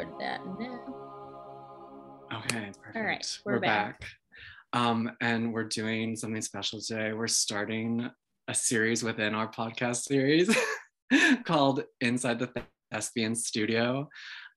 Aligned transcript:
record 0.00 0.20
that 0.20 0.40
now. 0.58 0.80
Okay, 2.32 2.70
perfect. 2.82 2.96
All 2.96 3.02
right, 3.02 3.38
we're 3.44 3.60
back. 3.60 4.02
Um, 4.72 5.10
and 5.20 5.52
we're 5.52 5.64
doing 5.64 6.16
something 6.16 6.40
special 6.42 6.80
today. 6.80 7.12
We're 7.12 7.26
starting 7.26 8.08
a 8.48 8.54
series 8.54 9.02
within 9.02 9.34
our 9.34 9.50
podcast 9.50 10.02
series 10.04 10.54
called 11.44 11.84
Inside 12.00 12.38
the 12.38 12.50
Thespian 12.92 13.34
Studio. 13.34 14.08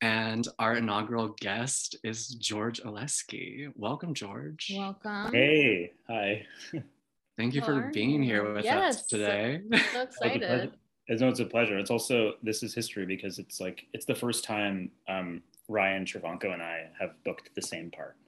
And 0.01 0.47
our 0.59 0.75
inaugural 0.75 1.35
guest 1.39 1.97
is 2.03 2.27
George 2.27 2.81
Olesky. 2.83 3.67
Welcome, 3.75 4.13
George. 4.13 4.71
Welcome. 4.75 5.31
Hey, 5.33 5.91
hi. 6.07 6.45
Thank 7.37 7.55
you 7.55 7.61
How 7.61 7.67
for 7.67 7.89
being 7.91 8.21
you? 8.21 8.29
here 8.29 8.53
with 8.53 8.63
Yes. 8.65 8.97
us 8.99 9.07
today. 9.07 9.59
So 9.71 9.77
It's 9.77 9.95
a 9.95 10.01
excited. 10.03 10.71
Pleasure. 11.07 11.13
It's, 11.13 11.21
no, 11.21 11.27
it's 11.29 11.39
a 11.39 11.45
pleasure. 11.45 11.77
It's 11.77 11.91
also 11.91 12.33
this 12.43 12.63
is 12.63 12.73
history 12.73 13.05
because 13.05 13.39
it's 13.39 13.59
like 13.59 13.85
it's 13.93 14.05
the 14.05 14.15
first 14.15 14.43
time 14.43 14.91
um, 15.07 15.41
Ryan 15.67 16.05
Travanko 16.05 16.53
and 16.53 16.61
I 16.61 16.89
have 16.99 17.11
booked 17.23 17.49
the 17.55 17.61
same 17.61 17.91
part. 17.91 18.15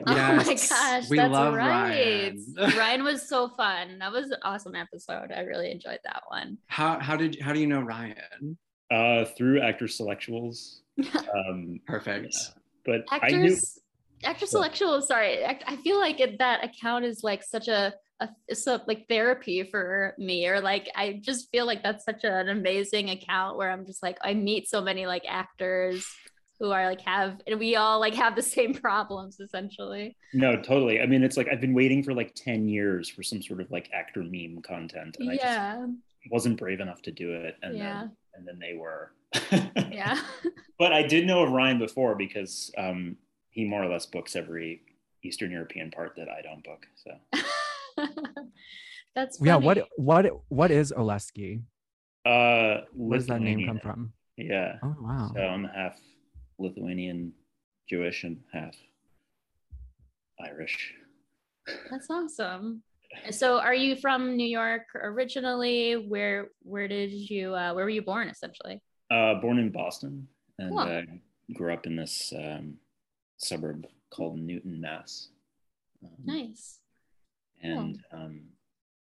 Oh 0.00 0.04
my 0.12 0.14
Yes, 0.14 0.68
gosh, 0.68 1.10
we 1.10 1.16
that's 1.16 1.32
love 1.32 1.52
right. 1.54 2.32
Ryan. 2.32 2.44
Ryan 2.78 3.04
was 3.04 3.28
so 3.28 3.48
fun. 3.48 3.98
That 3.98 4.12
was 4.12 4.30
an 4.30 4.38
awesome 4.42 4.76
episode. 4.76 5.32
I 5.34 5.40
really 5.40 5.70
enjoyed 5.72 5.98
that 6.04 6.22
one. 6.28 6.58
How 6.68 7.00
how 7.00 7.16
did 7.16 7.40
how 7.40 7.52
do 7.52 7.58
you 7.60 7.66
know 7.66 7.80
Ryan? 7.80 8.56
Uh, 8.90 9.24
through 9.36 9.60
actor 9.62 9.86
selectuals. 9.86 10.80
Um, 11.36 11.80
Perfect. 11.86 12.36
but 12.84 13.02
I 13.10 13.28
knew 13.30 13.42
Actors, 13.44 13.78
actor 14.24 14.46
selection. 14.46 15.02
Sorry, 15.02 15.42
act- 15.42 15.64
I 15.66 15.76
feel 15.76 15.98
like 15.98 16.20
it, 16.20 16.38
that 16.38 16.64
account 16.64 17.04
is 17.04 17.22
like 17.24 17.42
such 17.42 17.66
a, 17.68 17.92
a 18.20 18.28
it's 18.48 18.66
a, 18.66 18.82
like 18.86 19.06
therapy 19.08 19.62
for 19.64 20.14
me, 20.18 20.46
or 20.46 20.60
like 20.60 20.88
I 20.94 21.20
just 21.22 21.50
feel 21.50 21.66
like 21.66 21.82
that's 21.82 22.04
such 22.04 22.24
an 22.24 22.48
amazing 22.48 23.10
account 23.10 23.56
where 23.56 23.70
I'm 23.70 23.86
just 23.86 24.02
like 24.02 24.18
I 24.22 24.34
meet 24.34 24.68
so 24.68 24.80
many 24.80 25.06
like 25.06 25.24
actors 25.28 26.06
who 26.58 26.70
are 26.70 26.86
like 26.86 27.02
have 27.02 27.40
and 27.46 27.58
we 27.58 27.76
all 27.76 28.00
like 28.00 28.14
have 28.14 28.34
the 28.34 28.42
same 28.42 28.72
problems 28.86 29.38
essentially. 29.40 30.16
no, 30.32 30.56
totally. 30.56 31.00
I 31.00 31.06
mean, 31.06 31.22
it's 31.22 31.36
like 31.36 31.48
I've 31.50 31.60
been 31.60 31.74
waiting 31.74 32.02
for 32.02 32.14
like 32.14 32.34
ten 32.34 32.68
years 32.68 33.08
for 33.08 33.22
some 33.22 33.42
sort 33.42 33.60
of 33.60 33.70
like 33.70 33.90
actor 33.92 34.22
meme 34.22 34.62
content, 34.62 35.16
and 35.20 35.30
I 35.30 35.36
just 35.36 36.30
wasn't 36.30 36.58
brave 36.58 36.80
enough 36.80 37.02
to 37.02 37.12
do 37.12 37.32
it. 37.32 37.56
And 37.62 37.76
yeah, 37.76 38.00
then 38.00 38.12
and 38.34 38.48
then 38.48 38.58
they 38.58 38.76
were. 38.76 39.12
yeah. 39.90 40.20
But 40.78 40.92
I 40.92 41.02
did 41.02 41.26
know 41.26 41.42
of 41.42 41.52
Ryan 41.52 41.78
before 41.78 42.14
because 42.14 42.70
um, 42.76 43.16
he 43.48 43.64
more 43.64 43.82
or 43.82 43.88
less 43.88 44.04
books 44.04 44.36
every 44.36 44.82
Eastern 45.22 45.50
European 45.50 45.90
part 45.90 46.14
that 46.16 46.28
I 46.28 46.42
don't 46.42 46.62
book. 46.62 46.86
So 46.96 47.12
That's 49.14 49.38
Yeah, 49.40 49.56
what 49.56 49.78
what 49.96 50.26
what 50.48 50.70
is 50.70 50.92
Olesky? 50.96 51.62
uh, 52.26 52.82
Where 52.92 53.18
does 53.18 53.26
that 53.28 53.40
name 53.40 53.66
come 53.66 53.80
from? 53.80 54.12
Yeah. 54.36 54.76
Oh 54.82 54.96
wow. 55.00 55.30
So 55.34 55.40
I'm 55.40 55.64
half 55.64 55.98
Lithuanian, 56.58 57.32
Jewish, 57.88 58.24
and 58.24 58.38
half 58.52 58.74
Irish. 60.40 60.94
That's 61.90 62.08
awesome. 62.10 62.82
So, 63.30 63.58
are 63.58 63.74
you 63.74 63.96
from 63.96 64.36
New 64.36 64.46
York 64.46 64.82
originally? 64.94 65.94
Where 65.94 66.48
Where 66.62 66.88
did 66.88 67.12
you 67.12 67.54
uh, 67.54 67.72
Where 67.72 67.84
were 67.84 67.90
you 67.90 68.02
born? 68.02 68.28
Essentially. 68.28 68.82
Uh, 69.10 69.34
born 69.40 69.58
in 69.58 69.70
Boston 69.70 70.26
and 70.58 70.70
Cool. 70.70 70.80
uh, 70.80 71.02
grew 71.54 71.72
up 71.72 71.86
in 71.86 71.94
this 71.96 72.32
um, 72.36 72.74
suburb 73.38 73.86
called 74.10 74.38
Newton, 74.38 74.80
Mass. 74.80 75.28
Um, 76.04 76.10
Nice. 76.24 76.80
And 77.62 78.00
um, 78.12 78.40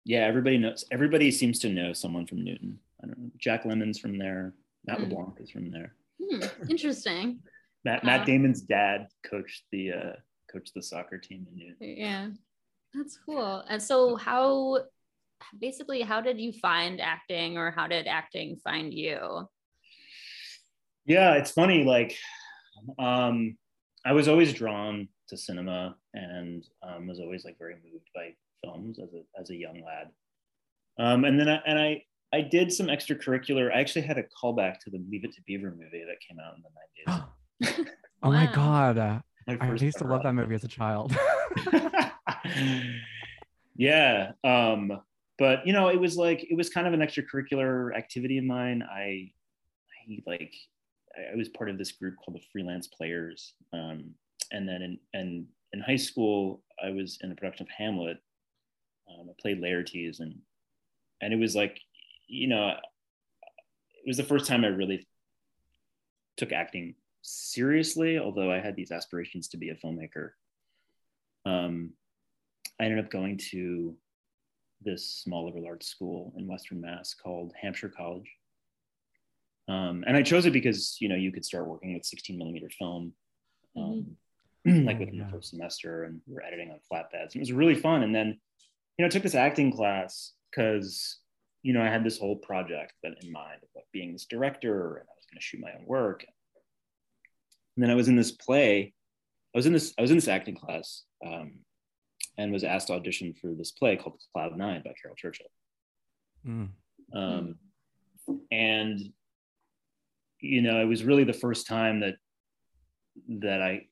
yeah, 0.05 0.21
everybody 0.27 0.59
knows. 0.59 0.85
Everybody 0.91 1.31
seems 1.31 1.59
to 1.61 1.69
know 1.69 1.93
someone 1.93 2.27
from 2.27 2.43
Newton. 2.45 2.79
I 3.03 3.07
don't 3.07 3.19
know. 3.19 3.31
Jack 3.39 3.65
Lemmon's 3.65 3.99
from 3.99 4.19
there. 4.19 4.55
Matt 4.87 4.99
Hmm. 4.99 5.05
LeBlanc 5.05 5.37
is 5.41 5.51
from 5.51 5.71
there. 5.71 5.95
Hmm, 6.23 6.43
interesting. 6.69 7.41
Matt, 7.85 8.03
Wow. 8.05 8.19
Matt 8.19 8.27
Damon's 8.27 8.61
dad 8.63 9.09
coached 9.25 9.65
the 9.73 9.93
uh, 9.93 10.13
coached 10.53 10.75
the 10.75 10.83
soccer 10.83 11.19
team 11.19 11.47
in 11.51 11.57
Newton. 11.59 11.77
Yeah, 11.81 12.29
that's 12.95 13.19
cool. 13.25 13.63
And 13.69 13.83
so, 13.83 14.17
how 14.17 14.81
basically, 15.59 16.03
how 16.03 16.21
did 16.21 16.41
you 16.41 16.53
find 16.53 17.01
acting, 17.01 17.57
or 17.57 17.71
how 17.71 17.87
did 17.87 18.07
acting 18.07 18.57
find 18.65 18.93
you? 18.93 19.49
Yeah, 21.07 21.35
it's 21.35 21.51
funny. 21.51 21.85
Like, 21.85 22.17
um, 22.99 23.57
I 24.05 24.13
was 24.13 24.29
always 24.29 24.53
drawn 24.53 25.09
to 25.29 25.37
cinema 25.37 25.97
and 26.15 26.67
um, 26.83 27.07
was 27.07 27.21
always 27.21 27.45
like 27.45 27.59
very 27.59 27.75
moved 27.75 28.09
by 28.15 28.35
films 28.65 28.99
as 28.99 29.13
a 29.15 29.23
as 29.41 29.51
a 29.51 29.57
young 29.57 29.83
lad. 29.85 30.11
Um, 30.99 31.25
and 31.25 31.39
then 31.39 31.49
I, 31.49 31.61
and 31.67 31.79
I 31.79 32.03
I 32.33 32.43
did 32.43 32.73
some 32.73 32.87
extracurricular. 32.87 33.75
I 33.75 33.81
actually 33.81 34.03
had 34.03 34.19
a 34.19 34.25
callback 34.25 34.79
to 34.81 34.91
the 34.91 35.03
Leave 35.11 35.25
It 35.25 35.33
to 35.35 35.43
Beaver 35.47 35.71
movie 35.71 36.05
that 36.05 36.21
came 36.27 36.39
out 36.39 36.55
in 36.57 36.63
the 36.63 37.17
nineties. 37.17 37.87
oh 38.23 38.31
my 38.31 38.51
god. 38.53 38.99
uh, 38.99 39.21
I 39.49 39.73
used 39.73 39.99
to 39.99 40.05
love 40.05 40.23
that 40.23 40.35
movie 40.35 40.55
as 40.55 40.65
a 40.65 40.69
child. 40.69 41.17
yeah. 43.77 44.33
Um, 44.45 45.01
but 45.39 45.67
you 45.67 45.73
know, 45.73 45.89
it 45.89 45.99
was 45.99 46.17
like 46.17 46.47
it 46.51 46.57
was 46.57 46.69
kind 46.69 46.87
of 46.87 46.93
an 46.93 47.01
extracurricular 47.01 47.97
activity 47.97 48.39
of 48.39 48.45
mine. 48.45 48.83
I, 48.83 49.33
I 50.09 50.23
like 50.27 50.55
I 51.33 51.37
was 51.37 51.49
part 51.49 51.71
of 51.71 51.79
this 51.79 51.93
group 51.93 52.15
called 52.25 52.37
the 52.37 52.45
Freelance 52.53 52.87
Players. 52.87 53.55
Um, 53.73 54.15
and 54.53 54.69
then 54.69 54.83
in 54.83 54.99
and 55.15 55.47
in 55.73 55.81
high 55.81 55.97
school, 55.97 56.63
I 56.83 56.91
was 56.91 57.19
in 57.23 57.31
a 57.31 57.35
production 57.35 57.67
of 57.67 57.71
Hamlet. 57.71 58.19
Um, 59.09 59.29
I 59.29 59.33
played 59.41 59.61
Laertes, 59.61 60.21
and 60.21 60.37
and 61.21 61.33
it 61.33 61.39
was 61.39 61.55
like, 61.55 61.81
you 62.27 62.49
know, 62.49 62.69
it 62.69 64.07
was 64.07 64.17
the 64.17 64.25
first 64.25 64.47
time 64.47 64.65
I 64.65 64.69
really 64.69 65.07
took 66.37 66.53
acting 66.53 66.95
seriously. 67.23 68.19
Although 68.19 68.51
I 68.51 68.61
had 68.61 68.77
these 68.77 68.93
aspirations 68.93 69.49
to 69.49 69.57
be 69.57 69.71
a 69.71 69.75
filmmaker. 69.75 70.31
Um, 71.47 71.93
I 72.79 72.85
ended 72.85 73.05
up 73.05 73.11
going 73.11 73.39
to 73.51 73.97
this 74.83 75.07
small 75.07 75.45
liberal 75.45 75.67
arts 75.67 75.87
school 75.87 76.33
in 76.37 76.47
Western 76.47 76.81
Mass 76.81 77.15
called 77.15 77.53
Hampshire 77.61 77.93
College. 77.95 78.31
Um, 79.69 80.03
and 80.07 80.17
I 80.17 80.23
chose 80.23 80.47
it 80.47 80.53
because 80.53 80.97
you 81.01 81.09
know 81.09 81.15
you 81.15 81.31
could 81.31 81.45
start 81.45 81.69
working 81.69 81.95
with 81.95 82.05
16 82.05 82.37
millimeter 82.37 82.71
film, 82.79 83.13
um, 83.77 84.17
like 84.67 84.99
within 84.99 85.15
yeah. 85.15 85.25
the 85.25 85.31
first 85.31 85.51
semester, 85.51 86.05
and 86.05 86.21
we 86.27 86.35
were 86.35 86.43
editing 86.43 86.71
on 86.71 86.79
flatbeds. 86.91 87.33
And 87.33 87.37
it 87.37 87.41
was 87.41 87.53
really 87.53 87.75
fun. 87.75 88.03
And 88.03 88.15
then, 88.15 88.39
you 88.99 89.03
know, 89.03 89.07
I 89.07 89.09
took 89.09 89.23
this 89.23 89.35
acting 89.35 89.73
class 89.73 90.33
because 90.51 91.19
you 91.63 91.73
know 91.73 91.83
I 91.83 91.89
had 91.89 92.05
this 92.05 92.19
whole 92.19 92.37
project 92.37 92.93
that 93.03 93.15
in 93.23 93.33
mind 93.33 93.61
of 93.63 93.69
like 93.75 93.87
being 93.93 94.13
this 94.13 94.27
director, 94.27 94.97
and 94.97 95.07
I 95.09 95.15
was 95.17 95.27
going 95.31 95.39
to 95.39 95.43
shoot 95.43 95.61
my 95.61 95.73
own 95.79 95.87
work. 95.87 96.25
And 97.77 97.83
then 97.83 97.91
I 97.91 97.95
was 97.95 98.09
in 98.09 98.17
this 98.17 98.33
play. 98.33 98.93
I 99.55 99.59
was 99.59 99.67
in 99.67 99.73
this. 99.73 99.95
I 99.99 100.03
was 100.03 100.11
in 100.11 100.17
this 100.17 100.29
acting 100.29 100.57
class, 100.57 101.05
um, 101.27 101.53
and 102.37 102.53
was 102.53 102.65
asked 102.65 102.89
to 102.89 102.95
audition 102.95 103.35
for 103.41 103.53
this 103.53 103.71
play 103.71 103.97
called 103.97 104.21
Cloud 104.33 104.57
Nine 104.57 104.83
by 104.85 104.93
Caryl 105.01 105.17
Churchill. 105.17 105.47
Mm. 106.47 106.69
Um, 107.15 107.57
and 108.51 109.01
you 110.41 110.63
know, 110.63 110.81
it 110.81 110.87
was 110.87 111.05
really 111.05 111.25
the 111.25 111.33
first 111.33 111.67
time 111.67 112.01
that 112.01 112.17
that 113.29 113.63
I 113.63 113.87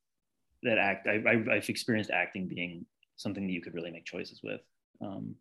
that 0.62 0.78
act 0.78 1.06
I, 1.06 1.22
I, 1.26 1.56
I've 1.56 1.68
experienced 1.68 2.10
acting 2.10 2.48
being 2.48 2.86
something 3.16 3.46
that 3.46 3.52
you 3.52 3.60
could 3.60 3.74
really 3.74 3.90
make 3.90 4.04
choices 4.04 4.40
with. 4.42 4.60
Um, 5.00 5.34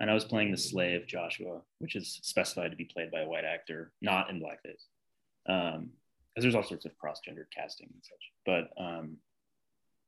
and 0.00 0.10
I 0.10 0.14
was 0.14 0.24
playing 0.24 0.52
the 0.52 0.58
slave 0.58 1.06
Joshua, 1.06 1.60
which 1.78 1.96
is 1.96 2.20
specified 2.22 2.70
to 2.70 2.76
be 2.76 2.84
played 2.84 3.10
by 3.10 3.20
a 3.20 3.28
white 3.28 3.44
actor, 3.44 3.92
not 4.00 4.30
in 4.30 4.40
blackface, 4.40 4.84
um, 5.48 5.90
because 6.34 6.44
there's 6.44 6.54
all 6.54 6.62
sorts 6.62 6.84
of 6.86 6.96
cross-gendered 6.98 7.48
casting 7.54 7.88
and 7.92 8.02
such. 8.02 8.32
But 8.46 8.82
um, 8.82 9.16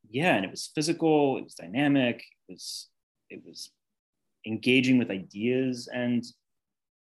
yeah, 0.09 0.37
and 0.37 0.45
it 0.45 0.51
was 0.51 0.71
physical, 0.75 1.39
it 1.39 1.45
was 1.45 1.55
dynamic, 1.55 2.23
it 2.49 2.53
was 2.53 2.89
it 3.31 3.43
was 3.45 3.71
engaging 4.47 4.99
with 4.99 5.11
ideas, 5.11 5.89
and 5.93 6.25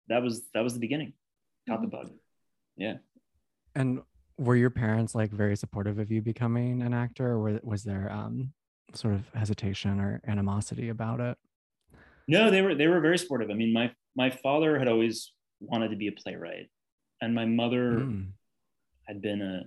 that 0.08 0.24
was 0.24 0.44
that 0.54 0.64
was 0.64 0.74
the 0.74 0.80
beginning. 0.80 1.14
Caught 1.68 1.82
the 1.82 1.88
bug. 1.88 2.12
Yeah. 2.78 2.96
And 3.76 4.02
were 4.40 4.56
your 4.56 4.70
parents 4.70 5.14
like 5.14 5.32
very 5.32 5.56
supportive 5.58 6.00
of 6.00 6.10
you 6.10 6.22
becoming 6.22 6.82
an 6.82 6.94
actor, 6.94 7.34
or 7.34 7.60
was 7.64 7.84
there 7.84 8.10
um 8.12 8.54
sort 8.94 9.14
of 9.14 9.22
hesitation 9.36 10.00
or 10.00 10.22
animosity 10.28 10.90
about 10.90 11.20
it? 11.20 11.38
No, 12.28 12.50
they 12.50 12.62
were 12.62 12.74
they 12.74 12.88
were 12.88 13.02
very 13.02 13.18
supportive. 13.18 13.50
I 13.52 13.54
mean, 13.54 13.74
my 13.74 13.92
my 14.16 14.30
father 14.30 14.80
had 14.80 14.88
always 14.88 15.34
wanted 15.60 15.90
to 15.90 15.98
be 15.98 16.08
a 16.08 16.12
playwright, 16.14 16.70
and 17.22 17.36
my 17.36 17.46
mother 17.46 18.06
Mm. 18.08 18.32
had 19.08 19.22
been 19.22 19.42
a 19.42 19.64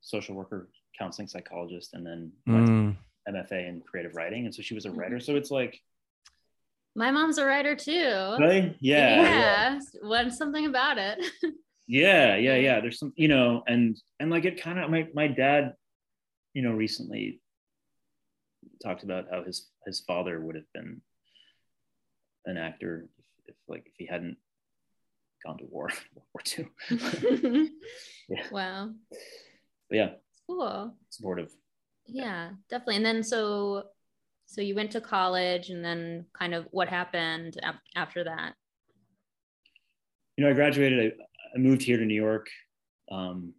social 0.00 0.34
worker, 0.36 0.70
counseling 0.98 1.26
psychologist, 1.28 1.94
and 1.94 2.06
then 2.06 2.32
went 2.46 2.68
Mm. 2.68 2.96
to 3.26 3.32
MFA 3.32 3.66
in 3.68 3.80
creative 3.80 4.14
writing, 4.14 4.44
and 4.44 4.54
so 4.54 4.62
she 4.62 4.74
was 4.74 4.84
a 4.86 4.90
Mhm. 4.90 4.98
writer. 4.98 5.18
So 5.20 5.34
it's 5.36 5.50
like, 5.50 5.80
My 6.94 7.10
mom's 7.10 7.38
a 7.38 7.44
writer 7.44 7.74
too. 7.74 8.36
really, 8.38 8.76
yeah, 8.80 9.08
yeah, 9.08 9.30
Yeah. 9.34 9.80
What 10.02 10.32
something 10.32 10.66
about 10.66 10.98
it? 10.98 11.18
yeah, 11.86 12.36
yeah, 12.36 12.56
yeah. 12.56 12.80
There's 12.80 12.98
some, 12.98 13.12
you 13.16 13.28
know, 13.28 13.62
and 13.66 13.96
and 14.20 14.30
like 14.30 14.44
it 14.44 14.62
kind 14.62 14.78
of 14.78 14.90
my 14.90 15.08
my 15.14 15.28
dad, 15.28 15.74
you 16.52 16.62
know, 16.62 16.72
recently 16.72 17.40
talked 18.82 19.02
about 19.02 19.26
how 19.30 19.44
his 19.44 19.68
his 19.86 20.00
father 20.00 20.40
would 20.40 20.54
have 20.54 20.72
been 20.72 21.00
an 22.46 22.56
actor 22.56 23.08
if, 23.18 23.24
if 23.48 23.54
like 23.68 23.84
if 23.86 23.92
he 23.96 24.06
hadn't 24.06 24.36
gone 25.44 25.58
to 25.58 25.64
war, 25.64 25.90
World 26.14 26.28
War 26.32 26.42
two 26.42 26.66
Yeah. 28.28 28.46
Wow. 28.50 28.90
but 29.90 29.96
yeah, 29.96 30.10
cool. 30.46 30.94
supportive. 31.10 31.50
Yeah, 32.06 32.50
definitely. 32.70 32.96
And 32.96 33.06
then 33.06 33.22
so 33.22 33.84
so 34.46 34.60
you 34.60 34.74
went 34.74 34.92
to 34.92 35.00
college 35.00 35.70
and 35.70 35.84
then 35.84 36.26
kind 36.32 36.54
of 36.54 36.66
what 36.70 36.88
happened 36.88 37.58
ap- 37.62 37.80
after 37.96 38.24
that? 38.24 38.54
You 40.36 40.44
know, 40.44 40.50
I 40.50 40.54
graduated. 40.54 41.12
I, 41.54 41.58
moved 41.58 41.82
here 41.82 41.96
to 41.96 42.04
New 42.04 42.14
York. 42.14 42.48
Um, 43.10 43.54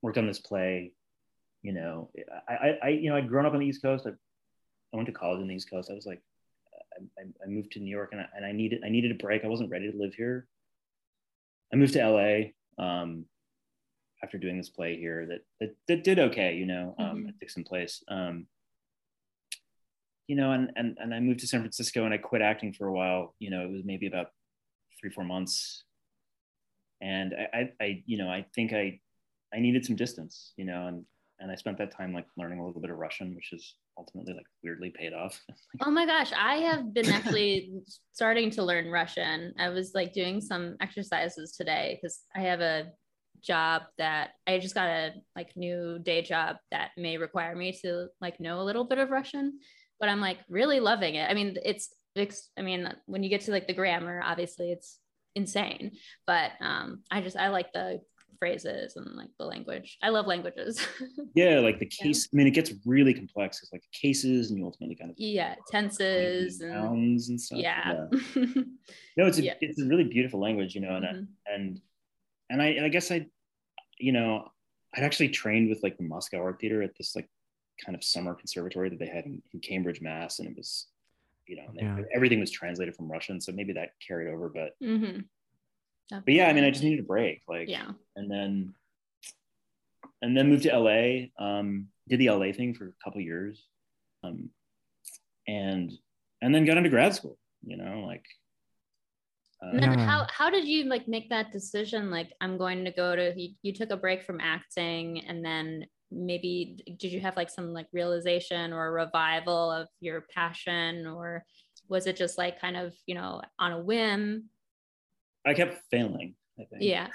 worked 0.00 0.18
on 0.18 0.26
this 0.26 0.38
play. 0.38 0.92
You 1.62 1.72
know, 1.72 2.10
I, 2.48 2.52
I, 2.52 2.78
I, 2.82 2.88
you 2.88 3.10
know, 3.10 3.16
I'd 3.16 3.28
grown 3.28 3.46
up 3.46 3.52
on 3.52 3.60
the 3.60 3.66
East 3.66 3.82
Coast. 3.82 4.06
I, 4.06 4.10
I 4.10 4.96
went 4.96 5.06
to 5.06 5.12
college 5.12 5.40
on 5.40 5.48
the 5.48 5.54
East 5.54 5.70
Coast. 5.70 5.90
I 5.90 5.94
was 5.94 6.06
like, 6.06 6.20
I, 7.18 7.22
I 7.22 7.46
moved 7.46 7.72
to 7.72 7.80
New 7.80 7.90
York 7.90 8.10
and 8.12 8.20
I, 8.20 8.26
and 8.36 8.44
I 8.44 8.52
needed, 8.52 8.82
I 8.84 8.88
needed 8.88 9.12
a 9.12 9.14
break. 9.14 9.44
I 9.44 9.48
wasn't 9.48 9.70
ready 9.70 9.90
to 9.90 9.96
live 9.96 10.14
here. 10.14 10.46
I 11.72 11.76
moved 11.76 11.94
to 11.94 12.06
LA 12.06 12.84
um, 12.84 13.24
after 14.22 14.38
doing 14.38 14.58
this 14.58 14.68
play 14.68 14.96
here 14.98 15.26
that 15.26 15.40
that, 15.60 15.76
that 15.88 16.04
did 16.04 16.18
okay. 16.18 16.54
You 16.54 16.66
know, 16.66 16.94
um, 16.98 17.24
Mhm. 17.24 17.28
at 17.28 17.38
Dixon 17.38 17.64
Place. 17.64 18.02
Um, 18.08 18.46
you 20.26 20.36
know, 20.36 20.52
and, 20.52 20.70
and 20.76 20.98
and 21.00 21.14
I 21.14 21.20
moved 21.20 21.40
to 21.40 21.46
San 21.46 21.60
Francisco 21.60 22.04
and 22.04 22.12
I 22.14 22.18
quit 22.18 22.42
acting 22.42 22.72
for 22.72 22.86
a 22.86 22.92
while. 22.92 23.34
You 23.38 23.50
know, 23.50 23.64
it 23.64 23.70
was 23.70 23.84
maybe 23.84 24.06
about 24.06 24.28
three, 25.00 25.10
four 25.10 25.24
months. 25.24 25.84
And 27.02 27.34
I, 27.34 27.58
I, 27.58 27.70
I 27.84 28.02
you 28.06 28.16
know, 28.16 28.28
I 28.28 28.46
think 28.54 28.72
I, 28.72 29.00
I 29.52 29.58
needed 29.58 29.84
some 29.84 29.96
distance, 29.96 30.54
you 30.56 30.64
know, 30.64 30.86
and 30.86 31.04
and 31.42 31.50
I 31.50 31.56
spent 31.56 31.76
that 31.78 31.90
time 31.90 32.14
like 32.14 32.26
learning 32.36 32.60
a 32.60 32.66
little 32.66 32.80
bit 32.80 32.90
of 32.90 32.98
Russian, 32.98 33.34
which 33.34 33.52
is 33.52 33.74
ultimately 33.98 34.32
like 34.32 34.46
weirdly 34.62 34.90
paid 34.90 35.12
off. 35.12 35.40
Oh 35.84 35.90
my 35.90 36.06
gosh, 36.06 36.32
I 36.32 36.56
have 36.56 36.94
been 36.94 37.08
actually 37.10 37.72
starting 38.12 38.50
to 38.50 38.62
learn 38.62 38.90
Russian. 38.90 39.52
I 39.58 39.68
was 39.70 39.92
like 39.94 40.12
doing 40.12 40.40
some 40.40 40.76
exercises 40.80 41.52
today 41.52 41.98
because 42.00 42.20
I 42.36 42.40
have 42.40 42.60
a 42.60 42.92
job 43.42 43.82
that 43.98 44.30
I 44.46 44.60
just 44.60 44.74
got 44.74 44.86
a 44.86 45.14
like 45.34 45.56
new 45.56 45.98
day 45.98 46.22
job 46.22 46.56
that 46.70 46.90
may 46.96 47.18
require 47.18 47.56
me 47.56 47.76
to 47.82 48.06
like 48.20 48.38
know 48.38 48.60
a 48.60 48.64
little 48.64 48.84
bit 48.84 48.98
of 48.98 49.10
Russian, 49.10 49.58
but 49.98 50.08
I'm 50.08 50.20
like 50.20 50.38
really 50.48 50.78
loving 50.78 51.16
it. 51.16 51.28
I 51.28 51.34
mean, 51.34 51.56
it's 51.64 51.92
it's 52.14 52.50
I 52.56 52.62
mean, 52.62 52.88
when 53.06 53.24
you 53.24 53.30
get 53.30 53.40
to 53.42 53.50
like 53.50 53.66
the 53.66 53.74
grammar, 53.74 54.22
obviously 54.24 54.70
it's 54.70 54.98
insane, 55.34 55.92
but 56.26 56.52
um 56.60 57.02
I 57.10 57.20
just 57.20 57.36
I 57.36 57.48
like 57.48 57.72
the 57.72 58.00
phrases 58.38 58.96
and 58.96 59.06
like 59.14 59.28
the 59.38 59.44
language. 59.44 59.98
I 60.02 60.08
love 60.08 60.26
languages. 60.26 60.84
yeah, 61.34 61.60
like 61.60 61.78
the 61.78 61.88
Yeah. 61.98 62.04
case. 62.06 62.28
I 62.32 62.36
mean, 62.36 62.46
it 62.48 62.50
gets 62.52 62.72
really 62.84 63.14
complex. 63.14 63.62
It's 63.62 63.72
like 63.72 63.82
cases, 63.92 64.50
and 64.50 64.58
you 64.58 64.64
ultimately 64.64 64.96
kind 64.96 65.10
of 65.12 65.16
yeah, 65.18 65.54
tenses 65.70 66.60
and 66.60 66.72
nouns 66.72 67.28
and 67.28 67.40
stuff. 67.40 67.58
yeah. 67.60 68.06
No, 69.16 69.26
it's 69.26 69.38
a 69.38 69.42
Yeah. 69.44 69.54
it's 69.60 69.80
a 69.80 69.86
really 69.86 70.04
beautiful 70.04 70.40
language, 70.40 70.74
you 70.74 70.80
know, 70.80 70.96
and 70.96 71.06
I- 71.06 71.12
Mhm. 71.12 71.26
and 71.46 71.80
and 72.50 72.62
I 72.62 72.66
and 72.68 72.84
I 72.84 72.88
guess 72.88 73.10
I, 73.12 73.26
you 73.98 74.10
know, 74.12 74.48
I'd 74.94 75.04
actually 75.04 75.28
trained 75.28 75.68
with 75.68 75.82
like 75.82 75.96
the 75.96 76.04
Moscow 76.04 76.38
Art 76.42 76.58
Theater 76.60 76.82
at 76.82 76.96
this 76.98 77.14
like 77.14 77.28
kind 77.84 77.94
of 77.94 78.02
summer 78.04 78.34
conservatory 78.34 78.90
that 78.90 78.98
they 78.98 79.06
had 79.06 79.24
in, 79.24 79.40
in 79.54 79.60
Cambridge, 79.60 80.00
Mass, 80.00 80.38
and 80.40 80.48
it 80.48 80.56
was, 80.56 80.88
you 81.46 81.56
know, 81.56 81.64
and 81.68 81.76
they- 81.76 81.82
Yeah. 81.82 82.02
everything 82.14 82.40
was 82.40 82.50
translated 82.50 82.94
from 82.94 83.10
Russian, 83.10 83.40
so 83.40 83.52
maybe 83.52 83.72
that 83.74 83.90
carried 84.06 84.28
over. 84.28 84.48
But 84.48 84.78
Mhm. 84.80 85.28
but 86.10 86.28
yeah, 86.34 86.48
I 86.48 86.52
mean, 86.52 86.64
I 86.64 86.70
just 86.70 86.84
needed 86.84 87.00
a 87.00 87.04
break, 87.06 87.42
like, 87.48 87.68
yeah. 87.68 87.92
and 88.16 88.30
then 88.30 88.74
and 90.20 90.36
then 90.36 90.48
moved 90.48 90.62
to 90.64 90.70
LA. 90.72 91.32
Um, 91.38 91.90
did 92.08 92.20
the 92.20 92.28
LA 92.30 92.52
thing 92.52 92.74
for 92.74 92.88
a 92.88 92.92
couple 93.04 93.20
years, 93.20 93.66
um, 94.22 94.50
and 95.48 95.92
and 96.40 96.54
then 96.54 96.64
got 96.64 96.76
into 96.76 96.90
grad 96.90 97.14
school. 97.14 97.38
You 97.64 97.76
know, 97.76 98.04
like. 98.06 98.26
Uh, 99.62 99.70
And 99.70 99.82
then 99.82 99.98
Yeah. 99.98 100.04
how 100.06 100.26
how 100.28 100.50
did 100.50 100.66
you 100.66 100.84
like 100.84 101.06
make 101.06 101.28
that 101.30 101.52
decision? 101.52 102.10
Like 102.10 102.32
I'm 102.40 102.58
going 102.58 102.84
to 102.84 102.90
go 102.90 103.14
to 103.14 103.32
you, 103.40 103.54
you 103.62 103.72
took 103.72 103.90
a 103.90 103.96
break 103.96 104.24
from 104.24 104.40
acting 104.40 105.20
and 105.26 105.44
then 105.44 105.86
maybe 106.12 106.96
did 106.98 107.12
you 107.12 107.20
have 107.20 107.36
like 107.36 107.50
some 107.50 107.72
like 107.72 107.86
realization 107.92 108.72
or 108.72 108.92
revival 108.92 109.70
of 109.70 109.88
your 110.00 110.22
passion 110.34 111.06
or 111.06 111.44
was 111.88 112.06
it 112.06 112.16
just 112.16 112.38
like 112.38 112.60
kind 112.60 112.76
of, 112.76 112.94
you 113.06 113.14
know, 113.14 113.42
on 113.58 113.72
a 113.72 113.80
whim? 113.80 114.48
I 115.46 115.54
kept 115.54 115.78
failing. 115.90 116.34
I 116.58 116.64
think. 116.64 116.82
Yeah. 116.82 117.08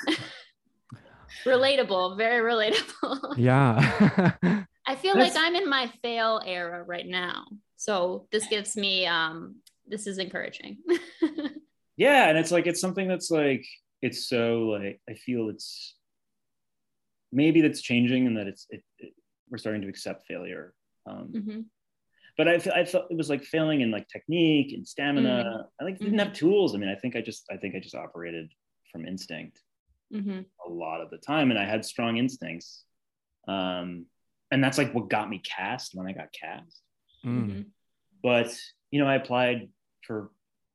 relatable, 1.45 2.17
very 2.17 2.41
relatable. 2.53 3.33
yeah. 3.38 4.63
I 4.85 4.95
feel 4.95 5.17
like 5.17 5.33
I'm 5.35 5.55
in 5.55 5.69
my 5.69 5.91
fail 6.01 6.41
era 6.45 6.83
right 6.83 7.05
now. 7.05 7.45
So 7.75 8.27
this 8.31 8.47
gives 8.47 8.75
me 8.75 9.05
um 9.05 9.57
this 9.88 10.07
is 10.07 10.17
encouraging. 10.17 10.77
yeah 11.97 12.29
and 12.29 12.38
it's 12.38 12.51
like 12.51 12.67
it's 12.67 12.79
something 12.79 13.07
that's 13.07 13.29
like 13.29 13.65
it's 14.01 14.29
so 14.29 14.77
like 14.79 15.01
i 15.09 15.13
feel 15.13 15.49
it's 15.49 15.95
maybe 17.31 17.62
that's 17.62 17.81
changing 17.81 18.27
and 18.27 18.38
that 18.38 18.47
it's 18.47 18.65
it, 18.69 18.83
it- 19.00 19.13
we're 19.50 19.57
starting 19.57 19.81
to 19.81 19.88
accept 19.88 20.25
failure 20.27 20.74
um, 21.09 21.31
Mhm. 21.33 21.65
but 22.38 22.47
I, 22.50 22.56
I 22.81 22.83
felt 22.85 23.09
it 23.09 23.15
was 23.18 23.29
like 23.29 23.44
failing 23.44 23.79
in 23.81 23.91
like 23.91 24.07
technique 24.09 24.74
and 24.74 24.85
stamina 24.88 25.65
i 25.79 25.83
like 25.83 26.00
didn't 26.00 26.19
have 26.19 26.33
tools 26.33 26.75
i 26.75 26.77
mean 26.77 26.89
i 26.89 26.95
think 26.95 27.15
i 27.15 27.21
just 27.21 27.45
i 27.51 27.56
think 27.57 27.74
i 27.75 27.79
just 27.79 27.95
operated 27.95 28.51
from 28.91 29.06
instinct 29.06 29.62
Mhm. 30.13 30.45
a 30.65 30.69
lot 30.69 31.01
of 31.01 31.09
the 31.09 31.18
time 31.18 31.50
and 31.51 31.59
i 31.59 31.65
had 31.65 31.83
strong 31.85 32.18
instincts 32.18 32.83
um, 33.47 34.06
and 34.51 34.62
that's 34.63 34.77
like 34.77 34.94
what 34.94 35.09
got 35.09 35.30
me 35.30 35.39
cast 35.39 35.95
when 35.95 36.07
i 36.07 36.12
got 36.13 36.31
cast 36.33 36.81
Mm. 37.25 37.45
Mhm. 37.50 37.65
but 38.21 38.50
you 38.91 39.00
know 39.00 39.07
i 39.07 39.15
applied 39.15 39.69
for 40.06 40.31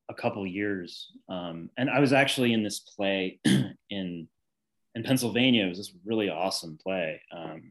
a 0.09 0.15
couple 0.15 0.47
years 0.47 1.13
um, 1.29 1.71
and 1.77 1.89
i 1.91 2.01
was 2.01 2.13
actually 2.13 2.53
in 2.53 2.63
this 2.63 2.81
play 2.81 3.39
in 3.91 4.29
in 4.95 5.03
pennsylvania 5.03 5.65
it 5.67 5.69
was 5.69 5.79
this 5.79 5.93
really 6.05 6.29
awesome 6.29 6.79
play 6.83 7.21
um, 7.35 7.71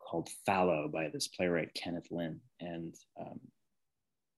called 0.00 0.28
fallow 0.44 0.88
by 0.88 1.08
this 1.08 1.28
playwright 1.28 1.72
kenneth 1.74 2.08
Lin 2.10 2.40
and 2.60 2.94
um, 3.20 3.40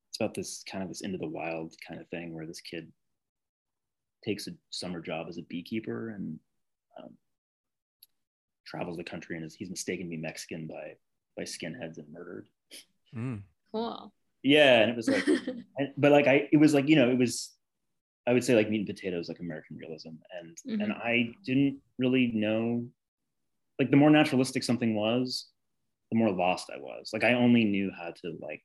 it's 0.08 0.18
about 0.20 0.34
this 0.34 0.62
kind 0.70 0.82
of 0.82 0.88
this 0.88 1.02
into 1.02 1.18
the 1.18 1.26
wild 1.28 1.74
kind 1.86 2.00
of 2.00 2.08
thing 2.08 2.34
where 2.34 2.46
this 2.46 2.60
kid 2.60 2.90
takes 4.24 4.46
a 4.46 4.50
summer 4.70 5.00
job 5.00 5.26
as 5.28 5.38
a 5.38 5.42
beekeeper 5.42 6.10
and 6.10 6.38
um, 7.02 7.10
travels 8.66 8.96
the 8.96 9.04
country 9.04 9.36
and 9.36 9.44
is, 9.44 9.54
he's 9.54 9.70
mistaken 9.70 10.06
to 10.06 10.10
be 10.10 10.16
mexican 10.16 10.66
by 10.66 10.94
by 11.36 11.44
skinheads 11.44 11.98
and 11.98 12.12
murdered 12.12 12.48
Mm. 13.16 13.40
Cool. 13.72 14.12
yeah 14.42 14.82
and 14.82 14.90
it 14.90 14.96
was 14.96 15.08
like 15.08 15.26
and, 15.78 15.92
but 15.96 16.12
like 16.12 16.26
I, 16.26 16.48
it 16.52 16.58
was 16.58 16.74
like 16.74 16.88
you 16.88 16.96
know, 16.96 17.08
it 17.08 17.16
was, 17.16 17.50
I 18.28 18.34
would 18.34 18.44
say 18.44 18.54
like 18.54 18.68
meat 18.68 18.86
and 18.86 18.86
potatoes, 18.86 19.28
like 19.28 19.40
American 19.40 19.78
realism, 19.78 20.10
and 20.38 20.56
and 20.68 20.92
Mhm. 20.92 21.00
I 21.02 21.34
didn't 21.46 21.80
really 21.98 22.30
know, 22.34 22.86
like 23.78 23.90
the 23.90 23.96
more 23.96 24.10
naturalistic 24.10 24.62
something 24.62 24.94
was, 24.94 25.48
the 26.10 26.18
more 26.18 26.30
lost 26.30 26.68
I 26.70 26.78
was. 26.78 27.08
Like 27.14 27.24
I 27.24 27.32
only 27.32 27.64
knew 27.64 27.90
how 27.90 28.10
to 28.10 28.36
like 28.38 28.62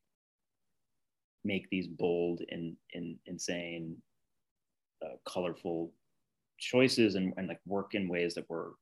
make 1.45 1.69
these 1.69 1.87
bold 1.87 2.41
and 2.49 2.75
in, 2.91 3.17
insane, 3.25 4.01
uh, 5.01 5.15
colorful 5.25 5.93
choices 6.57 7.15
and 7.15 7.33
and 7.37 7.47
like 7.47 7.61
work 7.65 7.95
in 7.95 8.09
ways 8.09 8.33
that 8.33 8.49
were. 8.49 8.73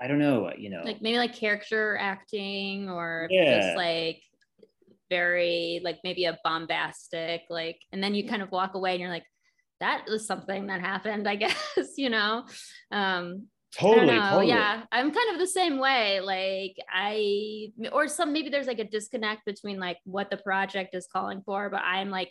I 0.00 0.08
don't 0.08 0.18
know, 0.18 0.50
you 0.56 0.70
know. 0.70 0.84
like 0.84 1.02
maybe 1.02 1.18
like 1.18 1.34
character 1.34 1.98
acting 2.00 2.88
or 2.88 3.28
Yeah. 3.30 3.60
just 3.60 3.76
like 3.76 4.22
very 5.12 5.80
like 5.84 5.98
maybe 6.04 6.24
a 6.24 6.38
bombastic 6.42 7.42
like 7.50 7.78
and 7.92 8.02
then 8.02 8.14
you 8.14 8.26
kind 8.26 8.40
of 8.40 8.50
walk 8.50 8.74
away 8.74 8.92
and 8.92 9.00
you're 9.00 9.10
like 9.10 9.26
that 9.78 10.04
was 10.08 10.26
something 10.26 10.68
that 10.68 10.80
happened 10.80 11.28
i 11.34 11.36
guess 11.36 11.92
you 11.98 12.08
know 12.08 12.44
um 12.92 13.46
totally, 13.72 14.06
know. 14.06 14.30
totally. 14.30 14.48
Yeah, 14.48 14.82
I'm 14.92 15.10
kind 15.10 15.32
of 15.32 15.38
the 15.38 15.46
same 15.46 15.78
way. 15.78 16.20
Like 16.20 16.76
I, 16.92 17.72
or 17.90 18.06
some 18.08 18.32
maybe 18.32 18.50
there's 18.50 18.66
like 18.66 18.78
a 18.78 18.84
disconnect 18.84 19.44
between 19.44 19.80
like 19.80 19.98
what 20.04 20.30
the 20.30 20.36
project 20.36 20.94
is 20.94 21.08
calling 21.12 21.42
for, 21.44 21.70
but 21.70 21.82
I'm 21.82 22.10
like 22.10 22.30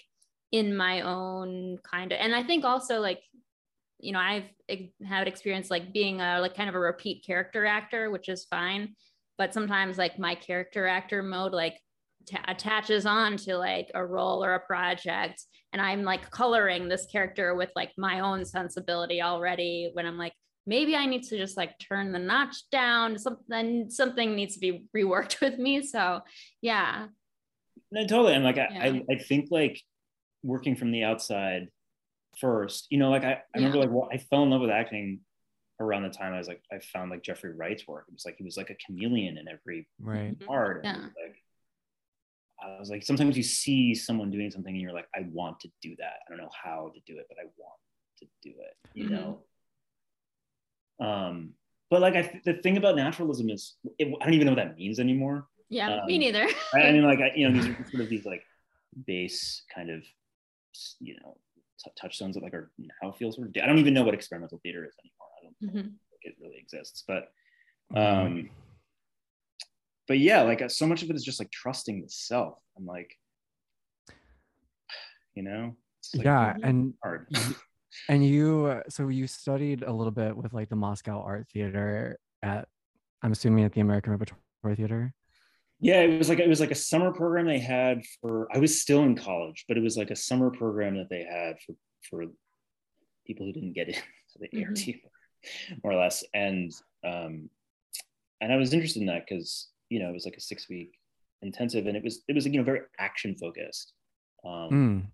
in 0.52 0.76
my 0.76 1.02
own 1.02 1.78
kind 1.90 2.12
of, 2.12 2.20
and 2.22 2.36
I 2.36 2.44
think 2.44 2.64
also 2.64 3.00
like, 3.00 3.22
you 4.00 4.14
know, 4.14 4.20
I've 4.20 4.46
had 5.04 5.28
experience 5.28 5.70
like 5.70 5.94
being 5.94 6.22
a 6.22 6.40
like 6.40 6.56
kind 6.56 6.70
of 6.70 6.76
a 6.76 6.80
repeat 6.80 7.26
character 7.26 7.66
actor, 7.66 8.10
which 8.10 8.30
is 8.30 8.46
fine, 8.46 8.96
but 9.38 9.54
sometimes 9.54 9.98
like 9.98 10.20
my 10.20 10.36
character 10.36 10.88
actor 10.88 11.24
mode 11.24 11.54
like 11.54 11.78
ta 12.30 12.40
attaches 12.48 13.06
on 13.06 13.38
to 13.38 13.58
like 13.58 13.90
a 13.94 14.06
role 14.06 14.44
or 14.44 14.54
a 14.56 14.60
project, 14.60 15.44
and 15.74 15.82
I'm 15.82 16.04
like 16.04 16.30
coloring 16.32 16.88
this 16.90 17.06
character 17.06 17.56
with 17.56 17.72
like 17.76 17.92
my 17.98 18.20
own 18.22 18.46
sensibility 18.46 19.22
already 19.22 19.90
when 19.94 20.06
I'm 20.06 20.18
like 20.18 20.34
maybe 20.68 20.96
I 20.96 21.08
need 21.08 21.24
to 21.24 21.38
just 21.40 21.58
like 21.58 21.78
turn 21.80 22.12
the 22.12 22.20
notch 22.20 22.70
down. 22.72 23.18
Something 23.18 23.90
something 23.90 24.36
needs 24.36 24.54
to 24.56 24.60
be 24.60 24.84
reworked 24.96 25.42
with 25.42 25.58
me. 25.58 25.82
So 25.84 26.22
yeah. 26.62 27.08
No, 27.92 28.02
totally. 28.06 28.36
And 28.36 28.44
like 28.44 28.58
I, 28.58 28.68
Yeah. 28.72 28.84
I, 28.84 29.14
I 29.16 29.18
think 29.18 29.48
like 29.52 29.82
working 30.44 30.76
from 30.76 30.92
the 30.92 31.04
outside 31.04 31.68
first, 32.38 32.88
you 32.90 32.98
know, 32.98 33.10
like 33.10 33.24
I, 33.24 33.34
I 33.34 33.58
remember 33.58 33.78
Yeah. 33.78 33.84
like 33.86 33.92
well, 33.92 34.10
I 34.12 34.18
fell 34.18 34.44
in 34.44 34.50
love 34.52 34.62
with 34.62 34.70
acting 34.70 35.22
around 35.80 36.04
the 36.04 36.10
time 36.10 36.32
I 36.34 36.38
was 36.38 36.48
like 36.48 36.62
I 36.72 36.78
found 36.80 37.10
like 37.10 37.24
Jeffrey 37.24 37.54
Wright's 37.56 37.88
work. 37.88 38.06
It 38.08 38.14
was 38.14 38.26
like 38.26 38.36
he 38.38 38.44
was 38.44 38.56
like 38.56 38.70
a 38.70 38.76
chameleon 38.86 39.38
in 39.40 39.48
every 39.48 39.88
Right. 40.00 40.38
Mm-hmm. 40.38 40.46
part. 40.46 40.86
And 40.86 40.96
it 40.96 41.00
Yeah. 41.00 41.06
was, 41.06 41.14
like 41.28 41.36
I 42.62 42.80
was 42.80 42.90
like 42.90 43.04
sometimes 43.04 43.36
you 43.36 43.44
see 43.44 43.96
someone 43.96 44.30
doing 44.32 44.52
something 44.52 44.74
and 44.74 44.82
you're 44.82 44.94
like, 44.94 45.08
I 45.16 45.28
want 45.32 45.60
to 45.62 45.70
do 45.82 45.96
that. 45.98 46.20
I 46.26 46.30
don't 46.30 46.38
know 46.38 46.50
how 46.64 46.92
to 46.94 47.00
do 47.12 47.20
it, 47.20 47.26
but 47.28 47.38
I 47.40 47.46
want 47.58 47.80
to 48.20 48.26
do 48.42 48.54
it, 48.60 48.78
you 48.94 49.06
Mhm. 49.06 49.12
know. 49.12 49.44
Um, 51.00 51.54
but 51.90 52.02
like 52.02 52.16
I, 52.16 52.42
the 52.46 52.54
thing 52.54 52.78
about 52.78 52.96
naturalism 52.96 53.50
is 53.50 53.76
it, 53.98 54.08
I 54.22 54.26
don't 54.26 54.34
even 54.34 54.46
know 54.46 54.52
what 54.54 54.64
that 54.64 54.78
means 54.78 55.00
anymore. 55.00 55.48
Yeah, 55.70 56.02
Um, 56.02 56.06
me 56.06 56.18
neither. 56.18 56.48
I, 56.74 56.82
I 56.84 56.92
mean, 56.92 57.04
like 57.04 57.20
I, 57.20 57.32
you 57.36 57.48
know, 57.50 57.54
these 57.54 57.68
are 57.68 57.76
sort 57.90 58.04
of 58.04 58.10
these 58.10 58.26
like 58.26 58.44
base 59.06 59.64
kind 59.74 59.90
of 59.90 60.04
you 61.00 61.16
know 61.22 61.38
t- 61.84 61.92
touchstones 62.00 62.36
that 62.36 62.44
like 62.44 62.54
are 62.54 62.72
now 63.04 63.12
feel 63.12 63.32
sort 63.32 63.48
of. 63.48 63.56
I 63.62 63.66
don't 63.66 63.80
even 63.80 63.94
know 63.94 64.04
what 64.04 64.14
experimental 64.14 64.60
theater 64.62 64.86
is 64.86 64.96
anymore. 65.04 65.28
I 65.40 65.44
don't 65.44 65.62
mm-hmm. 65.64 65.90
think 65.90 66.22
it 66.24 66.36
really 66.42 66.58
exists, 66.58 67.04
but 67.08 67.32
um, 67.96 68.50
but 70.12 70.20
yeah, 70.20 70.42
like 70.42 70.62
uh, 70.62 70.68
so 70.68 70.86
much 70.86 71.04
of 71.04 71.10
it 71.10 71.16
is 71.16 71.24
just 71.24 71.40
like 71.40 71.50
trusting 71.52 72.02
the 72.02 72.10
self. 72.10 72.60
I'm 72.78 72.86
like, 72.86 73.10
you 75.36 75.44
know, 75.44 75.78
it's, 76.00 76.14
like, 76.14 76.26
yeah, 76.26 76.54
Mhm. 76.58 76.64
and 76.68 76.94
hard. 77.02 77.28
and 78.10 78.26
you 78.26 78.66
uh, 78.66 78.82
so 78.90 79.08
you 79.08 79.26
studied 79.26 79.84
a 79.84 79.94
little 79.94 80.12
bit 80.12 80.36
with 80.36 80.52
like 80.52 80.68
the 80.68 80.76
Moscow 80.76 81.22
Art 81.22 81.48
Theater 81.54 82.18
at 82.44 82.68
I'm 83.22 83.32
assuming 83.32 83.64
at 83.64 83.72
the 83.72 83.80
American 83.80 84.12
Repertory 84.12 84.76
Theater. 84.76 85.14
Yeah, 85.80 86.02
it 86.02 86.18
was 86.18 86.28
like 86.28 86.40
it 86.40 86.50
was 86.50 86.60
like 86.60 86.72
a 86.72 86.76
summer 86.76 87.14
program 87.14 87.46
they 87.48 87.60
had 87.60 88.04
for. 88.20 88.50
I 88.54 88.58
was 88.60 88.82
still 88.82 89.04
in 89.04 89.16
college, 89.16 89.64
but 89.70 89.78
it 89.78 89.82
was 89.82 89.96
like 89.96 90.12
a 90.12 90.16
summer 90.18 90.52
program 90.52 90.98
that 90.98 91.08
they 91.10 91.24
had 91.24 91.56
for 91.66 91.74
for 92.10 92.26
people 93.26 93.46
who 93.46 93.54
didn't 93.54 93.74
get 93.74 93.88
into 93.88 94.02
the 94.42 94.50
Mhm. 94.50 94.68
ART, 94.68 95.80
more 95.86 95.94
or 95.94 95.96
less. 96.04 96.26
And 96.34 96.70
um, 97.06 97.50
and 98.42 98.52
I 98.52 98.58
was 98.58 98.74
interested 98.74 99.00
in 99.02 99.08
that 99.08 99.26
because 99.28 99.70
you 99.92 100.00
know 100.00 100.10
it 100.10 100.14
was 100.14 100.26
like 100.26 100.38
a 100.38 100.42
six 100.42 100.70
week 100.70 100.92
intensive, 101.42 101.86
and 101.88 101.96
it 101.98 102.04
was 102.04 102.24
it 102.30 102.34
was 102.34 102.46
you 102.46 102.58
know 102.58 102.64
very 102.64 102.82
action 102.98 103.36
focused. 103.36 103.94
Um, 104.46 104.70
Mm. 104.72 105.12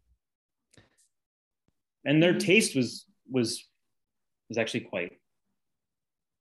and 2.05 2.23
their 2.23 2.37
taste 2.37 2.75
was 2.75 3.05
was 3.29 3.67
was 4.49 4.57
actually 4.57 4.81
quite 4.81 5.13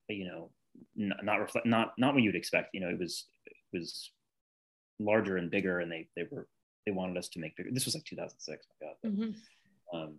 you 0.08 0.26
know 0.28 0.50
not 0.94 1.24
not 1.24 1.36
reflect 1.40 1.66
not 1.66 1.94
not 1.98 2.14
what 2.14 2.22
you'd 2.22 2.36
expect 2.36 2.68
you 2.74 2.80
know 2.80 2.88
it 2.88 2.98
was 2.98 3.26
it 3.46 3.56
was 3.72 4.10
larger 5.00 5.36
and 5.38 5.50
bigger 5.50 5.80
and 5.80 5.90
they 5.90 6.06
they 6.16 6.24
were 6.30 6.46
they 6.84 6.92
wanted 6.92 7.16
us 7.16 7.28
to 7.30 7.40
make 7.40 7.56
bigger 7.56 7.70
this 7.72 7.84
was 7.86 7.94
like 7.94 8.04
2006 8.04 8.66
my 8.80 8.86
god 8.86 8.96
Mhm. 9.10 9.34
um 9.92 10.18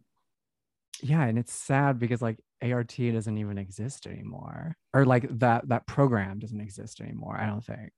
Yeah, 1.02 1.24
and 1.24 1.38
it's 1.38 1.54
sad 1.54 2.00
because 2.00 2.22
like 2.22 2.40
ART 2.62 2.96
doesn't 2.98 3.38
even 3.38 3.58
exist 3.58 4.08
anymore, 4.08 4.76
or 4.94 5.06
like 5.06 5.28
that 5.40 5.68
that 5.70 5.86
program 5.88 6.40
doesn't 6.40 6.60
exist 6.62 7.02
anymore. 7.02 7.38
I 7.40 7.46
don't 7.46 7.64
think. 7.64 7.92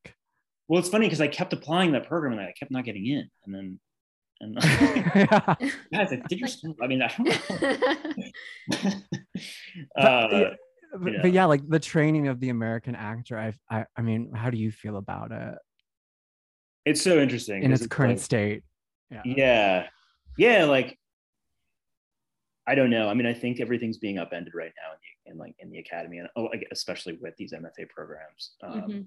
well 0.67 0.79
it's 0.79 0.89
funny 0.89 1.05
because 1.07 1.21
i 1.21 1.27
kept 1.27 1.51
applying 1.53 1.93
that 1.93 2.07
program 2.07 2.33
and 2.33 2.41
i 2.41 2.53
kept 2.59 2.69
not 2.71 2.83
getting 2.85 3.05
in 3.07 3.27
and 3.45 3.55
then 3.55 3.79
and 4.41 4.57
yeah. 4.61 5.55
guys 5.93 6.13
i 6.13 6.21
did 6.29 6.39
your 6.39 6.49
i 6.83 6.87
mean 6.87 7.01
i 7.01 7.07
don't 7.07 7.27
know 7.27 8.93
But, 9.95 10.05
uh, 10.05 10.27
yeah, 10.31 10.49
but, 10.93 11.13
know. 11.13 11.19
but 11.21 11.31
yeah, 11.31 11.45
like 11.45 11.67
the 11.67 11.79
training 11.79 12.27
of 12.27 12.39
the 12.39 12.49
American 12.49 12.95
actor. 12.95 13.37
I, 13.37 13.53
I, 13.69 13.85
I 13.95 14.01
mean, 14.01 14.31
how 14.33 14.49
do 14.49 14.57
you 14.57 14.71
feel 14.71 14.97
about 14.97 15.31
it 15.31 15.55
it's 16.85 17.01
so 17.01 17.19
interesting 17.19 17.63
in 17.63 17.71
'cause 17.71 17.81
its 17.81 17.87
current 17.87 18.13
like- 18.13 18.19
state? 18.21 18.63
Yeah. 19.11 19.21
yeah 19.25 19.87
yeah 20.37 20.65
like 20.65 20.98
i 22.69 22.75
don't 22.75 22.89
know 22.91 23.09
i 23.09 23.13
mean 23.13 23.25
i 23.25 23.33
think 23.33 23.59
everything's 23.59 23.97
being 23.97 24.17
upended 24.19 24.53
right 24.53 24.71
now 24.81 24.91
in, 24.93 24.99
the, 25.01 25.31
in 25.31 25.37
like 25.37 25.55
in 25.59 25.69
the 25.71 25.79
academy 25.79 26.19
and 26.19 26.29
oh, 26.35 26.49
especially 26.71 27.17
with 27.21 27.35
these 27.37 27.51
mfa 27.53 27.89
programs 27.89 28.51
um, 28.63 28.81
Mhm. 28.81 29.05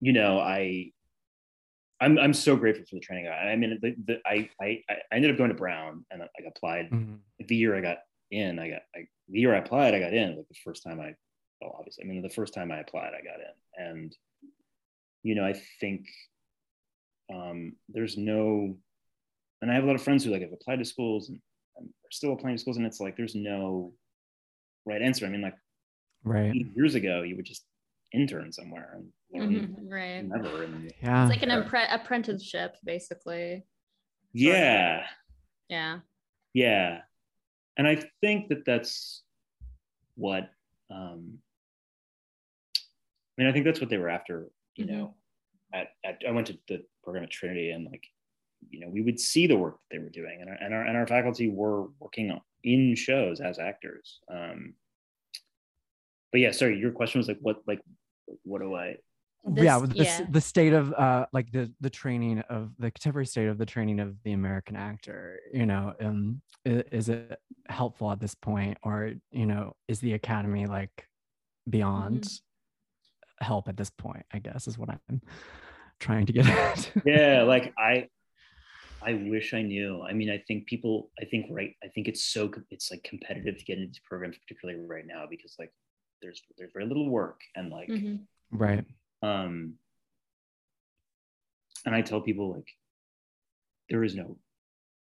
you 0.00 0.12
know 0.12 0.38
i 0.40 0.90
i'm 2.00 2.18
i'm 2.18 2.34
so 2.34 2.56
grateful 2.56 2.84
for 2.88 2.96
the 2.96 3.00
training 3.00 3.28
i, 3.28 3.52
I 3.52 3.56
mean 3.56 3.78
the, 3.80 3.94
the, 4.08 4.16
I, 4.26 4.48
I 4.60 4.82
i 4.90 4.96
ended 5.12 5.30
up 5.30 5.38
going 5.38 5.50
to 5.50 5.56
brown 5.56 6.04
and 6.10 6.22
i 6.22 6.28
like, 6.38 6.52
applied 6.54 6.90
Mhm. 6.90 7.18
the 7.50 7.56
year 7.56 7.76
i 7.76 7.80
got 7.80 7.98
in 8.30 8.58
i 8.58 8.68
got 8.68 8.82
I, 8.94 9.06
the 9.28 9.40
year 9.40 9.54
i 9.54 9.58
applied 9.58 9.94
i 9.94 10.00
got 10.00 10.12
in 10.12 10.36
like 10.36 10.48
the 10.48 10.62
first 10.64 10.82
time 10.82 11.00
i 11.00 11.14
well 11.60 11.76
obviously 11.78 12.04
i 12.04 12.06
mean 12.08 12.22
the 12.22 12.28
first 12.40 12.52
time 12.54 12.70
i 12.72 12.78
applied 12.80 13.12
i 13.14 13.22
got 13.22 13.40
in 13.40 13.86
and 13.86 14.16
you 15.22 15.34
know 15.36 15.44
i 15.44 15.54
think 15.80 16.06
um 17.32 17.74
there's 17.88 18.16
no 18.16 18.76
and 19.62 19.70
i 19.70 19.74
have 19.74 19.84
a 19.84 19.86
lot 19.86 19.96
of 19.96 20.02
friends 20.02 20.22
who 20.24 20.30
like 20.30 20.42
have 20.42 20.52
applied 20.52 20.78
to 20.80 20.84
schools 20.84 21.28
and, 21.30 21.38
and 21.38 21.45
are 22.06 22.12
still 22.12 22.32
applying 22.32 22.56
to 22.56 22.60
schools 22.60 22.76
and 22.76 22.86
it's 22.86 23.00
like 23.00 23.16
there's 23.16 23.34
no 23.34 23.92
right 24.84 25.02
answer 25.02 25.26
i 25.26 25.28
mean 25.28 25.42
like 25.42 25.54
Right. 26.24 26.52
years 26.74 26.96
ago 26.96 27.22
you 27.22 27.36
would 27.36 27.44
just 27.44 27.64
intern 28.12 28.50
somewhere 28.52 28.94
and 28.96 29.12
learn 29.30 29.52
Mhm. 29.76 29.92
Right. 29.92 30.22
never 30.24 30.64
and 30.64 30.92
Yeah. 31.02 31.22
It's 31.24 31.30
like 31.30 31.42
an 31.42 31.50
Yeah. 31.50 31.62
appre- 31.62 31.92
apprenticeship, 31.94 32.76
basically. 32.84 33.64
yeah 34.32 35.06
Yeah. 35.68 36.00
yeah 36.52 37.02
and 37.76 37.86
i 37.86 37.96
think 38.20 38.48
that 38.48 38.64
that's 38.64 39.22
what 40.16 40.50
um 40.90 41.38
i 42.76 43.42
mean 43.42 43.48
i 43.48 43.52
think 43.52 43.64
that's 43.64 43.80
what 43.80 43.88
they 43.90 43.98
were 43.98 44.08
after 44.10 44.50
you 44.76 44.84
Mhm. 44.84 44.88
know 44.88 45.14
at, 45.72 45.88
at 46.04 46.22
i 46.26 46.30
went 46.32 46.46
to 46.48 46.58
the 46.68 46.84
program 47.02 47.24
at 47.24 47.30
trinity 47.30 47.70
and 47.70 47.84
like 47.86 48.04
you 48.70 48.80
know 48.80 48.88
we 48.88 49.02
would 49.02 49.18
see 49.20 49.46
the 49.46 49.56
work 49.56 49.78
that 49.78 49.96
they 49.96 50.02
were 50.02 50.10
doing 50.10 50.38
and 50.40 50.50
our 50.50 50.56
and 50.56 50.74
our, 50.74 50.82
and 50.82 50.96
our 50.96 51.06
faculty 51.06 51.48
were 51.48 51.86
working 52.00 52.30
on, 52.30 52.40
in 52.64 52.94
shows 52.94 53.40
as 53.40 53.58
actors. 53.58 54.20
Um 54.30 54.74
but 56.32 56.40
yeah 56.40 56.50
sorry 56.50 56.78
your 56.78 56.90
question 56.90 57.18
was 57.18 57.28
like 57.28 57.38
what 57.40 57.58
like 57.66 57.80
what 58.42 58.60
do 58.60 58.74
i 58.74 58.96
yeah, 59.54 59.78
This- 59.78 59.80
with 59.82 59.96
the, 59.96 60.08
s- 60.08 60.22
the 60.28 60.40
state 60.40 60.72
of 60.72 60.92
uh 60.94 61.26
like 61.32 61.52
the 61.52 61.72
the 61.80 61.88
training 61.90 62.40
of 62.50 62.72
the 62.80 62.90
contemporary 62.90 63.26
state 63.26 63.46
of 63.46 63.58
the 63.58 63.66
training 63.66 64.00
of 64.00 64.16
the 64.24 64.32
American 64.32 64.74
actor, 64.74 65.38
you 65.52 65.66
know, 65.66 65.94
um 66.00 66.42
i- 66.66 66.82
is 66.90 67.08
it 67.08 67.38
helpful 67.68 68.10
at 68.10 68.18
this 68.18 68.34
point 68.34 68.76
or 68.82 69.12
you 69.30 69.46
know, 69.46 69.74
is 69.86 70.00
the 70.00 70.14
academy 70.14 70.66
like 70.66 71.06
beyond 71.70 72.26
help 73.40 73.68
at 73.68 73.76
this 73.76 73.90
point, 73.90 74.24
I 74.32 74.40
guess 74.40 74.66
is 74.66 74.78
what 74.78 74.88
I'm 74.90 75.20
trying 76.00 76.26
to 76.26 76.32
get 76.32 76.46
at. 76.48 76.90
yeah 77.04 77.42
like 77.42 77.72
i 77.78 78.08
i 79.02 79.12
wish 79.14 79.52
i 79.54 79.62
knew 79.62 80.02
i 80.02 80.12
mean 80.12 80.30
i 80.30 80.38
think 80.46 80.66
people 80.66 81.10
i 81.20 81.24
think 81.24 81.46
right 81.50 81.74
i 81.84 81.88
think 81.88 82.08
it's 82.08 82.24
so 82.24 82.48
com- 82.48 82.64
it's 82.70 82.90
like 82.90 83.02
competitive 83.04 83.56
to 83.58 83.64
get 83.64 83.78
into 83.78 84.00
programs 84.08 84.36
particularly 84.38 84.80
right 84.86 85.06
now 85.06 85.24
because 85.28 85.54
like 85.58 85.72
there's 86.22 86.42
there's 86.56 86.72
very 86.72 86.86
little 86.86 87.08
work 87.10 87.40
and 87.54 87.70
like 87.70 87.88
Mhm. 87.88 88.20
right. 88.50 88.84
um 89.22 89.74
and 91.84 91.94
i 91.94 92.00
tell 92.02 92.20
people 92.20 92.54
like 92.54 92.68
there 93.90 94.02
is 94.02 94.14
no 94.14 94.38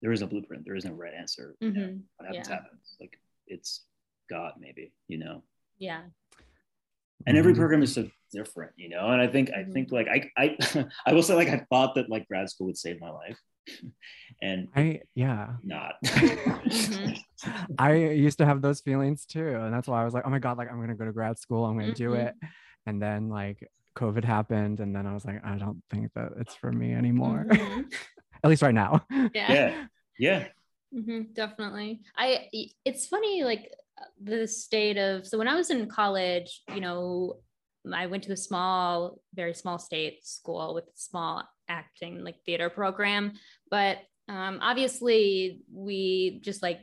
there 0.03 0.13
is 0.13 0.21
no 0.21 0.27
blueprint 0.27 0.65
there 0.65 0.75
is 0.77 0.85
no 0.85 0.93
right 0.93 1.15
answer 1.15 1.55
you 1.61 1.71
know, 1.73 1.99
what 2.17 2.27
happens 2.27 2.49
Yeah. 2.49 2.55
happens 2.57 2.97
like 3.01 3.19
it's 3.47 3.85
god 4.31 4.55
maybe 4.59 4.93
you 5.09 5.19
know 5.19 5.43
Yeah. 5.79 6.05
and 7.27 7.37
every 7.37 7.53
Mhm. 7.53 7.57
program 7.59 7.83
is 7.83 7.93
so 7.95 8.09
different 8.33 8.73
you 8.77 8.89
know 8.89 9.09
and 9.11 9.21
i 9.21 9.27
think 9.29 9.51
i 9.53 9.59
Mhm. 9.65 9.73
think 9.73 9.93
like 9.93 10.09
i 10.09 10.31
i 10.37 10.57
i 11.07 11.13
will 11.13 11.23
say 11.23 11.35
like 11.35 11.49
i 11.49 11.59
thought 11.71 11.95
that 11.97 12.09
like 12.09 12.27
grad 12.27 12.49
school 12.51 12.67
would 12.67 12.79
save 12.79 12.99
my 13.01 13.11
life 13.11 13.39
and 14.43 14.69
I 14.75 15.01
yeah. 15.15 15.55
not 15.63 15.95
Mhm. 16.05 17.15
I 17.79 17.95
used 17.95 18.39
to 18.39 18.47
have 18.47 18.63
those 18.63 18.81
feelings 18.81 19.27
too. 19.27 19.49
And 19.49 19.73
that's 19.73 19.87
why 19.89 20.01
I 20.01 20.05
was 20.05 20.15
like, 20.15 20.25
oh 20.27 20.31
my 20.31 20.39
God, 20.39 20.57
like 20.59 20.71
I'm 20.71 20.81
gonna 20.81 20.95
go 20.95 21.05
to 21.05 21.13
grad 21.13 21.39
school, 21.39 21.65
I'm 21.65 21.77
gonna 21.79 21.95
do 21.95 22.11
Mhm. 22.11 22.29
it. 22.29 22.35
And 22.87 23.01
then 23.01 23.29
like 23.29 23.69
COVID 23.97 24.25
happened, 24.25 24.81
and 24.81 24.95
then 24.95 25.07
I 25.07 25.15
was 25.15 25.25
like, 25.25 25.45
I 25.45 25.57
don't 25.57 25.83
think 25.91 26.13
that 26.15 26.33
it's 26.39 26.55
for 26.55 26.73
me 26.73 26.93
anymore. 26.95 27.47
Mhm. 27.49 27.85
At 28.45 28.51
least 28.51 28.63
right 28.63 28.75
now. 28.75 29.07
Yeah. 29.11 29.53
yeah 29.53 29.87
yeah 30.19 30.45
hmm 30.93 31.23
definitely. 31.35 32.03
I. 32.17 32.49
It's 32.85 33.07
funny, 33.07 33.43
like 33.45 33.73
the 34.23 34.47
state 34.47 34.97
of. 34.97 35.27
So 35.27 35.39
when 35.39 35.49
I 35.49 35.57
was 35.57 35.71
in 35.71 35.89
college, 35.89 36.63
you 36.75 36.81
know, 36.81 37.39
I 37.93 38.07
went 38.07 38.23
to 38.25 38.33
a 38.33 38.37
small, 38.37 39.21
very 39.35 39.55
small 39.55 39.79
state 39.79 40.25
school 40.27 40.73
with 40.75 40.85
a 40.85 40.97
small 40.97 41.43
acting, 41.69 42.23
like 42.23 42.37
theater 42.47 42.71
program, 42.71 43.33
but 43.71 43.99
um, 44.29 44.59
obviously 44.63 45.61
we 45.73 46.41
just 46.43 46.63
like 46.63 46.81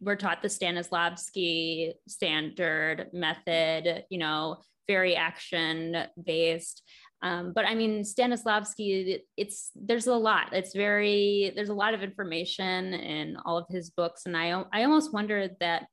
we're 0.00 0.16
taught 0.16 0.42
the 0.42 0.48
Stanislavski 0.48 1.92
standard 2.08 3.08
method, 3.12 4.04
you 4.10 4.18
know, 4.18 4.58
very 4.88 5.14
action 5.14 5.96
based. 6.22 6.82
Um, 7.22 7.52
but 7.54 7.64
I 7.64 7.76
mean, 7.76 8.02
Stanislavski, 8.02 9.20
it's 9.36 9.70
there's 9.76 10.08
a 10.08 10.14
lot. 10.14 10.52
It's 10.52 10.74
very 10.74 11.52
there's 11.54 11.68
a 11.68 11.74
lot 11.74 11.94
of 11.94 12.02
information 12.02 12.94
in 12.94 13.36
all 13.44 13.56
of 13.58 13.66
his 13.70 13.90
books, 13.90 14.22
and 14.26 14.36
I 14.36 14.64
I 14.72 14.82
almost 14.82 15.12
wonder 15.12 15.48
that 15.60 15.86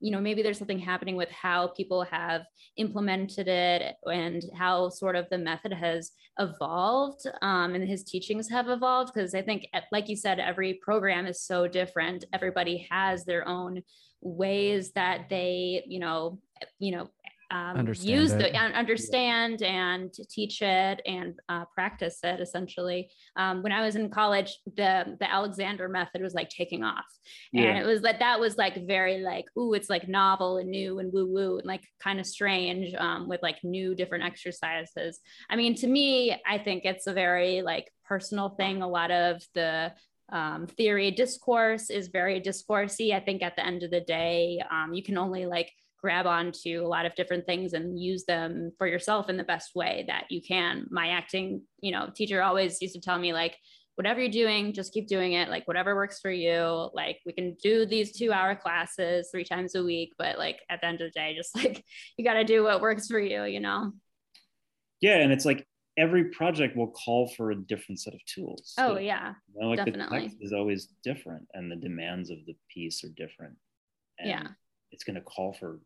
you 0.00 0.10
know 0.10 0.20
maybe 0.20 0.42
there's 0.42 0.58
something 0.58 0.78
happening 0.78 1.16
with 1.16 1.30
how 1.30 1.68
people 1.68 2.02
have 2.02 2.42
implemented 2.76 3.48
it 3.48 3.96
and 4.04 4.42
how 4.56 4.88
sort 4.88 5.16
of 5.16 5.26
the 5.30 5.38
method 5.38 5.72
has 5.72 6.12
evolved 6.38 7.26
um, 7.42 7.74
and 7.74 7.88
his 7.88 8.04
teachings 8.04 8.48
have 8.50 8.68
evolved 8.68 9.10
because 9.14 9.34
i 9.34 9.40
think 9.40 9.66
eh, 9.72 9.80
like 9.92 10.08
you 10.08 10.16
said 10.16 10.38
every 10.38 10.74
program 10.74 11.26
is 11.26 11.42
so 11.42 11.66
different. 11.66 12.24
Everybody 12.32 12.86
has 12.90 13.24
their 13.24 13.46
own 13.46 13.82
ways 14.20 14.92
that 14.92 15.28
they 15.28 15.84
you 15.86 16.00
know 16.00 16.38
you 16.78 16.92
know 16.96 17.10
um, 17.50 17.76
Understand 17.76 18.10
use 18.18 18.32
it. 18.32 18.38
the 18.38 18.56
and 18.56 18.74
understand 18.74 19.62
and 19.62 20.12
teach 20.28 20.62
it 20.62 21.00
and 21.06 21.34
uh, 21.48 21.64
practice 21.74 22.18
it 22.24 22.40
essentially. 22.40 23.08
Um, 23.36 23.62
when 23.62 23.72
i 23.72 23.84
was 23.84 23.94
in 23.96 24.10
college 24.10 24.58
the 24.76 25.16
the 25.20 25.30
alexander 25.32 25.88
method 25.88 26.22
was 26.22 26.34
like 26.34 26.48
taking 26.48 26.82
off. 26.82 27.04
And 27.54 27.64
Yeah. 27.64 27.80
it 27.80 27.86
was 27.86 28.02
like 28.02 28.18
that 28.18 28.40
was 28.40 28.56
like 28.56 28.86
very 28.86 29.18
like 29.20 29.44
ooh 29.58 29.74
it's 29.74 29.90
like 29.90 30.08
novel 30.08 30.56
and 30.58 30.70
new 30.70 30.98
and 30.98 31.12
woo 31.12 31.26
woo 31.26 31.58
and 31.58 31.66
like 31.66 31.84
kind 32.00 32.18
of 32.20 32.26
strange 32.26 32.94
um, 32.94 33.28
with 33.28 33.42
like 33.42 33.58
new 33.62 33.94
different 33.94 34.24
exercises. 34.24 35.20
I 35.48 35.56
mean 35.56 35.74
to 35.76 35.86
me 35.86 36.40
i 36.46 36.58
think 36.58 36.84
it's 36.84 37.06
a 37.06 37.12
very 37.12 37.62
like 37.62 37.90
personal 38.04 38.50
thing. 38.50 38.82
A 38.82 38.88
lot 38.88 39.10
of 39.10 39.42
the 39.54 39.92
um, 40.32 40.66
theory 40.66 41.10
discourse 41.12 41.90
is 41.90 42.08
very 42.08 42.40
discoursey. 42.40 43.14
I 43.14 43.20
think 43.20 43.42
at 43.42 43.54
the 43.56 43.64
end 43.64 43.82
of 43.84 43.90
the 43.92 44.00
day 44.00 44.60
um, 44.70 44.92
you 44.92 45.02
can 45.02 45.16
only 45.18 45.46
like 45.46 45.70
grab 46.06 46.24
onto 46.26 46.82
a 46.84 46.86
lot 46.86 47.04
of 47.04 47.12
different 47.16 47.44
things 47.46 47.72
and 47.72 47.98
use 48.00 48.24
them 48.26 48.70
for 48.78 48.86
yourself 48.86 49.28
in 49.28 49.36
the 49.36 49.42
best 49.42 49.74
way 49.74 50.04
that 50.06 50.24
you 50.30 50.40
can 50.40 50.86
my 50.88 51.08
acting 51.08 51.60
you 51.80 51.90
know 51.90 52.08
teacher 52.14 52.40
always 52.44 52.80
used 52.80 52.94
to 52.94 53.00
tell 53.00 53.18
me 53.18 53.32
like 53.32 53.56
whatever 53.96 54.20
you're 54.20 54.30
doing 54.30 54.72
just 54.72 54.92
keep 54.92 55.08
doing 55.08 55.32
it 55.32 55.48
like 55.48 55.66
whatever 55.66 55.96
works 55.96 56.20
for 56.20 56.30
you 56.30 56.88
like 56.94 57.18
we 57.26 57.32
can 57.32 57.56
do 57.60 57.84
these 57.84 58.12
two 58.16 58.30
hour 58.32 58.54
classes 58.54 59.28
three 59.32 59.42
times 59.52 59.74
a 59.74 59.82
week 59.82 60.12
but 60.16 60.38
like 60.38 60.60
at 60.70 60.80
the 60.80 60.86
end 60.86 61.00
of 61.00 61.08
the 61.08 61.18
day 61.18 61.34
just 61.34 61.56
like 61.60 61.84
you 62.16 62.24
got 62.24 62.34
to 62.34 62.44
do 62.44 62.62
what 62.62 62.80
works 62.80 63.08
for 63.08 63.18
you 63.18 63.42
you 63.44 63.58
know 63.58 63.90
yeah 65.00 65.16
and 65.16 65.32
it's 65.32 65.44
like 65.44 65.66
every 65.98 66.24
project 66.26 66.76
will 66.76 66.92
call 67.04 67.26
for 67.36 67.50
a 67.50 67.56
different 67.56 67.98
set 68.00 68.14
of 68.14 68.20
tools 68.26 68.74
oh 68.78 68.96
too. 68.96 69.02
yeah 69.02 69.32
You 69.52 69.60
know, 69.60 69.68
like 69.70 69.78
definitely. 69.84 70.18
the 70.18 70.22
text 70.26 70.36
is 70.40 70.52
always 70.52 70.86
different 71.02 71.48
and 71.54 71.64
the 71.72 71.80
demands 71.88 72.30
of 72.30 72.38
the 72.46 72.54
piece 72.72 73.02
are 73.02 73.12
different 73.24 73.56
and 74.20 74.28
Yeah. 74.28 74.46
it's 74.92 75.04
going 75.04 75.16
to 75.16 75.22
call 75.22 75.50
for 75.58 75.80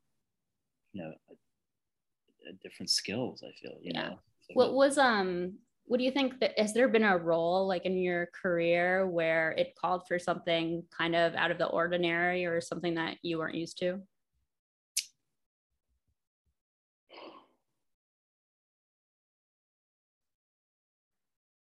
you 0.93 1.03
know 1.03 1.13
a, 1.31 2.51
a 2.51 2.53
different 2.63 2.91
skills 2.91 3.43
i 3.47 3.53
feel 3.61 3.77
you 3.83 3.93
Yeah. 3.95 4.09
know? 4.11 4.19
So- 4.43 4.55
what 4.55 4.75
was 4.75 4.99
um 4.99 5.59
what 5.85 5.99
do 5.99 6.05
you 6.05 6.11
think 6.13 6.39
that 6.39 6.57
has 6.59 6.73
there 6.73 6.89
been 6.89 7.03
a 7.03 7.19
role 7.19 7.67
like 7.67 7.85
in 7.85 7.97
your 7.99 8.27
career 8.41 9.09
where 9.09 9.51
it 9.53 9.75
called 9.75 10.07
for 10.07 10.19
something 10.21 10.85
kind 10.97 11.17
of 11.17 11.35
out 11.35 11.51
of 11.51 11.59
the 11.59 11.67
ordinary 11.67 12.47
or 12.47 12.61
something 12.61 12.95
that 12.95 13.17
you 13.23 13.39
weren't 13.39 13.57
used 13.57 13.79
to? 13.79 14.01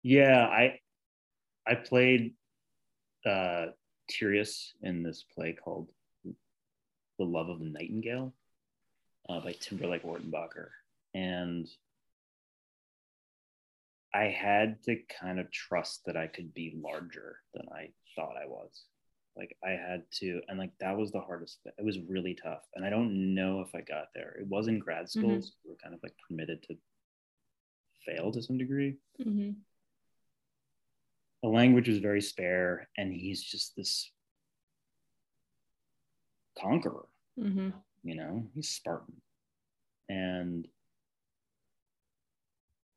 Yeah 0.02 0.46
i 0.46 0.78
i 1.66 1.75
played 1.75 2.34
uh 3.26 3.66
Tereus 4.08 4.72
in 4.82 5.02
this 5.02 5.25
play 5.34 5.52
called 5.52 5.88
the 6.25 7.25
love 7.25 7.49
of 7.49 7.58
the 7.60 7.66
nightingale 7.66 8.34
uh, 9.30 9.40
by 9.40 9.52
timberlake 9.52 10.02
Wertenbaker. 10.02 10.68
and 11.14 11.68
i 14.12 14.25
had 14.25 14.82
to 14.84 14.96
kind 15.20 15.38
of 15.38 15.50
trust 15.52 16.00
that 16.06 16.16
i 16.16 16.26
could 16.26 16.52
be 16.54 16.76
larger 16.82 17.37
than 17.54 17.66
i 17.72 17.88
thought 18.16 18.34
i 18.42 18.46
was 18.46 18.82
like 19.37 19.56
i 19.64 19.70
had 19.70 20.02
to 20.12 20.40
and 20.49 20.58
like 20.58 20.72
that 20.80 20.96
was 20.99 21.12
the 21.12 21.20
hardest 21.20 21.58
it 21.78 21.84
was 21.84 21.99
really 22.08 22.34
tough 22.34 22.64
and 22.75 22.84
i 22.84 22.90
don't 22.90 23.12
know 23.34 23.60
if 23.60 23.72
i 23.75 23.80
got 23.80 24.08
there 24.14 24.37
it 24.40 24.46
was 24.49 24.66
in 24.66 24.78
grad 24.80 25.08
school 25.08 25.30
Mhm. 25.37 25.44
so 25.44 25.50
we 25.64 25.70
were 25.70 25.76
kind 25.82 25.94
of 25.94 26.00
like 26.02 26.14
permitted 26.28 26.62
to 26.64 26.75
fail 28.06 28.32
to 28.32 28.42
some 28.42 28.58
degree 28.58 28.96
mm-hmm. 29.20 29.50
the 31.42 31.49
language 31.49 31.88
was 31.88 31.99
very 31.99 32.20
spare 32.22 32.88
and 32.99 33.12
he's 33.12 33.43
just 33.43 33.76
this 33.76 34.10
conqueror 36.58 37.06
Mm-hmm. 37.38 37.71
You 38.02 38.15
know 38.15 38.45
he's 38.54 38.69
spartan 38.69 39.21
and 40.08 40.67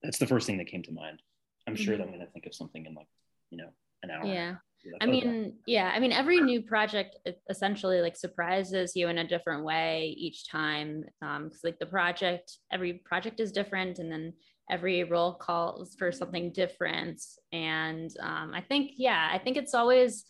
that's 0.02 0.18
the 0.18 0.28
first 0.28 0.48
thing 0.48 0.58
that 0.58 0.68
came 0.68 0.84
to 0.84 0.92
mind 0.92 1.22
i'm 1.68 1.76
sure 1.76 1.96
Mhm. 1.96 1.98
that 1.98 2.04
i'm 2.04 2.10
going 2.10 2.20
to 2.26 2.32
think 2.32 2.46
of 2.46 2.56
something 2.56 2.86
in 2.86 2.94
like 2.94 3.08
you 3.50 3.58
know 3.58 3.70
an 4.04 4.12
hour 4.12 4.26
yeah 4.26 4.56
like, 4.92 5.02
I 5.02 5.06
"Oh, 5.06 5.12
mean, 5.12 5.54
yeah, 5.66 5.92
I 5.96 6.00
mean, 6.00 6.12
every 6.12 6.42
new 6.42 6.62
project 6.62 7.16
essentially 7.50 8.02
like 8.02 8.18
surprises 8.18 8.98
you 8.98 9.08
in 9.08 9.18
a 9.18 9.26
different 9.28 9.63
way 9.63 10.13
each 10.18 10.50
time. 10.50 11.06
Um, 11.22 11.50
cause 11.50 11.62
like 11.63 11.80
the 11.80 11.86
project, 11.86 12.58
every 12.70 13.02
project 13.06 13.39
is 13.39 13.54
different, 13.54 14.00
and 14.00 14.12
then 14.12 14.34
every 14.70 15.06
role 15.06 15.36
calls 15.36 15.96
for 15.98 16.12
something 16.12 16.52
different. 16.52 17.22
And 17.54 18.10
um, 18.20 18.52
I 18.54 18.62
think, 18.62 18.92
yeah, 18.98 19.30
I 19.32 19.38
think 19.38 19.56
it's 19.56 19.74
always 19.74 20.26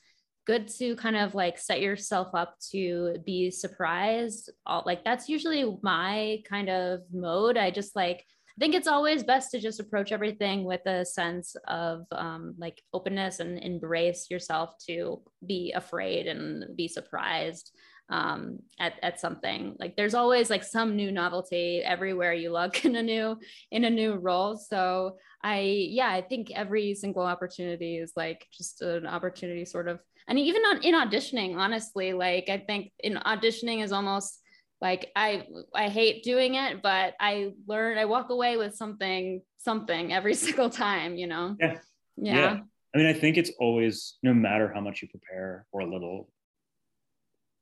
good 0.45 0.67
to 0.67 0.95
kind 0.95 1.15
of 1.15 1.35
like 1.35 1.57
set 1.57 1.81
yourself 1.81 2.29
up 2.33 2.55
to 2.71 3.15
be 3.25 3.49
surprised. 3.51 4.51
All, 4.65 4.83
like 4.85 5.03
that's 5.03 5.29
usually 5.29 5.77
my 5.81 6.39
kind 6.49 6.69
of 6.69 7.01
mode. 7.11 7.57
I 7.57 7.71
just 7.71 7.95
like 7.95 8.25
I 8.55 8.59
think 8.59 8.75
it's 8.75 8.87
always 8.87 9.23
best 9.23 9.49
to 9.51 9.59
just 9.59 9.79
approach 9.79 10.11
everything 10.11 10.63
with 10.63 10.85
a 10.85 11.03
sense 11.05 11.55
of 11.67 12.05
um, 12.11 12.53
like 12.59 12.83
openness 12.93 13.39
and 13.39 13.57
embrace 13.57 14.29
yourself 14.29 14.75
to 14.87 15.21
be 15.47 15.73
afraid 15.75 16.27
and 16.27 16.65
be 16.77 16.87
surprised 16.87 17.71
um, 18.09 18.59
at, 18.79 18.93
at 19.01 19.19
something. 19.19 19.75
Like 19.79 19.95
there's 19.95 20.13
always 20.13 20.51
like 20.51 20.63
some 20.63 20.95
new 20.95 21.11
novelty 21.11 21.81
everywhere 21.83 22.33
you 22.33 22.51
look 22.51 22.85
in 22.85 22.95
a 22.95 23.01
new 23.01 23.39
in 23.71 23.85
a 23.85 23.89
new 23.89 24.15
role. 24.15 24.55
So 24.55 25.17
I 25.43 25.61
yeah, 25.61 26.09
I 26.09 26.21
think 26.21 26.51
every 26.51 26.93
single 26.93 27.23
opportunity 27.23 27.97
is 27.97 28.13
like 28.15 28.45
just 28.53 28.83
an 28.83 29.07
opportunity 29.07 29.65
sort 29.65 29.87
of 29.87 29.99
and 30.27 30.39
even 30.39 30.61
on 30.63 30.83
in 30.83 30.95
auditioning, 30.95 31.57
honestly, 31.57 32.13
like 32.13 32.49
I 32.49 32.57
think 32.57 32.91
in 32.99 33.15
auditioning 33.15 33.83
is 33.83 33.91
almost 33.91 34.39
like 34.81 35.09
i 35.15 35.47
i 35.73 35.87
hate 35.87 36.23
doing 36.25 36.55
it 36.55 36.81
but 36.83 37.13
i 37.17 37.53
learn 37.67 37.97
i 37.97 38.03
walk 38.03 38.29
away 38.29 38.57
with 38.57 38.75
something 38.75 39.41
something 39.57 40.11
every 40.11 40.33
single 40.45 40.69
time 40.69 41.15
you 41.15 41.25
know? 41.25 41.55
Yeah. 41.57 41.77
yeah, 42.17 42.35
Yeah. 42.35 42.57
i 42.93 42.97
mean 42.97 43.07
i 43.07 43.13
think 43.13 43.37
it's 43.37 43.51
always 43.59 44.17
no 44.23 44.33
matter 44.33 44.71
how 44.73 44.81
much 44.81 45.01
you 45.01 45.07
prepare 45.07 45.65
or 45.71 45.81
a 45.81 45.89
little 45.89 46.29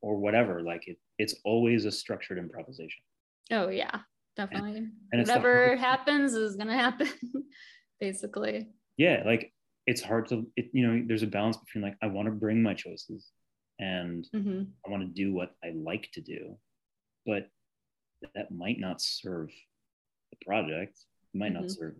or 0.01 0.17
whatever 0.17 0.61
like 0.63 0.87
it, 0.87 0.97
it's 1.19 1.35
always 1.45 1.85
a 1.85 1.91
structured 1.91 2.39
improvisation. 2.39 3.03
Oh 3.51 3.69
yeah. 3.69 3.99
Definitely. 4.35 4.87
And 5.11 5.25
the 5.25 5.31
whatever 5.31 5.75
happens 5.75 6.33
is 6.33 6.55
gonna 6.55 6.77
happen 6.77 7.09
basically. 7.99 8.69
Yeah 8.97 9.21
like 9.25 9.53
it's 9.91 10.01
hard 10.01 10.25
to 10.29 10.35
it, 10.55 10.67
you 10.77 10.83
know 10.87 11.03
there's 11.07 11.21
a 11.23 11.27
balance 11.27 11.57
between 11.57 11.83
like 11.83 11.97
i 12.01 12.07
want 12.07 12.25
to 12.25 12.31
bring 12.43 12.63
my 12.63 12.73
choices 12.73 13.21
and 13.79 14.21
hmm 14.33 14.63
i 14.85 14.89
want 14.89 15.03
to 15.03 15.09
do 15.23 15.27
what 15.37 15.51
i 15.65 15.69
like 15.91 16.05
to 16.13 16.21
do 16.21 16.41
but 17.25 17.43
that 18.33 18.47
might 18.63 18.79
not 18.79 19.01
serve 19.01 19.49
the 20.31 20.37
project 20.45 20.95
it 21.33 21.37
might 21.37 21.53
not 21.57 21.65
Mhm. 21.65 21.75
serve 21.77 21.95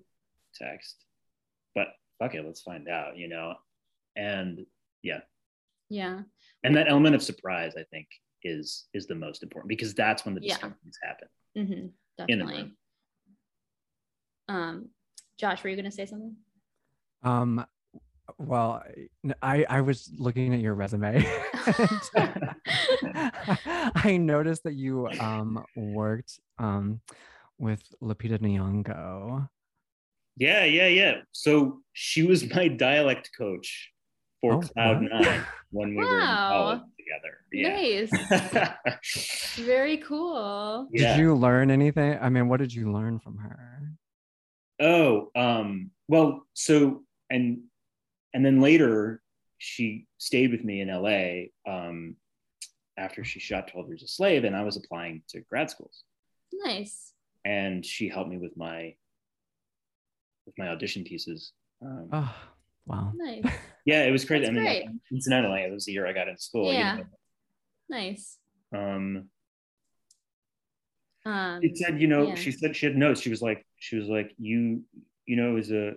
text 0.64 0.96
but 1.76 1.88
fuck 2.18 2.34
it 2.36 2.46
let's 2.46 2.62
find 2.62 2.88
out 2.88 3.18
you 3.22 3.28
know? 3.28 3.56
And 4.16 4.66
yeah. 5.04 5.22
Yeah. 5.90 6.18
And 6.64 6.76
that 6.78 6.90
element 6.94 7.16
of 7.16 7.24
surprise 7.32 7.74
i 7.84 7.86
think 7.94 8.08
is 8.54 8.88
is 8.98 9.06
the 9.12 9.20
most 9.26 9.40
important 9.44 9.70
because 9.76 9.94
that's 9.94 10.22
when 10.26 10.34
the 10.36 10.42
Yeah. 10.42 10.54
discoveries 10.54 11.00
happen. 11.08 11.28
Hmm 11.56 11.88
definitely. 12.18 12.66
um 14.56 14.76
josh 15.42 15.60
were 15.64 15.70
you 15.72 15.76
gonna 15.82 15.92
say 16.00 16.06
something? 16.06 16.36
Um, 17.24 17.66
well, 18.38 18.84
I 19.42 19.66
I 19.70 19.82
was 19.82 20.12
looking 20.18 20.54
at 20.54 20.60
your 20.62 20.74
resume. 20.74 21.24
I 23.16 24.18
noticed 24.20 24.64
that 24.64 24.74
you 24.74 25.08
um 25.20 25.64
worked 25.76 26.40
um 26.58 27.02
with 27.58 27.84
Lupita 28.02 28.40
Nyong'o. 28.40 29.50
yeah 30.38 30.64
yeah 30.66 30.88
yeah 30.88 31.16
so 31.32 31.82
she 31.94 32.24
was 32.24 32.50
my 32.54 32.68
dialect 32.68 33.30
coach 33.38 33.92
for 34.40 34.56
Oh, 34.56 34.60
cloud 34.60 35.02
wow. 35.02 35.08
nine 35.22 35.46
when 35.72 35.90
we 35.96 36.06
were 36.06 36.22
in 36.22 36.38
college 36.48 36.82
together 36.98 37.34
yeah 37.52 37.70
nice 37.70 39.56
very 39.58 39.98
cool 39.98 40.88
Did 40.94 41.02
yeah 41.02 41.18
you 41.18 41.36
learn 41.36 41.70
anything? 41.70 42.18
I 42.20 42.30
mean, 42.30 42.48
what 42.50 42.60
did 42.60 42.74
you 42.74 42.92
learn 42.92 43.20
from 43.20 43.38
her? 43.38 43.92
Oh, 44.80 45.30
um, 45.36 45.92
well, 46.08 46.48
so 46.54 47.04
and 47.30 47.64
and 48.34 48.46
then 48.46 48.62
later 48.62 49.22
she 49.58 50.08
stayed 50.18 50.52
with 50.52 50.64
me 50.64 50.82
in 50.82 50.88
LA 50.88 51.52
um, 51.72 52.16
after 52.98 53.24
she 53.24 53.40
shot 53.40 53.68
12 53.68 53.88
Years 53.90 54.04
a 54.04 54.08
Slave, 54.08 54.44
and 54.44 54.56
I 54.56 54.64
was 54.64 54.78
applying 54.78 55.24
to 55.30 55.42
grad 55.42 55.70
schools, 55.70 56.04
nice 56.54 57.14
and 57.46 57.86
she 57.86 58.08
helped 58.10 58.30
me 58.30 58.38
with 58.38 58.56
my 58.58 58.96
with 60.46 60.58
my 60.58 60.70
audition 60.70 61.04
pieces. 61.04 61.54
Um, 61.84 62.10
Oh, 62.12 62.36
wow. 62.86 63.12
nice 63.16 63.44
yeah, 63.86 64.04
it 64.04 64.12
was 64.12 64.26
crazy. 64.26 64.46
that's 64.46 64.52
I 64.52 64.54
mean, 64.54 64.64
great. 64.64 64.86
incidentally, 65.12 65.62
it 65.62 65.72
was 65.72 65.86
the 65.86 65.92
year 65.94 66.08
I 66.08 66.14
got 66.14 66.28
into 66.28 66.42
school. 66.42 66.72
Yeah. 66.74 67.00
nice 67.90 68.38
Um, 68.76 69.30
um 71.26 71.60
it 71.64 71.78
said, 71.78 72.02
you 72.02 72.08
know, 72.08 72.28
yeah. 72.30 72.36
she 72.36 72.52
said 72.52 72.76
she 72.76 72.86
had 72.88 72.96
notes. 72.96 73.22
She 73.22 73.30
was 73.30 73.42
like, 73.42 73.66
she 73.78 73.96
was 73.98 74.08
like, 74.08 74.34
you, 74.38 74.84
you 75.26 75.36
know, 75.36 75.52
it 75.52 75.54
was 75.54 75.72
a, 75.72 75.94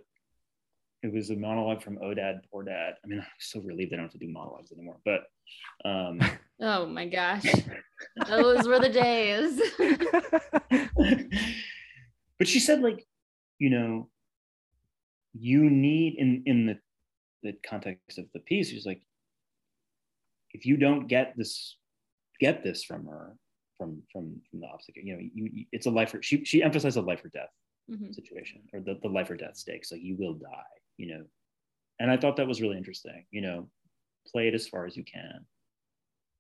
it 1.04 1.12
was 1.12 1.28
a 1.28 1.36
monologue 1.36 1.82
from 1.82 1.98
Oh 2.02 2.14
Dad, 2.14 2.40
Poor 2.50 2.64
Dad. 2.64 2.94
I 3.04 3.06
mean, 3.06 3.20
I'm 3.20 3.26
so 3.38 3.60
relieved 3.60 3.92
I 3.92 3.96
don't 3.96 4.06
have 4.06 4.12
to 4.12 4.18
do 4.18 4.26
monologues 4.26 4.72
anymore. 4.72 4.96
But 5.04 5.24
um, 5.84 6.18
Oh 6.60 6.86
my 6.86 7.06
gosh. 7.06 7.44
Those 8.28 8.66
were 8.66 8.80
the 8.80 8.88
days. 8.88 9.60
but 12.38 12.48
she 12.48 12.58
said 12.58 12.80
like, 12.80 13.06
you 13.58 13.68
know, 13.68 14.08
you 15.34 15.68
need 15.68 16.14
in 16.14 16.42
in 16.46 16.66
the 16.66 16.78
the 17.42 17.52
context 17.68 18.18
of 18.18 18.24
the 18.32 18.40
piece, 18.40 18.70
she's 18.70 18.86
like, 18.86 19.02
if 20.52 20.64
you 20.64 20.78
don't 20.78 21.06
get 21.06 21.34
this 21.36 21.76
get 22.40 22.64
this 22.64 22.82
from 22.82 23.04
her 23.04 23.36
from 23.76 24.02
from 24.10 24.40
from 24.50 24.60
the 24.60 24.66
opposite 24.66 24.96
you 24.96 25.14
know 25.14 25.22
you, 25.34 25.66
it's 25.72 25.86
a 25.86 25.90
life 25.90 26.14
or 26.14 26.22
she 26.22 26.44
she 26.44 26.62
emphasized 26.62 26.96
a 26.96 27.00
life 27.00 27.24
or 27.24 27.28
death 27.28 27.50
mm-hmm. 27.90 28.12
situation 28.12 28.60
or 28.72 28.80
the, 28.80 28.98
the 29.02 29.08
life 29.08 29.30
or 29.30 29.36
death 29.36 29.56
stakes 29.56 29.92
like 29.92 30.00
you 30.00 30.16
will 30.18 30.34
die 30.34 30.74
you 30.96 31.06
know 31.06 31.24
and 32.00 32.10
i 32.10 32.16
thought 32.16 32.36
that 32.36 32.46
was 32.46 32.60
really 32.60 32.76
interesting 32.76 33.24
you 33.30 33.40
know 33.40 33.68
play 34.32 34.48
it 34.48 34.54
as 34.54 34.68
far 34.68 34.86
as 34.86 34.96
you 34.96 35.04
can 35.04 35.44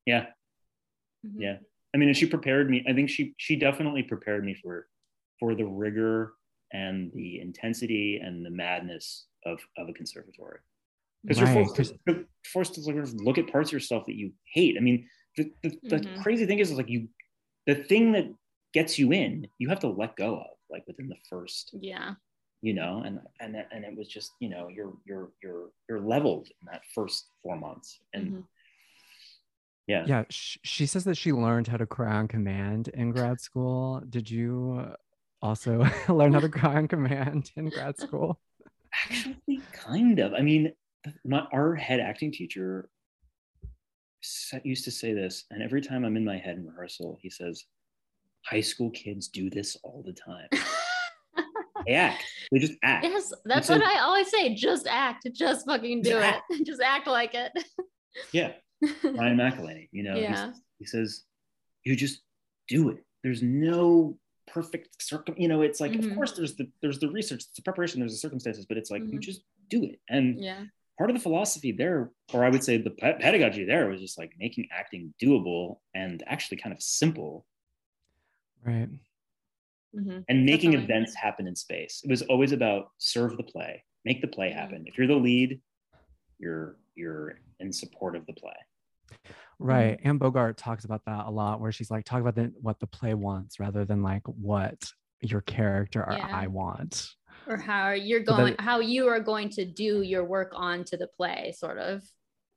yeah 0.06 0.26
mm-hmm. 1.26 1.40
yeah 1.40 1.56
i 1.94 1.98
mean 1.98 2.08
and 2.08 2.16
she 2.16 2.26
prepared 2.26 2.70
me 2.70 2.84
i 2.88 2.92
think 2.92 3.08
she 3.08 3.34
she 3.36 3.56
definitely 3.56 4.02
prepared 4.02 4.44
me 4.44 4.54
for 4.54 4.86
for 5.38 5.54
the 5.54 5.64
rigor 5.64 6.34
and 6.72 7.10
the 7.14 7.40
intensity 7.40 8.20
and 8.22 8.44
the 8.44 8.50
madness 8.50 9.26
of 9.46 9.60
of 9.76 9.88
a 9.88 9.92
conservatory 9.92 10.58
because 11.22 11.40
right. 11.40 11.54
you're 11.54 11.64
forced, 11.66 11.94
to, 12.06 12.26
forced 12.52 12.74
to 12.74 12.80
look 13.24 13.38
at 13.38 13.50
parts 13.50 13.70
of 13.70 13.72
yourself 13.72 14.04
that 14.06 14.16
you 14.16 14.32
hate 14.52 14.76
i 14.76 14.80
mean 14.80 15.06
the, 15.36 15.50
the, 15.62 15.70
the 15.84 15.96
mm-hmm. 15.96 16.22
crazy 16.22 16.46
thing 16.46 16.60
is, 16.60 16.70
is 16.70 16.76
like 16.76 16.88
you 16.88 17.08
the 17.66 17.74
thing 17.74 18.12
that 18.12 18.26
gets 18.72 18.98
you 18.98 19.12
in 19.12 19.46
you 19.58 19.68
have 19.68 19.80
to 19.80 19.88
let 19.88 20.16
go 20.16 20.36
of 20.36 20.56
like 20.70 20.84
within 20.86 21.08
the 21.08 21.16
first 21.28 21.70
yeah 21.80 22.14
you 22.64 22.72
know 22.72 23.02
and 23.04 23.20
and 23.40 23.56
and 23.72 23.84
it 23.84 23.94
was 23.94 24.08
just 24.08 24.32
you 24.40 24.48
know 24.48 24.68
you're 24.68 24.94
you're 25.04 25.28
you're 25.42 25.68
you're 25.86 26.00
leveled 26.00 26.48
in 26.48 26.66
that 26.72 26.80
first 26.94 27.26
four 27.42 27.56
months. 27.56 28.00
And 28.14 28.26
mm-hmm. 28.26 28.40
yeah. 29.86 30.04
Yeah 30.06 30.24
she 30.30 30.86
says 30.86 31.04
that 31.04 31.18
she 31.18 31.30
learned 31.30 31.68
how 31.68 31.76
to 31.76 31.86
cry 31.86 32.16
on 32.16 32.26
command 32.26 32.88
in 32.88 33.10
grad 33.10 33.38
school. 33.38 34.02
Did 34.08 34.30
you 34.30 34.86
also 35.42 35.86
learn 36.08 36.32
how 36.32 36.40
to 36.40 36.48
cry 36.48 36.76
on 36.76 36.88
command 36.88 37.50
in 37.54 37.68
grad 37.68 37.98
school? 37.98 38.40
Actually 38.94 39.60
kind 39.72 40.18
of. 40.18 40.32
I 40.32 40.40
mean 40.40 40.72
my 41.22 41.40
our 41.52 41.74
head 41.74 42.00
acting 42.00 42.32
teacher 42.32 42.88
used 44.62 44.84
to 44.84 44.90
say 44.90 45.12
this, 45.12 45.44
and 45.50 45.62
every 45.62 45.82
time 45.82 46.02
I'm 46.06 46.16
in 46.16 46.24
my 46.24 46.38
head 46.38 46.56
in 46.56 46.64
rehearsal, 46.64 47.18
he 47.20 47.28
says, 47.28 47.66
"High 48.46 48.62
school 48.62 48.90
kids 48.90 49.28
do 49.28 49.50
this 49.50 49.76
all 49.82 50.02
the 50.02 50.14
time." 50.14 50.48
they 51.86 51.94
act. 51.94 52.24
They 52.50 52.58
just 52.58 52.74
act. 52.82 53.04
Yes, 53.04 53.32
that's 53.44 53.68
what 53.68 53.82
I 53.82 54.00
always 54.00 54.30
say. 54.30 54.54
Just 54.54 54.86
act. 54.86 55.26
Just 55.32 55.66
fucking 55.66 56.02
do 56.02 56.18
it. 56.18 56.24
Act. 56.24 56.52
just 56.64 56.80
act 56.80 57.06
like 57.06 57.34
it. 57.34 57.52
yeah, 58.32 58.52
Ryan 59.04 59.38
McElhenney. 59.38 59.88
You 59.92 60.04
know, 60.04 60.16
yeah. 60.16 60.52
he 60.78 60.86
says, 60.86 61.22
"You 61.84 61.96
just 61.96 62.20
do 62.68 62.90
it." 62.90 63.04
There's 63.22 63.42
no 63.42 64.18
perfect 64.46 65.02
circum. 65.02 65.34
You 65.38 65.48
know, 65.48 65.62
it's 65.62 65.80
like, 65.80 65.92
mm-hmm. 65.92 66.10
of 66.10 66.16
course, 66.16 66.32
there's 66.32 66.56
the 66.56 66.68
there's 66.82 66.98
the 66.98 67.10
research, 67.10 67.44
the 67.56 67.62
preparation, 67.62 68.00
there's 68.00 68.12
the 68.12 68.18
circumstances, 68.18 68.66
but 68.66 68.76
it's 68.76 68.90
like 68.90 69.02
mm-hmm. 69.02 69.14
you 69.14 69.18
just 69.20 69.42
do 69.68 69.84
it. 69.84 70.00
And 70.08 70.42
yeah 70.42 70.64
part 70.98 71.10
of 71.10 71.16
the 71.16 71.22
philosophy 71.22 71.72
there, 71.72 72.10
or 72.32 72.44
I 72.44 72.50
would 72.50 72.62
say 72.62 72.76
the 72.76 72.90
pedagogy 72.90 73.64
there 73.64 73.88
was 73.88 74.00
just 74.00 74.18
like 74.18 74.32
making 74.38 74.68
acting 74.72 75.12
doable 75.22 75.78
and 75.94 76.22
actually 76.26 76.58
kind 76.58 76.74
of 76.74 76.82
simple. 76.82 77.46
Right. 78.64 78.88
Mm-hmm. 79.96 80.20
And 80.28 80.44
making 80.44 80.72
Definitely. 80.72 80.94
events 80.94 81.14
happen 81.14 81.46
in 81.46 81.54
space. 81.54 82.00
It 82.04 82.10
was 82.10 82.22
always 82.22 82.52
about 82.52 82.90
serve 82.98 83.36
the 83.36 83.42
play, 83.42 83.84
make 84.04 84.20
the 84.20 84.28
play 84.28 84.50
happen. 84.50 84.78
Mm-hmm. 84.78 84.88
If 84.88 84.98
you're 84.98 85.06
the 85.06 85.14
lead, 85.14 85.60
you're 86.38 86.76
you're 86.94 87.38
in 87.60 87.72
support 87.72 88.16
of 88.16 88.26
the 88.26 88.32
play. 88.32 88.52
Right. 89.58 90.00
Anne 90.02 90.18
Bogart 90.18 90.56
talks 90.56 90.84
about 90.84 91.04
that 91.06 91.26
a 91.26 91.30
lot, 91.30 91.60
where 91.60 91.70
she's 91.70 91.90
like, 91.90 92.04
talk 92.04 92.20
about 92.20 92.34
the, 92.34 92.52
what 92.60 92.80
the 92.80 92.88
play 92.88 93.14
wants 93.14 93.60
rather 93.60 93.84
than 93.84 94.02
like 94.02 94.22
what 94.26 94.84
your 95.20 95.40
character 95.42 96.04
or 96.04 96.12
yeah. 96.12 96.28
I 96.30 96.48
want 96.48 97.08
or 97.46 97.56
how 97.56 97.90
you're 97.90 98.20
going 98.20 98.54
how 98.58 98.80
you 98.80 99.08
are 99.08 99.20
going 99.20 99.48
to 99.50 99.64
do 99.64 100.02
your 100.02 100.24
work 100.24 100.52
onto 100.54 100.96
the 100.96 101.06
play 101.06 101.54
sort 101.56 101.78
of 101.78 102.02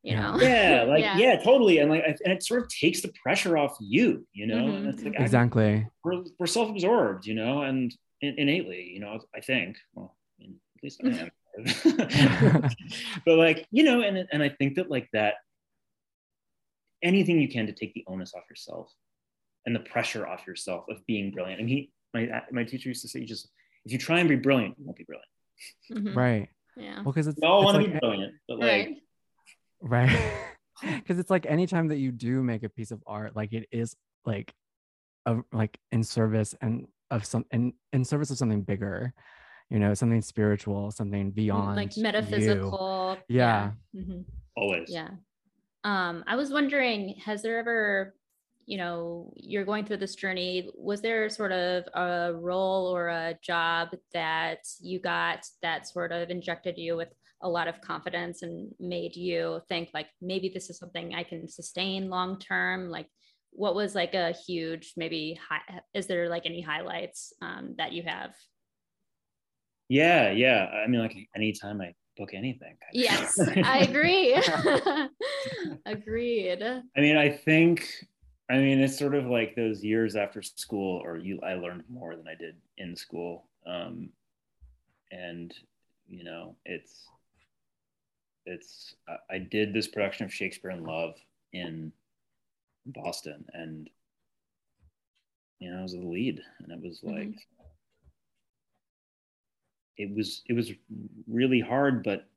you 0.07 0.15
know 0.15 0.37
yeah 0.39 0.83
like 0.87 1.03
yeah. 1.03 1.17
yeah, 1.17 1.43
totally 1.43 1.79
and 1.79 1.89
like 1.89 2.03
and 2.23 2.33
it 2.33 2.43
sort 2.43 2.61
of 2.61 2.69
takes 2.69 3.01
the 3.01 3.11
pressure 3.21 3.57
off 3.57 3.75
you 3.79 4.25
you 4.33 4.47
know 4.47 4.65
mm-hmm. 4.65 4.89
it's 4.89 5.03
like 5.03 5.19
exactly 5.19 5.85
we're, 6.03 6.23
we're 6.39 6.47
self-absorbed 6.47 7.25
you 7.25 7.33
know 7.33 7.61
and 7.61 7.95
in, 8.21 8.35
innately 8.37 8.89
you 8.93 8.99
know 8.99 9.19
i 9.35 9.41
think 9.41 9.77
well 9.93 10.15
I 10.39 10.43
mean, 10.43 10.55
at 10.77 10.83
least 10.83 11.01
i 11.03 11.09
am 11.09 11.31
but 13.25 13.37
like 13.37 13.67
you 13.71 13.83
know 13.83 14.01
and 14.01 14.27
and 14.31 14.43
i 14.43 14.49
think 14.49 14.75
that 14.75 14.89
like 14.89 15.09
that 15.13 15.35
anything 17.03 17.41
you 17.41 17.49
can 17.49 17.67
to 17.67 17.73
take 17.73 17.93
the 17.93 18.05
onus 18.07 18.33
off 18.35 18.43
yourself 18.49 18.91
and 19.65 19.75
the 19.75 19.79
pressure 19.81 20.27
off 20.27 20.47
yourself 20.47 20.85
of 20.89 21.05
being 21.05 21.31
brilliant 21.31 21.59
I 21.59 21.63
mean, 21.63 21.87
my 22.13 22.41
my 22.51 22.63
teacher 22.63 22.89
used 22.89 23.01
to 23.01 23.07
say 23.07 23.19
you 23.19 23.25
just 23.25 23.49
if 23.85 23.91
you 23.91 23.97
try 23.97 24.19
and 24.19 24.27
be 24.27 24.35
brilliant, 24.35 24.75
you 24.77 24.85
won't 24.85 24.97
be 24.97 25.05
brilliant. 25.05 25.29
Mm-hmm. 25.91 26.17
Right. 26.17 26.49
Yeah. 26.75 26.95
Well, 26.95 27.05
because 27.13 27.27
it's 27.27 27.39
we 27.41 27.47
all 27.47 27.63
want 27.63 27.77
to 27.77 27.83
like, 27.83 27.93
be 27.93 27.99
brilliant, 27.99 28.33
but 28.47 28.59
like 28.59 28.69
right. 28.69 28.97
Right 29.81 30.33
because 30.81 31.19
it's 31.19 31.29
like 31.29 31.45
anytime 31.45 31.87
that 31.87 31.97
you 31.97 32.11
do 32.11 32.43
make 32.43 32.63
a 32.63 32.69
piece 32.69 32.91
of 32.91 33.01
art, 33.07 33.35
like 33.35 33.53
it 33.53 33.67
is 33.71 33.95
like 34.25 34.53
a 35.25 35.37
like 35.51 35.77
in 35.91 36.03
service 36.03 36.55
and 36.61 36.87
of 37.09 37.25
some 37.25 37.45
in, 37.51 37.73
in 37.93 38.05
service 38.05 38.29
of 38.29 38.37
something 38.37 38.61
bigger, 38.61 39.13
you 39.69 39.79
know, 39.79 39.93
something 39.93 40.21
spiritual, 40.21 40.91
something 40.91 41.31
beyond 41.31 41.75
like 41.75 41.97
metaphysical. 41.97 43.17
You. 43.27 43.37
Yeah. 43.37 43.71
yeah. 43.93 44.01
Mm-hmm. 44.01 44.21
Always. 44.55 44.89
Yeah. 44.89 45.09
Um, 45.83 46.23
I 46.27 46.35
was 46.35 46.51
wondering, 46.51 47.15
has 47.25 47.41
there 47.41 47.57
ever 47.59 48.13
you 48.65 48.77
know 48.77 49.31
you're 49.37 49.63
going 49.63 49.85
through 49.85 49.95
this 49.95 50.13
journey 50.13 50.69
was 50.75 50.99
there 50.99 51.29
sort 51.29 51.53
of 51.53 51.85
a 51.93 52.33
role 52.35 52.87
or 52.87 53.07
a 53.07 53.33
job 53.41 53.95
that 54.13 54.59
you 54.81 54.99
got 54.99 55.47
that 55.61 55.87
sort 55.87 56.11
of 56.11 56.29
injected 56.29 56.77
you 56.77 56.97
with 56.97 57.07
a 57.41 57.49
lot 57.49 57.67
of 57.67 57.81
confidence 57.81 58.41
and 58.41 58.71
made 58.79 59.15
you 59.15 59.61
think 59.69 59.89
like 59.93 60.07
maybe 60.21 60.49
this 60.53 60.69
is 60.69 60.77
something 60.77 61.13
i 61.13 61.23
can 61.23 61.47
sustain 61.47 62.09
long 62.09 62.39
term? 62.39 62.89
Like 62.89 63.07
what 63.51 63.75
was 63.75 63.95
like 63.95 64.13
a 64.13 64.33
huge 64.45 64.93
maybe 64.97 65.39
high, 65.49 65.81
is 65.93 66.07
there 66.07 66.29
like 66.29 66.45
any 66.45 66.61
highlights 66.61 67.33
um, 67.41 67.75
that 67.77 67.93
you 67.93 68.03
have? 68.03 68.31
Yeah 69.89 70.31
yeah. 70.31 70.65
I 70.83 70.87
mean 70.87 71.01
like 71.01 71.15
anytime 71.35 71.81
i 71.81 71.93
book 72.17 72.33
anything 72.33 72.75
yes 72.93 73.39
i 73.63 73.79
agree. 73.79 74.33
Agreed. 75.85 76.63
I 76.63 76.99
mean 76.99 77.17
i 77.17 77.29
think 77.29 77.87
I 78.49 78.57
mean, 78.59 78.79
it's 78.79 78.97
sort 78.97 79.13
of 79.13 79.25
like 79.25 79.55
those 79.55 79.83
years 79.83 80.15
after 80.15 80.41
school, 80.41 81.01
or 81.03 81.17
you, 81.17 81.39
I 81.41 81.55
learned 81.55 81.83
more 81.89 82.15
than 82.15 82.27
I 82.27 82.35
did 82.35 82.55
in 82.77 82.95
school. 82.95 83.49
Um, 83.65 84.09
and, 85.11 85.53
you 86.07 86.23
know, 86.23 86.55
it's, 86.65 87.07
it's, 88.47 88.95
I 89.29 89.37
did 89.37 89.73
this 89.73 89.87
production 89.87 90.25
of 90.25 90.33
Shakespeare 90.33 90.71
in 90.71 90.83
Love 90.83 91.15
in 91.53 91.91
Boston 92.85 93.45
and, 93.53 93.89
you 95.59 95.69
know, 95.71 95.79
I 95.79 95.83
was 95.83 95.93
the 95.93 95.99
lead 95.99 96.41
and 96.59 96.71
it 96.71 96.81
was 96.81 97.01
like, 97.03 97.27
mm-hmm. 97.27 97.65
it 99.97 100.15
was, 100.15 100.41
it 100.47 100.53
was 100.53 100.71
really 101.27 101.59
hard, 101.59 102.03
but 102.03 102.27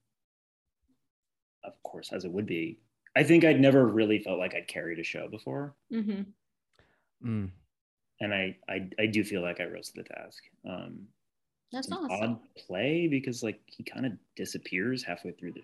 of 1.64 1.80
course, 1.82 2.12
as 2.12 2.24
it 2.24 2.32
would 2.32 2.46
be, 2.46 2.78
I 3.16 3.22
think 3.22 3.44
I'd 3.44 3.60
never 3.60 3.86
really 3.86 4.18
felt 4.18 4.38
like 4.38 4.54
I'd 4.54 4.68
carried 4.68 4.98
a 4.98 5.04
show 5.04 5.28
before. 5.28 5.74
Mm-hmm. 5.92 6.22
Mm. 7.28 7.50
And 8.20 8.34
I, 8.34 8.56
I, 8.68 8.88
I 8.98 9.06
do 9.06 9.24
feel 9.24 9.42
like 9.42 9.60
I 9.60 9.64
rose 9.64 9.90
to 9.90 10.02
the 10.02 10.08
task. 10.08 10.42
Um, 10.68 11.06
That's 11.72 11.90
awesome. 11.90 12.10
Odd 12.10 12.38
play 12.66 13.08
because 13.08 13.42
like 13.42 13.60
he 13.66 13.82
kind 13.82 14.06
of 14.06 14.12
disappears 14.36 15.02
halfway 15.02 15.32
through 15.32 15.52
the 15.52 15.62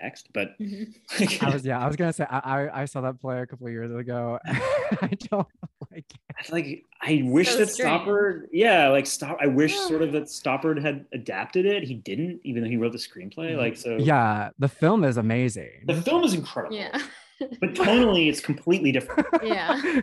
text, 0.00 0.28
but 0.32 0.58
mm-hmm. 0.58 1.44
I 1.46 1.52
was 1.52 1.64
yeah, 1.64 1.78
I 1.78 1.86
was 1.86 1.96
gonna 1.96 2.12
say 2.12 2.24
I 2.28 2.82
I 2.82 2.84
saw 2.84 3.00
that 3.02 3.20
play 3.20 3.40
a 3.40 3.46
couple 3.46 3.68
years 3.68 3.94
ago. 3.94 4.38
I 4.46 5.10
don't 5.30 5.46
like 5.90 6.06
it. 6.10 6.52
Like 6.52 6.84
I 7.02 7.22
wish 7.24 7.50
so 7.50 7.58
that 7.58 7.70
strange. 7.70 8.02
Stoppard, 8.02 8.46
yeah, 8.52 8.88
like 8.88 9.06
stop. 9.06 9.38
I 9.40 9.46
wish 9.46 9.74
yeah. 9.74 9.86
sort 9.86 10.02
of 10.02 10.12
that 10.12 10.24
Stoppard 10.24 10.80
had 10.80 11.06
adapted 11.12 11.66
it. 11.66 11.84
He 11.84 11.94
didn't, 11.94 12.40
even 12.44 12.62
though 12.62 12.68
he 12.68 12.76
wrote 12.76 12.92
the 12.92 12.98
screenplay. 12.98 13.56
Like 13.56 13.76
so. 13.76 13.96
Yeah, 13.96 14.50
the 14.58 14.68
film 14.68 15.04
is 15.04 15.16
amazing. 15.16 15.84
The 15.86 16.00
film 16.00 16.24
is 16.24 16.34
incredible. 16.34 16.76
Yeah. 16.76 17.00
but 17.60 17.74
tonally, 17.74 18.28
it's 18.28 18.40
completely 18.40 18.92
different. 18.92 19.26
Yeah. 19.42 20.00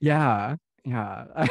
yeah. 0.00 0.56
Yeah. 0.84 1.46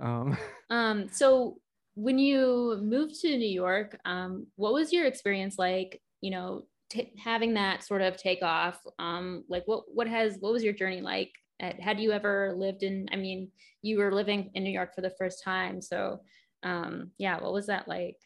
um. 0.00 0.36
Um. 0.70 1.08
So 1.12 1.58
when 1.98 2.16
you 2.18 2.78
moved 2.80 3.20
to 3.22 3.36
New 3.36 3.48
York, 3.48 3.98
um, 4.04 4.46
what 4.54 4.72
was 4.72 4.92
your 4.92 5.06
experience 5.06 5.58
like? 5.58 6.00
You 6.20 6.30
know, 6.30 6.66
t- 6.90 7.12
having 7.18 7.54
that 7.54 7.82
sort 7.84 8.02
of 8.02 8.16
take 8.16 8.42
off. 8.42 8.78
Um, 9.00 9.44
like, 9.48 9.64
what 9.66 9.84
what 9.92 10.06
has 10.06 10.36
what 10.38 10.52
was 10.52 10.62
your 10.62 10.72
journey 10.72 11.00
like? 11.00 11.32
Had 11.60 11.98
you 11.98 12.12
ever 12.12 12.54
lived 12.56 12.84
in? 12.84 13.08
I 13.12 13.16
mean, 13.16 13.50
you 13.82 13.98
were 13.98 14.12
living 14.14 14.50
in 14.54 14.62
New 14.62 14.70
York 14.70 14.94
for 14.94 15.00
the 15.00 15.10
first 15.18 15.42
time, 15.42 15.82
so 15.82 16.20
um, 16.62 17.10
yeah. 17.18 17.40
What 17.40 17.52
was 17.52 17.66
that 17.66 17.88
like? 17.88 18.16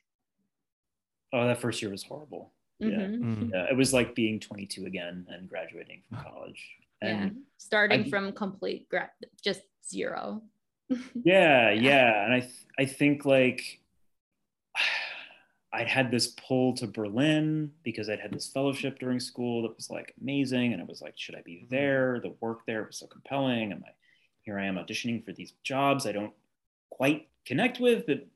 Oh, 1.33 1.47
that 1.47 1.61
first 1.61 1.81
year 1.81 1.91
was 1.91 2.03
horrible. 2.03 2.53
Yeah. 2.79 2.89
Mhm. 3.09 3.51
Yeah, 3.53 3.65
it 3.71 3.77
was 3.77 3.95
like 3.95 4.15
being 4.15 4.39
22 4.39 4.85
again 4.85 5.27
and 5.31 5.49
graduating 5.49 6.03
from 6.09 6.19
college. 6.19 6.63
yeah 7.01 7.09
And 7.23 7.37
starting 7.57 8.05
I- 8.05 8.11
from 8.11 8.33
complete 8.33 8.89
gra- 8.91 9.11
just 9.43 9.63
zero 9.89 10.43
yeah, 11.24 11.70
yeah, 11.70 12.24
and 12.24 12.35
I 12.35 12.40
th- 12.40 12.52
I 12.78 12.85
think 12.87 13.24
like 13.24 13.81
I'd 15.72 15.88
had 15.88 16.11
this 16.11 16.26
pull 16.28 16.74
to 16.74 16.87
Berlin 16.87 17.72
because 17.83 18.11
I'd 18.11 18.20
had 18.20 18.33
this 18.33 18.46
fellowship 18.48 18.98
during 18.98 19.20
school 19.20 19.62
that 19.62 19.74
was 19.76 19.88
like 19.90 20.14
amazing, 20.20 20.72
and 20.72 20.83
it 20.83 20.88
was 20.88 21.00
like, 21.00 21.14
should 21.16 21.35
I 21.35 21.42
be 21.42 21.66
there? 21.70 22.20
The 22.22 22.35
work 22.40 22.66
there 22.66 22.85
was 22.85 22.96
so 22.98 23.07
compelling, 23.07 23.72
and 23.72 23.83
I 23.85 23.90
here 24.42 24.59
I 24.59 24.66
am 24.66 24.74
auditioning 24.76 25.24
for 25.24 25.33
these 25.33 25.52
jobs 25.62 26.07
I 26.07 26.12
don't 26.12 26.33
quite 26.90 27.28
connect 27.46 27.78
with, 27.81 28.07
but 28.07 28.26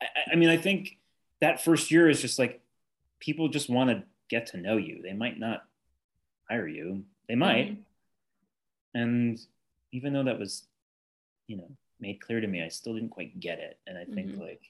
I, 0.00 0.06
I- 0.32 0.36
mean, 0.36 0.50
I 0.50 0.56
think 0.56 0.98
that 1.40 1.64
first 1.64 1.90
year 1.90 2.08
is 2.08 2.20
just 2.20 2.38
like 2.38 2.60
people 3.18 3.48
just 3.48 3.68
want 3.70 3.90
to 3.90 4.02
get 4.28 4.46
to 4.48 4.56
know 4.58 4.76
you. 4.76 5.00
They 5.02 5.12
might 5.14 5.38
not 5.38 5.64
hire 6.48 6.68
you, 6.68 7.04
they 7.28 7.34
might, 7.34 7.72
Mhm. 7.72 7.78
and 8.94 9.40
even 9.92 10.12
though 10.12 10.24
that 10.24 10.38
was 10.38 10.66
you 11.46 11.56
know 11.56 11.70
made 12.00 12.20
clear 12.20 12.40
to 12.40 12.46
me 12.46 12.62
i 12.62 12.68
still 12.68 12.94
didn't 12.94 13.10
quite 13.10 13.38
get 13.40 13.58
it. 13.58 13.78
And 13.86 13.96
i 13.96 14.04
think 14.04 14.32
Mhm. 14.32 14.40
like 14.40 14.62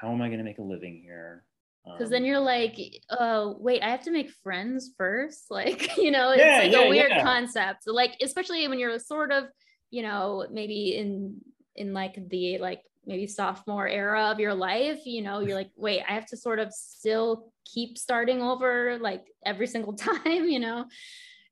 how 0.00 0.10
am 0.12 0.22
i 0.22 0.28
going 0.28 0.38
to 0.38 0.44
make 0.44 0.58
a 0.58 0.62
living 0.62 1.00
here? 1.02 1.44
Because 1.84 2.06
Um, 2.08 2.10
then 2.12 2.24
you're 2.24 2.40
like 2.40 2.76
oh 3.10 3.56
wait 3.60 3.82
i 3.82 3.90
have 3.90 4.02
to 4.04 4.10
make 4.10 4.30
friends 4.42 4.92
first? 4.96 5.46
Like 5.50 5.96
you 5.96 6.10
know 6.10 6.30
it's 6.32 6.40
Yeah, 6.40 6.58
like 6.58 6.72
yeah, 6.72 6.86
a 6.86 6.88
weird 6.88 7.10
yeah. 7.10 7.22
concept. 7.22 7.86
Like 7.86 8.16
especially 8.22 8.66
when 8.68 8.78
you're 8.78 8.98
sort 8.98 9.32
of 9.32 9.44
you 9.90 10.02
know 10.02 10.46
maybe 10.50 10.96
in 10.96 11.40
in 11.76 11.92
like 11.92 12.16
the 12.28 12.58
like 12.58 12.82
maybe 13.04 13.26
sophomore 13.26 13.88
era 13.88 14.30
of 14.30 14.38
your 14.38 14.54
life 14.54 15.00
you 15.06 15.22
know 15.22 15.40
you're 15.40 15.56
like 15.56 15.70
wait 15.76 16.02
i 16.08 16.12
have 16.14 16.26
to 16.26 16.36
sort 16.36 16.58
of 16.60 16.72
still 16.72 17.52
keep 17.64 17.98
starting 17.98 18.40
over 18.42 18.96
like 19.00 19.26
every 19.44 19.66
single 19.66 19.92
time 20.08 20.48
you 20.48 20.60
know? 20.60 20.84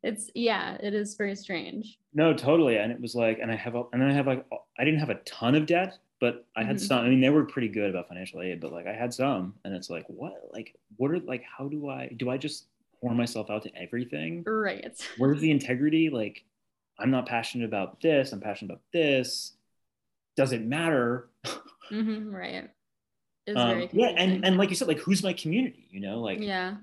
It's 0.03 0.31
yeah 0.35 0.77
it 0.81 0.95
is 0.95 1.17
very 1.17 1.37
strange 1.37 1.99
no 2.15 2.35
totally. 2.35 2.77
And 2.79 2.91
it 2.93 3.01
was 3.01 3.15
like 3.15 3.39
and 3.41 3.51
i 3.51 3.57
have 3.57 3.75
a, 3.75 3.85
and 3.93 4.03
i 4.03 4.13
have 4.13 4.27
like 4.27 4.45
i 4.79 4.85
didn't 4.85 5.01
have 5.01 5.11
a 5.11 5.21
ton 5.25 5.55
of 5.55 5.67
debt 5.67 5.99
but 6.21 6.45
i 6.57 6.63
had 6.65 6.77
Mhm. 6.77 6.81
some 6.81 7.05
i 7.05 7.09
mean 7.09 7.21
they 7.21 7.31
were 7.31 7.45
pretty 7.45 7.69
good 7.69 7.89
about 7.91 8.09
financial 8.09 8.43
aid 8.43 8.61
but 8.61 8.73
like 8.73 8.87
i 8.87 8.93
had 8.93 9.13
some. 9.15 9.55
And 9.65 9.75
it's 9.75 9.89
like 9.91 10.05
what 10.09 10.35
like 10.53 10.75
what 10.97 11.11
are 11.11 11.21
like 11.21 11.43
how 11.45 11.69
do 11.69 11.89
i 11.89 12.09
do 12.17 12.29
i 12.31 12.37
just 12.37 12.67
pour 13.01 13.15
myself 13.15 13.49
out 13.49 13.63
to 13.63 13.75
everything? 13.75 14.43
Right. 14.45 14.95
Where's 15.17 15.41
the 15.41 15.51
integrity? 15.51 16.11
Like 16.11 16.45
i'm 16.99 17.11
not 17.11 17.25
passionate 17.27 17.65
about 17.65 18.01
this 18.01 18.33
i'm 18.33 18.41
passionate 18.41 18.73
about 18.73 18.83
this. 18.93 19.53
Does 20.37 20.53
it 20.53 20.63
matter? 20.67 21.29
Hmm 21.89 22.31
right. 22.35 22.71
It's 23.47 23.59
um, 23.59 23.69
very 23.71 23.89
yeah 23.93 24.09
and 24.17 24.45
and 24.45 24.59
like 24.59 24.69
you 24.69 24.77
said 24.77 24.89
like 24.89 24.99
who's 24.99 25.23
my 25.23 25.33
community 25.33 25.87
you 25.91 26.01
know? 26.01 26.21
Like 26.21 26.41
yeah. 26.41 26.77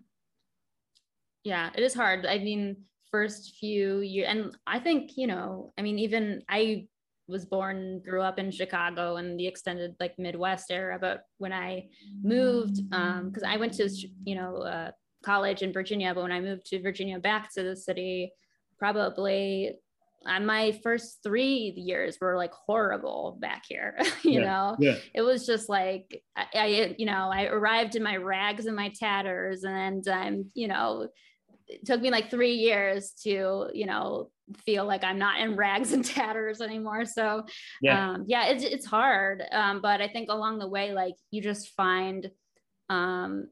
Yeah 1.43 1.69
it 1.75 1.83
is 1.83 1.93
hard. 1.93 2.25
I 2.25 2.39
mean 2.39 2.77
first 3.11 3.55
few 3.59 3.99
years 3.99 4.27
and 4.29 4.55
i 4.65 4.79
think 4.79 5.11
you 5.15 5.27
know 5.27 5.73
i 5.77 5.81
mean 5.81 5.97
even 5.99 6.41
i 6.49 6.85
was 7.27 7.45
born 7.45 8.01
grew 8.07 8.21
up 8.21 8.39
in 8.39 8.51
chicago 8.51 9.17
and 9.17 9.39
the 9.39 9.47
extended 9.47 9.95
like 9.99 10.17
midwest 10.17 10.71
era 10.71 10.97
but 10.99 11.23
when 11.37 11.53
i 11.53 11.87
moved 12.23 12.81
um 12.91 13.27
because 13.27 13.43
i 13.43 13.57
went 13.57 13.73
to 13.73 13.89
you 14.25 14.35
know 14.35 14.57
uh, 14.57 14.91
college 15.23 15.61
in 15.61 15.73
virginia 15.73 16.13
but 16.13 16.23
when 16.23 16.31
i 16.31 16.39
moved 16.39 16.65
to 16.65 16.81
virginia 16.81 17.19
back 17.19 17.53
to 17.53 17.63
the 17.63 17.75
city 17.75 18.31
probably 18.77 19.73
uh, 20.25 20.39
my 20.39 20.77
first 20.83 21.19
three 21.23 21.73
years 21.75 22.17
were 22.19 22.35
like 22.35 22.51
horrible 22.53 23.37
back 23.39 23.63
here 23.67 23.97
you 24.23 24.39
Yeah. 24.39 24.45
know 24.45 24.75
yeah 24.79 24.95
it 25.13 25.21
was 25.21 25.45
just 25.45 25.69
like 25.69 26.23
I, 26.35 26.45
I 26.53 26.95
you 26.97 27.05
know 27.05 27.29
i 27.33 27.45
arrived 27.45 27.95
in 27.95 28.03
my 28.03 28.17
rags 28.17 28.65
and 28.65 28.75
my 28.75 28.91
tatters 28.97 29.63
and 29.63 30.07
i'm 30.07 30.51
you 30.53 30.67
know 30.67 31.07
it 31.67 31.85
took 31.85 32.01
me 32.01 32.09
like 32.11 32.29
three 32.29 32.53
years 32.53 33.11
to 33.23 33.69
you 33.73 33.85
know 33.85 34.29
feel 34.65 34.85
like 34.85 35.03
i'm 35.03 35.19
not 35.19 35.39
in 35.39 35.55
rags 35.55 35.91
and 35.93 36.05
tatters 36.05 36.61
anymore. 36.61 37.05
So 37.05 37.45
yeah. 37.81 38.11
um 38.11 38.25
yeah 38.27 38.47
it's, 38.47 38.63
it's 38.63 38.85
hard. 38.85 39.43
Um 39.51 39.81
but 39.81 40.01
i 40.01 40.07
think 40.07 40.29
along 40.29 40.59
the 40.59 40.67
way 40.67 40.93
like 40.93 41.15
you 41.31 41.41
just 41.41 41.75
find 41.75 42.29
um 42.89 43.47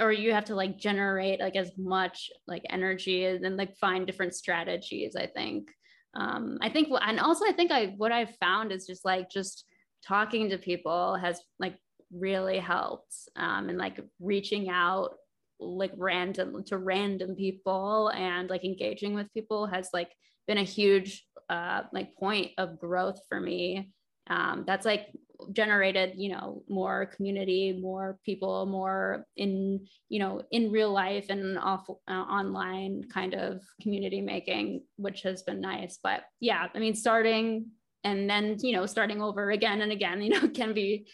or 0.00 0.12
you 0.12 0.32
have 0.32 0.44
to 0.46 0.54
like 0.54 0.78
generate 0.78 1.40
like 1.40 1.56
as 1.56 1.72
much 1.76 2.30
like 2.46 2.62
energy 2.70 3.24
and 3.26 3.56
like 3.56 3.76
find 3.76 4.06
different 4.06 4.34
strategies 4.34 5.16
i 5.16 5.26
think. 5.26 5.70
Um 6.14 6.58
i 6.62 6.70
think 6.70 6.88
and 6.90 7.20
also 7.20 7.44
i 7.44 7.52
think 7.52 7.70
i 7.70 7.94
what 7.96 8.12
i've 8.12 8.34
found 8.36 8.72
is 8.72 8.86
just 8.86 9.04
like 9.04 9.30
just 9.30 9.64
talking 10.06 10.50
to 10.50 10.58
people 10.58 11.16
has 11.16 11.40
like 11.58 11.76
really 12.12 12.58
helped 12.58 13.14
um 13.36 13.68
and 13.68 13.76
like 13.76 14.00
reaching 14.20 14.70
out 14.70 15.16
like 15.60 15.92
random 15.96 16.62
to 16.64 16.78
random 16.78 17.34
people 17.34 18.10
and 18.14 18.48
like 18.48 18.64
engaging 18.64 19.14
with 19.14 19.32
people 19.34 19.66
has 19.66 19.90
like 19.92 20.10
been 20.46 20.58
a 20.58 20.62
huge 20.62 21.24
uh 21.50 21.82
like 21.92 22.14
point 22.16 22.52
of 22.58 22.78
growth 22.78 23.20
for 23.28 23.40
me. 23.40 23.90
Um 24.28 24.64
that's 24.66 24.86
like 24.86 25.08
generated 25.52 26.14
you 26.16 26.30
know 26.30 26.62
more 26.68 27.06
community 27.06 27.78
more 27.80 28.18
people 28.24 28.66
more 28.66 29.24
in 29.36 29.86
you 30.08 30.18
know 30.18 30.42
in 30.50 30.72
real 30.72 30.90
life 30.90 31.26
and 31.28 31.56
off 31.58 31.88
uh, 31.88 32.12
online 32.12 33.04
kind 33.12 33.34
of 33.34 33.62
community 33.80 34.20
making 34.20 34.82
which 34.96 35.22
has 35.22 35.42
been 35.42 35.60
nice. 35.60 35.98
But 36.02 36.24
yeah 36.40 36.66
i 36.74 36.78
mean 36.78 36.94
starting 36.94 37.66
and 38.04 38.28
then 38.28 38.56
you 38.60 38.72
know 38.72 38.86
starting 38.86 39.22
over 39.22 39.50
again 39.50 39.80
and 39.80 39.92
again 39.92 40.20
you 40.22 40.30
know 40.30 40.48
can 40.48 40.74
be 40.74 41.06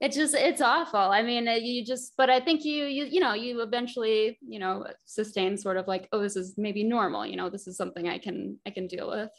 it's 0.00 0.16
just 0.16 0.34
it's 0.34 0.60
awful 0.62 0.98
i 0.98 1.22
mean 1.22 1.46
you 1.62 1.84
just 1.84 2.14
but 2.16 2.30
i 2.30 2.40
think 2.40 2.64
you 2.64 2.84
you 2.86 3.04
you 3.04 3.20
know 3.20 3.34
you 3.34 3.60
eventually 3.60 4.38
you 4.40 4.58
know 4.58 4.86
sustain 5.04 5.56
sort 5.56 5.76
of 5.76 5.86
like 5.86 6.08
oh 6.12 6.20
this 6.20 6.36
is 6.36 6.54
maybe 6.56 6.82
normal 6.82 7.26
you 7.26 7.36
know 7.36 7.50
this 7.50 7.66
is 7.66 7.76
something 7.76 8.08
i 8.08 8.18
can 8.18 8.56
i 8.66 8.70
can 8.70 8.86
deal 8.86 9.10
with 9.10 9.30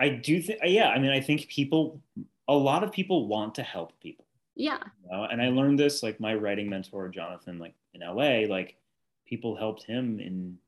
I 0.00 0.08
do 0.08 0.42
think, 0.42 0.58
yeah, 0.64 0.88
I 0.88 0.98
mean, 0.98 1.12
I 1.12 1.20
think 1.20 1.46
people, 1.46 2.02
a 2.48 2.52
lot 2.52 2.82
of 2.82 2.90
people 2.90 3.28
want 3.28 3.54
to 3.54 3.62
help 3.62 3.92
people. 4.00 4.26
yeah 4.56 4.80
You 5.04 5.08
know? 5.16 5.22
And 5.30 5.40
I 5.40 5.50
learned 5.50 5.78
this, 5.78 6.02
like 6.02 6.18
my 6.18 6.34
writing 6.34 6.68
mentor, 6.68 7.08
Jonathan, 7.10 7.60
like 7.60 7.74
in 7.94 8.00
LA, 8.00 8.52
like 8.52 8.76
people 9.24 9.54
helped 9.54 9.84
him 9.84 10.18
in 10.18 10.58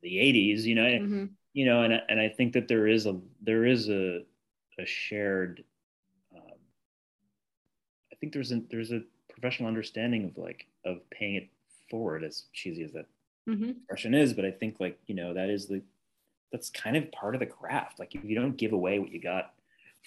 the 0.00 0.16
80s, 0.16 0.62
you 0.64 0.74
know, 0.76 0.84
Mhm. 0.86 1.28
you 1.52 1.66
know, 1.66 1.82
and, 1.82 1.92
and 2.08 2.18
I 2.18 2.30
think 2.30 2.54
that 2.54 2.68
there 2.68 2.86
is 2.86 3.04
a, 3.04 3.20
there 3.42 3.66
is 3.66 3.90
a, 3.90 4.24
a 4.78 4.86
shared, 4.86 5.62
think 8.20 8.32
there's 8.32 8.52
a, 8.52 8.60
there's 8.70 8.92
a 8.92 9.02
professional 9.30 9.68
understanding 9.68 10.24
of 10.26 10.36
like, 10.38 10.66
of 10.84 10.98
paying 11.10 11.36
it 11.36 11.48
forward 11.90 12.22
as 12.24 12.44
cheesy 12.52 12.84
as 12.84 12.92
that 12.92 13.06
Mhm. 13.48 13.76
expression 13.78 14.14
is, 14.14 14.32
but 14.34 14.44
I 14.44 14.50
think 14.50 14.78
like, 14.80 14.98
you 15.06 15.14
know, 15.14 15.32
that 15.34 15.50
is 15.50 15.66
the, 15.66 15.82
that's 16.52 16.70
kind 16.70 16.96
of 16.96 17.10
part 17.12 17.34
of 17.34 17.40
the 17.40 17.46
craft. 17.46 17.98
Like 17.98 18.14
if 18.14 18.24
you 18.24 18.34
don't 18.34 18.56
give 18.56 18.72
away 18.72 18.98
what 18.98 19.10
you 19.10 19.20
got 19.20 19.54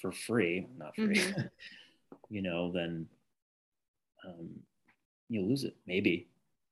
for 0.02 0.12
free, 0.12 0.68
not 0.78 0.96
free, 0.96 1.16
Mhm. 1.16 1.50
you 2.30 2.42
know, 2.42 2.72
then 2.72 3.08
um, 4.26 4.50
you 5.30 5.42
lose 5.42 5.64
it. 5.64 5.76
Maybe, 5.86 6.28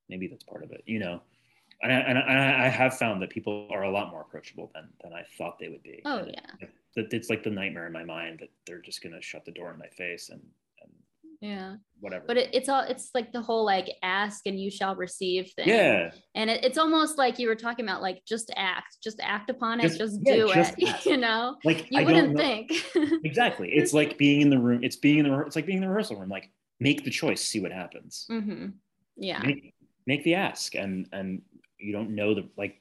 maybe 0.09 0.27
that's 0.27 0.43
part 0.43 0.63
of 0.63 0.71
it, 0.71 0.83
you 0.85 0.99
know. 0.99 1.21
And 1.83 1.91
I, 1.91 1.95
and 2.01 2.17
I, 2.19 2.65
I 2.65 2.67
have 2.69 2.97
found 2.97 3.21
that 3.23 3.31
people 3.31 3.67
are 3.71 3.83
a 3.83 3.91
lot 3.91 4.11
more 4.11 4.21
approachable 4.21 4.69
than, 4.75 4.87
than 5.03 5.13
I 5.13 5.23
thought 5.37 5.57
they 5.57 5.69
would 5.69 5.81
be. 5.83 6.01
oh 6.05 6.19
And 6.19 6.31
yeah 6.31 6.67
That 6.95 7.11
it's 7.13 7.29
like 7.29 7.43
the 7.43 7.49
nightmare 7.49 7.87
in 7.87 7.93
my 7.93 8.03
mind 8.03 8.39
that 8.39 8.49
they're 8.67 8.81
just 8.81 9.01
going 9.01 9.15
to 9.15 9.21
shut 9.21 9.45
the 9.45 9.51
door 9.51 9.71
in 9.71 9.79
my 9.79 9.87
face 9.87 10.29
and 10.29 10.41
yeah 11.41 11.75
whatever. 11.99 12.23
but 12.27 12.37
it, 12.37 12.49
it's 12.53 12.69
all 12.69 12.81
it's 12.81 13.09
like 13.15 13.31
the 13.33 13.41
whole 13.41 13.65
like 13.65 13.89
ask 14.03 14.45
and 14.45 14.59
you 14.59 14.69
shall 14.69 14.95
receive 14.95 15.51
thing 15.55 15.67
yeah, 15.67 16.11
and 16.35 16.49
it, 16.49 16.63
it's 16.63 16.77
almost 16.77 17.17
like 17.17 17.39
you 17.39 17.47
were 17.47 17.55
talking 17.55 17.83
about 17.83 18.01
like 18.01 18.21
just 18.27 18.51
act 18.55 18.97
just 19.03 19.19
act 19.21 19.49
upon 19.49 19.79
it 19.79 19.83
Just- 19.87 19.97
just, 19.97 20.19
yeah, 20.23 20.33
do 20.35 20.53
just 20.53 20.75
it 20.77 20.87
act. 20.89 21.05
you 21.07 21.17
know 21.17 21.55
like 21.65 21.87
you 21.89 21.99
I 21.99 22.03
wouldn't 22.03 22.37
think 22.37 22.71
exactly. 23.25 23.69
It's 23.73 23.91
like 23.93 24.17
being 24.17 24.41
in 24.41 24.49
the 24.51 24.59
room. 24.59 24.83
It's 24.83 24.95
being 24.95 25.19
in 25.19 25.25
the. 25.31 25.39
It's 25.41 25.55
like 25.55 25.65
being 25.65 25.77
in 25.79 25.83
the 25.83 25.89
rehearsal 25.89 26.17
room. 26.19 26.29
Like 26.29 26.49
make 26.79 27.03
the 27.03 27.11
choice, 27.11 27.41
see 27.41 27.59
what 27.59 27.71
happens. 27.71 28.25
hmm 28.29 28.67
yeah 29.17 29.39
Make 29.43 29.73
make 30.07 30.23
the 30.23 30.35
ask, 30.35 30.75
and 30.75 31.07
and 31.11 31.41
you 31.79 31.91
don't 31.91 32.11
know 32.15 32.33
the 32.35 32.47
like 32.57 32.79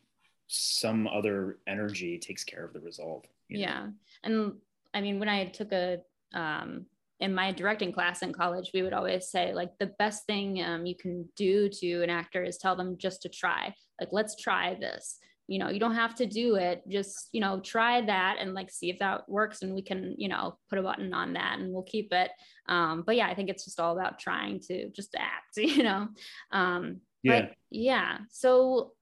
some 0.49 1.07
other 1.07 1.59
energy 1.66 2.18
takes 2.18 2.44
care 2.44 2.64
of 2.64 2.73
the 2.73 2.81
result. 2.81 3.27
you 3.49 3.57
know? 3.59 3.62
yeah 3.62 3.87
and 4.25 4.53
i 4.94 5.01
mean 5.01 5.18
when 5.20 5.29
i 5.29 5.44
took 5.46 5.70
a 5.73 5.99
um 6.35 6.87
in 7.21 7.35
my 7.35 7.53
directing 7.53 7.93
class 7.93 8.23
in 8.23 8.33
college 8.33 8.71
we 8.73 8.83
would 8.83 8.93
always 8.95 9.29
say 9.29 9.53
like 9.53 9.71
the 9.79 9.93
best 9.99 10.25
thing 10.27 10.63
um, 10.63 10.87
you 10.87 10.95
can 10.97 11.29
do 11.37 11.69
to 11.69 12.03
an 12.03 12.11
actor 12.11 12.43
is 12.43 12.57
tell 12.57 12.77
them 12.77 12.97
just 12.99 13.23
to 13.23 13.29
try. 13.29 13.75
Like 14.01 14.09
let's 14.13 14.37
try 14.37 14.75
this. 14.75 15.19
You 15.47 15.59
know 15.59 15.69
you 15.69 15.81
don't 15.81 15.95
have 15.95 16.15
to 16.17 16.27
do 16.27 16.55
it. 16.57 16.83
Just 16.89 17.29
you 17.33 17.41
know 17.41 17.61
try 17.61 18.01
that 18.01 18.37
and 18.41 18.55
like 18.55 18.71
see 18.71 18.91
if 18.91 18.99
that 19.01 19.29
works 19.29 19.63
and 19.63 19.75
we 19.75 19.83
can 19.83 20.15
you 20.17 20.29
know 20.29 20.57
put 20.69 20.79
a 20.79 20.83
button 20.83 21.13
on 21.13 21.35
that 21.35 21.59
and 21.59 21.73
we'll 21.73 21.83
keep 21.83 22.13
it. 22.13 22.31
Um 22.69 23.03
but 23.07 23.17
yeah 23.17 23.27
i 23.29 23.35
think 23.35 23.51
it's 23.51 23.65
just 23.65 23.81
all 23.81 23.97
about 23.99 24.19
trying 24.19 24.61
to 24.69 24.89
just 24.91 25.15
act 25.19 25.57
you 25.57 25.83
know? 25.83 26.09
Um 26.53 27.01
Yeah. 27.23 27.41
but 27.41 27.53
yeah. 27.71 28.19
So 28.31 28.93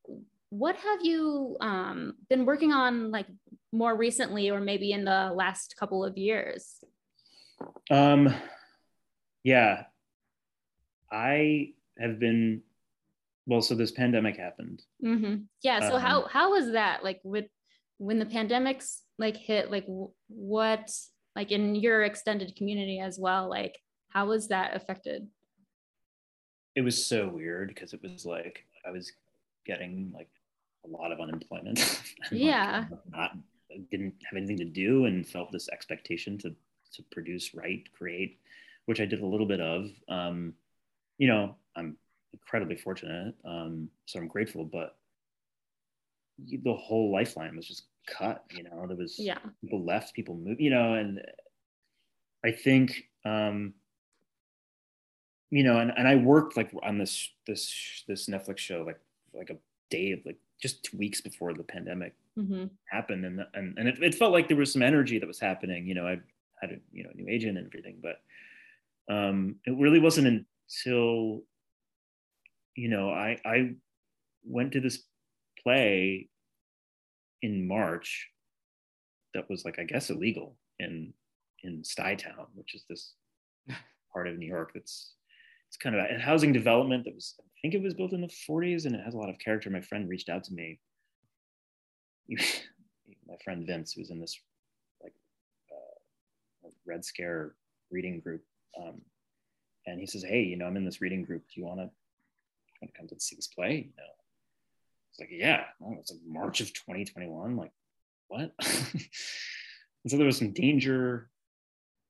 what 0.51 0.77
have 0.77 1.01
you 1.03 1.57
um 1.61 2.15
been 2.29 2.47
working 2.47 2.73
on 2.73 3.11
like 3.11 3.27
more 3.71 3.95
recently 3.95 4.51
or 4.51 4.61
maybe 4.61 4.93
in 4.93 5.05
the 5.05 5.31
last 5.35 5.77
couple 5.79 6.03
of 6.03 6.17
years 6.17 6.83
Um, 7.90 8.35
yeah, 9.44 9.85
I 11.11 11.73
have 11.99 12.18
been 12.18 12.62
well, 13.47 13.62
so 13.62 13.75
this 13.75 13.90
pandemic 13.90 14.37
happened. 14.37 14.83
Mm-hmm. 15.03 15.37
Yeah. 15.62 15.81
So 15.88 15.97
Um, 15.97 16.03
how 16.03 16.27
how 16.29 16.51
was 16.51 16.73
that 16.73 17.03
like 17.03 17.21
with 17.25 17.47
when 17.97 18.18
the 18.18 18.27
pandemics 18.27 18.99
like 19.18 19.37
hit? 19.37 19.71
Like 19.71 19.87
what 20.29 20.90
like 21.35 21.51
in 21.51 21.75
your 21.75 22.03
extended 22.03 22.55
community 22.57 23.01
as 23.01 23.18
well? 23.18 23.49
Like 23.49 23.79
how 24.11 24.27
was 24.27 24.49
that 24.49 24.77
affected? 24.77 25.27
It 26.75 26.83
was 26.83 27.03
so 27.03 27.29
weird 27.29 27.68
because 27.68 27.94
it 27.94 28.03
was 28.03 28.27
like 28.27 28.64
I 28.87 28.90
was 28.90 29.12
getting 29.64 30.12
like 30.14 30.29
a 30.85 30.88
lot 30.88 31.11
of 31.11 31.21
unemployment. 31.21 31.79
and, 32.31 32.38
like, 32.38 32.40
Yeah. 32.40 32.85
not 33.11 33.37
didn't 33.90 34.14
have 34.31 34.37
anything 34.37 34.59
to 34.59 34.64
do 34.64 35.05
and 35.05 35.27
felt 35.27 35.53
this 35.53 35.68
expectation 35.68 36.37
to 36.38 36.55
to 36.94 37.03
produce, 37.11 37.55
write, 37.55 37.85
create, 37.96 38.38
which 38.87 39.01
I 39.01 39.07
did 39.07 39.20
a 39.20 39.27
little 39.27 39.46
bit 39.46 39.61
of. 39.61 39.87
Um, 40.09 40.55
you 41.18 41.29
know, 41.29 41.57
I'm 41.77 41.96
incredibly 42.33 42.77
fortunate, 42.77 43.35
um, 43.44 43.88
so 44.07 44.18
I'm 44.18 44.29
grateful. 44.29 44.64
But 44.64 44.96
the 46.38 46.74
whole 46.74 47.11
lifeline 47.12 47.57
was 47.57 47.66
just 47.66 47.85
cut. 48.07 48.44
You 48.55 48.64
know, 48.64 48.87
there 48.87 48.96
was 48.96 49.18
Yeah. 49.18 49.38
people 49.61 49.85
left, 49.85 50.14
people 50.14 50.35
moved. 50.37 50.61
You 50.61 50.70
know, 50.70 50.94
and 50.94 51.20
I 52.44 52.53
think. 52.53 53.05
Um, 53.24 53.74
you 55.51 55.64
know, 55.64 55.79
and, 55.79 55.90
and 55.96 56.07
I 56.07 56.14
worked 56.16 56.57
like 56.59 56.70
on 56.83 56.98
this 56.98 57.31
this 57.46 58.05
this 58.07 58.29
Netflix 58.29 58.59
show 58.59 58.83
like 58.87 59.01
like 59.33 59.48
a 59.51 59.57
day 59.90 60.12
of 60.12 60.20
like 60.27 60.37
just 60.61 60.85
two 60.85 60.96
weeks 60.98 61.20
before 61.20 61.55
the 61.55 61.62
pandemic 61.62 62.14
Mm-hmm. 62.38 62.66
happened 62.85 63.24
and 63.24 63.40
and, 63.55 63.77
and 63.79 63.88
it, 63.88 64.01
it 64.01 64.14
felt 64.14 64.31
like 64.33 64.46
there 64.46 64.57
was 64.57 64.72
some 64.72 64.83
energy 64.83 65.18
that 65.18 65.27
was 65.27 65.40
happening 65.40 65.88
you 65.88 65.94
know 65.94 66.07
i 66.07 66.20
had 66.61 66.71
a 66.71 66.77
you 66.92 67.05
know 67.05 67.11
new 67.14 67.29
agent 67.29 67.59
and 67.59 67.66
everything 67.66 68.01
but 68.03 68.21
um 69.14 69.57
it 69.66 69.77
really 69.79 70.01
wasn't 70.01 70.27
until 70.27 71.42
you 72.75 72.88
know 72.88 73.11
i 73.11 73.37
i 73.44 73.71
went 74.44 74.73
to 74.73 74.81
this 74.81 75.03
play 75.62 76.29
in 77.42 77.66
march 77.66 78.29
that 79.35 79.49
was 79.49 79.64
like 79.64 79.79
i 79.79 79.85
guess 79.85 80.11
illegal 80.11 80.57
in 80.79 81.12
in 81.64 81.83
Stuytown, 81.83 82.47
which 82.55 82.77
is 82.77 82.85
this 82.88 83.14
part 84.12 84.29
of 84.29 84.38
new 84.38 84.47
york 84.47 84.71
that's 84.75 85.14
it's 85.68 85.77
kind 85.77 85.94
of 85.94 86.05
a 86.05 86.18
housing 86.18 86.53
development 86.53 87.05
that 87.05 87.14
was 87.14 87.35
i 87.38 87.59
think 87.61 87.75
it 87.75 87.83
was 87.83 87.94
built 87.94 88.12
in 88.12 88.21
the 88.21 88.29
40s 88.49 88.87
and 88.87 88.94
it 88.94 89.05
has 89.05 89.14
a 89.14 89.18
lot 89.18 89.31
of 89.31 89.38
character. 89.38 89.71
My 89.71 89.81
friend 89.81 90.09
reached 90.09 90.29
out 90.29 90.44
to 90.44 90.55
me. 90.55 90.79
My 92.29 93.37
friend 93.44 93.66
Vince, 93.66 93.92
who's 93.92 94.11
in 94.11 94.21
this 94.21 94.38
Red 96.88 97.05
Scare 97.05 97.55
reading 97.90 98.20
group, 98.20 98.42
um, 98.81 99.01
and 99.87 100.01
he 100.01 100.07
says, 100.07 100.22
"Hey, 100.22 100.42
you 100.42 100.57
know, 100.57 100.66
I'm 100.66 100.77
in 100.77 100.85
this 100.85 101.01
reading 101.01 101.24
group. 101.24 101.42
Do 101.42 101.61
you 101.61 101.66
want 101.66 101.81
to 101.81 102.88
come 102.96 103.09
to 103.09 103.20
see 103.20 103.37
this 103.37 103.48
play?" 103.48 103.77
You 103.77 103.92
know, 103.96 104.12
it's 105.11 105.20
like, 105.20 105.29
"Yeah." 105.31 105.64
Oh, 105.83 105.96
it's 105.98 106.11
like 106.11 106.20
March 106.27 106.61
of 106.61 106.72
2021. 106.72 107.57
Like, 107.57 107.72
what? 108.29 108.53
and 108.61 110.11
so 110.11 110.16
there 110.16 110.27
was 110.27 110.38
some 110.38 110.53
danger 110.53 111.31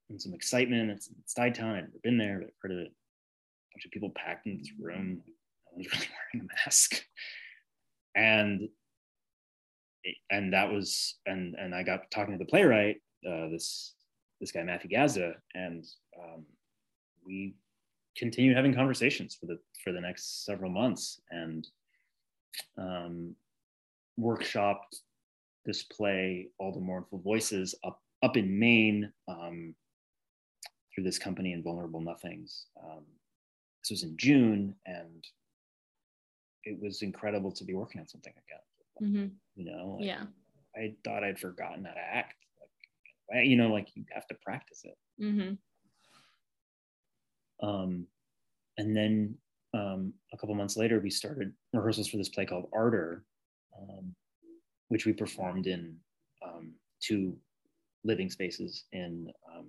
and 0.08 0.20
some 0.20 0.34
excitement. 0.34 0.90
It's, 0.90 1.08
it's 1.08 1.34
Stuytown. 1.34 1.74
I'd 1.74 1.84
never 1.84 1.98
been 2.02 2.18
there, 2.18 2.38
but 2.38 2.48
I've 2.48 2.54
heard 2.62 2.72
of 2.72 2.78
it. 2.78 2.92
A 2.92 3.74
bunch 3.74 3.84
of 3.84 3.90
people 3.90 4.10
packed 4.10 4.46
in 4.46 4.58
this 4.58 4.72
room. 4.78 5.22
No 5.26 5.72
one's 5.72 5.86
really 5.92 6.08
wearing 6.32 6.48
a 6.48 6.54
mask, 6.64 7.04
and 8.14 8.68
and 10.30 10.52
that 10.52 10.70
was 10.70 11.16
and 11.26 11.54
and 11.54 11.74
I 11.74 11.82
got 11.82 12.10
talking 12.10 12.32
to 12.32 12.38
the 12.38 12.50
playwright, 12.50 12.96
uh, 13.28 13.48
this 13.48 13.94
this 14.40 14.52
guy 14.52 14.62
Matthew 14.62 14.90
Gasda, 14.90 15.34
and 15.54 15.84
um, 16.22 16.44
we 17.26 17.54
continued 18.16 18.56
having 18.56 18.74
conversations 18.74 19.36
for 19.38 19.46
the 19.46 19.58
for 19.84 19.92
the 19.92 20.00
next 20.00 20.44
several 20.44 20.70
months, 20.70 21.20
and 21.30 21.66
um, 22.78 23.34
workshopped 24.18 24.96
this 25.64 25.82
play, 25.84 26.48
All 26.58 26.72
the 26.72 26.80
Mournful 26.80 27.18
Voices, 27.20 27.74
up 27.84 28.00
up 28.22 28.36
in 28.36 28.58
Maine 28.58 29.12
um, 29.28 29.74
through 30.94 31.04
this 31.04 31.18
company, 31.18 31.52
Invulnerable 31.52 32.00
Nothings. 32.00 32.66
Um, 32.82 33.04
this 33.82 33.90
was 33.90 34.02
in 34.02 34.16
June, 34.16 34.74
and 34.86 35.24
it 36.64 36.80
was 36.80 37.02
incredible 37.02 37.52
to 37.52 37.64
be 37.64 37.74
working 37.74 38.00
on 38.00 38.08
something 38.08 38.32
again 38.32 38.58
Mm-hmm. 39.00 39.26
you 39.54 39.64
know 39.64 39.96
like, 40.00 40.06
Yeah. 40.08 40.24
i 40.76 40.92
thought 41.04 41.22
i'd 41.22 41.38
forgotten 41.38 41.84
how 41.84 41.92
to 41.92 42.00
act 42.00 42.34
you 43.34 43.56
know 43.56 43.68
like 43.68 43.88
you 43.94 44.04
have 44.12 44.26
to 44.26 44.34
practice 44.42 44.82
it 44.84 44.96
Mm-hmm. 45.22 45.54
um 47.68 48.06
and 48.76 48.96
then 48.96 49.34
um 49.74 50.12
a 50.32 50.36
couple 50.36 50.54
months 50.54 50.76
later 50.76 51.00
we 51.00 51.10
started 51.10 51.52
rehearsals 51.72 52.08
for 52.08 52.16
this 52.16 52.28
play 52.28 52.46
called 52.46 52.68
ardor 52.72 53.24
um, 53.78 54.14
which 54.88 55.04
we 55.06 55.12
performed 55.12 55.66
in 55.66 55.96
um, 56.46 56.72
two 57.00 57.36
living 58.04 58.30
spaces 58.30 58.84
in 58.92 59.30
um, 59.54 59.66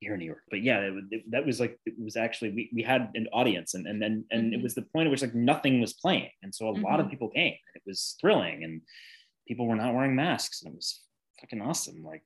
here 0.00 0.14
in 0.14 0.20
New 0.20 0.26
York. 0.26 0.42
But 0.50 0.62
yeah, 0.62 0.78
it, 0.80 0.94
it, 1.10 1.30
that 1.30 1.44
was 1.44 1.58
like 1.60 1.78
it 1.84 1.94
was 1.98 2.16
actually 2.16 2.50
we, 2.52 2.70
we 2.72 2.82
had 2.82 3.10
an 3.16 3.26
audience, 3.32 3.74
and 3.74 3.86
and 3.86 4.00
then 4.00 4.24
and, 4.30 4.52
Mhm. 4.52 4.56
it 4.58 4.62
was 4.62 4.74
the 4.74 4.82
point 4.82 5.06
at 5.06 5.10
which 5.10 5.22
like 5.22 5.34
nothing 5.34 5.80
was 5.80 5.92
playing, 5.94 6.30
and 6.42 6.54
so 6.54 6.68
a 6.68 6.76
lot 6.88 7.00
of 7.00 7.06
Mhm. 7.06 7.10
people 7.10 7.28
came. 7.30 7.54
It 7.74 7.82
was 7.84 8.16
thrilling, 8.20 8.64
and 8.64 8.80
people 9.48 9.66
were 9.66 9.76
not 9.76 9.92
wearing 9.94 10.14
masks, 10.14 10.62
and 10.62 10.72
it 10.72 10.76
was 10.76 11.02
fucking 11.40 11.60
awesome. 11.60 12.04
Like 12.04 12.24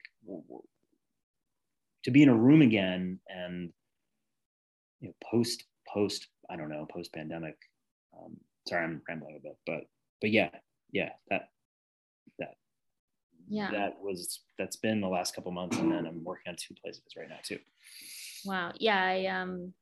to 2.05 2.11
be 2.11 2.23
in 2.23 2.29
a 2.29 2.35
room 2.35 2.63
again, 2.63 3.21
and 3.29 3.73
you 5.01 5.09
know, 5.09 5.15
post 5.31 5.65
post 5.93 6.29
I 6.51 6.57
don't 6.57 6.71
know 6.71 6.87
post 6.93 7.13
pandemic. 7.13 7.57
Um, 8.17 8.37
sorry, 8.67 8.85
I'm 8.85 9.03
rambling 9.09 9.37
a 9.37 9.41
bit, 9.41 9.59
but 9.67 9.85
but 10.21 10.31
yeah, 10.31 10.51
yeah, 10.93 11.11
that 11.31 11.51
that 12.39 12.57
Yeah. 13.49 13.71
that 13.71 14.01
was 14.01 14.41
that's 14.59 14.77
been 14.77 15.01
the 15.01 15.09
last 15.09 15.35
couple 15.35 15.53
months 15.53 15.79
and 15.79 15.91
then 15.91 16.07
i'm 16.07 16.23
working 16.23 16.51
on 16.51 16.57
two 16.57 16.75
plays 16.83 16.99
of 16.99 17.05
right 17.17 17.29
now 17.31 17.39
too 17.43 17.59
Wow. 18.45 18.73
Yeah, 18.79 19.03
I 19.03 19.27
um 19.27 19.73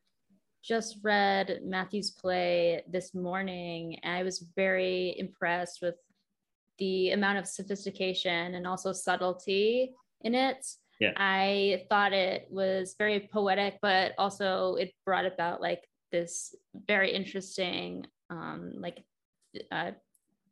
just 0.62 0.98
read 1.02 1.60
Matthew's 1.64 2.10
play 2.10 2.82
this 2.88 3.14
morning 3.14 3.98
and 4.02 4.16
I 4.16 4.22
was 4.22 4.44
very 4.56 5.14
impressed 5.18 5.80
with 5.82 5.94
the 6.78 7.10
amount 7.10 7.38
of 7.38 7.46
sophistication 7.46 8.54
and 8.54 8.66
also 8.66 8.92
subtlety 8.92 9.92
in 10.22 10.34
it. 10.34 10.66
Yeah. 11.00 11.12
I 11.16 11.84
thought 11.90 12.12
it 12.12 12.46
was 12.50 12.94
very 12.98 13.28
poetic, 13.32 13.78
but 13.82 14.12
also 14.18 14.76
it 14.76 14.92
brought 15.04 15.26
about 15.26 15.60
like 15.60 15.82
this 16.12 16.54
very 16.86 17.12
interesting 17.12 18.06
um 18.30 18.72
like 18.76 19.04
uh 19.72 19.90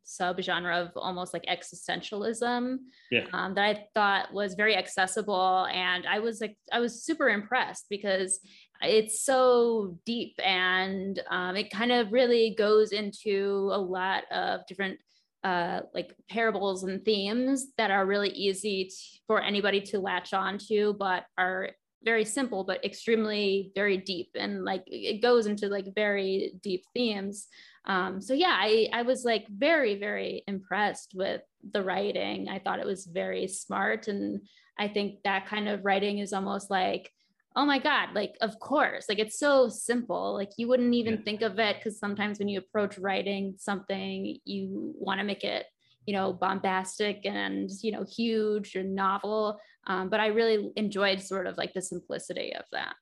subgenre 0.05 0.85
of 0.85 0.91
almost 0.95 1.33
like 1.33 1.45
existentialism 1.45 2.77
yeah 3.09 3.25
um, 3.33 3.55
that 3.55 3.63
I 3.63 3.85
thought 3.95 4.33
was 4.33 4.53
very 4.53 4.75
accessible. 4.75 5.65
And 5.71 6.05
I 6.05 6.19
was 6.19 6.39
like, 6.39 6.57
I 6.71 6.79
was 6.79 7.03
super 7.03 7.29
impressed 7.29 7.85
because 7.89 8.39
it's 8.81 9.23
so 9.23 9.97
deep 10.05 10.35
and 10.43 11.19
um, 11.29 11.55
it 11.55 11.71
kind 11.71 11.91
of 11.91 12.11
really 12.11 12.55
goes 12.57 12.91
into 12.91 13.71
a 13.73 13.79
lot 13.79 14.23
of 14.31 14.65
different 14.67 14.99
uh, 15.45 15.81
like 15.93 16.15
parables 16.27 16.83
and 16.83 17.05
themes 17.05 17.67
that 17.77 17.91
are 17.91 18.05
really 18.05 18.29
easy 18.29 18.85
t- 18.85 19.21
for 19.27 19.39
anybody 19.39 19.79
to 19.79 19.99
latch 19.99 20.33
onto, 20.33 20.93
but 20.93 21.23
are 21.37 21.69
very 22.03 22.25
simple 22.25 22.63
but 22.63 22.85
extremely 22.85 23.71
very 23.73 23.97
deep 23.97 24.29
and 24.35 24.63
like 24.63 24.83
it 24.85 25.23
goes 25.23 25.47
into 25.47 25.67
like 25.67 25.85
very 25.93 26.53
deep 26.61 26.83
themes. 26.93 27.47
Um, 27.85 28.21
so 28.21 28.33
yeah 28.33 28.55
I, 28.59 28.89
I 28.91 29.03
was 29.03 29.23
like 29.23 29.45
very 29.49 29.99
very 29.99 30.43
impressed 30.47 31.13
with 31.15 31.41
the 31.71 31.83
writing. 31.83 32.49
I 32.49 32.59
thought 32.59 32.79
it 32.79 32.85
was 32.85 33.05
very 33.05 33.47
smart 33.47 34.07
and 34.07 34.41
i 34.77 34.87
think 34.87 35.23
that 35.23 35.47
kind 35.47 35.69
of 35.69 35.85
writing 35.85 36.19
is 36.19 36.33
almost 36.33 36.69
like 36.69 37.11
oh 37.55 37.65
my 37.65 37.79
god 37.79 38.09
like 38.13 38.35
of 38.41 38.59
course 38.59 39.05
like 39.07 39.19
it's 39.19 39.39
so 39.39 39.69
simple 39.69 40.33
like 40.33 40.51
you 40.57 40.67
wouldn't 40.67 40.93
even 40.93 41.13
Yeah. 41.15 41.23
think 41.23 41.41
of 41.41 41.57
it 41.59 41.77
because 41.77 41.97
sometimes 41.99 42.39
when 42.39 42.47
you 42.49 42.59
approach 42.59 42.97
writing 42.97 43.55
something 43.57 44.37
you 44.45 44.93
want 44.97 45.19
to 45.19 45.23
make 45.25 45.43
it 45.43 45.65
you 46.05 46.13
know 46.13 46.33
bombastic 46.33 47.25
and 47.25 47.69
you 47.81 47.91
know 47.91 48.03
huge 48.03 48.75
and 48.75 48.93
novel 48.93 49.59
um, 49.87 50.09
but 50.09 50.19
i 50.19 50.27
really 50.27 50.71
enjoyed 50.75 51.21
sort 51.21 51.47
of 51.47 51.57
like 51.57 51.73
the 51.73 51.81
simplicity 51.81 52.53
of 52.55 52.65
that. 52.71 52.95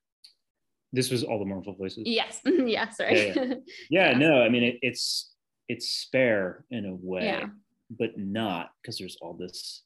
This 0.96 1.10
was 1.10 1.24
all 1.24 1.40
the 1.40 1.46
mournful 1.46 1.74
voices. 1.76 2.04
Yes 2.06 2.40
yeah 2.46 2.90
sorry. 2.90 3.34
Yeah, 3.36 3.44
yeah, 3.90 4.12
Yeah. 4.12 4.18
no 4.18 4.42
i 4.44 4.50
mean 4.50 4.64
it, 4.64 4.78
it's 4.82 5.34
it's 5.68 5.90
spare 5.90 6.66
in 6.70 6.86
a 6.86 6.94
way 6.96 7.44
but 7.90 8.12
not 8.18 8.70
because 8.82 8.98
there's 9.00 9.18
all 9.22 9.34
this 9.34 9.84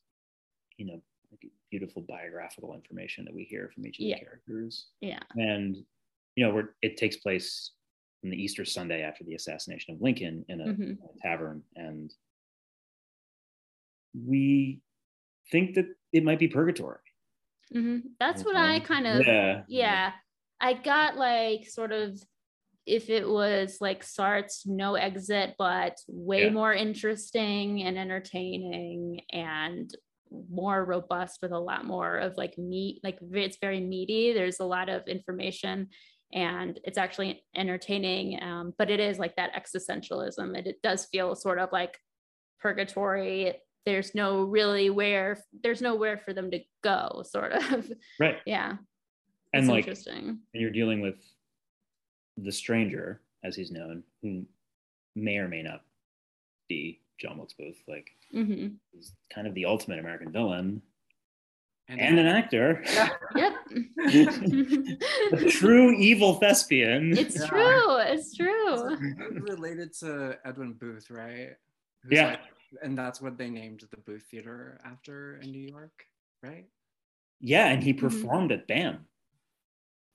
you 0.78 0.86
know 0.88 1.02
beautiful 1.70 2.02
biographical 2.08 2.74
information 2.74 3.26
that 3.26 3.34
we 3.34 3.44
hear 3.44 3.70
from 3.74 3.86
each 3.86 4.00
of 4.00 4.06
Yeah. 4.06 4.20
the 4.20 4.26
characters. 4.26 4.88
Yeah. 5.02 5.20
And 5.36 5.76
you 6.36 6.46
know 6.46 6.54
where 6.54 6.76
it 6.82 6.98
takes 6.98 7.18
place 7.18 7.72
on 8.24 8.30
the 8.30 8.38
easter 8.38 8.64
sunday 8.66 9.02
after 9.02 9.24
the 9.24 9.36
assassination 9.36 9.94
of 9.96 10.02
lincoln 10.02 10.46
in 10.50 10.62
a, 10.62 10.66
Mhm. 10.66 10.98
a 11.04 11.20
tavern. 11.22 11.64
And 11.76 12.14
we 14.14 14.82
think 15.52 15.76
that 15.76 15.86
it 16.12 16.24
might 16.24 16.40
be 16.40 16.48
purgatory. 16.48 17.00
Hmm 17.72 18.00
that's 18.20 18.44
what 18.46 18.56
i 18.56 18.80
kind 18.80 19.06
of 19.08 19.26
yeah. 19.26 19.64
yeah. 19.68 20.14
I 20.60 20.74
got 20.74 21.18
like 21.18 21.68
sort 21.68 21.92
of 21.92 22.20
if 22.86 23.10
it 23.10 23.28
was 23.28 23.80
like 23.82 24.02
Sartre's 24.02 24.64
no 24.66 24.96
exit, 24.96 25.56
but 25.58 25.98
way 26.08 26.46
Yeah. 26.46 26.52
more 26.52 26.74
interesting 26.74 27.84
and 27.84 27.98
entertaining 27.98 29.22
and 29.32 29.94
more 30.50 30.84
robust 30.84 31.40
with 31.42 31.52
a 31.52 31.60
lot 31.60 31.86
more 31.86 32.18
of 32.18 32.38
like 32.38 32.58
meat, 32.58 33.00
like 33.04 33.20
it's 33.32 33.58
very 33.60 33.80
meaty. 33.80 34.34
There's 34.34 34.60
a 34.60 34.66
lot 34.66 34.90
of 34.90 35.08
information 35.08 35.90
and 36.34 36.80
it's 36.84 36.98
actually 36.98 37.44
entertaining. 37.56 38.42
Um, 38.42 38.74
but 38.78 38.90
it 38.90 39.00
is 39.00 39.18
like 39.18 39.36
that 39.38 39.54
existentialism. 39.54 40.58
And 40.58 40.68
it 40.68 40.82
does 40.82 41.06
feel 41.06 41.36
sort 41.36 41.60
of 41.60 41.72
like 41.72 41.98
purgatory. 42.60 43.54
There's 43.86 44.14
no 44.14 44.44
really 44.44 44.90
where, 44.90 45.38
there's 45.64 45.82
nowhere 45.82 46.18
for 46.18 46.34
them 46.34 46.52
to 46.52 46.60
go, 46.84 47.24
sort 47.26 47.54
of. 47.54 47.90
right 48.20 48.38
yeah. 48.46 48.76
and 49.54 49.64
It's 49.64 49.70
like 49.70 49.80
interesting. 49.80 50.40
and 50.54 50.62
you're 50.62 50.72
dealing 50.72 51.02
with 51.02 51.16
the 52.36 52.52
stranger 52.52 53.22
as 53.44 53.56
he's 53.56 53.72
known 53.72 54.04
who 54.22 54.46
may 55.16 55.38
or 55.38 55.48
may 55.48 55.64
not 55.64 55.82
be 56.68 57.02
john 57.20 57.38
wilkes 57.38 57.54
booth 57.54 57.82
like 57.88 58.10
hmm 58.32 58.68
he's 58.94 59.14
kind 59.34 59.48
of 59.48 59.54
the 59.56 59.66
ultimate 59.66 60.00
american 60.00 60.32
villain 60.32 60.82
And, 61.90 62.02
and 62.02 62.20
an 62.20 62.28
actor 62.28 62.84
Yep. 63.36 63.54
a 65.34 65.50
true 65.50 65.92
evil 65.98 66.34
thespian 66.36 67.18
it's 67.18 67.40
Yeah. 67.40 67.48
true. 67.48 67.98
It's 68.00 68.28
It's 68.28 68.36
true. 68.38 68.98
related 69.54 69.94
to 70.02 70.38
Edwin 70.46 70.74
Booth, 70.74 71.10
right? 71.10 71.56
Who's 72.04 72.12
Yeah. 72.12 72.28
like- 72.32 72.40
and 72.84 72.98
that's 72.98 73.22
what 73.22 73.38
they 73.38 73.50
named 73.50 73.84
the 73.90 73.98
Booth 73.98 74.24
Theater 74.30 74.82
after 74.84 75.38
in 75.38 75.52
New 75.52 75.68
York, 75.76 76.06
right? 76.44 76.66
yeah 77.40 77.68
and 77.68 77.82
he 77.84 77.94
Mhm. 77.94 78.00
performed 78.00 78.52
at 78.52 78.68
bam 78.68 79.06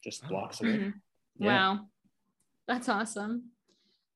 just 0.04 0.24
Oh. 0.24 0.28
blocks 0.28 0.60
away 0.60 0.76
Mhm. 0.78 0.94
Yeah. 1.38 1.46
Wow. 1.46 1.88
That's 2.68 2.88
awesome. 2.90 3.51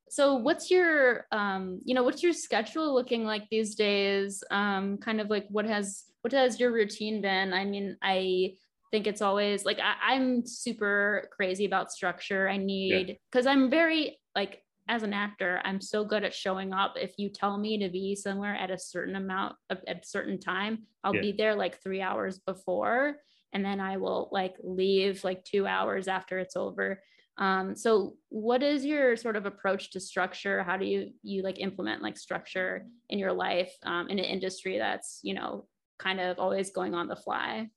So 0.09 0.37
what's 0.37 0.71
your 0.71 1.27
um, 1.33 1.81
you 1.85 1.95
know, 1.95 2.03
what's 2.03 2.23
your 2.23 2.33
schedule 2.33 2.95
looking 2.95 3.25
like 3.25 3.49
these 3.51 3.75
days? 3.75 4.43
Um, 4.51 4.99
kind 4.99 5.21
of 5.21 5.29
like 5.31 5.47
what 5.49 5.67
has 5.67 6.05
what 6.23 6.33
has 6.33 6.61
your 6.61 6.73
routine 6.73 7.21
been? 7.21 7.53
I 7.53 7.65
mean, 7.65 7.97
I 8.03 8.55
think 8.93 9.07
it's 9.07 9.23
always 9.23 9.65
like 9.65 9.79
I, 9.81 9.95
I'm 10.15 10.47
super 10.47 11.29
crazy 11.33 11.65
about 11.65 11.91
structure. 11.91 12.49
I 12.49 12.57
need 12.57 13.19
because 13.31 13.47
I'm 13.47 13.69
very 13.69 14.19
like 14.35 14.63
as 14.89 15.03
an 15.03 15.13
actor, 15.13 15.61
I'm 15.65 15.81
so 15.81 16.05
good 16.05 16.23
at 16.23 16.33
showing 16.33 16.73
up. 16.73 16.95
If 16.97 17.15
you 17.19 17.29
tell 17.29 17.59
me 17.59 17.79
to 17.79 17.89
be 17.89 18.15
somewhere 18.15 18.55
at 18.55 18.71
a 18.71 18.79
certain 18.79 19.17
amount 19.17 19.57
of 19.71 19.79
at 19.89 20.05
a 20.05 20.07
certain 20.07 20.39
time, 20.39 20.87
I'll 21.03 21.15
Yeah. 21.15 21.21
be 21.21 21.33
there 21.33 21.57
like 21.57 21.83
three 21.83 22.01
hours 22.01 22.39
before, 22.39 23.17
and 23.53 23.65
then 23.65 23.81
I 23.81 23.97
will 23.97 24.29
like 24.31 24.55
leave 24.63 25.25
like 25.25 25.45
two 25.45 25.67
hours 25.67 26.07
after 26.07 26.39
it's 26.39 26.55
over. 26.57 27.03
Um, 27.39 27.77
so 27.77 28.17
what 28.31 28.63
is 28.63 28.85
your 28.85 29.17
sort 29.17 29.37
of 29.37 29.45
approach 29.47 29.91
to 29.93 30.01
structure? 30.01 30.63
How 30.63 30.77
do 30.77 30.87
you 30.87 31.13
you 31.23 31.43
like 31.43 31.59
implement 31.59 32.03
like 32.03 32.17
structure 32.17 32.87
in 33.11 33.19
your 33.19 33.33
life 33.33 33.73
um, 33.83 34.09
in 34.09 34.19
an 34.19 34.25
industry 34.25 34.79
that's 34.79 35.21
you 35.23 35.35
know 35.35 35.67
kind 35.99 36.21
of 36.21 36.39
always 36.39 36.71
going 36.71 36.95
on 36.95 37.09
the 37.09 37.17
fly? 37.17 37.69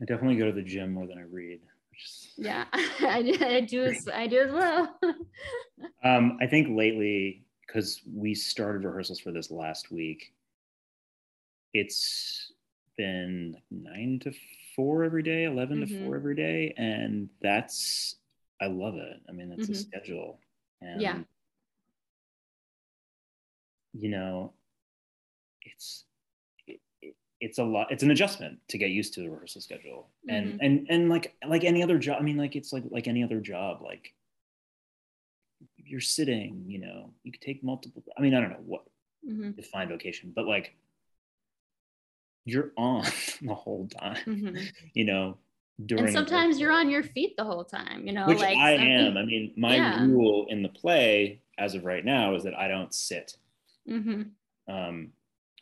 i 0.00 0.04
definitely 0.04 0.36
go 0.36 0.46
to 0.46 0.52
the 0.52 0.62
gym 0.62 0.92
more 0.92 1.06
than 1.06 1.18
i 1.18 1.22
read 1.22 1.60
is 1.98 2.34
Yeah, 2.36 2.64
I, 2.72 3.22
do- 3.22 3.44
I 3.44 3.60
do 3.60 3.84
as 3.84 4.08
I 4.08 4.26
do 4.26 4.40
as 4.40 4.52
well. 4.52 4.98
Um, 6.04 6.38
I 6.40 6.46
think 6.46 6.76
lately, 6.76 7.44
because 7.66 8.00
we 8.14 8.34
started 8.34 8.84
rehearsals 8.84 9.18
for 9.18 9.32
this 9.32 9.50
last 9.50 9.90
week, 9.90 10.32
it's 11.74 12.52
been 12.96 13.56
nine 13.70 14.20
to 14.22 14.32
four 14.76 15.04
every 15.04 15.22
day, 15.22 15.44
11 15.44 15.80
to 15.80 15.86
Mhm. 15.86 15.98
four 15.98 16.16
every 16.16 16.36
day. 16.36 16.74
And 16.76 17.30
that's, 17.42 18.16
I 18.60 18.66
love 18.66 18.96
it. 18.96 19.20
I 19.28 19.32
mean, 19.32 19.50
that's 19.50 19.68
a 19.70 19.72
Mhm. 19.72 19.74
schedule. 19.74 20.40
And, 20.82 21.00
Yeah. 21.02 21.24
you 23.94 24.08
know, 24.10 24.52
it's, 25.62 26.04
it, 26.66 26.80
it- 27.02 27.16
it's 27.40 27.58
a 27.58 27.64
lot, 27.64 27.92
it's 27.92 28.02
an 28.02 28.10
adjustment 28.10 28.58
to 28.68 28.78
get 28.78 28.90
used 28.90 29.14
to 29.14 29.20
the 29.20 29.28
rehearsal 29.30 29.60
schedule. 29.60 30.08
And, 30.28 30.54
Mhm. 30.54 30.58
and, 30.60 30.86
and 30.90 31.08
like, 31.10 31.36
like 31.46 31.64
any 31.64 31.82
other 31.82 31.98
job, 31.98 32.18
I 32.20 32.22
mean, 32.24 32.38
like, 32.38 32.56
it's 32.56 32.72
like, 32.72 32.84
like 32.90 33.08
any 33.08 33.22
other 33.22 33.40
job, 33.40 33.82
like, 33.82 34.14
you're 35.76 36.00
sitting, 36.00 36.64
you 36.66 36.78
know, 36.78 37.10
you 37.22 37.32
could 37.32 37.40
take 37.40 37.62
multiple. 37.62 38.02
I 38.16 38.20
mean, 38.22 38.34
I 38.34 38.40
don't 38.40 38.50
know 38.50 38.62
what 38.64 38.84
Mhm, 39.22 39.56
define 39.56 39.88
vocation, 39.88 40.32
but 40.34 40.46
like 40.46 40.74
you're 42.46 42.72
on 42.78 43.04
the 43.42 43.54
whole 43.54 43.88
time, 43.88 44.24
mhm. 44.26 44.72
you 44.94 45.04
know, 45.04 45.38
during 45.84 46.06
And 46.06 46.14
sometimes 46.14 46.58
you're 46.58 46.72
on 46.72 46.90
your 46.90 47.02
feet 47.02 47.36
the 47.36 47.44
whole 47.44 47.64
time. 47.64 48.06
You 48.06 48.14
know, 48.14 48.28
which 48.28 48.40
like 48.40 48.56
I 48.56 48.72
am. 48.72 49.18
I 49.18 49.24
mean, 49.24 49.52
my 49.56 49.76
Yeah. 49.76 50.06
rule 50.06 50.46
in 50.48 50.62
the 50.62 50.70
play 50.70 51.42
as 51.58 51.74
of 51.74 51.84
right 51.84 52.04
now 52.04 52.34
is 52.34 52.44
that 52.44 52.54
I 52.58 52.68
don't 52.68 52.94
sit. 52.94 53.36
Mhm, 53.88 54.36
Um, 54.68 55.12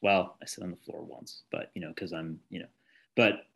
well, 0.03 0.37
I 0.43 0.47
sit 0.47 0.65
on 0.65 0.71
the 0.71 0.77
floor 0.77 1.03
once, 1.03 1.45
but 1.51 1.71
you 1.75 1.81
know, 1.81 1.89
because 1.89 2.13
I'm, 2.13 2.41
you 2.51 2.61
know, 2.61 2.69
but 3.17 3.47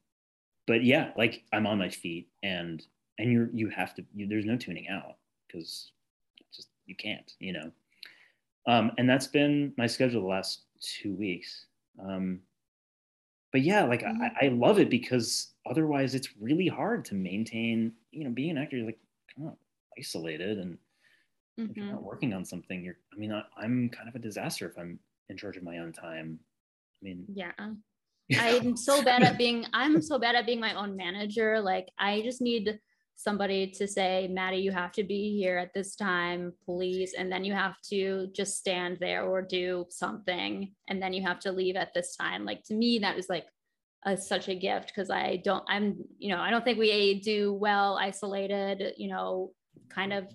but 0.66 0.84
yeah, 0.84 1.12
like 1.16 1.44
I'm 1.52 1.66
on 1.66 1.78
my 1.78 1.90
feet 1.90 2.30
and 2.42 2.86
and 3.18 3.32
you're 3.32 3.50
you 3.54 3.70
have 3.70 3.94
to 3.96 4.06
you, 4.14 4.26
there's 4.28 4.46
no 4.46 4.56
tuning 4.58 4.88
out 4.88 5.18
because 5.48 5.92
just 6.54 6.70
you 6.86 6.96
can't, 6.96 7.34
you 7.40 7.54
know. 7.54 7.72
Um, 8.66 8.92
and 8.98 9.08
that's 9.08 9.26
been 9.28 9.74
my 9.78 9.86
schedule 9.86 10.22
the 10.22 10.28
last 10.28 10.64
two 10.80 11.14
weeks. 11.14 11.66
Um, 11.98 12.42
but 13.52 13.62
yeah, 13.62 13.84
like 13.84 14.02
Mhm. 14.04 14.28
I, 14.42 14.46
I 14.46 14.48
love 14.48 14.78
it 14.78 14.90
because 14.90 15.54
otherwise 15.66 16.14
it's 16.14 16.36
really 16.36 16.68
hard 16.68 17.04
to 17.06 17.14
maintain, 17.14 17.94
you 18.10 18.24
know, 18.24 18.30
being 18.30 18.50
an 18.52 18.58
actor, 18.58 18.76
you're 18.76 18.86
like 18.86 19.00
kind 19.36 19.48
of 19.48 19.56
isolated 19.98 20.58
and 20.58 20.78
if 21.68 21.76
you're 21.76 21.86
mhm. 21.86 21.90
not 21.90 22.04
working 22.04 22.32
on 22.34 22.44
something, 22.44 22.84
you're, 22.84 22.98
I 23.12 23.16
mean, 23.16 23.32
I, 23.32 23.44
I'm 23.56 23.90
kind 23.90 24.08
of 24.08 24.14
a 24.14 24.18
disaster 24.20 24.68
if 24.68 24.78
I'm 24.78 25.00
in 25.28 25.36
charge 25.36 25.56
of 25.56 25.62
my 25.64 25.78
own 25.78 25.92
time. 25.92 26.40
I 27.02 27.04
mean, 27.04 27.28
Yeah. 27.28 27.52
I'm 28.36 28.76
so 28.76 29.02
bad 29.02 29.22
at 29.24 29.38
being 29.38 29.66
I'm 29.74 30.02
so 30.02 30.18
bad 30.18 30.36
at 30.36 30.46
being 30.46 30.60
my 30.60 30.74
own 30.74 30.96
manager. 30.96 31.60
Like 31.60 31.90
I 31.98 32.22
just 32.22 32.40
need 32.42 32.80
somebody 33.18 33.66
to 33.66 33.88
say, 33.88 34.28
Maddie, 34.30 34.58
you 34.58 34.70
have 34.70 34.92
to 34.92 35.02
be 35.02 35.36
here 35.36 35.58
at 35.58 35.74
this 35.74 35.96
time, 35.96 36.52
please. 36.64 37.14
And 37.18 37.32
then 37.32 37.44
you 37.44 37.52
have 37.52 37.74
to 37.90 38.28
just 38.32 38.56
stand 38.56 38.98
there 39.00 39.24
or 39.24 39.42
do 39.42 39.86
something. 39.90 40.72
And 40.86 41.02
then 41.02 41.12
you 41.12 41.22
have 41.22 41.40
to 41.40 41.50
leave 41.50 41.74
at 41.74 41.92
this 41.94 42.14
time. 42.14 42.44
Like 42.44 42.62
to 42.66 42.74
me, 42.74 43.00
that 43.00 43.18
is 43.18 43.28
like 43.28 43.46
a, 44.06 44.16
such 44.16 44.46
a 44.48 44.54
gift 44.54 44.92
because 44.94 45.10
I 45.10 45.42
don't, 45.44 45.64
I'm, 45.68 45.96
you 46.20 46.32
know, 46.32 46.40
I 46.40 46.50
don't 46.50 46.64
think 46.64 46.78
we 46.78 47.18
do 47.18 47.52
well 47.52 47.98
isolated, 48.00 48.94
you 48.96 49.08
know, 49.08 49.50
kind 49.88 50.12
of, 50.12 50.28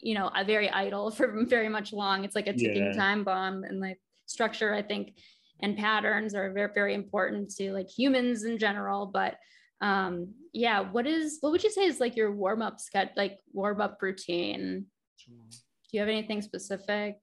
you 0.00 0.12
know, 0.12 0.30
a 0.36 0.44
very 0.44 0.68
idle 0.68 1.10
for 1.16 1.42
very 1.46 1.70
much 1.70 1.94
long. 1.94 2.24
It's 2.24 2.36
like 2.36 2.48
a 2.48 2.52
ticking 2.52 2.84
Yeah. 2.84 2.92
time 2.92 3.24
bomb 3.24 3.64
and 3.64 3.80
like 3.80 3.98
structure, 4.26 4.74
I 4.74 4.82
think, 4.82 5.14
and 5.60 5.74
patterns 5.74 6.34
are 6.34 6.52
very, 6.52 6.70
very 6.74 6.92
important 6.92 7.48
to 7.56 7.72
like 7.72 7.88
humans 7.88 8.44
in 8.44 8.58
general. 8.58 9.06
But 9.06 9.36
um 9.82 10.32
yeah 10.56 10.80
what 10.80 11.06
is 11.06 11.36
what 11.42 11.52
would 11.52 11.62
you 11.62 11.70
say 11.70 11.84
is 11.84 12.00
like 12.00 12.16
your 12.16 12.32
warm-up 12.32 12.80
sketch 12.80 13.10
like 13.14 13.38
warm-up 13.52 13.98
routine 14.00 14.86
do 15.28 15.90
you 15.92 16.00
have 16.00 16.08
anything 16.08 16.40
specific 16.40 17.16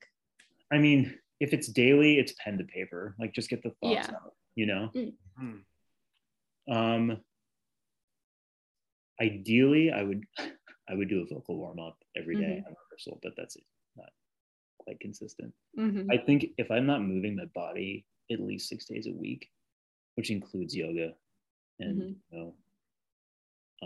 I 0.71 0.77
mean, 0.79 1.13
if 1.39 1.53
it's 1.53 1.67
daily, 1.67 2.17
it's 2.17 2.33
pen 2.43 2.57
to 2.57 2.63
paper. 2.63 3.15
Like 3.19 3.31
just 3.33 3.47
get 3.49 3.61
the 3.61 3.69
thoughts 3.81 4.07
Yeah. 4.09 4.15
out, 4.15 4.33
you 4.55 4.65
know? 4.65 4.89
Hmm. 5.37 5.59
Um, 6.75 7.17
ideally, 9.21 9.91
I 9.91 10.01
would 10.03 10.23
I 10.89 10.95
would 10.95 11.09
do 11.09 11.21
a 11.21 11.25
vocal 11.33 11.57
warm 11.57 11.79
up 11.79 11.97
every 12.17 12.35
day 12.35 12.41
Mm-hmm. 12.57 12.67
on 12.67 12.75
rehearsal, 12.89 13.19
but 13.21 13.33
that's 13.37 13.55
not 13.95 14.09
quite 14.79 14.99
consistent. 14.99 15.53
Mhm. 15.77 16.07
I 16.11 16.17
think 16.17 16.47
if 16.57 16.71
I'm 16.71 16.85
not 16.87 17.01
moving 17.03 17.35
my 17.35 17.45
body 17.53 18.05
at 18.31 18.39
least 18.39 18.67
six 18.67 18.85
days 18.85 19.05
a 19.07 19.13
week, 19.13 19.49
which 20.15 20.31
includes 20.31 20.75
yoga, 20.75 21.13
and 21.79 22.01
Mhm. 22.01 22.15
you 22.31 22.37
know, 22.37 22.55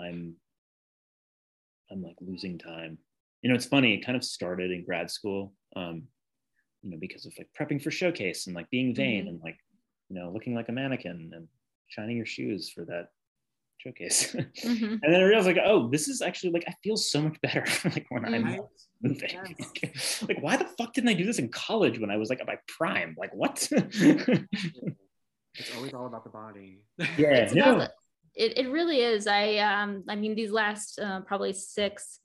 I'm 0.01 0.35
I'm 1.91 2.03
like 2.03 2.15
losing 2.21 2.57
time. 2.57 2.97
You 3.41 3.49
know, 3.49 3.55
it's 3.55 3.65
funny. 3.65 3.93
It 3.93 4.05
kind 4.05 4.15
of 4.17 4.23
started 4.23 4.71
in 4.71 4.83
grad 4.83 5.09
school, 5.11 5.53
um, 5.75 6.03
you 6.81 6.89
know, 6.91 6.97
because 6.99 7.25
of 7.25 7.33
like 7.37 7.49
prepping 7.57 7.81
for 7.81 7.91
showcase 7.91 8.47
and 8.47 8.55
like 8.55 8.69
being 8.69 8.93
vain 8.95 9.25
Mhm. 9.25 9.29
and 9.29 9.41
like 9.41 9.57
you 10.09 10.15
know 10.19 10.31
looking 10.31 10.55
like 10.55 10.69
a 10.69 10.71
mannequin 10.71 11.31
and 11.33 11.47
shining 11.87 12.17
your 12.17 12.25
shoes 12.25 12.69
for 12.69 12.83
that 12.85 13.07
showcase. 13.77 14.33
Mhm. 14.63 14.99
and 15.01 15.13
then 15.13 15.21
I 15.21 15.23
realized 15.23 15.47
like, 15.47 15.57
oh, 15.63 15.87
this 15.89 16.07
is 16.07 16.21
actually 16.21 16.51
like 16.51 16.65
I 16.67 16.73
feel 16.83 16.97
so 16.97 17.21
much 17.21 17.39
better 17.41 17.63
like 17.85 18.05
when 18.09 18.25
I'm 18.25 18.43
Mhm. 18.43 18.67
moving. 19.01 19.29
Yes. 19.83 20.23
like, 20.27 20.41
why 20.41 20.57
the 20.57 20.65
fuck 20.77 20.93
didn't 20.93 21.09
I 21.09 21.13
do 21.13 21.25
this 21.25 21.39
in 21.39 21.49
college 21.49 21.99
when 21.99 22.09
I 22.09 22.17
was 22.17 22.29
like 22.29 22.41
at 22.41 22.47
my 22.47 22.57
prime? 22.67 23.15
Like, 23.17 23.33
what? 23.33 23.67
It's 25.59 25.75
always 25.75 25.93
all 25.93 26.05
about 26.05 26.23
the 26.23 26.29
body. 26.29 26.83
yeah, 27.17 27.33
it's 27.43 27.53
no. 27.53 27.61
about 27.75 27.79
the- 27.79 27.91
it, 28.37 28.57
it 28.57 28.71
really 28.71 29.01
is. 29.01 29.27
I 29.27 29.57
um 29.57 30.03
i 30.07 30.15
mean 30.15 30.35
these 30.35 30.51
last 30.51 30.99
uh, 30.99 31.21
probably 31.21 31.53
six 31.53 32.19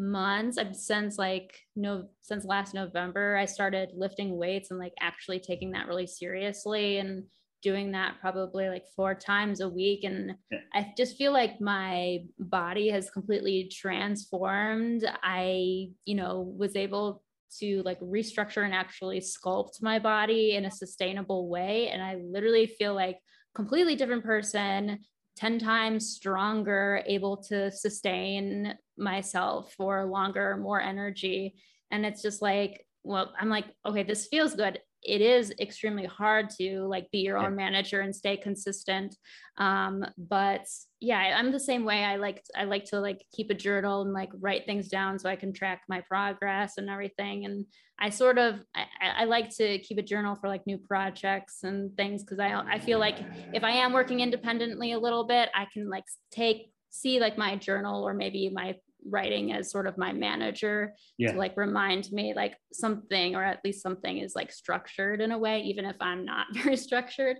months 0.00 0.58
i've 0.58 0.76
since 0.76 1.18
like 1.18 1.58
no 1.74 2.06
since 2.20 2.44
last 2.44 2.72
november 2.72 3.36
i 3.36 3.44
started 3.44 3.88
lifting 3.96 4.36
weights 4.38 4.70
and 4.70 4.78
like 4.78 4.92
actually 5.00 5.40
taking 5.40 5.72
that 5.72 5.88
really 5.88 6.06
seriously 6.06 6.98
and 6.98 7.24
doing 7.62 7.92
that 7.92 8.14
probably 8.20 8.68
like 8.68 8.84
four 8.94 9.14
times 9.14 9.60
a 9.60 9.68
week. 9.68 10.04
And 10.04 10.36
Yeah. 10.50 10.58
i 10.74 10.92
just 10.96 11.16
feel 11.16 11.32
like 11.32 11.60
my 11.60 12.24
body 12.38 12.88
has 12.90 13.10
completely 13.10 13.70
transformed. 13.72 15.04
I 15.22 15.90
you 16.04 16.14
know 16.14 16.40
was 16.56 16.76
able 16.76 17.22
to 17.58 17.82
like 17.82 17.98
restructure 18.00 18.64
and 18.64 18.74
actually 18.74 19.20
sculpt 19.20 19.82
my 19.82 19.98
body 19.98 20.54
in 20.54 20.66
a 20.66 20.70
sustainable 20.70 21.48
way. 21.48 21.88
And 21.88 22.02
i 22.02 22.16
literally 22.16 22.66
feel 22.66 22.94
like 22.94 23.18
completely 23.54 23.96
different 23.96 24.24
person 24.24 24.98
10 25.38 25.60
times 25.60 26.08
stronger 26.08 27.02
able 27.06 27.36
to 27.36 27.70
sustain 27.70 28.74
myself 28.96 29.72
for 29.76 30.04
longer 30.04 30.56
more 30.56 30.80
energy. 30.80 31.54
And 31.90 32.04
it's 32.04 32.22
just 32.22 32.42
like 32.42 32.84
well 33.04 33.32
i'm 33.38 33.48
like 33.48 33.66
okay 33.86 34.02
this 34.02 34.26
feels 34.26 34.54
good. 34.54 34.80
It 35.02 35.20
is 35.20 35.54
extremely 35.60 36.06
hard 36.06 36.50
to 36.58 36.80
like 36.88 37.08
be 37.12 37.20
your 37.20 37.38
own 37.38 37.54
manager 37.54 38.00
and 38.00 38.14
stay 38.14 38.36
consistent. 38.36 39.16
Um 39.56 40.04
but 40.18 40.66
yeah 41.00 41.36
i'm 41.38 41.52
the 41.52 41.60
same 41.60 41.84
way. 41.84 42.04
I 42.04 42.16
like 42.16 42.42
i 42.56 42.64
like 42.64 42.84
to 42.86 43.00
like 43.00 43.24
keep 43.32 43.50
a 43.50 43.54
journal 43.54 44.02
and 44.02 44.12
like 44.12 44.30
write 44.40 44.66
things 44.66 44.88
down 44.88 45.18
so 45.18 45.28
i 45.28 45.36
can 45.36 45.52
track 45.52 45.82
my 45.88 46.00
progress 46.02 46.78
and 46.78 46.90
everything. 46.90 47.44
And 47.44 47.66
i 48.00 48.10
sort 48.10 48.38
of 48.38 48.60
i, 48.74 48.82
I 49.00 49.08
I 49.22 49.24
like 49.24 49.48
to 49.56 49.78
keep 49.78 49.98
a 49.98 50.02
journal 50.02 50.36
for 50.36 50.48
like 50.48 50.66
new 50.66 50.78
projects 50.78 51.62
and 51.62 51.96
things 51.96 52.22
because 52.24 52.38
i 52.40 52.50
i 52.68 52.78
feel 52.78 52.98
like 52.98 53.18
if 53.52 53.62
i 53.64 53.70
am 53.70 53.92
working 53.92 54.20
independently 54.20 54.92
a 54.92 54.98
little 54.98 55.24
bit 55.24 55.48
i 55.54 55.66
can 55.72 55.88
like 55.88 56.04
take 56.30 56.72
see 56.90 57.20
like 57.20 57.36
my 57.38 57.54
journal 57.56 58.02
or 58.06 58.14
maybe 58.14 58.48
my 58.48 58.74
writing 59.08 59.52
as 59.52 59.70
sort 59.70 59.86
of 59.86 59.96
my 59.96 60.12
manager 60.12 60.92
Yeah. 61.18 61.32
to 61.32 61.38
like 61.38 61.56
remind 61.56 62.10
me 62.10 62.34
like 62.34 62.56
something 62.72 63.36
or 63.36 63.44
at 63.44 63.60
least 63.64 63.82
something 63.82 64.18
is 64.18 64.34
like 64.34 64.50
structured 64.52 65.20
in 65.20 65.30
a 65.32 65.38
way 65.38 65.60
even 65.62 65.84
if 65.84 65.96
i'm 66.00 66.24
not 66.24 66.46
very 66.54 66.76
structured. 66.76 67.36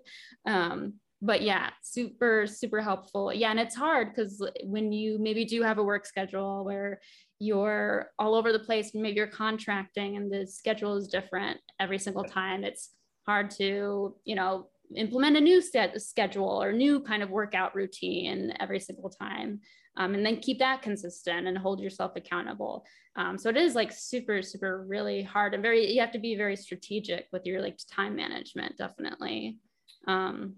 Um 0.47 0.95
but 1.21 1.43
yeah 1.43 1.71
super 1.83 2.47
super 2.47 2.81
helpful. 2.81 3.33
Yeah 3.33 3.51
and 3.51 3.61
it's 3.61 3.75
hard 3.75 4.15
because 4.15 4.43
when 4.63 4.93
you 4.93 5.19
maybe 5.19 5.45
do 5.45 5.63
have 5.63 5.79
a 5.79 5.83
work 5.83 6.07
schedule 6.07 6.65
where 6.65 7.01
you're 7.41 8.11
all 8.19 8.35
over 8.35 8.53
the 8.53 8.59
place 8.59 8.93
maybe 8.95 9.17
you're 9.17 9.27
contracting 9.27 10.17
and 10.17 10.31
the 10.31 10.47
schedule 10.47 10.97
is 10.97 11.09
different 11.09 11.59
every 11.79 11.99
single 11.99 12.25
time 12.25 12.65
it's 12.65 12.91
hard 13.27 13.51
to 13.51 14.17
you 14.25 14.35
know 14.35 14.69
implement 14.97 15.37
a 15.37 15.41
new 15.41 15.61
set 15.61 16.01
schedule 16.01 16.63
or 16.63 16.73
new 16.73 16.99
kind 17.01 17.23
of 17.23 17.31
workout 17.31 17.75
routine 17.75 18.53
every 18.59 18.81
single 18.81 19.11
time 19.11 19.61
um, 19.99 20.15
and 20.15 20.25
then 20.25 20.41
keep 20.41 20.61
that 20.61 20.81
consistent 20.81 21.47
and 21.49 21.59
hold 21.59 21.81
yourself 21.81 22.13
accountable. 22.15 22.87
Um, 23.17 23.37
so 23.37 23.51
it 23.51 23.57
is 23.57 23.75
like 23.75 23.93
super 23.93 24.43
super 24.43 24.85
really 24.87 25.23
hard 25.23 25.55
and 25.55 25.63
very 25.63 25.93
you 25.93 26.01
have 26.01 26.13
to 26.13 26.21
be 26.21 26.37
very 26.37 26.57
strategic 26.57 27.27
with 27.33 27.45
your 27.45 27.61
like 27.61 27.79
time 27.91 28.17
management 28.17 28.79
definitely. 28.79 29.59
Um, 30.07 30.55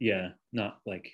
Yeah, 0.00 0.30
not 0.52 0.80
like, 0.86 1.12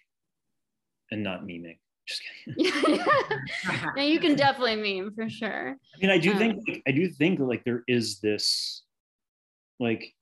and 1.10 1.22
not 1.22 1.42
memeing. 1.42 1.78
Just 2.06 2.22
kidding. 2.44 2.72
now 3.96 4.02
you 4.02 4.20
can 4.20 4.36
definitely 4.36 4.76
meme 4.76 5.12
for 5.12 5.28
sure 5.28 5.70
I 5.74 5.98
mean, 6.00 6.10
I 6.10 6.18
do 6.18 6.30
Um, 6.32 6.38
think 6.38 6.62
like, 6.68 6.82
I 6.86 6.92
do 6.92 7.08
think 7.08 7.40
like 7.40 7.64
there 7.64 7.82
is 7.88 8.20
this, 8.20 8.84
like, 9.80 10.14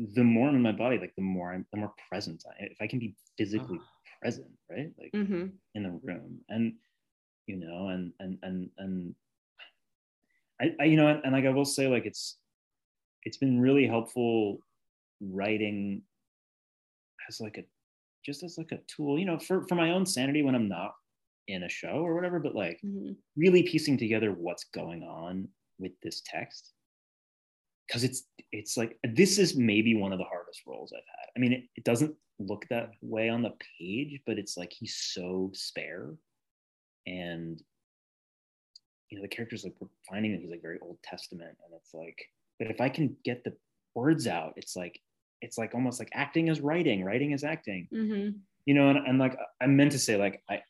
the 0.00 0.24
more 0.24 0.48
I'm 0.48 0.56
in 0.56 0.62
my 0.62 0.72
body, 0.72 0.98
like 0.98 1.14
the 1.14 1.22
more 1.22 1.52
I'm, 1.52 1.64
the 1.72 1.78
more 1.78 1.94
present 2.08 2.42
I. 2.48 2.64
If 2.64 2.78
I 2.80 2.88
can 2.88 2.98
be 2.98 3.14
physically 3.38 3.78
present, 4.20 4.50
right, 4.68 4.90
like 4.98 5.10
hmm 5.14 5.46
in 5.76 5.82
the 5.84 5.90
room, 6.02 6.40
and 6.48 6.74
you 7.46 7.56
know, 7.56 7.88
and 7.88 8.12
and 8.18 8.38
and 8.42 8.70
and 8.78 9.14
I, 10.60 10.74
I 10.80 10.84
you 10.84 10.96
know, 10.96 11.06
and, 11.08 11.20
and 11.22 11.32
like 11.32 11.44
I 11.44 11.50
will 11.50 11.64
say, 11.64 11.86
like 11.86 12.06
it's 12.06 12.38
it's 13.24 13.36
been 13.36 13.60
really 13.60 13.86
helpful 13.86 14.58
writing 15.20 16.02
as 17.28 17.40
like 17.40 17.58
a 17.58 17.64
just 18.24 18.42
as 18.42 18.58
like 18.58 18.72
a 18.72 18.80
tool, 18.86 19.18
you 19.18 19.24
know, 19.24 19.38
for 19.38 19.66
for 19.68 19.74
my 19.74 19.92
own 19.92 20.06
sanity 20.06 20.42
when 20.42 20.54
I'm 20.54 20.68
not 20.68 20.92
in 21.48 21.64
a 21.64 21.68
show 21.68 22.04
or 22.04 22.14
whatever, 22.14 22.38
but 22.38 22.54
like 22.54 22.78
hmm 22.82 23.12
really 23.36 23.62
piecing 23.62 23.96
together 23.96 24.32
what's 24.32 24.64
going 24.64 25.02
on 25.02 25.48
with 25.78 25.92
this 26.02 26.22
text. 26.24 26.72
Because 27.86 28.04
it's 28.04 28.24
it's 28.52 28.76
like 28.76 28.98
this 29.02 29.38
is 29.38 29.56
maybe 29.56 29.96
one 29.96 30.12
of 30.12 30.18
the 30.18 30.24
hardest 30.24 30.62
roles 30.66 30.92
i've 30.92 30.98
had. 30.98 31.28
I 31.36 31.38
mean 31.40 31.52
it, 31.52 31.64
it 31.76 31.84
doesn't 31.84 32.14
look 32.38 32.64
that 32.70 32.92
way 33.02 33.28
on 33.28 33.42
the 33.42 33.52
page 33.78 34.20
but 34.26 34.38
it's 34.38 34.56
like 34.56 34.72
he's 34.72 34.96
so 34.96 35.50
spare. 35.54 36.14
And 37.06 37.60
you 39.10 39.18
know 39.18 39.22
the 39.22 39.28
characters 39.28 39.64
like 39.64 39.74
we're 39.80 39.88
finding 40.08 40.32
that 40.32 40.40
he's 40.40 40.50
like 40.50 40.62
very 40.62 40.78
old 40.80 40.98
testament 41.02 41.56
and 41.64 41.74
it's 41.74 41.92
like 41.92 42.18
but 42.58 42.70
if 42.70 42.80
i 42.80 42.88
can 42.88 43.16
get 43.24 43.44
the 43.44 43.52
words 43.94 44.26
out 44.26 44.52
it's 44.56 44.76
like 44.76 45.00
it's 45.40 45.58
like 45.58 45.74
almost 45.74 45.98
like 45.98 46.10
acting 46.12 46.48
is 46.48 46.60
writing 46.60 47.04
writing 47.04 47.32
is 47.32 47.44
acting 47.44 47.88
hmm 47.90 48.30
you 48.66 48.74
know 48.74 48.90
and, 48.90 48.98
and 49.06 49.18
like 49.18 49.36
i 49.60 49.66
meant 49.66 49.92
to 49.92 49.98
say 49.98 50.16
like 50.16 50.42
i 50.48 50.60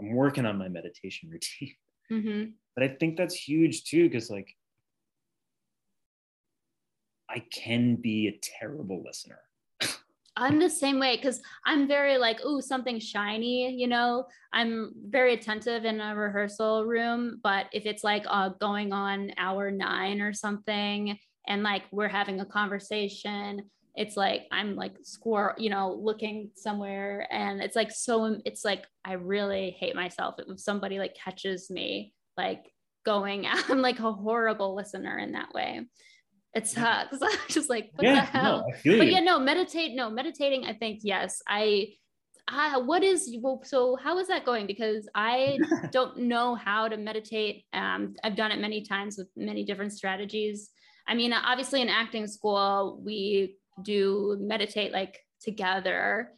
i'm 0.00 0.12
working 0.12 0.46
on 0.46 0.58
my 0.58 0.68
meditation 0.68 1.30
routine 1.32 1.74
hmm 2.08 2.44
but 2.76 2.84
I 2.84 2.88
think 2.88 3.16
that's 3.16 3.34
huge 3.34 3.84
too, 3.84 4.04
because 4.04 4.30
like 4.30 4.54
I 7.28 7.40
can 7.50 7.96
be 7.96 8.28
a 8.28 8.38
terrible 8.60 9.02
listener. 9.02 9.40
I'm 10.36 10.60
the 10.60 10.68
same 10.68 11.00
way 11.00 11.16
because 11.16 11.40
I'm 11.64 11.88
very 11.88 12.18
like, 12.18 12.44
ooh, 12.44 12.60
something 12.60 13.00
shiny, 13.00 13.72
you 13.72 13.86
know. 13.86 14.26
I'm 14.52 14.92
very 15.08 15.32
attentive 15.32 15.86
in 15.86 15.98
a 15.98 16.14
rehearsal 16.14 16.84
room, 16.84 17.40
but 17.42 17.66
if 17.72 17.86
it's 17.86 18.04
like 18.04 18.24
uh, 18.28 18.50
going 18.60 18.92
on 18.92 19.32
hour 19.38 19.70
nine 19.70 20.20
or 20.20 20.34
something, 20.34 21.18
and 21.48 21.62
like 21.62 21.84
we're 21.90 22.08
having 22.08 22.40
a 22.40 22.44
conversation, 22.46 23.62
it's 23.96 24.16
like 24.16 24.42
I'm 24.52 24.76
like 24.76 24.92
squirrel, 25.02 25.54
you 25.58 25.70
know, 25.70 25.98
looking 26.00 26.50
somewhere, 26.54 27.26
and 27.30 27.62
it's 27.62 27.76
like 27.76 27.90
so. 27.90 28.38
It's 28.44 28.64
like 28.64 28.86
I 29.04 29.14
really 29.14 29.70
hate 29.70 29.96
myself 29.96 30.36
if 30.38 30.60
somebody 30.60 30.98
like 30.98 31.16
catches 31.16 31.70
me 31.70 32.12
like 32.36 32.70
going. 33.04 33.46
I'm 33.68 33.80
like 33.80 33.98
a 33.98 34.12
horrible 34.12 34.74
listener 34.74 35.18
in 35.18 35.32
that 35.32 35.54
way. 35.54 35.86
It 36.54 36.66
sucks. 36.66 37.18
I'm 37.22 37.38
just 37.48 37.70
like, 37.70 37.90
what 37.94 38.04
the 38.04 38.12
yeah, 38.12 38.24
hell? 38.24 38.66
no, 38.84 38.98
but 38.98 39.06
yeah 39.06 39.20
no 39.20 39.38
meditate 39.38 39.94
no 39.94 40.10
meditating 40.10 40.64
i 40.64 40.72
think 40.72 41.00
yes 41.02 41.42
i 41.48 41.88
uh, 42.48 42.80
what 42.80 43.02
is 43.02 43.36
well, 43.40 43.60
so 43.64 43.96
how 43.96 44.18
is 44.18 44.28
that 44.28 44.44
going 44.44 44.66
because 44.66 45.08
i 45.14 45.58
don't 45.90 46.16
know 46.16 46.54
how 46.54 46.88
to 46.88 46.96
meditate 46.96 47.64
um, 47.72 48.14
i've 48.24 48.36
done 48.36 48.52
it 48.52 48.60
many 48.60 48.82
times 48.82 49.18
with 49.18 49.28
many 49.36 49.64
different 49.64 49.92
strategies 49.92 50.70
i 51.08 51.14
mean 51.14 51.32
obviously 51.32 51.82
in 51.82 51.88
acting 51.88 52.26
school 52.26 53.00
we 53.04 53.56
do 53.82 54.36
meditate 54.40 54.92
like 54.92 55.24
together 55.40 56.32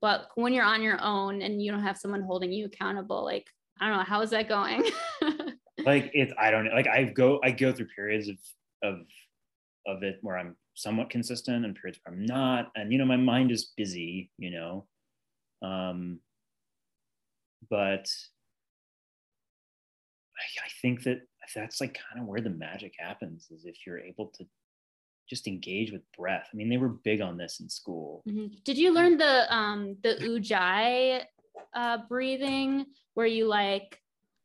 but 0.00 0.28
when 0.34 0.52
you're 0.52 0.64
on 0.64 0.82
your 0.82 1.02
own 1.02 1.42
and 1.42 1.62
you 1.62 1.70
don't 1.70 1.82
have 1.82 1.96
someone 1.96 2.22
holding 2.22 2.52
you 2.52 2.66
accountable 2.66 3.24
like 3.24 3.46
i 3.80 3.88
don't 3.88 3.96
know 3.96 4.04
how 4.04 4.20
is 4.20 4.30
that 4.30 4.48
going 4.48 4.82
like 5.86 6.10
it's 6.14 6.32
I 6.38 6.50
don't 6.50 6.64
know. 6.64 6.72
Like 6.72 6.88
I 6.88 7.04
go, 7.04 7.40
I 7.42 7.50
go 7.50 7.72
through 7.72 7.86
periods 7.94 8.28
of 8.28 8.36
of 8.82 9.00
of 9.86 10.02
it 10.02 10.18
where 10.22 10.36
I'm 10.36 10.56
somewhat 10.74 11.10
consistent 11.10 11.64
and 11.64 11.74
periods 11.74 12.00
where 12.04 12.14
I'm 12.14 12.26
not, 12.26 12.70
and 12.74 12.92
you 12.92 12.98
know, 12.98 13.04
my 13.04 13.16
mind 13.16 13.50
is 13.50 13.72
busy, 13.76 14.30
you 14.36 14.50
know. 14.50 14.86
Um, 15.62 16.20
but 17.70 18.10
I, 20.38 20.64
I 20.64 20.68
think 20.82 21.04
that 21.04 21.20
that's 21.54 21.80
like 21.80 21.96
kind 22.10 22.20
of 22.20 22.26
where 22.26 22.40
the 22.40 22.50
magic 22.50 22.94
happens 22.98 23.48
is 23.50 23.64
if 23.64 23.76
you're 23.86 24.00
able 24.00 24.26
to 24.36 24.44
just 25.28 25.46
engage 25.48 25.92
with 25.92 26.02
breath. 26.16 26.48
I 26.52 26.56
mean, 26.56 26.68
they 26.68 26.76
were 26.76 26.88
big 26.88 27.20
on 27.20 27.36
this 27.36 27.60
in 27.60 27.68
school. 27.68 28.22
Mhm. 28.28 28.62
Did 28.64 28.78
you 28.78 28.92
learn 28.92 29.16
the 29.18 29.52
um 29.54 29.96
the 30.02 30.14
ujjayi 30.20 31.24
uh 31.74 31.98
breathing 32.08 32.86
where 33.14 33.26
you 33.26 33.46
like 33.46 34.00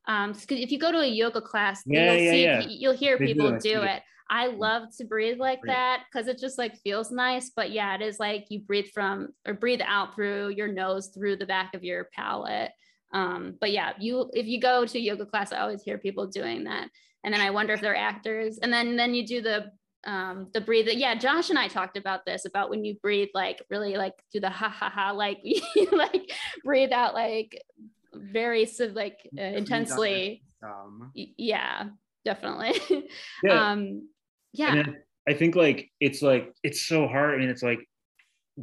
um 0.08 0.34
'cause 0.34 0.46
if 0.50 0.72
you 0.72 0.80
go 0.80 0.92
to 0.92 1.00
a 1.00 1.08
yoga 1.08 1.42
class 1.42 1.84
Yeah, 1.86 2.06
you'll 2.14 2.20
yeah, 2.20 2.32
see 2.32 2.44
yeah. 2.44 2.68
you'll 2.68 2.94
hear 2.98 3.18
They 3.18 3.28
people 3.28 3.60
see 3.60 3.70
do 3.72 3.82
it. 3.84 3.98
it. 3.98 4.04
I 4.30 4.48
love 4.48 4.84
to 4.98 5.04
breathe 5.04 5.40
like 5.40 5.60
Breathe. 5.60 5.74
that 5.74 6.06
because 6.10 6.28
it 6.30 6.40
just 6.40 6.58
like 6.58 6.78
feels 6.78 7.12
nice. 7.12 7.50
But 7.50 7.72
yeah, 7.72 7.96
it 7.96 8.02
is 8.02 8.18
like 8.18 8.46
you 8.50 8.62
breathe 8.62 8.88
from 8.94 9.34
or 9.46 9.54
breathe 9.54 9.82
out 9.84 10.16
through 10.16 10.50
your 10.50 10.70
nose 10.70 11.08
through 11.14 11.36
the 11.36 11.46
back 11.46 11.74
of 11.76 11.84
your 11.84 12.06
palate. 12.14 12.72
Um, 13.14 13.58
but 13.60 13.72
yeah, 13.72 13.92
you 14.00 14.32
if 14.34 14.48
you 14.48 14.60
go 14.62 14.86
to 14.86 15.00
yoga 15.00 15.26
class, 15.26 15.52
I 15.52 15.60
always 15.60 15.84
hear 15.84 15.98
people 15.98 16.28
doing 16.28 16.64
that. 16.64 16.88
And 17.26 17.34
then 17.34 17.42
I 17.42 17.50
wonder 17.52 17.74
if 17.74 17.82
they're 17.82 17.96
actors. 17.96 18.58
And 18.58 18.72
then 18.72 18.96
then 18.96 19.14
you 19.14 19.28
do 19.28 19.42
the 19.42 19.72
um 20.06 20.48
the 20.54 20.62
breathing 20.62 21.00
yeah 21.00 21.14
josh 21.16 21.50
and 21.50 21.60
i 21.60 21.68
talked 21.68 21.96
about 21.96 22.26
this 22.26 22.46
about 22.46 22.70
when 22.70 22.84
you 22.84 22.96
breathe 23.02 23.30
like 23.34 23.64
really 23.70 23.98
like 23.98 24.14
do 24.34 24.40
the 24.40 24.50
ha 24.50 24.68
ha 24.70 24.90
ha 24.90 25.12
like 25.12 25.40
you 25.44 25.62
like 25.92 26.32
breathe 26.64 26.92
out 26.92 27.14
like 27.14 27.62
very 28.14 28.68
like 28.94 29.20
uh, 29.38 29.42
intensely 29.42 30.44
Um, 30.64 31.12
yeah 31.14 31.90
definitely 32.26 33.08
Yeah. 33.44 33.72
um 33.72 34.10
yeah 34.54 34.84
I 35.30 35.34
think 35.36 35.56
like 35.56 35.92
it's 36.00 36.22
like 36.24 36.52
it's 36.64 36.82
so 36.82 37.08
hard. 37.08 37.36
I 37.36 37.38
mean, 37.38 37.50
it's 37.50 37.62
like 37.62 37.88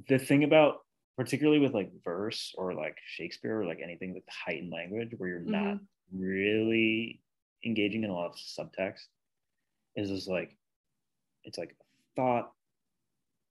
the 0.09 0.19
thing 0.19 0.43
about 0.43 0.79
particularly 1.17 1.61
with 1.61 1.73
like 1.73 1.91
verse 2.05 2.53
or 2.59 2.75
like 2.75 2.97
Shakespeare 3.07 3.61
or 3.61 3.65
like 3.65 3.79
anything 3.81 4.13
with 4.13 4.25
heightened 4.29 4.73
language 4.73 5.11
where 5.17 5.29
you're 5.29 5.41
not 5.41 5.77
Mm-hmm. 5.77 6.19
really 6.21 7.21
engaging 7.65 8.03
in 8.03 8.11
a 8.11 8.13
lot 8.13 8.27
of 8.27 8.35
subtext 8.37 9.05
is 9.95 10.11
just 10.11 10.29
like 10.29 10.58
it's 11.49 11.59
like 11.59 11.75
thought 12.15 12.53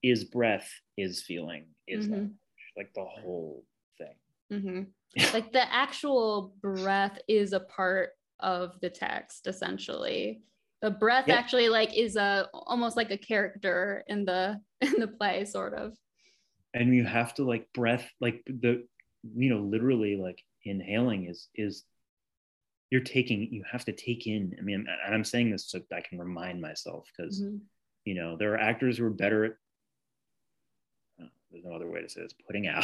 is 0.04 0.24
breath 0.24 0.70
is 0.96 1.24
feeling 1.24 1.66
is 1.88 2.06
Mhm. 2.06 2.12
language, 2.12 2.32
like 2.78 2.94
the 2.94 3.04
whole 3.04 3.66
thing 3.98 4.16
hmm 4.52 4.84
like 5.34 5.52
the 5.52 5.74
actual 5.74 6.54
breath 6.62 7.18
is 7.28 7.54
a 7.54 7.60
part 7.60 8.12
of 8.40 8.80
the 8.82 8.90
text 8.90 9.48
essentially 9.48 10.42
the 10.82 10.92
breath 10.92 11.26
Yeah. 11.28 11.36
actually 11.36 11.70
like 11.70 11.98
is 11.98 12.16
a 12.16 12.48
almost 12.54 12.96
like 12.96 13.10
a 13.10 13.18
character 13.18 14.04
in 14.08 14.26
the 14.26 14.62
in 14.82 14.94
the 15.00 15.08
play 15.08 15.44
sort 15.44 15.74
of 15.74 15.94
and 16.76 16.94
you 16.96 17.04
have 17.04 17.34
to 17.34 17.44
like 17.44 17.68
breath 17.74 18.08
like 18.22 18.44
the 18.46 18.86
you 19.36 19.50
know 19.50 19.60
literally 19.60 20.16
like 20.16 20.44
inhaling 20.64 21.26
is 21.28 21.50
is 21.56 21.84
you're 22.92 23.02
taking 23.02 23.48
you 23.52 23.64
have 23.70 23.84
to 23.86 23.92
take 23.92 24.28
in 24.28 24.56
i 24.60 24.62
mean 24.62 24.86
and 25.06 25.16
i'm 25.16 25.24
saying 25.24 25.52
this 25.52 25.70
so 25.70 25.80
i 25.94 26.02
can 26.02 26.20
remind 26.20 26.62
myself 26.62 27.10
because 27.16 27.42
Mhm. 27.42 27.62
You 28.08 28.16
know 28.16 28.38
there 28.38 28.54
are 28.54 28.58
actors 28.72 28.98
who 28.98 29.06
are 29.06 29.10
better 29.26 29.40
at 29.46 29.54
oh, 31.22 31.26
there's 31.52 31.66
no 31.66 31.74
other 31.76 31.90
way 31.90 32.02
to 32.02 32.10
say 32.10 32.22
this 32.22 32.34
putting 32.48 32.68
out. 32.68 32.84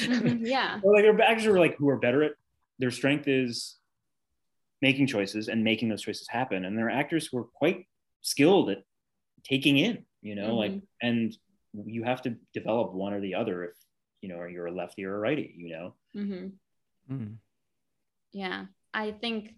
Mhm, 0.00 0.40
yeah. 0.54 0.80
Well, 0.82 0.94
like 0.94 1.04
there 1.04 1.14
are 1.14 1.22
actors 1.22 1.44
who 1.44 1.52
are 1.54 1.60
like 1.66 1.76
who 1.76 1.88
are 1.88 1.98
better 1.98 2.22
at 2.24 2.32
their 2.80 2.90
strength 2.90 3.28
is 3.28 3.78
making 4.82 5.06
choices 5.06 5.48
and 5.48 5.62
making 5.62 5.88
those 5.88 6.02
choices 6.02 6.28
happen. 6.28 6.64
And 6.64 6.76
there 6.76 6.86
are 6.86 6.90
actors 7.02 7.26
who 7.26 7.38
are 7.38 7.44
quite 7.44 7.86
skilled 8.20 8.70
at 8.70 8.78
taking 9.44 9.78
in 9.78 10.04
you 10.20 10.34
know 10.34 10.56
like 10.56 10.72
Mhm. 10.72 10.82
and 11.02 11.36
you 11.86 12.02
have 12.02 12.20
to 12.22 12.30
develop 12.52 12.92
one 12.92 13.12
or 13.12 13.20
the 13.20 13.34
other 13.36 13.64
if 13.64 13.76
you 14.20 14.28
know 14.28 14.38
or 14.42 14.48
you're 14.48 14.66
a 14.66 14.72
lefty 14.72 15.04
or 15.04 15.14
a 15.14 15.18
righty 15.18 15.54
you 15.56 15.70
know? 15.74 15.94
Hmm 16.12 16.48
Mm. 17.10 17.36
yeah 18.32 18.66
i 18.92 19.12
think 19.12 19.54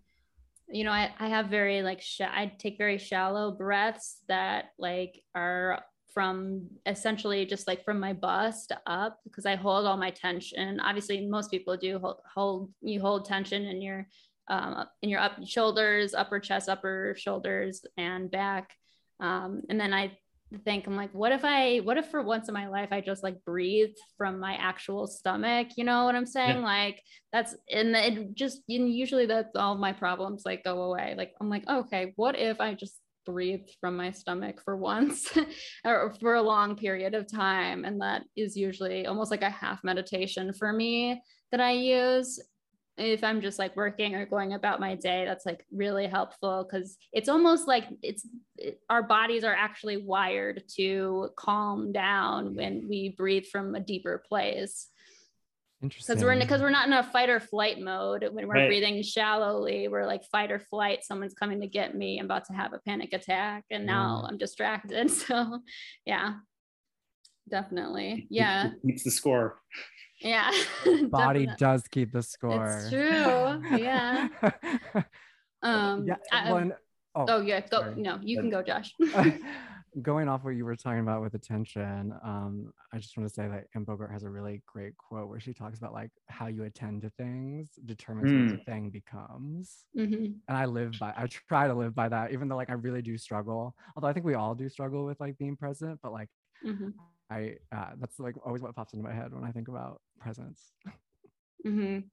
you 0.70 0.84
know 0.84 0.92
i, 0.92 1.10
I 1.18 1.28
have 1.28 1.46
very 1.46 1.82
like 1.82 2.00
sh- 2.00 2.20
i 2.22 2.52
take 2.58 2.78
very 2.78 2.98
shallow 2.98 3.50
breaths 3.52 4.18
that 4.28 4.66
like 4.78 5.22
are 5.34 5.82
from 6.12 6.66
essentially 6.86 7.46
just 7.46 7.66
like 7.66 7.84
from 7.84 8.00
my 8.00 8.12
bust 8.12 8.72
up 8.86 9.18
because 9.24 9.46
i 9.46 9.54
hold 9.54 9.86
all 9.86 9.96
my 9.96 10.10
tension. 10.10 10.80
Obviously 10.80 11.26
most 11.26 11.50
people 11.50 11.76
do 11.76 11.98
hold, 11.98 12.16
hold 12.32 12.70
you 12.82 13.00
hold 13.00 13.24
tension 13.24 13.64
in 13.64 13.80
your 13.80 14.06
um, 14.48 14.84
in 15.02 15.08
your 15.08 15.20
up 15.20 15.36
shoulders 15.46 16.14
upper 16.14 16.40
chest 16.40 16.68
upper 16.68 17.14
shoulders 17.16 17.84
and 17.96 18.30
back. 18.30 18.74
Um, 19.20 19.62
and 19.68 19.78
then 19.78 19.92
i 19.92 20.16
think 20.58 20.86
i'm 20.86 20.96
like 20.96 21.12
what 21.12 21.30
if 21.30 21.44
i 21.44 21.78
what 21.84 21.96
if 21.96 22.10
for 22.10 22.22
once 22.22 22.48
in 22.48 22.54
my 22.54 22.66
life 22.66 22.88
i 22.90 23.00
just 23.00 23.22
like 23.22 23.36
breathe 23.44 23.94
from 24.18 24.40
my 24.40 24.54
actual 24.54 25.06
stomach? 25.06 25.68
You 25.76 25.84
know 25.84 26.04
what 26.04 26.14
i'm 26.16 26.26
saying? 26.26 26.56
Yeah. 26.56 26.62
like 26.62 27.02
that's 27.32 27.54
and 27.70 27.94
it 27.94 28.34
just 28.34 28.62
and 28.68 28.92
usually 28.92 29.26
that's 29.26 29.54
all 29.54 29.76
my 29.76 29.92
problems 29.92 30.42
like 30.44 30.64
go 30.64 30.82
away. 30.82 31.14
Like 31.16 31.32
i'm 31.40 31.48
like 31.48 31.68
okay 31.68 32.12
what 32.16 32.36
if 32.36 32.60
i 32.60 32.74
just 32.74 32.98
breathed 33.26 33.76
from 33.80 33.96
my 33.96 34.10
stomach 34.10 34.60
for 34.64 34.76
once 34.76 35.30
or 35.84 36.12
for 36.20 36.34
a 36.34 36.42
long 36.42 36.74
period 36.74 37.14
of 37.14 37.30
time? 37.30 37.84
And 37.84 38.00
that 38.00 38.22
is 38.36 38.56
usually 38.56 39.06
almost 39.06 39.30
like 39.30 39.42
a 39.42 39.50
half 39.50 39.84
meditation 39.84 40.52
for 40.52 40.72
me 40.72 41.22
that 41.52 41.60
i 41.60 41.72
use 41.72 42.40
if 43.00 43.24
i'm 43.24 43.40
just 43.40 43.58
like 43.58 43.74
working 43.76 44.14
or 44.14 44.26
going 44.26 44.52
about 44.52 44.80
my 44.80 44.94
day 44.94 45.24
that's 45.24 45.46
like 45.46 45.64
really 45.72 46.06
helpful 46.06 46.64
because 46.64 46.96
it's 47.12 47.28
almost 47.28 47.66
like 47.66 47.84
it's 48.02 48.26
it, 48.56 48.80
our 48.90 49.02
bodies 49.02 49.42
are 49.42 49.54
actually 49.54 49.96
wired 49.96 50.62
to 50.76 51.30
calm 51.36 51.92
down 51.92 52.54
when 52.54 52.86
we 52.88 53.14
breathe 53.16 53.46
from 53.46 53.74
a 53.74 53.80
deeper 53.80 54.22
place. 54.28 54.88
Interesting. 55.82 56.14
because 56.14 56.24
we're 56.24 56.38
because 56.38 56.60
we're 56.60 56.68
not 56.68 56.86
in 56.86 56.92
a 56.92 57.02
fight 57.02 57.30
or 57.30 57.40
flight 57.40 57.80
mode. 57.80 58.28
When 58.32 58.46
we're 58.46 58.54
Right. 58.54 58.68
breathing 58.68 59.02
shallowly 59.02 59.88
we're 59.88 60.06
like 60.06 60.24
fight 60.30 60.52
or 60.52 60.58
flight 60.58 61.04
someone's 61.04 61.32
coming 61.32 61.62
to 61.62 61.66
get 61.66 61.94
me 61.94 62.18
i'm 62.18 62.26
about 62.26 62.44
to 62.46 62.52
have 62.52 62.74
a 62.74 62.80
panic 62.80 63.14
attack 63.14 63.64
and 63.70 63.86
now 63.86 64.22
mm. 64.22 64.28
i'm 64.28 64.36
distracted. 64.38 65.10
So 65.10 65.60
yeah 66.04 66.34
definitely. 67.48 68.26
Yeah. 68.30 68.70
keeps 68.86 69.04
the 69.04 69.10
score 69.10 69.58
yeah 70.20 70.50
body 71.10 71.40
definite- 71.46 71.58
does 71.58 71.82
keep 71.90 72.12
the 72.12 72.22
score. 72.22 72.66
it's 72.82 72.90
true 72.90 73.78
yeah 73.78 74.28
um 75.62 76.06
yeah. 76.06 76.16
I- 76.32 76.44
well, 76.52 76.56
and- 76.56 76.72
oh, 77.14 77.26
oh 77.28 77.40
yeah 77.40 77.60
go 77.60 77.80
sorry. 77.80 77.94
no 77.96 78.18
you 78.22 78.36
can 78.38 78.50
go 78.50 78.62
josh 78.62 78.94
going 80.02 80.28
off 80.28 80.44
what 80.44 80.50
you 80.50 80.64
were 80.64 80.76
talking 80.76 81.00
about 81.00 81.20
with 81.20 81.34
attention, 81.34 82.14
um, 82.22 82.72
I 82.92 82.98
just 82.98 83.16
want 83.18 83.28
to 83.28 83.34
say 83.34 83.48
that 83.48 83.64
Anne 83.74 83.82
Bogart 83.82 84.12
has 84.12 84.22
a 84.22 84.30
really 84.30 84.62
great 84.64 84.96
quote 84.96 85.28
where 85.28 85.40
she 85.40 85.52
talks 85.52 85.78
about 85.78 85.92
like 85.92 86.10
how 86.28 86.46
you 86.46 86.62
attend 86.62 87.02
to 87.02 87.10
things 87.18 87.70
determines 87.86 88.30
what 88.52 88.56
the 88.58 88.64
thing 88.64 88.90
becomes. 88.90 89.84
Mhm. 89.98 90.36
And 90.46 90.56
I 90.56 90.66
live 90.66 90.92
by 91.00 91.12
I 91.16 91.26
try 91.26 91.66
to 91.66 91.74
live 91.74 91.92
by 91.92 92.08
that, 92.08 92.30
even 92.32 92.46
though 92.46 92.54
like 92.54 92.70
I 92.70 92.74
really 92.74 93.02
do 93.02 93.18
struggle. 93.18 93.74
Although 93.96 94.06
I 94.06 94.12
think 94.12 94.24
we 94.24 94.34
all 94.34 94.54
do 94.54 94.68
struggle 94.68 95.04
with 95.06 95.18
like 95.18 95.36
being 95.38 95.56
present, 95.56 95.98
but 96.04 96.12
like 96.12 96.28
Mhm. 96.64 96.92
I 97.30 97.56
uh, 97.72 97.90
that's 97.98 98.18
like 98.18 98.34
always 98.44 98.60
what 98.62 98.74
pops 98.74 98.92
into 98.92 99.04
my 99.04 99.14
head 99.14 99.32
when 99.32 99.44
I 99.44 99.52
think 99.52 99.68
about 99.68 100.00
presence. 100.18 100.72
Mhm. 101.66 102.04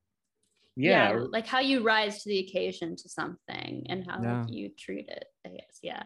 yeah, 0.76 1.12
yeah 1.14 1.20
like 1.32 1.48
how 1.48 1.60
you 1.60 1.82
rise 1.84 2.22
to 2.24 2.30
the 2.30 2.40
occasion 2.40 2.96
to 2.98 3.10
something 3.10 3.86
and 3.90 4.06
how 4.08 4.22
Yeah. 4.22 4.42
like, 4.42 4.52
you 4.52 4.70
treat 4.78 5.08
it 5.08 5.26
i 5.46 5.50
guess 5.50 5.80
yeah 5.82 6.04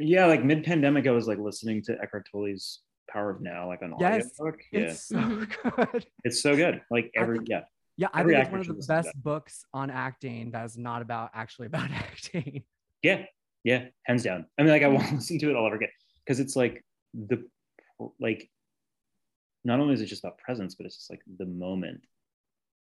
yeah 0.00 0.26
like 0.26 0.44
mid-pandemic 0.44 1.06
i 1.06 1.12
was 1.12 1.28
like 1.28 1.38
listening 1.38 1.80
to 1.84 1.96
eckhart 2.02 2.26
tolle's 2.30 2.80
power 3.08 3.30
of 3.30 3.40
now 3.40 3.68
like 3.68 3.82
an 3.82 3.94
Yes, 4.00 4.32
audiobook 4.40 4.60
yeah 4.72 4.80
It's 4.80 5.06
so 5.08 5.16
Mhm. 5.16 5.76
good. 5.92 6.06
it's 6.24 6.42
so 6.42 6.56
good 6.56 6.82
like 6.90 7.10
I 7.16 7.20
every 7.20 7.38
think- 7.38 7.48
yeah 7.48 7.62
Yeah, 7.96 8.08
I 8.12 8.20
Every 8.20 8.34
think 8.34 8.42
it's 8.44 8.50
one 8.50 8.60
of 8.60 8.66
the 8.66 8.74
listen 8.74 8.96
to 8.96 9.02
best 9.04 9.22
books 9.22 9.64
on 9.72 9.88
acting 9.90 10.50
that 10.50 10.64
is 10.66 10.76
not 10.76 11.00
about 11.00 11.30
actually 11.32 11.66
about 11.68 11.90
acting. 12.06 12.64
Yeah, 13.02 13.26
yeah, 13.62 13.86
hands 14.02 14.24
down. 14.24 14.46
I 14.58 14.62
mean, 14.62 14.72
like 14.72 14.82
I 14.82 14.86
Mm-hmm. 14.86 14.94
won't 14.96 15.12
listen 15.20 15.38
to 15.38 15.50
it 15.50 15.54
all 15.56 15.66
over 15.66 15.76
again 15.76 15.94
because 16.24 16.40
it's 16.40 16.56
like 16.56 16.84
the 17.14 17.38
like. 18.20 18.50
Not 19.66 19.80
only 19.80 19.94
is 19.94 20.02
it 20.02 20.06
just 20.06 20.22
about 20.22 20.36
presence, 20.36 20.74
but 20.74 20.84
it's 20.84 20.96
just 20.96 21.08
like 21.10 21.22
the 21.38 21.46
moment. 21.46 22.02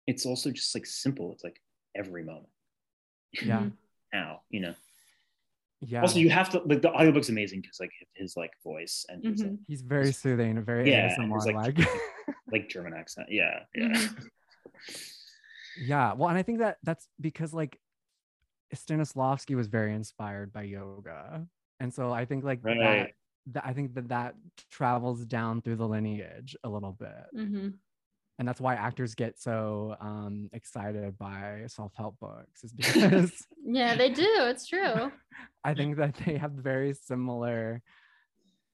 It's 0.07 0.25
also 0.25 0.49
just 0.49 0.73
like 0.73 0.85
simple. 0.85 1.33
It's 1.33 1.43
like 1.43 1.61
every 1.93 2.23
moment 2.23 2.47
Yeah. 3.33 3.59
Mhm. 3.63 3.71
now, 4.13 4.41
you 4.49 4.61
know. 4.61 4.75
Yeah. 5.81 6.01
Also, 6.01 6.19
you 6.19 6.29
have 6.29 6.49
to 6.51 6.59
like 6.59 6.81
the 6.81 6.91
audiobook's 6.91 7.29
amazing 7.29 7.61
because 7.61 7.79
like 7.79 7.91
his 8.15 8.35
like 8.37 8.51
voice 8.63 9.05
and 9.09 9.23
his 9.23 9.43
like. 9.43 9.53
He's 9.67 9.81
very 9.81 10.11
soothing, 10.13 10.61
very 10.63 10.89
Yeah, 10.89 11.13
and 11.17 11.31
ASMR 11.31 11.45
like, 11.53 11.77
like. 11.77 11.87
like 12.51 12.69
German 12.69 12.93
accent. 12.93 13.27
Yeah, 13.29 13.59
yeah. 13.75 13.87
Mhm. 13.87 14.27
yeah. 15.81 16.13
Well, 16.13 16.29
and 16.29 16.37
I 16.37 16.43
think 16.43 16.59
that 16.59 16.77
that's 16.83 17.07
because 17.19 17.53
like 17.53 17.79
Stanislavski 18.75 19.55
was 19.55 19.67
very 19.67 19.93
inspired 19.93 20.53
by 20.53 20.63
yoga. 20.63 21.45
And 21.79 21.93
so 21.93 22.11
I 22.11 22.25
think 22.25 22.43
like 22.43 22.59
Right. 22.61 22.77
that 22.79 23.11
I 23.63 23.73
think 23.73 23.95
that 23.95 24.09
that 24.09 24.35
travels 24.69 25.25
down 25.25 25.61
through 25.61 25.77
the 25.77 25.87
lineage 25.87 26.55
a 26.63 26.69
little 26.69 26.91
bit. 26.93 27.25
Mhm. 27.35 27.73
And 28.37 28.47
that's 28.47 28.61
why 28.61 28.75
actors 28.75 29.15
get 29.15 29.37
so 29.39 29.97
um, 29.99 30.49
excited 30.53 31.17
by 31.17 31.65
self-help 31.67 32.19
books 32.19 32.63
is 32.63 32.71
because 32.81 33.45
yeah 33.65 33.95
they 33.95 34.09
do 34.09 34.25
it's 34.25 34.65
true 34.67 35.11
I 35.63 35.73
think 35.73 35.97
that 35.97 36.15
they 36.25 36.37
have 36.37 36.51
very 36.51 36.93
similar 36.93 37.81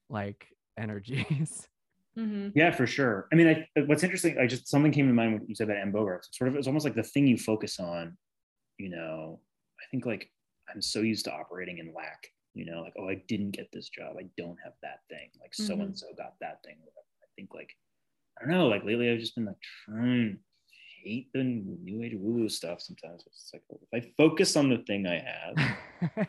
like 0.08 0.46
energies. 0.78 1.68
Mhm. 2.16 2.52
Yeah, 2.54 2.70
for 2.70 2.86
sure. 2.86 3.28
I 3.32 3.34
mean, 3.34 3.66
I, 3.76 3.80
what's 3.82 4.02
interesting, 4.04 4.38
I 4.38 4.46
just 4.46 4.68
something 4.68 4.92
came 4.92 5.06
to 5.08 5.12
mind 5.12 5.32
when 5.34 5.48
you 5.48 5.54
said 5.54 5.68
about 5.68 5.78
Anne 5.82 5.90
Bogart. 5.90 6.26
Sort 6.32 6.48
of, 6.48 6.56
it's 6.56 6.66
almost 6.66 6.84
like 6.84 6.94
the 6.94 7.02
thing 7.02 7.26
you 7.26 7.36
focus 7.36 7.78
on. 7.78 8.16
You 8.78 8.88
know, 8.90 9.40
I 9.80 9.84
think 9.90 10.06
like 10.06 10.30
I'm 10.72 10.80
so 10.80 11.00
used 11.00 11.24
to 11.26 11.32
operating 11.32 11.78
in 11.78 11.92
lack. 11.94 12.30
You 12.56 12.64
know, 12.64 12.80
like 12.80 12.94
oh, 12.98 13.08
I 13.08 13.22
didn't 13.28 13.50
get 13.50 13.68
this 13.70 13.90
job. 13.90 14.16
I 14.18 14.24
don't 14.38 14.56
have 14.64 14.72
that 14.82 15.00
thing. 15.10 15.28
Like 15.38 15.54
so 15.54 15.74
and 15.74 15.96
so 15.96 16.06
got 16.16 16.34
that 16.40 16.62
thing. 16.64 16.76
I 16.80 17.26
think 17.36 17.50
like 17.54 17.70
I 18.40 18.44
don't 18.44 18.54
know. 18.54 18.68
Like 18.68 18.82
lately, 18.82 19.10
I've 19.10 19.20
just 19.20 19.34
been 19.34 19.44
like 19.44 19.60
trying 19.84 20.38
hate 21.04 21.28
the 21.34 21.44
new 21.44 22.02
age 22.02 22.14
woo 22.16 22.32
woo 22.32 22.48
stuff. 22.48 22.80
Sometimes 22.80 23.24
it's 23.26 23.50
like 23.52 23.62
well, 23.68 23.80
if 23.92 24.04
I 24.04 24.10
focus 24.16 24.56
on 24.56 24.70
the 24.70 24.78
thing 24.78 25.06
I 25.06 25.20
have, 25.20 25.76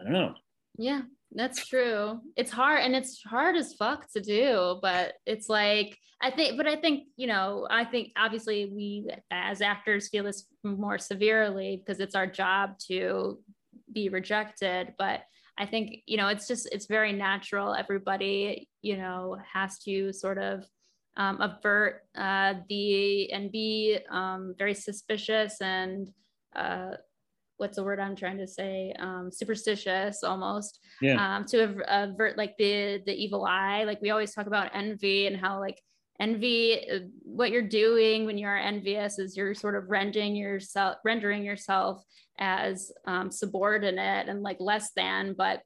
I 0.00 0.04
don't 0.04 0.12
know. 0.12 0.34
Yeah, 0.78 1.02
that's 1.32 1.66
true. 1.66 2.20
It's 2.36 2.52
hard 2.52 2.84
and 2.84 2.94
it's 2.94 3.20
hard 3.22 3.56
as 3.56 3.74
fuck 3.74 4.10
to 4.12 4.20
do, 4.20 4.78
but 4.80 5.14
it's 5.26 5.48
like 5.48 5.98
I 6.22 6.30
think 6.30 6.56
but 6.56 6.66
I 6.66 6.76
think, 6.76 7.08
you 7.16 7.26
know, 7.26 7.66
I 7.68 7.84
think 7.84 8.12
obviously 8.16 8.66
we 8.66 9.08
as 9.30 9.60
actors 9.60 10.08
feel 10.08 10.24
this 10.24 10.46
more 10.62 10.98
severely 10.98 11.82
because 11.84 12.00
it's 12.00 12.14
our 12.14 12.26
job 12.26 12.78
to 12.88 13.38
be 13.96 14.10
rejected, 14.10 14.92
but 14.98 15.22
I 15.58 15.64
think, 15.64 16.02
you 16.06 16.18
know, 16.18 16.28
it's 16.28 16.46
just 16.46 16.68
it's 16.70 16.86
very 16.86 17.12
natural 17.12 17.74
everybody, 17.74 18.68
you 18.82 18.98
know, 18.98 19.38
has 19.54 19.78
to 19.84 20.12
sort 20.12 20.36
of 20.36 20.64
um, 21.16 21.40
avert 21.40 22.02
uh, 22.14 22.54
the 22.68 23.32
and 23.32 23.50
be 23.50 23.98
um, 24.10 24.54
very 24.58 24.74
suspicious 24.74 25.62
and 25.62 26.10
uh, 26.54 26.90
what's 27.56 27.76
the 27.76 27.84
word 27.84 27.98
I'm 27.98 28.16
trying 28.16 28.36
to 28.36 28.46
say? 28.46 28.94
Um, 28.98 29.30
superstitious 29.32 30.22
almost. 30.22 30.78
Yeah. 31.00 31.16
Um, 31.24 31.46
to 31.46 31.80
avert 31.88 32.36
like 32.36 32.54
the 32.58 33.02
the 33.06 33.14
evil 33.14 33.46
eye. 33.46 33.84
Like 33.84 34.02
we 34.02 34.10
always 34.10 34.34
talk 34.34 34.46
about 34.46 34.72
envy 34.74 35.26
and 35.26 35.38
how 35.38 35.58
like 35.58 35.80
envy, 36.20 36.88
uh, 36.90 36.98
what 37.22 37.50
you're 37.50 37.62
doing 37.62 38.26
when 38.26 38.38
you 38.38 38.46
are 38.46 38.56
envious 38.56 39.18
is 39.18 39.36
you're 39.36 39.54
sort 39.54 39.76
of 39.76 39.88
rendering 39.88 40.34
yourself 40.34 40.96
rendering 41.04 41.44
yourself 41.44 42.02
as 42.38 42.92
um, 43.06 43.30
subordinate 43.30 44.28
and 44.28 44.42
like 44.42 44.58
less 44.60 44.90
than, 44.96 45.34
but 45.36 45.62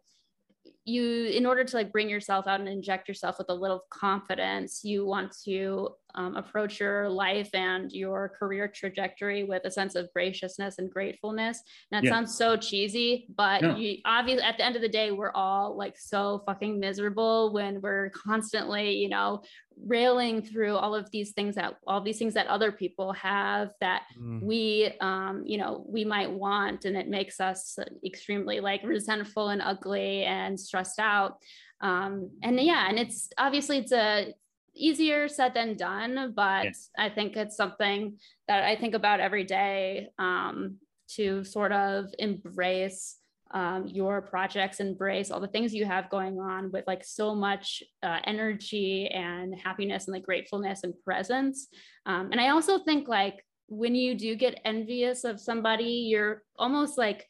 you 0.84 1.24
in 1.26 1.46
order 1.46 1.64
to 1.64 1.76
like 1.76 1.92
bring 1.92 2.09
yourself 2.09 2.46
out 2.46 2.61
and 2.61 2.68
inject 2.68 3.09
yourself 3.09 3.36
with 3.38 3.48
a 3.51 3.55
little 3.55 3.84
confidence 3.90 4.80
you 4.82 5.05
want 5.05 5.34
to 5.44 5.88
um, 6.15 6.37
approach 6.37 6.81
your 6.81 7.09
life 7.09 7.51
and 7.55 7.93
your 7.93 8.29
career 8.29 8.69
trajectory 8.69 9.45
with 9.45 9.65
a 9.65 9.71
sense 9.71 9.95
of 9.95 10.13
graciousness 10.13 10.79
and 10.79 10.91
gratefulness 10.91 11.63
and 11.91 11.99
that 11.99 12.07
yeah. 12.07 12.15
sounds 12.15 12.37
so 12.37 12.57
cheesy 12.57 13.27
but 13.37 13.79
you 13.79 13.99
obviously 14.05 14.43
at 14.43 14.57
the 14.57 14.65
end 14.65 14.77
of 14.77 14.83
the 14.83 14.89
day 14.89 15.11
we're 15.11 15.33
all 15.33 15.77
like 15.77 15.99
so 15.99 16.43
fucking 16.47 16.79
miserable 16.79 17.53
when 17.53 17.81
we're 17.81 18.11
constantly 18.11 18.93
you 18.97 19.09
know 19.09 19.43
railing 19.87 20.43
through 20.43 20.77
all 20.77 20.95
of 20.95 21.11
these 21.11 21.33
things 21.33 21.55
that 21.55 21.77
all 21.87 22.01
these 22.01 22.19
things 22.19 22.35
that 22.35 22.47
other 22.47 22.71
people 22.71 23.13
have 23.13 23.71
that 23.81 24.03
mm. 24.21 24.43
we 24.43 24.93
um 25.01 25.43
you 25.47 25.59
know 25.59 25.85
we 25.89 26.05
might 26.05 26.31
want 26.31 26.85
and 26.85 26.97
it 26.97 27.09
makes 27.09 27.41
us 27.41 27.79
extremely 28.05 28.61
like 28.61 28.83
resentful 28.83 29.49
and 29.49 29.63
ugly 29.63 30.25
and 30.25 30.59
stressed 30.59 30.99
out 30.99 31.39
um 31.81 32.31
and 32.43 32.61
yeah 32.61 32.89
and 32.89 32.99
it's 32.99 33.31
obviously 33.39 33.79
it's 33.79 33.93
a 33.93 34.35
easier 34.81 35.28
said 35.28 35.55
than 35.55 35.76
done 35.76 36.33
but 36.35 36.64
yeah. 36.64 36.70
i 36.99 37.09
think 37.09 37.37
it's 37.37 37.57
something 37.57 38.16
that 38.49 38.64
i 38.64 38.74
think 38.74 38.95
about 38.95 39.20
every 39.20 39.45
day 39.45 40.09
um 40.18 40.76
to 41.09 41.45
sort 41.45 41.72
of 41.72 42.07
embrace 42.18 43.16
um, 43.53 43.89
your 43.89 44.22
projects 44.22 44.78
embrace 44.78 45.33
all 45.33 45.41
the 45.41 45.49
things 45.49 45.74
you 45.74 45.85
have 45.85 46.09
going 46.09 46.39
on 46.39 46.70
with 46.70 46.85
like 46.87 47.05
so 47.05 47.35
much 47.35 47.83
uh, 48.01 48.20
energy 48.24 49.09
and 49.09 49.59
happiness 49.59 50.07
and 50.07 50.14
like 50.14 50.22
gratefulness 50.24 50.85
and 50.85 50.95
presence 51.05 51.66
um, 52.07 52.31
and 52.31 52.41
i 52.41 52.51
also 52.51 52.78
think 52.78 53.09
like 53.09 53.45
when 53.66 53.95
you 53.95 54.14
do 54.14 54.37
get 54.37 54.61
envious 54.64 55.24
of 55.24 55.41
somebody 55.41 56.07
you're 56.09 56.43
almost 56.57 56.97
like 56.97 57.26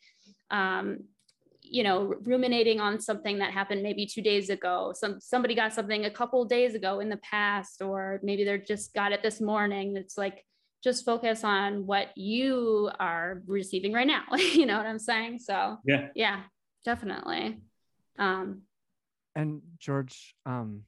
um, 0.51 0.98
you 1.70 1.84
know 1.84 2.14
ruminating 2.24 2.80
on 2.80 3.00
something 3.00 3.38
that 3.38 3.52
happened 3.52 3.82
maybe 3.82 4.04
two 4.04 4.22
days 4.22 4.50
ago. 4.50 4.92
Some 4.94 5.20
somebody 5.20 5.54
got 5.54 5.72
something 5.72 6.04
a 6.04 6.10
couple 6.10 6.44
days 6.44 6.74
ago 6.74 7.00
in 7.00 7.08
the 7.08 7.18
past 7.18 7.80
or 7.80 8.20
maybe 8.22 8.44
they're 8.44 8.58
just 8.58 8.92
got 8.92 9.12
it 9.12 9.22
this 9.22 9.40
morning. 9.40 9.96
It's 9.96 10.18
like 10.18 10.44
just 10.82 11.04
focus 11.04 11.44
on 11.44 11.86
what 11.86 12.08
you 12.16 12.90
are 12.98 13.42
receiving 13.46 13.92
right 13.92 14.06
now 14.06 14.24
you 14.36 14.66
know 14.66 14.76
what 14.76 14.86
i'm 14.86 14.98
saying? 14.98 15.38
So 15.38 15.78
yeah. 15.84 16.08
yeah 16.14 16.42
definitely. 16.84 17.60
Um 18.18 18.62
and 19.36 19.62
george 19.78 20.34
um 20.46 20.82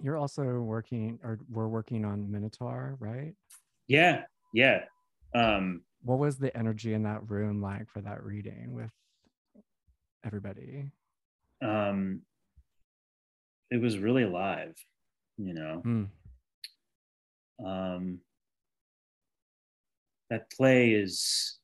you're 0.00 0.16
also 0.16 0.44
working 0.60 1.18
or 1.22 1.38
we're 1.50 1.68
working 1.68 2.04
on 2.04 2.30
minotaur 2.30 2.96
right? 3.00 3.34
Yeah 3.86 4.22
yeah. 4.54 4.84
Um 5.34 5.82
what 6.02 6.18
was 6.18 6.38
the 6.38 6.56
energy 6.56 6.94
in 6.94 7.02
that 7.02 7.28
room 7.28 7.60
like 7.60 7.90
for 7.90 8.00
that 8.00 8.22
reading 8.24 8.72
with 8.72 8.90
everybody. 10.24 10.90
Um 11.62 12.22
it 13.70 13.80
was 13.80 13.98
really 13.98 14.24
live, 14.24 14.74
you 15.38 15.54
know? 15.54 15.82
Mm. 15.84 16.08
um 17.64 18.18
that 20.30 20.50
play 20.50 20.92
is 20.92 21.58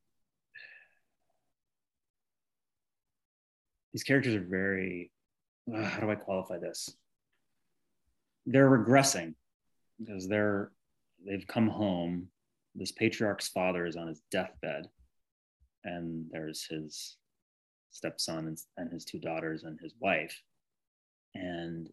these 3.92 4.02
characters 4.02 4.34
are 4.34 4.44
very 4.44 5.10
uh, 5.72 5.82
how 5.82 6.00
do 6.00 6.10
i 6.10 6.14
qualify 6.14 6.58
this? 6.58 6.90
They're 8.44 8.70
regressing 8.70 9.34
because 9.98 10.28
they're 10.28 10.70
they've 11.26 11.46
come 11.46 11.68
home. 11.68 12.28
This 12.74 12.92
patriarch's 12.92 13.48
father 13.48 13.86
is 13.86 13.96
on 13.96 14.08
his 14.08 14.20
deathbed 14.30 14.88
and 15.82 16.26
there's 16.30 16.66
his 16.68 17.16
stepson 17.96 18.46
and, 18.48 18.58
and 18.76 18.92
his 18.92 19.04
two 19.04 19.18
daughters 19.18 19.64
and 19.64 19.78
his 19.80 19.94
wife. 20.00 20.40
And 21.34 21.88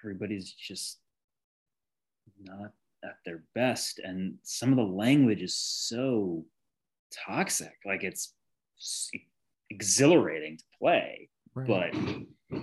everybody's 0.00 0.52
just 0.52 0.98
not 2.40 2.72
at 3.04 3.16
their 3.24 3.44
best. 3.54 4.00
And 4.00 4.34
some 4.42 4.70
of 4.70 4.76
the 4.76 4.94
language 4.94 5.42
is 5.42 5.56
so 5.56 6.44
toxic. 7.26 7.74
Like 7.84 8.04
it's 8.04 8.34
exhilarating 9.70 10.56
to 10.56 10.64
play 10.78 11.28
right. 11.54 11.66
but 11.66 12.62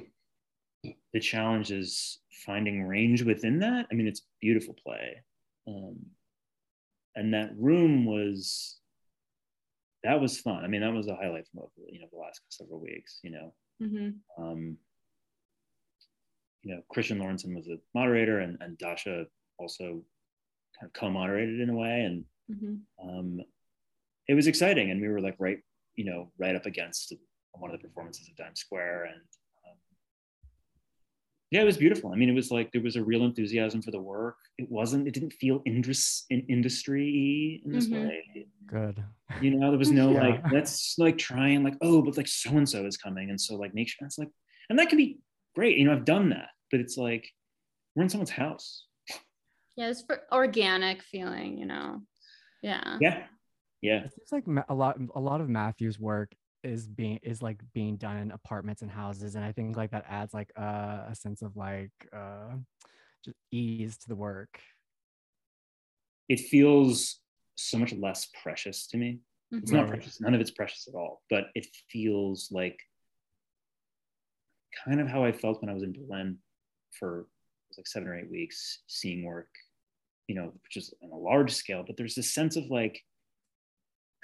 the 1.13 1.19
challenge 1.19 1.71
is 1.71 2.19
finding 2.45 2.83
range 2.83 3.23
within 3.23 3.59
that. 3.59 3.87
I 3.91 3.95
mean 3.95 4.07
it's 4.07 4.25
beautiful 4.41 4.75
play. 4.83 5.23
Um, 5.67 5.97
and 7.15 7.33
that 7.33 7.51
room 7.57 8.05
was 8.05 8.77
that 10.05 10.19
was 10.19 10.39
fun 10.39 10.63
i 10.63 10.67
mean 10.67 10.81
that 10.81 10.93
was 10.93 11.07
a 11.07 11.15
highlight 11.15 11.47
from 11.47 11.63
you 11.89 11.99
know 11.99 12.07
the 12.11 12.19
last 12.19 12.41
several 12.49 12.79
weeks 12.79 13.19
you 13.23 13.31
know 13.31 13.53
mm-hmm. 13.81 14.43
um, 14.43 14.77
you 16.63 16.73
know 16.73 16.81
christian 16.89 17.19
Lorenson 17.19 17.55
was 17.55 17.67
a 17.67 17.77
moderator 17.93 18.39
and, 18.39 18.57
and 18.61 18.77
dasha 18.77 19.25
also 19.57 20.01
kind 20.79 20.87
of 20.87 20.93
co-moderated 20.93 21.59
in 21.59 21.69
a 21.69 21.75
way 21.75 22.01
and 22.01 22.25
mm-hmm. 22.51 23.09
um, 23.09 23.41
it 24.27 24.33
was 24.33 24.47
exciting 24.47 24.91
and 24.91 25.01
we 25.01 25.07
were 25.07 25.21
like 25.21 25.35
right 25.39 25.59
you 25.95 26.05
know 26.05 26.31
right 26.37 26.55
up 26.55 26.65
against 26.65 27.13
one 27.53 27.71
of 27.71 27.79
the 27.79 27.87
performances 27.87 28.27
of 28.29 28.37
times 28.37 28.59
square 28.59 29.05
and 29.05 29.21
yeah 31.51 31.61
it 31.61 31.65
was 31.65 31.77
beautiful. 31.77 32.11
I 32.11 32.15
mean 32.15 32.29
it 32.29 32.35
was 32.35 32.51
like 32.51 32.71
there 32.71 32.81
was 32.81 32.95
a 32.95 33.03
real 33.03 33.23
enthusiasm 33.23 33.81
for 33.81 33.91
the 33.91 33.99
work. 33.99 34.37
It 34.57 34.69
wasn't 34.69 35.07
it 35.07 35.13
didn't 35.13 35.33
feel 35.33 35.61
indus- 35.65 36.25
in 36.29 36.41
industry 36.49 37.61
in 37.65 37.71
this 37.71 37.87
mm-hmm. 37.87 38.07
way. 38.07 38.47
Good. 38.67 39.03
You 39.41 39.51
know 39.51 39.69
there 39.69 39.79
was 39.79 39.91
no 39.91 40.11
yeah. 40.11 40.27
like 40.27 40.51
let's 40.51 40.95
like 40.97 41.17
try 41.17 41.49
and 41.49 41.63
like 41.63 41.77
oh 41.81 42.01
but 42.01 42.17
like 42.17 42.27
so 42.27 42.51
and 42.51 42.67
so 42.67 42.85
is 42.85 42.97
coming. 42.97 43.29
And 43.29 43.39
so 43.39 43.55
like 43.55 43.73
make 43.73 43.89
sure 43.89 44.05
it's 44.05 44.17
like 44.17 44.31
and 44.69 44.79
that 44.79 44.89
can 44.89 44.97
be 44.97 45.19
great. 45.55 45.77
You 45.77 45.85
know 45.85 45.93
i've 45.93 46.05
done 46.05 46.29
that 46.29 46.49
but 46.71 46.79
it's 46.79 46.97
like 46.97 47.27
we're 47.95 48.03
in 48.03 48.09
someone's 48.09 48.31
house. 48.31 48.85
Yeah 49.75 49.89
it's 49.89 50.01
for 50.01 50.21
organic 50.31 51.03
feeling 51.03 51.57
you 51.57 51.65
know? 51.65 52.01
Yeah. 52.63 52.97
Yeah. 52.99 53.23
Yeah. 53.81 54.05
It 54.05 54.13
seems 54.13 54.31
like 54.31 54.65
a 54.69 54.73
lot 54.73 54.97
a 55.15 55.19
lot 55.19 55.41
of 55.41 55.49
matthew's 55.49 55.99
work 55.99 56.33
is 56.65 56.87
being 56.87 57.19
is 57.23 57.41
like 57.41 57.59
being 57.73 57.97
done 57.97 58.17
in 58.17 58.31
apartments 58.31 58.81
and 58.81 58.91
houses 58.91 59.35
and 59.35 59.45
i 59.45 59.51
think 59.51 59.77
like 59.77 59.91
that 59.91 60.05
adds 60.09 60.33
like 60.33 60.51
uh, 60.57 61.03
a 61.09 61.15
sense 61.15 61.41
of 61.41 61.55
like 61.55 61.91
uh 62.13 62.55
just 63.23 63.37
ease 63.51 63.97
to 63.97 64.07
the 64.07 64.15
work 64.15 64.59
it 66.27 66.39
feels 66.39 67.19
so 67.55 67.77
much 67.77 67.93
less 67.93 68.27
precious 68.41 68.87
to 68.87 68.97
me 68.97 69.19
mm-hmm. 69.53 69.57
it's 69.59 69.71
not 69.71 69.87
precious 69.87 70.19
none 70.19 70.33
of 70.33 70.41
it's 70.41 70.51
precious 70.51 70.87
at 70.87 70.95
all 70.95 71.21
but 71.29 71.45
it 71.55 71.67
feels 71.91 72.49
like 72.51 72.79
kind 74.85 74.99
of 74.99 75.07
how 75.07 75.23
i 75.23 75.31
felt 75.31 75.61
when 75.61 75.69
i 75.69 75.73
was 75.73 75.83
in 75.83 75.93
berlin 75.93 76.37
for 76.99 77.27
like 77.77 77.87
seven 77.87 78.07
or 78.07 78.17
eight 78.17 78.29
weeks 78.29 78.79
seeing 78.87 79.23
work 79.23 79.47
you 80.27 80.35
know, 80.35 80.53
just 80.69 80.93
on 81.03 81.11
a 81.11 81.17
large 81.17 81.53
scale, 81.53 81.83
but 81.85 81.97
there's 81.97 82.15
this 82.15 82.33
sense 82.33 82.55
of 82.55 82.65
like, 82.69 83.01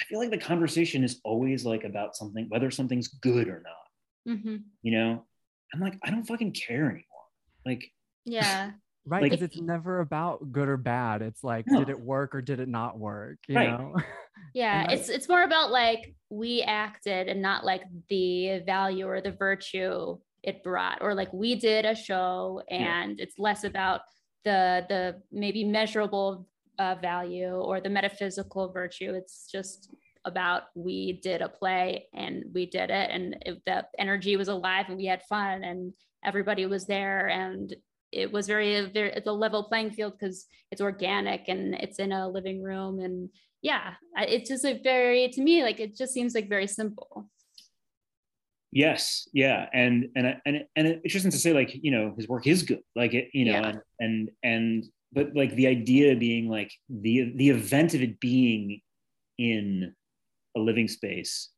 I 0.02 0.04
feel 0.06 0.20
like 0.20 0.32
the 0.32 0.38
conversation 0.38 1.04
is 1.04 1.22
always 1.24 1.64
like 1.64 1.84
about 1.84 2.16
something, 2.16 2.48
whether 2.50 2.72
something's 2.72 3.08
good 3.08 3.48
or 3.48 3.64
not. 3.64 4.36
Mm-hmm. 4.36 4.56
You 4.82 4.92
know, 4.92 5.26
I'm 5.74 5.80
like, 5.80 5.98
I 6.04 6.10
don't 6.10 6.24
fucking 6.24 6.54
care 6.54 6.86
anymore. 6.86 7.04
Like, 7.66 7.92
yeah. 8.26 8.72
right. 9.06 9.24
Because 9.24 9.42
like, 9.42 9.52
it's 9.52 9.62
never 9.62 10.00
about 10.00 10.52
good 10.52 10.68
or 10.68 10.78
bad. 10.78 11.22
It's 11.22 11.44
like, 11.44 11.66
no. 11.68 11.80
did 11.80 11.90
it 11.90 12.00
work 12.00 12.34
or 12.34 12.42
did 12.42 12.60
it 12.60 12.68
not 12.68 12.98
work? 12.98 13.38
You 13.48 13.56
right. 13.56 13.70
know? 13.70 13.96
Yeah. 14.54 14.90
it's 14.90 15.08
it's 15.08 15.30
more 15.30 15.44
about 15.44 15.72
like 15.72 16.16
we 16.30 16.62
acted 16.62 17.28
and 17.28 17.42
not 17.42 17.64
like 17.64 17.84
the 18.10 18.60
value 18.66 19.08
or 19.08 19.22
the 19.22 19.32
virtue 19.32 20.18
it 20.42 20.64
brought, 20.64 20.98
or 21.02 21.14
like 21.14 21.32
we 21.32 21.56
did 21.56 21.86
a 21.86 21.96
show 21.96 22.62
and 22.70 23.18
yeah. 23.18 23.24
it's 23.24 23.38
less 23.38 23.64
about 23.64 24.02
the 24.44 24.86
the 24.90 25.22
maybe 25.32 25.64
measurable 25.64 26.48
uh, 26.82 26.96
value 27.02 27.54
or 27.54 27.80
the 27.80 27.90
metaphysical 27.90 28.72
virtue. 28.72 29.14
It's 29.14 29.48
just 29.52 29.94
about 30.26 30.64
we 30.76 31.20
did 31.22 31.42
a 31.42 31.50
play 31.50 32.08
and 32.14 32.46
we 32.54 32.66
did 32.66 32.90
it, 32.90 33.10
and 33.12 33.38
it, 33.46 33.62
the 33.66 33.86
energy 34.00 34.36
was 34.36 34.48
alive 34.48 34.86
and 34.88 34.98
we 34.98 35.06
had 35.06 35.22
fun 35.30 35.64
and 35.64 35.94
everybody 36.24 36.66
was 36.66 36.86
there 36.86 37.30
and 37.30 37.76
it 38.12 38.32
was 38.32 38.46
very 38.46 38.86
very 38.98 39.12
it's 39.14 39.28
a 39.28 39.32
level 39.32 39.64
playing 39.64 39.92
field 39.92 40.14
because 40.14 40.46
it's 40.72 40.82
organic 40.82 41.48
and 41.48 41.74
it's 41.76 42.00
in 42.00 42.12
a 42.12 42.28
living 42.28 42.62
room. 42.62 43.00
And 43.00 43.30
yeah 43.62 43.94
it's 44.18 44.50
just 44.50 44.66
a 44.66 44.80
very 44.84 45.30
to 45.30 45.42
me 45.42 45.62
like 45.64 45.80
it 45.80 45.96
just 45.96 46.14
seems 46.14 46.34
like 46.36 46.50
very 46.50 46.68
simple. 46.68 47.30
Yes, 48.74 49.28
yeah, 49.34 49.68
and 49.74 50.08
and 50.16 50.26
and 50.46 50.56
and 50.78 50.88
it's 51.04 51.14
just 51.14 51.26
to 51.26 51.32
say 51.46 51.52
like 51.52 51.72
you 51.86 51.92
know 51.92 52.14
his 52.18 52.28
work 52.30 52.48
is 52.48 52.64
good, 52.64 52.84
like 52.96 53.14
it 53.14 53.28
you 53.34 53.46
know, 53.46 53.60
yeah. 53.60 53.68
and 53.70 53.80
and 54.00 54.32
and 54.44 54.84
but 55.14 55.36
like 55.36 55.56
the 55.56 55.68
idea 55.68 56.16
being 56.16 56.50
like 56.50 56.72
the 56.90 57.34
the 57.36 57.50
event 57.50 57.94
of 57.94 58.02
it 58.02 58.20
being 58.20 58.82
in 59.38 59.94
a 60.56 60.60
living 60.60 60.88
space 60.88 61.50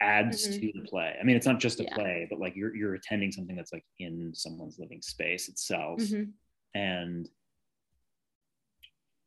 adds 0.00 0.46
mm-hmm. 0.46 0.60
to 0.60 0.72
the 0.74 0.88
play. 0.88 1.14
I 1.20 1.24
mean, 1.24 1.36
it's 1.36 1.46
not 1.46 1.60
just 1.60 1.80
a 1.80 1.84
yeah. 1.84 1.94
play, 1.94 2.26
but 2.30 2.38
like 2.38 2.54
you're 2.56 2.74
you're 2.74 2.94
attending 2.94 3.32
something 3.32 3.56
that's 3.56 3.72
like 3.72 3.84
in 3.98 4.32
someone's 4.34 4.78
living 4.78 5.02
space 5.02 5.48
itself, 5.48 6.00
mm-hmm. 6.00 6.30
and 6.78 7.28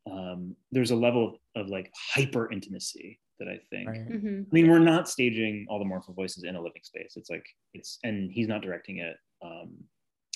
um, 0.09 0.55
there's 0.71 0.91
a 0.91 0.95
level 0.95 1.39
of, 1.55 1.63
of 1.63 1.69
like 1.69 1.91
hyper 2.13 2.51
intimacy 2.51 3.19
that 3.39 3.47
I 3.47 3.59
think. 3.69 3.89
Right. 3.89 4.07
Mhm. 4.07 4.45
I 4.45 4.49
mean, 4.51 4.69
we're 4.69 4.79
not 4.79 5.09
staging 5.09 5.65
all 5.69 5.79
the 5.79 5.85
Mournful 5.85 6.13
voices 6.13 6.43
in 6.43 6.55
a 6.55 6.61
living 6.61 6.81
space. 6.83 7.13
It's 7.15 7.29
like 7.29 7.45
it's, 7.73 7.99
and 8.03 8.31
he's 8.31 8.47
not 8.47 8.61
directing 8.61 8.97
it. 8.97 9.15
Um, 9.43 9.75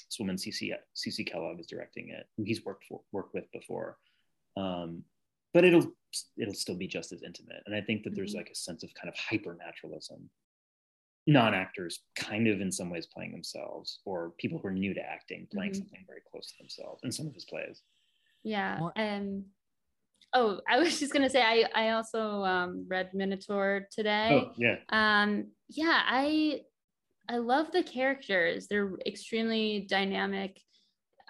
this 0.09 0.19
woman, 0.19 0.35
CC 0.35 0.71
CC 0.95 1.25
Kellogg, 1.25 1.59
is 1.59 1.67
directing 1.67 2.09
it. 2.09 2.25
Who 2.37 2.43
he's 2.43 2.63
worked 2.63 2.85
for, 2.87 3.01
worked 3.11 3.33
with 3.33 3.51
before. 3.51 3.97
Um, 4.57 5.03
but 5.53 5.63
it'll 5.63 5.91
it'll 6.37 6.53
still 6.53 6.75
be 6.77 6.87
just 6.87 7.11
as 7.11 7.23
intimate. 7.23 7.61
And 7.65 7.75
I 7.75 7.81
think 7.81 8.03
that 8.03 8.15
there's 8.15 8.33
Mhm. 8.33 8.37
like 8.37 8.49
a 8.49 8.55
sense 8.55 8.83
of 8.83 8.93
kind 8.93 9.09
of 9.09 9.15
hyper 9.17 9.55
naturalism. 9.55 10.29
Non-actors 11.27 12.03
kind 12.15 12.47
of 12.47 12.61
in 12.61 12.71
some 12.71 12.89
ways 12.89 13.07
playing 13.07 13.31
themselves, 13.31 13.99
or 14.05 14.31
people 14.37 14.59
who 14.59 14.67
are 14.67 14.71
new 14.73 14.93
to 14.93 15.01
acting 15.01 15.47
playing 15.51 15.71
Mhm. 15.71 15.77
something 15.77 16.03
very 16.07 16.21
close 16.29 16.51
to 16.51 16.57
themselves 16.59 17.03
in 17.03 17.11
some 17.11 17.25
of 17.27 17.33
his 17.33 17.45
plays. 17.45 17.81
Yeah. 18.43 18.79
Well- 18.79 18.93
Um 18.95 19.45
oh, 20.33 20.61
I 20.67 20.77
was 20.79 20.99
just 20.99 21.11
gonna 21.13 21.29
say 21.29 21.41
I 21.41 21.67
I 21.73 21.89
also 21.91 22.43
um 22.43 22.85
read 22.87 23.13
Minotaur 23.13 23.87
today. 23.91 24.29
Oh 24.33 24.53
yeah, 24.57 24.77
Um 24.89 25.51
yeah, 25.69 26.03
I 26.05 26.63
I 27.29 27.37
love 27.37 27.71
the 27.71 27.83
characters. 27.83 28.67
They're 28.67 28.93
extremely 29.05 29.85
dynamic. 29.89 30.59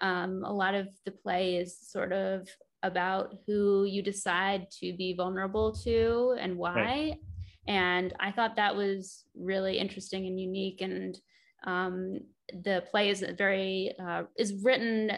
Um 0.01 0.43
a 0.43 0.51
lot 0.51 0.75
of 0.75 0.87
the 1.05 1.11
play 1.11 1.55
is 1.55 1.77
sort 1.79 2.11
of 2.11 2.47
about 2.83 3.33
who 3.47 3.85
you 3.85 4.01
decide 4.01 4.69
to 4.79 4.93
be 4.95 5.15
vulnerable 5.15 5.71
to 5.83 6.35
and 6.39 6.57
why. 6.57 7.17
And 7.67 8.13
I 8.19 8.31
thought 8.31 8.57
that 8.57 8.75
was 8.75 9.25
really 9.33 9.79
interesting 9.79 10.27
and 10.27 10.39
unique 10.39 10.81
and 10.81 11.17
um 11.65 12.19
the 12.63 12.83
play 12.91 13.09
is 13.09 13.25
very 13.37 13.93
uh, 13.99 14.23
is 14.37 14.63
written 14.63 15.09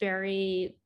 very 0.00 0.76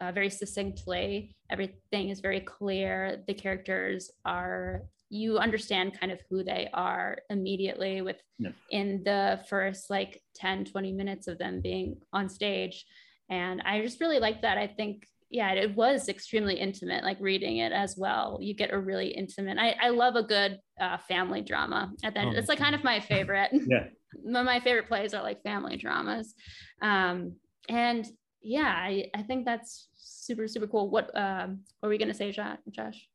uh, 0.00 0.12
very 0.12 0.30
succinctly. 0.30 1.34
Everything 1.50 2.08
is 2.08 2.20
very 2.20 2.40
clear. 2.40 3.22
The 3.26 3.34
characters 3.34 4.10
are, 4.24 4.82
you 5.10 5.38
understand 5.38 5.98
kind 5.98 6.12
of 6.12 6.20
who 6.30 6.42
they 6.44 6.68
are 6.72 7.18
immediately 7.28 8.00
with 8.00 8.16
Yeah. 8.38 8.52
in 8.70 9.02
the 9.04 9.40
first 9.48 9.90
like 9.90 10.22
10, 10.34 10.64
20 10.64 10.92
minutes 10.92 11.26
of 11.26 11.36
them 11.36 11.60
being 11.60 11.96
on 12.12 12.28
stage. 12.28 12.86
And 13.28 13.60
I 13.62 13.82
just 13.82 14.00
really 14.00 14.20
like 14.20 14.42
that. 14.42 14.56
I 14.56 14.68
think, 14.68 15.06
yeah, 15.28 15.52
it 15.52 15.74
was 15.76 16.08
extremely 16.08 16.54
intimate, 16.54 17.04
like 17.04 17.18
reading 17.20 17.58
it 17.58 17.72
as 17.72 17.96
well. 17.98 18.38
You 18.40 18.54
get 18.54 18.72
a 18.72 18.78
really 18.78 19.08
intimate, 19.08 19.58
I, 19.58 19.74
I 19.80 19.88
love 19.90 20.14
a 20.16 20.22
good 20.22 20.58
uh, 20.80 20.96
family 20.98 21.42
drama. 21.42 21.92
And 22.02 22.14
then 22.14 22.28
Oh, 22.28 22.32
it's 22.36 22.48
like 22.48 22.58
kind 22.58 22.74
of 22.74 22.84
my 22.84 23.00
favorite 23.00 23.50
yeah. 23.66 23.86
my, 24.24 24.60
favorite 24.60 24.88
plays 24.88 25.14
are 25.14 25.22
like 25.22 25.42
family 25.42 25.76
dramas 25.76 26.34
um 26.82 27.32
and 27.68 28.06
yeah 28.42 28.74
i 28.76 29.04
i 29.14 29.22
think 29.22 29.44
that's 29.44 29.88
super 29.96 30.48
super 30.48 30.66
cool 30.66 30.90
what 30.90 31.16
um 31.16 31.60
what 31.78 31.86
were 31.86 31.90
we 31.90 31.98
gonna 31.98 32.12
say 32.12 32.32
josh 32.32 33.08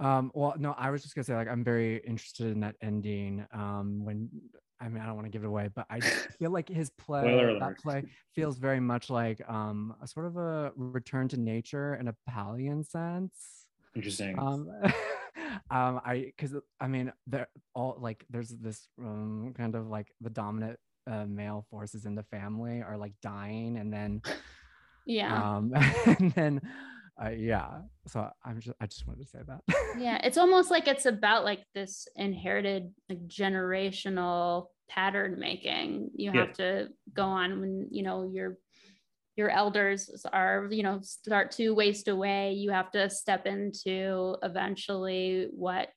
Um, 0.00 0.30
well, 0.34 0.54
no, 0.58 0.74
I 0.78 0.90
was 0.90 1.02
just 1.02 1.14
gonna 1.14 1.24
say 1.24 1.34
like 1.34 1.48
I'm 1.48 1.64
very 1.64 1.98
interested 1.98 2.46
in 2.46 2.60
that 2.60 2.76
ending. 2.82 3.44
Um, 3.52 4.04
when 4.04 4.28
I 4.80 4.88
mean 4.88 5.02
I 5.02 5.06
don't 5.06 5.16
want 5.16 5.26
to 5.26 5.30
give 5.30 5.42
it 5.42 5.48
away, 5.48 5.70
but 5.74 5.86
I 5.90 6.00
feel 6.38 6.50
like 6.50 6.68
his 6.68 6.90
play, 6.90 7.22
that 7.58 7.78
play 7.78 8.04
feels 8.34 8.58
very 8.58 8.80
much 8.80 9.10
like 9.10 9.40
um 9.48 9.94
a 10.00 10.06
sort 10.06 10.26
of 10.26 10.36
a 10.36 10.72
return 10.76 11.28
to 11.28 11.36
nature 11.36 11.96
in 11.96 12.08
a 12.08 12.14
Pallian 12.30 12.84
sense. 12.84 13.66
Interesting. 13.96 14.38
Um, 14.38 14.70
um, 15.70 16.00
I 16.04 16.32
because 16.36 16.54
I 16.80 16.86
mean 16.86 17.12
they're 17.26 17.48
all 17.74 17.96
like 17.98 18.24
there's 18.30 18.50
this 18.50 18.86
um 19.00 19.52
kind 19.56 19.74
of 19.74 19.88
like 19.88 20.12
the 20.20 20.30
dominant 20.30 20.78
uh, 21.10 21.24
male 21.24 21.66
forces 21.70 22.04
in 22.06 22.14
the 22.14 22.22
family 22.24 22.82
are 22.82 22.96
like 22.96 23.14
dying, 23.20 23.78
and 23.78 23.92
then 23.92 24.22
yeah 25.06 25.56
um 25.56 25.72
and 26.06 26.32
then 26.32 26.60
uh, 27.22 27.30
yeah. 27.30 27.80
So 28.06 28.28
I'm 28.44 28.60
just 28.60 28.76
I 28.80 28.86
just 28.86 29.06
wanted 29.06 29.24
to 29.24 29.28
say 29.28 29.40
that. 29.46 29.60
yeah 29.98 30.18
it's 30.22 30.38
almost 30.38 30.70
like 30.70 30.86
it's 30.88 31.06
about 31.06 31.44
like 31.44 31.64
this 31.74 32.06
inherited 32.16 32.92
like 33.08 33.26
generational 33.26 34.66
pattern 34.88 35.38
making 35.38 36.10
you 36.14 36.30
Yeah. 36.32 36.46
have 36.46 36.54
to 36.54 36.88
go 37.14 37.24
on 37.24 37.60
when 37.60 37.88
you 37.90 38.02
know 38.02 38.30
your 38.32 38.56
your 39.36 39.50
elders 39.50 40.24
are 40.32 40.68
you 40.70 40.82
know 40.82 41.00
start 41.02 41.50
to 41.52 41.74
waste 41.74 42.08
away 42.08 42.52
you 42.54 42.70
have 42.70 42.90
to 42.92 43.08
step 43.10 43.46
into 43.46 44.36
eventually 44.42 45.48
what 45.52 45.88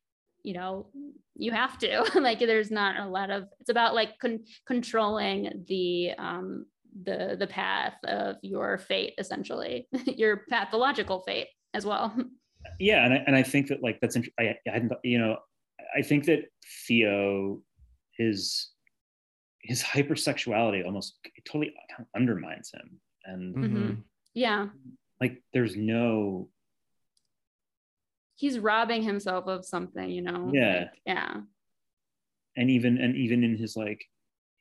you 0.44 0.54
know 0.54 0.88
you 1.36 1.52
have 1.52 1.78
to 1.80 2.04
like 2.20 2.40
there's 2.40 2.72
not 2.72 3.00
a 3.00 3.08
lot 3.08 3.30
of 3.30 3.46
it's 3.60 3.70
about 3.70 3.96
like 3.96 4.18
con- 4.20 4.44
controlling 4.68 5.64
the 5.68 6.12
um 6.18 6.66
the 7.04 7.36
the 7.40 7.48
path 7.48 7.96
of 8.06 8.36
your 8.42 8.78
fate 8.78 9.14
essentially 9.18 9.88
your 10.06 10.44
pathological 10.50 11.22
fate 11.22 11.48
as 11.74 11.86
well. 11.86 12.14
Yeah 12.80 13.04
and 13.06 13.14
I, 13.16 13.18
and 13.26 13.36
I 13.36 13.42
think 13.42 13.70
that 13.70 13.82
like 13.82 13.98
that's 14.02 14.16
int- 14.16 14.30
I, 14.40 14.56
I 14.68 14.72
hadn't 14.72 14.92
you 15.04 15.18
know 15.18 15.38
i 15.98 16.04
think 16.04 16.26
that 16.26 16.42
theo 16.88 17.60
his 18.16 18.70
his 19.64 19.82
hypersexuality 19.82 20.86
almost 20.86 21.18
totally 21.44 21.74
kind 21.90 22.02
of 22.02 22.08
undermines 22.16 22.72
him 22.72 23.00
and 23.26 23.56
Mhm. 23.56 24.04
yeah. 24.36 24.68
Like 25.20 25.42
there's 25.54 25.76
no 25.76 26.50
he's 28.36 28.60
robbing 28.60 29.02
himself 29.04 29.48
of 29.48 29.66
something 29.66 30.10
you 30.10 30.22
know? 30.22 30.52
Yeah. 30.54 30.80
Like, 30.80 30.90
yeah. 31.06 31.42
And 32.58 32.70
even 32.70 32.98
and 33.00 33.16
even 33.16 33.44
in 33.44 33.58
his 33.58 33.76
like 33.76 34.04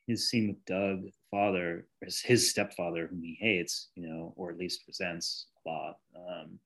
his 0.07 0.27
scene 0.29 0.47
with 0.49 0.65
doug 0.65 1.01
the 1.03 1.11
father 1.31 1.87
his, 2.03 2.19
his 2.21 2.49
stepfather 2.49 3.07
whom 3.07 3.23
he 3.23 3.37
hates 3.39 3.89
you 3.95 4.07
know 4.07 4.33
or 4.35 4.51
at 4.51 4.57
least 4.57 4.83
resents 4.87 5.47
a 5.65 5.69
lot 5.69 5.97
um 6.15 6.59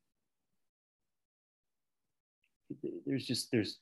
there's 3.05 3.26
just 3.26 3.51
there's 3.51 3.80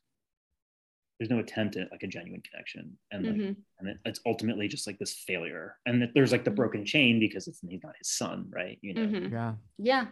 there's 1.19 1.29
no 1.29 1.39
attempt 1.39 1.77
at 1.77 1.89
like 1.91 2.03
a 2.03 2.07
genuine 2.07 2.41
connection 2.41 2.97
and 3.11 3.25
like 3.25 3.35
Mhm. 3.35 3.55
and 3.79 3.89
it, 3.89 3.97
it's 4.05 4.19
ultimately 4.25 4.67
just 4.67 4.85
like 4.87 4.99
this 4.99 5.13
failure 5.13 5.77
and 5.85 6.01
that 6.01 6.13
there's 6.13 6.31
like 6.33 6.43
the 6.43 6.51
Mhm. 6.51 6.55
broken 6.55 6.85
chain 6.85 7.19
because 7.19 7.47
it's 7.47 7.61
he's 7.61 7.81
not 7.83 7.95
his 7.97 8.09
son 8.09 8.47
right 8.49 8.77
you 8.81 8.93
know 8.93 9.01
Mhm. 9.07 9.31
yeah. 9.31 9.55
Yeah. 9.77 10.07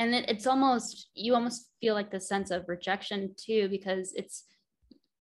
And 0.00 0.14
it, 0.14 0.28
it's 0.30 0.46
almost, 0.46 1.10
you 1.14 1.34
almost 1.34 1.72
feel 1.80 1.94
like 1.94 2.12
the 2.12 2.20
sense 2.20 2.52
of 2.52 2.68
rejection 2.68 3.34
too, 3.36 3.68
because 3.68 4.12
it's 4.14 4.44
y- 4.48 4.54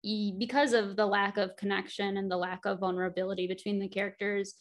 because 0.03 0.72
of 0.72 0.96
the 0.96 1.07
lack 1.07 1.36
of 1.36 1.57
connection 1.57 2.16
and 2.16 2.30
the 2.30 2.36
lack 2.36 2.64
of 2.64 2.80
vulnerability 2.80 3.46
between 3.46 3.78
the 3.78 3.88
characters. 3.88 4.55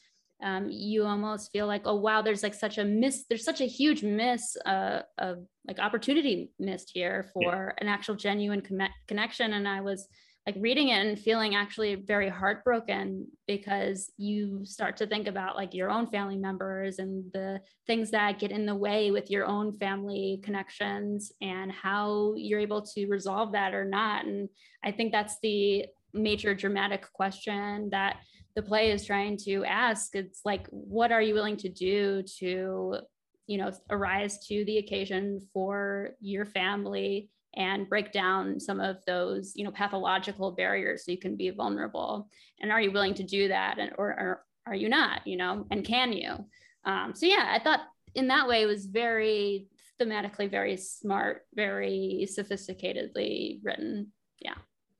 Um, 0.43 0.69
you 0.71 1.05
almost 1.05 1.51
feel 1.51 1.67
like, 1.67 1.83
oh 1.85 1.95
wow, 1.95 2.23
there's 2.23 2.41
like 2.41 2.55
such 2.55 2.79
a 2.79 2.83
miss, 2.83 3.25
there's 3.29 3.45
such 3.45 3.61
a 3.61 3.67
huge 3.67 4.01
miss, 4.01 4.57
uh, 4.65 5.01
of 5.19 5.37
like 5.67 5.77
opportunity 5.77 6.51
missed 6.57 6.91
here 6.93 7.29
for 7.31 7.75
an 7.79 7.87
actual 7.87 8.15
genuine 8.15 8.61
conne- 8.61 8.89
connection. 9.07 9.53
And 9.53 9.67
I 9.67 9.81
was 9.81 10.07
like 10.47 10.55
reading 10.59 10.89
it 10.89 11.05
and 11.05 11.19
feeling 11.19 11.53
actually 11.53 11.93
very 11.95 12.27
heartbroken 12.27 13.27
because 13.47 14.11
you 14.17 14.65
start 14.65 14.97
to 14.97 15.05
think 15.05 15.27
about 15.27 15.55
like 15.55 15.73
your 15.73 15.91
own 15.91 16.07
family 16.07 16.37
members 16.37 16.97
and 16.97 17.31
the 17.33 17.61
things 17.85 18.09
that 18.09 18.39
get 18.39 18.51
in 18.51 18.65
the 18.65 18.73
way 18.73 19.11
with 19.11 19.29
your 19.29 19.45
own 19.45 19.77
family 19.77 20.39
connections 20.43 21.31
and 21.41 21.71
how 21.71 22.33
you're 22.35 22.59
able 22.59 22.81
to 22.81 23.05
resolve 23.05 23.51
that 23.51 23.75
or 23.75 23.85
not. 23.85 24.25
And 24.25 24.49
I 24.83 24.91
think 24.91 25.11
that's 25.11 25.37
the 25.43 25.85
major 26.11 26.55
dramatic 26.55 27.11
question 27.13 27.89
that 27.91 28.17
the 28.55 28.63
play 28.63 28.91
is 28.91 29.05
trying 29.05 29.37
to 29.45 29.63
ask. 29.65 30.15
It's 30.15 30.41
like, 30.43 30.65
what 30.69 31.11
are 31.11 31.21
you 31.21 31.35
willing 31.35 31.57
to 31.57 31.69
do 31.69 32.23
to, 32.39 32.97
you 33.45 33.57
know, 33.57 33.71
arise 33.91 34.45
to 34.47 34.65
the 34.65 34.79
occasion 34.79 35.39
for 35.53 36.15
your 36.19 36.45
family 36.45 37.29
and 37.55 37.89
break 37.89 38.11
down 38.11 38.59
some 38.59 38.79
of 38.79 38.97
those, 39.05 39.53
you 39.55 39.63
know, 39.65 39.71
pathological 39.71 40.51
barriers 40.51 41.05
so 41.05 41.11
you 41.11 41.17
can 41.17 41.35
be 41.35 41.49
vulnerable? 41.49 42.29
And 42.61 42.71
are 42.71 42.81
you 42.81 42.91
willing 42.91 43.13
to 43.15 43.23
do 43.23 43.47
that? 43.49 43.77
And 43.79 43.91
or, 43.97 44.07
or 44.09 44.45
are 44.65 44.75
you 44.75 44.89
not, 44.89 45.25
you 45.27 45.37
know, 45.37 45.65
and 45.71 45.83
can 45.83 46.13
you? 46.13 46.45
Um, 46.85 47.13
so 47.15 47.25
yeah, 47.25 47.47
I 47.49 47.59
thought 47.63 47.81
in 48.15 48.27
that 48.29 48.47
way 48.47 48.61
it 48.61 48.67
was 48.67 48.85
very 48.85 49.67
thematically 50.01 50.49
very 50.49 50.77
smart, 50.77 51.45
very 51.53 52.27
sophisticatedly 52.27 53.59
written. 53.63 54.11
Yeah. 54.39 54.55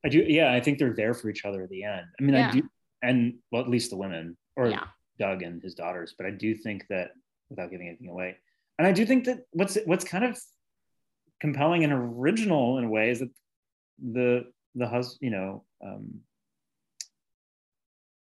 i 0.06 0.10
do 0.10 0.20
yeah 0.28 0.54
i 0.54 0.60
think 0.62 0.78
they're 0.78 0.94
there 0.94 1.16
for 1.16 1.30
each 1.30 1.46
other 1.46 1.64
at 1.64 1.70
the 1.70 1.84
end 1.84 2.06
i 2.20 2.24
mean 2.24 2.36
Yeah. 2.36 2.50
i 2.50 2.52
do 2.52 2.62
and 3.02 3.40
well 3.52 3.62
at 3.64 3.70
least 3.70 3.90
the 3.90 3.98
women 3.98 4.38
or 4.56 4.68
Yeah. 4.68 4.86
doug 5.18 5.42
and 5.42 5.62
his 5.64 5.74
daughters 5.74 6.14
but 6.16 6.28
i 6.28 6.32
do 6.32 6.54
think 6.54 6.86
that 6.90 7.12
without 7.50 7.72
giving 7.72 7.88
anything 7.88 8.10
away 8.10 8.38
and 8.78 8.88
i 8.88 8.92
do 8.92 9.04
think 9.04 9.26
that 9.26 9.40
what's 9.52 9.78
what's 9.86 10.06
kind 10.06 10.24
of 10.26 10.38
compelling 11.42 11.84
and 11.84 11.92
original 11.92 12.78
in 12.78 12.86
a 12.86 12.90
way 12.90 13.10
is 13.10 13.20
that 13.20 13.30
the 14.14 14.46
the 14.76 14.88
hus 14.88 15.18
you 15.22 15.30
know 15.32 15.66
um 15.84 16.22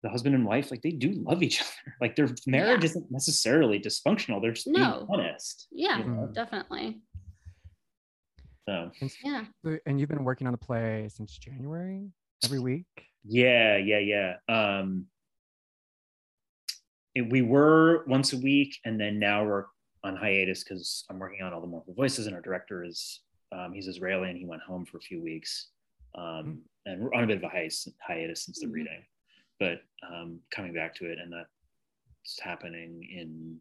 the 0.03 0.09
husband 0.11 0.35
and 0.35 0.45
wife 0.45 0.71
like 0.71 0.83
they 0.83 0.91
do 0.93 1.11
love 1.13 1.43
each 1.43 1.61
other 1.63 1.95
like 2.01 2.15
their 2.15 2.29
marriage 2.47 2.81
Yeah. 2.83 2.91
isn't 2.91 3.11
necessarily 3.11 3.81
dysfunctional 3.81 4.41
they're 4.41 4.53
just 4.53 4.67
No. 4.67 5.07
being 5.07 5.07
honest 5.11 5.67
Yeah, 5.73 5.99
you 5.99 6.05
know? 6.05 6.31
definitely. 6.33 7.01
so 8.69 8.91
And, 9.01 9.11
Yeah. 9.25 9.45
and 9.87 9.99
you've 9.99 10.09
been 10.09 10.25
working 10.25 10.47
on 10.47 10.53
the 10.53 10.59
play 10.59 11.09
since 11.09 11.37
January, 11.39 12.11
every 12.45 12.59
week. 12.61 12.87
Yeah, 13.25 13.77
yeah, 13.77 13.99
yeah. 13.99 14.37
Um, 14.49 15.07
it, 17.15 17.31
we 17.31 17.43
were 17.43 18.05
once 18.07 18.33
a 18.33 18.39
week, 18.39 18.77
and 18.85 19.01
then 19.01 19.19
now 19.19 19.45
we're 19.45 19.65
on 20.07 20.17
hiatus 20.17 20.63
because 20.63 21.05
I'm 21.11 21.19
working 21.19 21.43
on 21.43 21.53
all 21.53 21.61
the 21.61 21.67
mournful 21.67 21.95
voices, 21.95 22.27
and 22.27 22.35
our 22.35 22.41
director 22.43 22.85
is 22.85 23.21
Um, 23.53 23.73
he's 23.73 23.87
Israeli 23.87 24.29
and 24.29 24.37
he 24.37 24.45
went 24.45 24.61
home 24.63 24.85
for 24.85 24.97
a 24.97 25.01
few 25.01 25.23
weeks 25.23 25.69
um, 26.17 26.63
and 26.85 27.01
we're 27.01 27.15
on 27.15 27.23
a 27.23 27.27
bit 27.29 27.37
of 27.37 27.45
a 27.45 27.49
hiatus, 27.49 27.87
hiatus 28.05 28.45
since 28.45 28.59
the 28.61 28.67
Mhm. 28.67 28.73
reading, 28.73 29.05
but 29.61 29.83
um, 30.03 30.41
coming 30.51 30.73
back 30.75 30.97
to 30.97 31.05
it, 31.11 31.19
and 31.21 31.33
that's 31.33 32.41
happening 32.41 33.05
in 33.05 33.61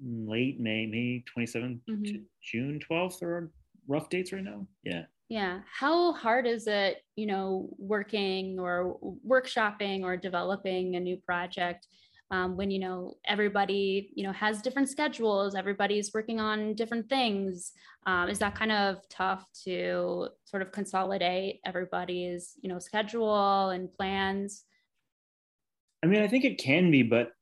late 0.00 0.60
May, 0.60 0.86
May 0.86 1.24
27th 1.26 1.84
to 1.86 1.96
Mhm. 1.96 2.26
June 2.40 2.78
12th. 2.78 3.18
There 3.18 3.30
are 3.38 3.52
rough 3.88 4.08
dates 4.08 4.32
right 4.32 4.44
now. 4.44 4.68
Yeah. 4.84 5.06
Yeah. 5.28 5.62
How 5.66 6.12
hard 6.12 6.46
is 6.46 6.68
it, 6.68 7.04
you 7.16 7.26
know, 7.26 7.74
working 7.76 8.60
or 8.60 8.98
workshopping 9.26 10.04
or 10.04 10.16
developing 10.16 10.94
a 10.94 11.00
new 11.00 11.16
project 11.16 11.88
um, 12.30 12.56
when, 12.56 12.70
you 12.70 12.78
know, 12.78 13.16
everybody, 13.24 14.12
you 14.14 14.22
know, 14.24 14.32
has 14.32 14.62
different 14.62 14.88
schedules, 14.88 15.54
everybody's 15.54 16.12
working 16.14 16.38
on 16.38 16.74
different 16.74 17.08
things? 17.08 17.72
Um, 18.06 18.28
is 18.28 18.38
that 18.38 18.54
kind 18.54 18.72
of 18.72 18.96
tough 19.08 19.44
to 19.64 20.28
sort 20.44 20.62
of 20.62 20.70
consolidate 20.72 21.60
everybody's, 21.66 22.54
you 22.62 22.68
know, 22.68 22.78
schedule 22.78 23.70
and 23.70 23.92
plans? 23.92 24.64
I 26.02 26.06
mean, 26.06 26.22
I 26.22 26.28
think 26.28 26.44
it 26.44 26.58
can 26.58 26.90
be, 26.90 27.02
but 27.02 27.32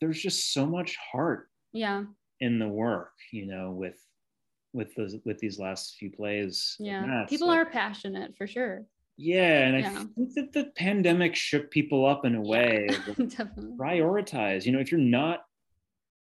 there's 0.00 0.20
just 0.20 0.52
so 0.54 0.66
much 0.66 0.96
heart 1.12 1.48
Yeah. 1.72 2.04
in 2.40 2.58
the 2.58 2.68
work, 2.68 3.12
you 3.32 3.46
know, 3.46 3.72
with 3.72 3.98
with 4.72 4.94
those 4.94 5.16
with 5.24 5.36
these 5.38 5.58
last 5.58 5.96
few 5.98 6.12
plays. 6.12 6.76
Yeah. 6.78 7.26
People 7.28 7.48
like- 7.48 7.58
are 7.58 7.70
passionate 7.70 8.36
for 8.38 8.46
sure. 8.46 8.86
Yeah, 9.22 9.66
and 9.68 9.80
Yeah. 9.80 10.00
I 10.00 10.04
think 10.14 10.34
that 10.34 10.52
the 10.52 10.64
pandemic 10.76 11.36
shook 11.36 11.70
people 11.70 12.06
up 12.06 12.24
in 12.24 12.34
a 12.34 12.40
way. 12.40 12.86
Definitely. 13.06 13.76
prioritize. 13.78 14.64
You 14.64 14.72
know, 14.72 14.78
if 14.80 14.90
you're 14.90 15.00
not 15.00 15.44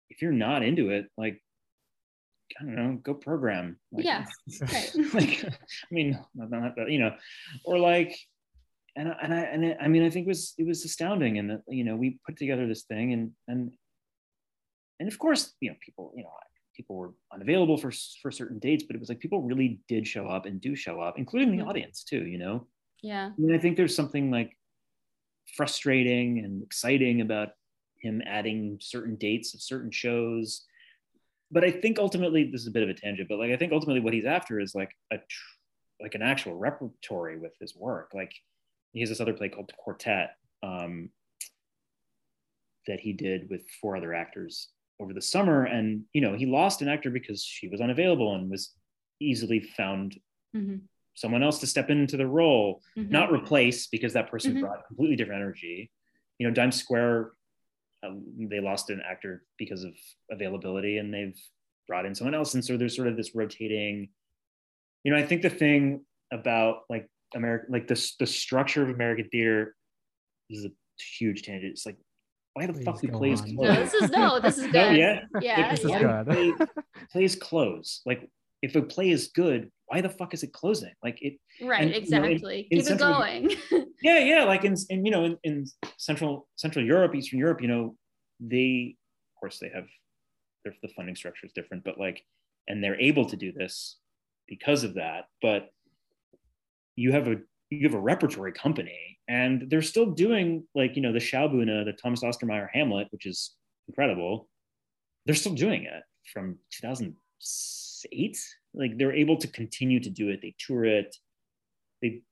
if 0.08 0.22
you're 0.22 0.32
not 0.32 0.62
into 0.62 0.88
it, 0.90 1.06
like 1.18 1.42
I 2.58 2.64
don't 2.64 2.74
know, 2.76 2.98
go 3.02 3.12
program. 3.12 3.78
Like, 3.92 4.04
Yeah, 4.06 4.24
right. 4.62 4.90
like 5.14 5.44
I 5.44 5.88
mean, 5.90 6.18
not, 6.34 6.50
not 6.50 6.90
you 6.90 6.98
know, 7.00 7.14
or 7.64 7.78
like, 7.78 8.16
and 8.96 9.08
I- 9.10 9.18
and 9.22 9.34
I 9.34 9.40
and 9.40 9.66
I, 9.66 9.76
I 9.82 9.88
mean, 9.88 10.02
I 10.04 10.08
think 10.10 10.26
it 10.26 10.28
was 10.28 10.54
it 10.56 10.66
was 10.66 10.84
astounding, 10.84 11.38
and 11.38 11.50
that 11.50 11.62
you 11.68 11.84
know 11.84 11.96
we 11.96 12.18
put 12.24 12.36
together 12.38 12.66
this 12.66 12.84
thing, 12.84 13.12
and 13.12 13.32
and 13.48 13.72
and 15.00 15.08
of 15.12 15.18
course, 15.18 15.54
you 15.60 15.68
know, 15.70 15.76
people, 15.84 16.14
you 16.16 16.22
know, 16.22 16.30
people 16.74 16.96
were 16.96 17.12
unavailable 17.34 17.76
for 17.76 17.92
for 18.22 18.30
certain 18.30 18.58
dates, 18.58 18.84
but 18.84 18.96
it 18.96 19.00
was 19.00 19.10
like 19.10 19.20
people 19.20 19.42
really 19.42 19.80
did 19.86 20.06
show 20.08 20.26
up 20.28 20.46
and 20.46 20.58
do 20.62 20.74
show 20.74 20.98
up, 21.00 21.18
including 21.18 21.50
the 21.54 21.62
Mhm. 21.62 21.68
audience 21.68 22.04
too. 22.04 22.24
You 22.26 22.38
know, 22.38 22.66
Yeah. 23.06 23.26
I 23.26 23.40
mean, 23.40 23.54
I 23.54 23.58
think 23.58 23.76
there's 23.76 23.94
something 23.94 24.32
like 24.32 24.58
frustrating 25.56 26.40
and 26.40 26.60
exciting 26.60 27.20
about 27.20 27.50
him 28.00 28.20
adding 28.26 28.78
certain 28.80 29.14
dates 29.14 29.54
of 29.54 29.62
certain 29.62 29.92
shows. 29.92 30.64
But 31.52 31.62
I 31.62 31.70
think 31.70 32.00
ultimately, 32.00 32.50
this 32.50 32.62
is 32.62 32.66
a 32.66 32.72
bit 32.72 32.82
of 32.82 32.88
a 32.88 32.94
tangent, 32.94 33.28
but 33.28 33.38
like 33.38 33.52
I 33.52 33.56
think 33.56 33.72
ultimately 33.72 34.00
what 34.00 34.12
he's 34.12 34.24
after 34.24 34.58
is 34.58 34.74
like 34.74 34.90
a 35.12 35.18
tr- 35.18 35.56
like 36.00 36.16
an 36.16 36.22
actual 36.22 36.56
repertory 36.56 37.38
with 37.38 37.52
his 37.60 37.76
work. 37.76 38.10
Like 38.12 38.32
he 38.92 38.98
has 39.00 39.08
this 39.08 39.20
other 39.20 39.34
play 39.34 39.50
called 39.50 39.72
Quartet 39.78 40.30
um, 40.64 41.10
that 42.88 42.98
he 42.98 43.12
did 43.12 43.48
with 43.48 43.62
four 43.80 43.96
other 43.96 44.14
actors 44.14 44.68
over 44.98 45.14
the 45.14 45.22
summer, 45.22 45.62
and 45.64 46.02
you 46.12 46.20
know 46.22 46.34
he 46.34 46.46
lost 46.46 46.82
an 46.82 46.88
actor 46.88 47.10
because 47.10 47.44
she 47.44 47.68
was 47.68 47.80
unavailable 47.80 48.34
and 48.34 48.50
was 48.50 48.74
easily 49.20 49.60
found 49.60 50.18
Mhm. 50.56 50.80
Someone 51.16 51.42
else 51.42 51.58
to 51.58 51.66
step 51.66 51.90
into 51.90 52.16
the 52.16 52.26
role 52.26 52.82
Mhm. 52.96 53.10
not 53.10 53.32
replace 53.32 53.88
because 53.88 54.12
that 54.12 54.30
person 54.30 54.54
Mhm. 54.54 54.60
brought 54.60 54.86
completely 54.86 55.16
different 55.16 55.40
energy. 55.42 55.90
You 56.38 56.46
know, 56.46 56.54
Dime 56.54 56.70
Square, 56.70 57.32
um, 58.04 58.22
they 58.48 58.60
lost 58.60 58.90
an 58.90 59.00
actor 59.00 59.42
because 59.58 59.82
of 59.82 59.94
availability 60.30 60.98
and 60.98 61.12
they've 61.12 61.36
brought 61.88 62.06
in 62.06 62.14
someone 62.14 62.34
else. 62.34 62.54
And 62.54 62.64
so 62.64 62.76
there's 62.76 62.94
sort 62.94 63.08
of 63.08 63.16
this 63.16 63.34
rotating, 63.34 64.10
you 65.04 65.10
know, 65.12 65.18
I 65.18 65.24
think 65.26 65.42
the 65.42 65.50
thing 65.50 66.04
about 66.30 66.82
like 66.90 67.08
American, 67.34 67.72
like 67.72 67.88
this, 67.88 68.14
the 68.16 68.26
structure 68.26 68.82
of 68.82 68.90
American 68.90 69.28
theater 69.30 69.74
this 70.48 70.60
is 70.60 70.64
a 70.66 70.72
huge 71.18 71.42
tangent. 71.42 71.72
It's 71.72 71.86
like, 71.86 71.96
why 72.54 72.66
the 72.66 72.72
Please 72.74 72.84
fuck 72.84 73.00
do 73.00 73.08
plays 73.08 73.40
on. 73.42 73.54
No, 73.56 73.62
close? 73.74 73.90
this 73.92 74.02
is 74.02 74.10
no, 74.10 74.40
this 74.40 74.58
is 74.58 74.66
good. 74.70 74.72
No, 74.74 74.90
yeah. 74.92 75.24
Yeah. 75.40 75.70
this 75.70 75.84
is 75.84 75.90
good. 75.90 76.26
Play- 76.26 76.66
plays 77.10 77.34
close. 77.36 78.02
Like 78.06 78.30
if 78.62 78.74
a 78.74 78.82
play 78.82 79.10
is 79.10 79.28
good, 79.28 79.70
why 79.86 80.00
the 80.00 80.08
fuck 80.08 80.34
is 80.34 80.42
it 80.42 80.52
closing? 80.52 80.92
Like 81.02 81.18
it, 81.22 81.34
Right, 81.62 81.82
And, 81.82 81.90
you 82.04 82.10
know, 82.10 82.24
in- 82.24 82.24
exactly. 82.32 82.60
in 82.70 82.78
Keep 82.78 82.80
it 82.80 82.86
Central- 82.86 83.12
going. 83.12 83.50
yeah 84.02 84.18
yeah 84.18 84.44
like 84.44 84.64
in, 84.64 84.74
in 84.90 85.04
you 85.06 85.10
know 85.10 85.24
in, 85.24 85.38
in 85.44 85.64
central 85.96 86.46
central 86.56 86.84
europe 86.84 87.14
eastern 87.14 87.38
europe 87.38 87.62
you 87.62 87.68
know 87.68 87.96
they 88.40 88.94
of 89.34 89.40
course 89.40 89.58
they 89.58 89.70
have 89.74 89.86
their 90.64 90.74
the 90.82 90.88
funding 90.88 91.16
structure 91.16 91.46
is 91.46 91.52
different 91.54 91.82
but 91.82 91.98
like 91.98 92.22
and 92.68 92.84
they're 92.84 93.00
able 93.00 93.24
to 93.24 93.36
do 93.36 93.52
this 93.52 93.96
because 94.48 94.84
of 94.84 94.94
that 94.94 95.24
but 95.40 95.70
you 96.96 97.10
have 97.12 97.26
a 97.28 97.36
you 97.70 97.86
have 97.88 97.94
a 97.94 98.00
repertory 98.00 98.52
company 98.52 99.18
and 99.28 99.64
they're 99.70 99.80
still 99.82 100.06
doing 100.10 100.62
like 100.74 100.94
you 100.94 101.02
know 101.02 101.12
the 101.12 101.18
Schaubühne, 101.18 101.84
the 101.86 101.92
Thomas 102.00 102.22
Ostermeier 102.22 102.68
Hamlet, 102.72 103.08
which 103.10 103.24
is 103.26 103.54
incredible. 103.88 104.48
They're 105.24 105.34
still 105.34 105.54
doing 105.54 105.84
it 105.84 106.02
from 106.32 106.58
2008. 108.02 108.38
Like 108.74 108.98
they're 108.98 109.12
able 109.12 109.36
to 109.38 109.48
continue 109.48 110.00
to 110.00 110.10
do 110.10 110.28
it. 110.28 110.40
They 110.42 110.54
tour 110.58 110.84
it. 110.84 111.16
They 112.02 112.22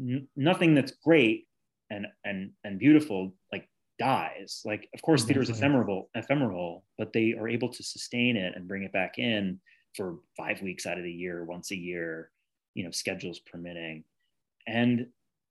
n- 0.00 0.28
nothing 0.36 0.74
that's 0.74 0.92
great 1.04 1.46
and 1.90 2.06
and 2.24 2.52
and 2.64 2.78
beautiful 2.78 3.34
like 3.52 3.68
dies. 3.98 4.62
Like 4.64 4.88
of 4.94 5.02
course 5.02 5.24
theater 5.24 5.42
is 5.42 5.48
mm-hmm. 5.48 5.58
ephemeral, 5.58 6.10
ephemeral, 6.14 6.84
but 6.98 7.12
they 7.12 7.34
are 7.38 7.48
able 7.48 7.68
to 7.68 7.82
sustain 7.82 8.36
it 8.36 8.54
and 8.56 8.68
bring 8.68 8.82
it 8.84 8.92
back 8.92 9.18
in 9.18 9.60
for 9.96 10.16
five 10.36 10.62
weeks 10.62 10.86
out 10.86 10.96
of 10.98 11.04
the 11.04 11.12
year, 11.12 11.44
once 11.44 11.70
a 11.70 11.76
year, 11.76 12.30
you 12.74 12.84
know, 12.84 12.90
schedules 12.90 13.40
permitting. 13.40 14.04
And 14.66 15.08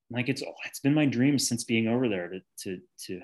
like 0.10 0.30
it's 0.30 0.42
oh, 0.42 0.54
it's 0.66 0.80
been 0.80 0.94
my 0.94 1.06
dream 1.06 1.38
since 1.38 1.64
being 1.64 1.88
over 1.88 2.10
there 2.10 2.30
to 2.30 2.40
to 2.64 2.80
to 3.06 3.22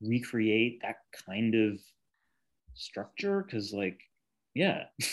recreate 0.00 0.80
that 0.82 0.96
kind 1.26 1.54
of 1.54 1.78
structure 2.74 3.42
because 3.42 3.72
like 3.72 4.00
yeah. 4.54 4.86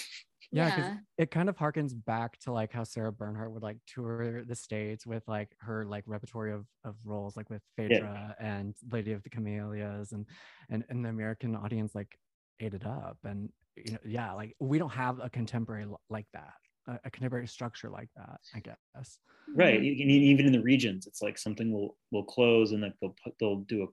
Yeah, 0.50 0.72
'cause 0.72 0.88
yeah. 0.88 0.98
it 1.18 1.30
kind 1.30 1.50
of 1.50 1.58
harkens 1.58 1.94
back 2.06 2.38
to 2.40 2.54
like 2.54 2.72
how 2.72 2.86
Sarah 2.86 3.12
Bernhardt 3.12 3.52
would 3.52 3.64
like 3.64 3.80
tour 3.86 4.46
the 4.46 4.56
states 4.56 5.06
with 5.06 5.28
like 5.28 5.54
her 5.60 5.86
like 5.86 6.06
repertory 6.08 6.54
of, 6.54 6.66
of 6.86 6.96
roles 7.04 7.36
like 7.36 7.50
with 7.50 7.62
Phaedra 7.76 8.34
and 8.40 8.74
Lady 8.90 9.12
of 9.12 9.24
the 9.24 9.30
Camellias 9.30 10.14
and 10.14 10.26
and 10.70 10.86
and 10.90 11.04
the 11.04 11.10
American 11.10 11.54
audience 11.54 11.94
like 11.94 12.18
ate 12.62 12.74
it 12.74 12.86
up. 12.86 13.18
And 13.26 13.52
you 13.76 13.92
know 13.92 14.00
yeah 14.06 14.32
like 14.34 14.56
we 14.62 14.78
don't 14.80 14.90
have 14.92 15.20
a 15.20 15.30
contemporary 15.30 15.86
like 16.10 16.28
that 16.34 16.54
a, 16.88 17.00
a 17.04 17.12
contemporary 17.12 17.48
structure 17.48 17.90
like 17.90 18.10
that 18.16 18.40
I 18.56 18.62
guess. 18.62 19.20
Right 19.56 19.82
even 19.84 20.46
in 20.46 20.52
the 20.52 20.62
regions 20.62 21.08
it's 21.08 21.22
like 21.22 21.38
something 21.38 21.72
will 21.72 21.98
will 22.12 22.24
close 22.26 22.72
and 22.72 22.82
like 22.82 22.94
they'll 23.02 23.16
put 23.24 23.34
they'll 23.40 23.62
do 23.62 23.84
a 23.84 23.88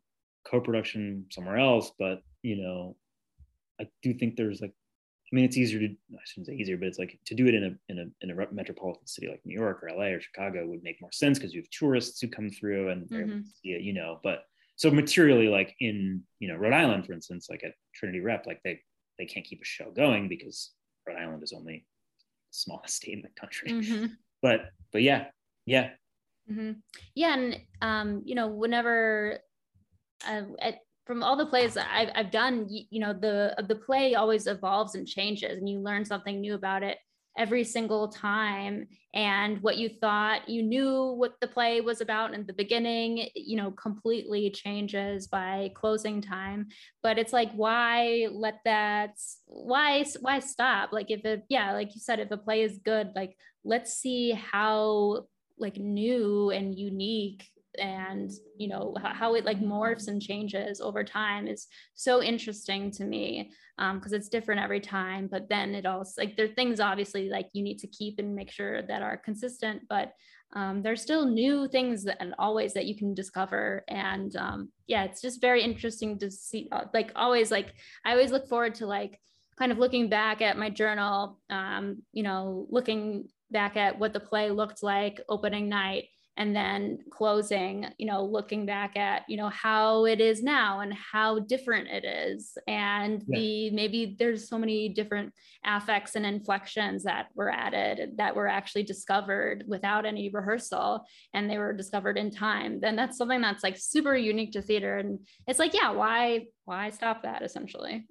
co-production 0.49 1.27
somewhere 1.31 1.59
else 1.59 1.93
but 1.99 2.23
you 2.43 2.57
know 2.57 2.97
i 3.81 3.87
do 4.03 4.15
think 4.15 4.37
there's 4.37 4.61
like 4.61 4.75
i 5.33 5.35
mean 5.35 5.45
it's 5.45 5.57
easier 5.57 5.81
to 5.81 5.87
i 5.89 6.21
shouldn't 6.25 6.47
say 6.47 6.55
easier 6.55 6.77
but 6.77 6.89
it's 6.89 6.99
like 6.99 7.19
to 7.25 7.35
do 7.35 7.47
it 7.47 7.55
in 7.55 7.65
a 7.65 7.93
in 7.93 7.99
a 7.99 8.07
in 8.25 8.31
a 8.31 8.53
metropolitan 8.53 9.07
city 9.07 9.29
like 9.29 9.41
new 9.45 9.59
york 9.59 9.83
or 9.83 9.91
la 9.97 10.05
or 10.05 10.21
chicago 10.21 10.67
would 10.67 10.83
make 10.83 11.01
more 11.01 11.13
sense 11.13 11.39
because 11.39 11.55
you 11.55 11.61
have 11.61 11.71
tourists 11.71 12.21
who 12.21 12.29
come 12.29 12.51
through 12.51 12.89
and 12.91 13.09
they're 13.09 13.23
able 13.23 13.35
Mhm. 13.35 13.45
to 13.63 13.69
it 13.71 13.83
you 13.83 13.93
know 13.93 14.21
but 14.23 14.45
so 14.77 14.91
materially 14.91 15.49
like 15.49 15.75
in 15.81 16.23
you 16.41 16.49
know 16.49 16.57
rhode 16.57 16.73
island 16.73 17.07
for 17.07 17.13
instance 17.13 17.49
like 17.51 17.63
at 17.65 17.73
trinity 17.95 18.21
rep 18.21 18.47
like 18.47 18.61
they 18.65 18.81
they 19.19 19.27
can't 19.27 19.47
keep 19.47 19.61
a 19.63 19.65
show 19.65 19.91
going 19.93 20.29
because 20.29 20.73
rhode 21.07 21.17
island 21.19 21.43
is 21.43 21.53
only 21.53 21.79
the 21.79 22.25
smallest 22.51 22.97
state 23.01 23.15
in 23.15 23.23
the 23.23 23.29
country 23.41 23.73
Mhm. 23.73 24.17
but 24.43 24.71
but 24.93 25.03
yeah 25.03 25.27
yeah 25.67 25.91
hmm 26.47 26.73
Yeah, 27.15 27.33
and 27.39 27.61
um, 27.81 28.21
you 28.27 28.35
know, 28.35 28.49
whenever 28.49 29.41
uh, 30.29 30.43
at, 30.61 30.81
from 31.07 31.23
all 31.23 31.37
the 31.37 31.47
plays 31.47 31.75
that 31.75 31.89
I've, 31.93 32.11
I've 32.15 32.31
done, 32.31 32.67
you, 32.69 32.85
you 32.91 33.01
know, 33.01 33.13
the 33.13 33.55
the 33.69 33.77
play 33.77 34.15
always 34.15 34.47
evolves 34.47 34.95
and 34.95 35.07
changes, 35.07 35.59
and 35.59 35.69
you 35.69 35.81
learn 35.81 36.05
something 36.05 36.41
new 36.41 36.55
about 36.55 36.83
it 36.83 36.99
every 37.37 37.65
single 37.65 38.09
time. 38.09 38.87
And 39.13 39.61
what 39.63 39.77
you 39.77 39.89
thought 39.89 40.49
you 40.49 40.63
knew 40.63 41.15
what 41.17 41.35
the 41.41 41.49
play 41.49 41.81
was 41.81 42.01
about 42.01 42.35
in 42.35 42.47
the 42.47 42.53
beginning, 42.53 43.29
you 43.35 43.57
know, 43.57 43.71
completely 43.73 44.51
changes 44.51 45.27
by 45.27 45.71
closing 45.75 46.21
time. 46.21 46.69
But 47.03 47.19
it's 47.19 47.33
like, 47.33 47.53
why 47.53 48.29
let 48.33 48.61
that? 48.65 49.19
Why 49.47 50.05
why 50.21 50.41
stop? 50.41 50.93
Like 50.93 51.11
if 51.11 51.25
it, 51.25 51.45
yeah, 51.49 51.73
like 51.73 51.95
you 51.95 52.01
said, 52.01 52.21
if 52.21 52.31
a 52.31 52.37
play 52.37 52.63
is 52.63 52.79
good, 52.85 53.11
like 53.15 53.37
let's 53.65 53.95
see 53.95 54.33
how 54.33 55.27
like 55.59 55.77
new 55.77 56.51
and 56.51 56.77
unique 56.77 57.49
and 57.79 58.31
you 58.57 58.69
know 58.69 58.95
how, 59.03 59.35
it 59.35 59.45
like 59.45 59.61
morphs 59.61 60.09
and 60.09 60.23
changes 60.23 60.81
over 60.81 61.03
time 61.03 61.47
is 61.47 61.67
so 61.95 62.23
interesting 62.23 62.91
to 62.91 63.05
me 63.05 63.51
because 63.95 64.13
it's 64.13 64.29
different 64.29 64.61
every 64.61 64.81
time 64.81 65.29
but 65.31 65.49
then 65.49 65.75
it 65.75 65.87
also 65.87 66.21
like 66.21 66.37
there 66.37 66.47
are 66.47 66.55
things 66.55 66.79
obviously 66.81 67.29
like 67.29 67.49
you 67.53 67.63
need 67.63 67.79
to 67.79 67.89
keep 67.89 68.19
and 68.19 68.35
make 68.35 68.51
sure 68.51 68.83
that 68.83 69.03
are 69.03 69.17
consistent 69.17 69.83
but 69.89 70.13
um, 70.55 70.83
there's 70.83 71.03
still 71.03 71.27
new 71.27 71.67
things 71.67 72.05
that 72.05 72.19
and 72.21 72.35
always 72.39 72.75
that 72.75 72.87
you 72.87 72.97
can 72.97 73.13
discover 73.13 73.85
and 73.89 74.37
um, 74.37 74.69
yeah 74.87 75.03
it's 75.05 75.21
just 75.21 75.41
very 75.41 75.63
interesting 75.63 76.19
to 76.19 76.31
see 76.31 76.69
uh, 76.71 76.85
like 76.95 77.11
always 77.17 77.51
like 77.51 77.73
i 78.05 78.13
always 78.13 78.31
look 78.31 78.49
forward 78.49 78.75
to 78.77 78.87
like 78.87 79.19
kind 79.59 79.73
of 79.73 79.79
looking 79.79 80.09
back 80.09 80.43
at 80.43 80.59
my 80.59 80.71
journal, 80.71 81.39
um, 81.51 82.03
you 82.13 82.23
know, 82.23 82.67
looking 82.71 83.29
back 83.51 83.77
at 83.77 83.99
what 83.99 84.13
the 84.13 84.21
play 84.21 84.51
looked 84.51 84.83
like 84.83 85.21
opening 85.29 85.69
night 85.69 86.05
and 86.37 86.55
then 86.55 86.99
closing 87.11 87.87
you 87.99 88.07
know 88.07 88.25
looking 88.25 88.67
back 88.67 88.97
at 88.97 89.23
you 89.29 89.37
know 89.37 89.49
how 89.51 90.05
it 90.05 90.21
is 90.21 90.43
now 90.43 90.81
and 90.81 90.93
how 90.95 91.39
different 91.41 91.89
it 91.89 92.05
is. 92.05 92.57
And 92.67 93.23
yeah. 93.27 93.39
the 93.39 93.71
maybe 93.71 94.17
there's 94.19 94.49
so 94.49 94.59
many 94.59 94.89
different 94.89 95.33
affects 95.65 96.17
and 96.17 96.27
inflections 96.27 97.05
that 97.05 97.29
were 97.35 97.51
added 97.51 98.17
that 98.17 98.35
were 98.35 98.49
actually 98.49 98.83
discovered 98.83 99.65
without 99.67 100.05
any 100.05 100.29
rehearsal 100.29 101.05
and 101.33 101.49
they 101.49 101.59
were 101.59 101.73
discovered 101.73 102.19
in 102.19 102.31
time 102.31 102.81
then 102.81 102.97
that's 102.97 103.17
something 103.17 103.41
that's 103.41 103.63
like 103.63 103.77
super 103.79 104.17
unique 104.17 104.53
to 104.53 104.63
theater. 104.63 104.99
And 104.99 105.21
it's 105.47 105.59
like 105.59 105.75
yeah 105.75 105.91
why 105.91 106.47
why 106.65 106.91
stop 106.91 107.23
that 107.23 107.43
essentially? 107.43 108.07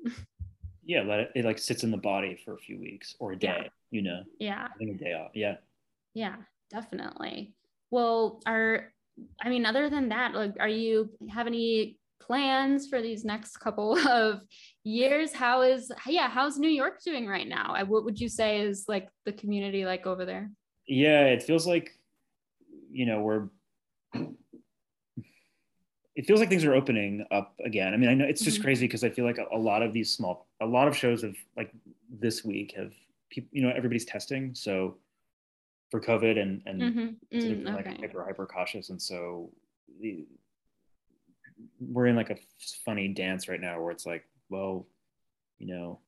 Yeah 0.86 1.04
let 1.04 1.20
it, 1.20 1.32
it 1.36 1.46
like 1.46 1.60
sits 1.60 1.84
in 1.84 1.92
the 1.92 1.98
body 1.98 2.38
for 2.44 2.56
a 2.56 2.58
few 2.58 2.78
weeks 2.78 3.16
or 3.20 3.32
a 3.32 3.40
day 3.40 3.48
yeah. 3.64 3.70
you 3.92 4.02
know? 4.02 4.24
Yeah. 4.40 4.68
A 4.82 4.94
day 4.94 5.14
off 5.14 5.32
yeah. 5.34 5.56
Yeah 6.14 6.36
definitely 6.72 7.54
well, 7.94 8.42
are 8.48 8.92
I 9.40 9.50
mean, 9.50 9.68
other 9.68 9.88
than 9.88 10.10
that, 10.10 10.34
like, 10.34 10.56
are 10.60 10.68
you 10.68 11.12
have 11.30 11.46
any 11.46 12.00
plans 12.20 12.88
for 12.88 13.04
these 13.04 13.24
next 13.24 13.58
couple 13.58 13.96
of 14.10 14.42
years? 14.84 15.32
How 15.32 15.62
is 15.62 15.92
yeah, 16.08 16.28
how's 16.28 16.58
New 16.58 16.70
York 16.70 17.04
doing 17.06 17.28
right 17.28 17.48
now? 17.48 17.76
What 17.86 18.04
would 18.04 18.20
you 18.20 18.30
say 18.30 18.62
is 18.62 18.86
like 18.88 19.10
the 19.26 19.32
community 19.32 19.86
like 19.86 20.08
over 20.08 20.26
there? 20.26 20.50
Yeah, 20.88 21.26
it 21.26 21.44
feels 21.44 21.68
like 21.68 21.92
you 22.92 23.06
know 23.06 23.22
we're 23.22 23.50
it 26.16 26.26
feels 26.26 26.40
like 26.40 26.50
things 26.50 26.66
are 26.66 26.74
opening 26.74 27.24
up 27.30 27.54
again. 27.64 27.94
I 27.94 27.98
mean, 27.98 28.10
I 28.10 28.16
know 28.16 28.26
it's 28.26 28.42
just 28.42 28.58
mm-hmm. 28.58 28.64
crazy 28.64 28.88
because 28.88 29.04
I 29.04 29.12
feel 29.12 29.26
like 29.26 29.38
a, 29.38 29.46
a, 29.52 29.58
lot 29.58 29.84
of 29.84 29.94
these 29.94 30.12
small, 30.12 30.48
a 30.62 30.66
lot 30.66 30.88
of 30.88 30.98
shows 30.98 31.22
have 31.22 31.36
like 31.56 31.72
this 32.10 32.44
week 32.44 32.74
have 32.76 32.92
people, 33.30 33.50
you 33.52 33.62
know, 33.62 33.70
everybody's 33.70 34.06
testing. 34.06 34.56
So 34.56 34.98
for 35.94 36.02
COVID 36.02 36.42
and 36.42 36.62
and 36.66 36.82
mm-hmm. 36.82 37.38
mm, 37.38 37.66
like 37.76 37.86
okay. 37.86 37.98
hyper 38.00 38.24
hyper 38.24 38.48
cautious, 38.48 38.90
and 38.90 39.00
so 39.00 39.52
the, 40.02 40.26
we're 41.80 42.08
in 42.08 42.16
like 42.16 42.32
a 42.32 42.38
funny 42.84 43.10
dance 43.10 43.48
right 43.48 43.62
now 43.62 43.80
where 43.80 43.92
it's 43.92 44.04
like, 44.04 44.28
well, 44.50 44.88
you 45.60 45.68
know, 45.68 46.00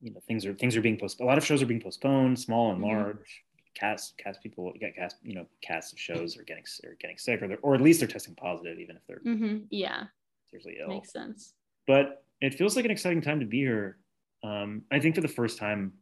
you 0.00 0.14
know 0.14 0.20
things 0.28 0.46
are 0.46 0.54
things 0.54 0.76
are 0.76 0.80
being 0.80 0.96
postponed. 0.96 1.26
A 1.26 1.28
lot 1.28 1.36
of 1.36 1.44
shows 1.44 1.62
are 1.62 1.66
being 1.66 1.80
postponed, 1.80 2.38
small 2.38 2.70
and 2.70 2.80
mm-hmm. 2.80 2.94
large. 2.94 3.42
Cast 3.74 4.16
cast 4.18 4.40
people 4.40 4.72
get 4.78 4.94
cast 4.94 5.16
you 5.24 5.34
know 5.34 5.46
cast 5.60 5.92
of 5.92 5.98
shows 5.98 6.36
are 6.36 6.44
getting 6.44 6.62
are 6.84 6.96
getting 7.00 7.18
sick 7.18 7.42
or 7.42 7.56
or 7.62 7.74
at 7.74 7.80
least 7.80 7.98
they're 7.98 8.08
testing 8.08 8.36
positive 8.36 8.78
even 8.78 8.94
if 8.94 9.02
they're 9.08 9.20
mm-hmm. 9.26 9.64
yeah 9.70 10.04
seriously 10.48 10.76
ill. 10.80 10.90
Makes 10.90 11.12
sense. 11.12 11.54
But 11.88 12.22
it 12.40 12.54
feels 12.54 12.76
like 12.76 12.84
an 12.84 12.92
exciting 12.92 13.20
time 13.20 13.40
to 13.40 13.46
be 13.46 13.58
here. 13.58 13.96
Um, 14.44 14.82
I 14.92 15.00
think 15.00 15.16
for 15.16 15.22
the 15.22 15.28
first 15.28 15.58
time 15.58 15.94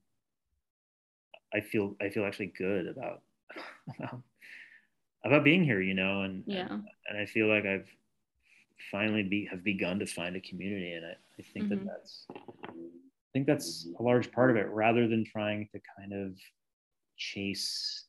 I 1.54 1.60
feel 1.60 1.96
I 2.00 2.10
feel 2.10 2.24
actually 2.24 2.52
good 2.56 2.86
about 2.86 3.22
about, 3.98 4.22
about 5.24 5.44
being 5.44 5.64
here, 5.64 5.80
you 5.80 5.94
know, 5.94 6.22
and 6.22 6.44
yeah, 6.46 6.68
and, 6.70 6.84
and 7.08 7.18
I 7.18 7.26
feel 7.26 7.48
like 7.48 7.66
I've 7.66 7.88
finally 8.90 9.22
be 9.22 9.46
have 9.46 9.62
begun 9.62 9.98
to 9.98 10.06
find 10.06 10.36
a 10.36 10.40
community, 10.40 10.92
and 10.92 11.06
I, 11.06 11.10
I 11.38 11.42
think 11.52 11.66
mm-hmm. 11.66 11.86
that 11.86 11.86
that's 11.86 12.26
I 12.30 13.32
think 13.32 13.46
that's 13.46 13.88
a 13.98 14.02
large 14.02 14.30
part 14.32 14.50
of 14.50 14.56
it, 14.56 14.68
rather 14.70 15.08
than 15.08 15.24
trying 15.24 15.68
to 15.72 15.80
kind 15.98 16.12
of 16.12 16.36
chase 17.16 18.04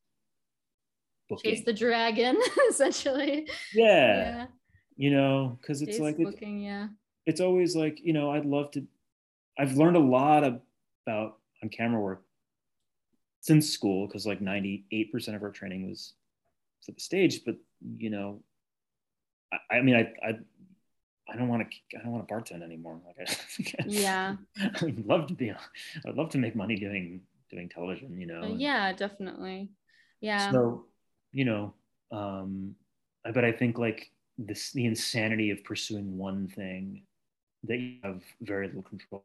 booking. 1.30 1.52
chase 1.52 1.66
the 1.66 1.74
dragon, 1.74 2.39
essentially. 2.70 3.48
Yeah, 3.74 3.86
yeah. 3.86 4.46
you 4.96 5.12
know, 5.12 5.58
because 5.62 5.82
it's 5.82 6.00
like 6.00 6.18
booking, 6.18 6.60
yeah. 6.60 6.88
It's 7.26 7.42
always 7.42 7.76
like 7.76 8.00
you 8.04 8.14
know, 8.14 8.32
I'd 8.32 8.46
love 8.46 8.72
to. 8.72 8.86
I've 9.60 9.74
learned 9.74 9.98
a 9.98 10.00
lot 10.00 10.44
about 10.44 11.38
on 11.62 11.70
camera 11.70 12.02
work 12.02 12.24
since 13.42 13.70
school 13.70 14.08
because 14.08 14.26
like 14.26 14.39
98% 14.39 15.36
of 15.36 15.44
our 15.44 15.52
training 15.52 15.89
was 15.89 16.14
for 16.86 16.94
the 16.94 17.02
stage 17.02 17.44
but 17.46 17.56
you 17.98 18.10
know 18.10 18.42
i, 19.52 19.78
I 19.78 19.82
mean 19.82 19.96
I, 19.96 20.14
I 20.28 20.39
I 21.32 21.38
don't 21.38 21.48
want 21.48 21.66
to. 21.70 21.98
I 21.98 22.04
don't 22.04 22.12
want 22.12 22.28
to 22.28 22.34
bartend 22.34 22.62
anymore. 22.62 23.00
Like, 23.06 23.30
I, 23.80 23.84
yeah, 23.88 24.36
I'd 24.82 25.06
love 25.06 25.28
to 25.28 25.34
be. 25.34 25.52
I'd 25.52 26.16
love 26.16 26.30
to 26.32 26.38
make 26.38 26.56
money 26.56 26.76
doing 26.76 27.22
doing 27.50 27.70
television. 27.70 28.20
You 28.20 28.28
know. 28.28 28.56
Yeah, 28.58 28.92
definitely. 28.92 29.70
Yeah. 30.20 30.52
So, 30.52 30.86
you 31.32 31.46
know, 31.46 31.74
um, 32.12 32.76
but 33.34 33.46
I 33.46 33.52
think 33.52 33.78
like 33.78 34.12
this, 34.38 34.72
the 34.72 34.86
insanity 34.86 35.52
of 35.52 35.64
pursuing 35.64 36.18
one 36.18 36.48
thing 36.48 37.04
that 37.64 37.78
you 37.78 37.96
have 38.04 38.22
very 38.42 38.68
little 38.68 38.84
control. 38.84 39.24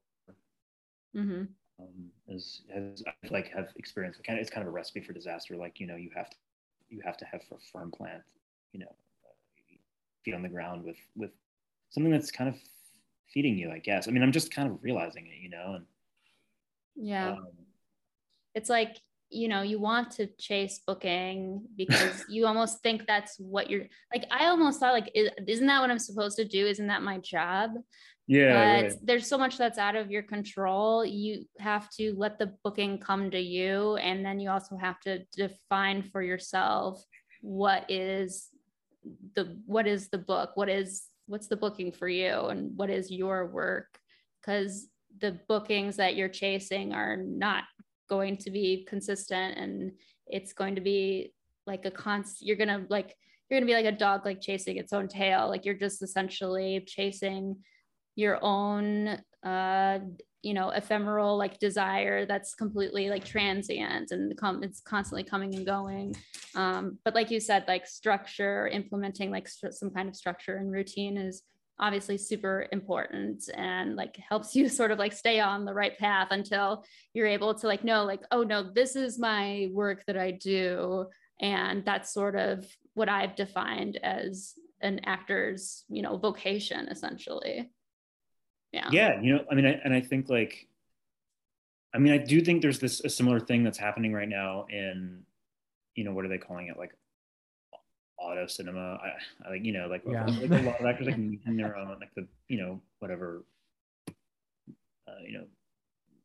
Mm-hmm 1.17 1.45
um, 1.81 2.11
as, 2.35 2.63
as 2.75 3.03
I 3.07 3.13
like 3.31 3.49
have 3.49 3.69
experienced. 3.77 4.23
Kind 4.25 4.39
of, 4.39 4.43
it's 4.43 4.51
kind 4.51 4.63
of 4.63 4.69
a 4.69 4.75
recipe 4.75 5.01
for 5.01 5.13
disaster. 5.13 5.57
Like 5.57 5.81
you 5.81 5.87
know, 5.87 5.97
you 5.97 6.11
have 6.15 6.31
to 6.31 6.37
you 6.89 7.01
have 7.05 7.17
to 7.19 7.25
have 7.27 7.43
a 7.53 7.57
firm 7.73 7.91
plant. 7.91 8.23
You 8.73 8.81
know, 8.81 8.95
feet 10.25 10.35
on 10.35 10.43
the 10.43 10.49
ground 10.49 10.85
with 10.85 10.97
with 11.17 11.31
something 11.91 12.13
that's 12.13 12.31
kind 12.31 12.49
of 12.49 12.57
feeding 13.33 13.57
you. 13.57 13.71
I 13.71 13.79
guess. 13.79 14.09
I 14.09 14.11
mean, 14.11 14.23
I'm 14.23 14.33
just 14.33 14.53
kind 14.53 14.71
of 14.71 14.79
realizing 14.83 15.27
it. 15.27 15.43
You 15.43 15.51
know, 15.51 15.75
and 15.77 15.85
yeah, 16.97 17.31
um, 17.33 17.49
it's 18.55 18.71
like 18.71 18.97
you 19.29 19.49
know 19.49 19.63
you 19.63 19.79
want 19.79 20.11
to 20.13 20.27
chase 20.39 20.81
booking 20.87 21.63
because 21.77 22.25
you 22.29 22.47
almost 22.47 22.81
think 22.83 23.07
that's 23.07 23.37
what 23.39 23.69
you're 23.69 23.87
like 24.15 24.25
i 24.31 24.47
almost 24.47 24.79
thought 24.79 24.93
like 24.93 25.11
isn't 25.15 25.67
that 25.67 25.81
what 25.81 25.91
i'm 25.91 25.99
supposed 25.99 26.37
to 26.37 26.45
do 26.45 26.65
isn't 26.67 26.87
that 26.87 27.03
my 27.03 27.19
job 27.19 27.73
yeah 28.27 28.83
but 28.83 28.93
there's 29.03 29.29
so 29.29 29.39
much 29.39 29.57
that's 29.57 29.79
out 29.79 29.97
of 29.97 30.11
your 30.11 30.23
control. 30.23 31.05
You 31.05 31.45
have 31.59 31.89
to 31.93 32.15
let 32.17 32.39
the 32.39 32.53
booking 32.65 32.99
come 32.99 33.31
to 33.31 33.41
you 33.41 33.97
and 33.97 34.25
then 34.25 34.41
you 34.41 34.51
also 34.51 34.77
have 34.77 35.01
to 35.01 35.25
define 35.33 36.03
for 36.03 36.23
yourself 36.23 37.03
what 37.41 37.89
is 37.89 38.49
the 39.35 39.57
what 39.67 39.87
is 39.87 40.09
the 40.09 40.19
book? 40.19 40.53
What 40.55 40.69
is 40.69 41.05
what's 41.27 41.49
the 41.49 41.57
booking 41.57 41.93
for 41.93 42.09
you 42.09 42.47
and 42.47 42.77
what 42.77 42.91
is 42.91 43.11
your 43.11 43.47
work? 43.47 43.99
Because 44.41 44.89
the 45.21 45.39
bookings 45.49 45.97
that 45.97 46.17
you're 46.17 46.29
chasing 46.29 46.93
are 46.93 47.17
not 47.17 47.65
going 48.09 48.37
to 48.37 48.51
be 48.51 48.87
consistent 48.89 49.59
and 49.59 49.93
it's 50.27 50.53
going 50.53 50.75
to 50.75 50.81
be 50.81 51.33
like 51.67 51.85
a 51.85 51.91
constant 51.91 52.47
you're 52.47 52.57
gonna 52.57 52.85
like 52.89 53.17
you're 53.49 53.59
gonna 53.59 53.67
be 53.69 53.75
like 53.75 53.93
a 53.93 53.97
dog 53.97 54.25
like 54.25 54.41
chasing 54.41 54.77
its 54.77 54.93
own 54.93 55.09
tail. 55.09 55.49
Like 55.49 55.65
you're 55.65 55.75
just 55.75 56.03
essentially 56.03 56.85
chasing 56.87 57.57
your 58.17 58.39
own 58.43 59.19
uh 59.45 59.99
you 60.43 60.55
know 60.55 60.71
ephemeral 60.71 61.37
like 61.37 61.59
desire 61.59 62.25
that's 62.25 62.55
completely 62.55 63.09
like 63.11 63.25
transient 63.25 64.11
and 64.11 64.37
com- 64.37 64.63
it's 64.63 64.81
constantly 64.81 65.25
coming 65.25 65.55
and 65.55 65.67
going. 65.67 66.15
Um 66.55 66.99
but 67.05 67.15
like 67.15 67.31
you 67.31 67.41
said 67.41 67.65
like 67.67 67.87
structure 67.87 68.69
implementing 68.69 69.31
like 69.31 69.49
st- 69.49 69.75
some 69.75 69.91
kind 69.91 70.09
of 70.09 70.17
structure 70.17 70.57
and 70.57 70.71
routine 70.71 71.17
is 71.17 71.43
obviously 71.79 72.17
super 72.17 72.69
important 72.73 73.51
and 73.55 73.97
like 73.97 74.17
helps 74.17 74.55
you 74.57 74.69
sort 74.69 74.93
of 74.93 74.99
like 74.99 75.13
stay 75.13 75.41
on 75.41 75.65
the 75.65 75.75
right 75.75 75.99
path 75.99 76.29
until 76.31 76.85
you're 77.13 77.27
able 77.27 77.55
to 77.55 77.67
like 77.67 77.85
know 77.85 78.05
like 78.05 78.23
oh 78.31 78.43
no 78.43 78.63
this 78.73 78.97
is 78.97 79.19
my 79.19 79.69
work 79.73 80.05
that 80.07 80.17
i 80.17 80.31
do. 80.31 81.07
And 81.39 81.85
that's 81.85 82.15
sort 82.15 82.37
of 82.37 82.65
what 82.95 83.09
i've 83.09 83.35
defined 83.37 83.99
as 84.03 84.55
an 84.81 85.01
actor's 85.05 85.85
you 85.89 86.03
know 86.03 86.17
vocation 86.17 86.89
essentially 86.89 87.71
yeah 88.77 88.89
yeah 88.93 89.21
you 89.21 89.35
know 89.35 89.45
i 89.51 89.55
mean 89.55 89.67
I, 89.67 89.81
and 89.85 89.95
i 89.95 90.01
think 90.01 90.29
like 90.29 90.69
i 91.95 91.99
mean 91.99 92.13
i 92.13 92.19
do 92.19 92.41
think 92.41 92.63
there's 92.63 92.79
this 92.79 93.01
a 93.01 93.09
similar 93.09 93.41
thing 93.41 93.65
that's 93.65 93.79
happening 93.79 94.13
right 94.13 94.29
now 94.29 94.67
in 94.69 95.23
you 95.95 96.05
know 96.05 96.13
what 96.13 96.25
are 96.25 96.29
they 96.29 96.39
calling 96.39 96.69
it 96.69 96.79
like 96.79 96.93
auto 98.19 98.47
cinema 98.47 98.99
i, 99.03 99.13
I 99.47 99.51
like 99.51 99.65
you 99.65 99.73
know 99.73 99.87
like, 99.89 100.03
yeah. 100.07 100.27
like 100.27 100.51
a 100.51 100.67
lot 100.67 100.81
of 100.81 100.87
actors 100.87 101.07
like 101.07 101.19
making 101.19 101.57
their 101.57 101.77
own 101.77 101.89
like 102.01 102.15
the 102.15 102.27
you 102.49 102.59
know 102.59 102.81
whatever 102.99 103.45
uh, 104.09 105.23
you 105.27 105.39
know 105.39 105.45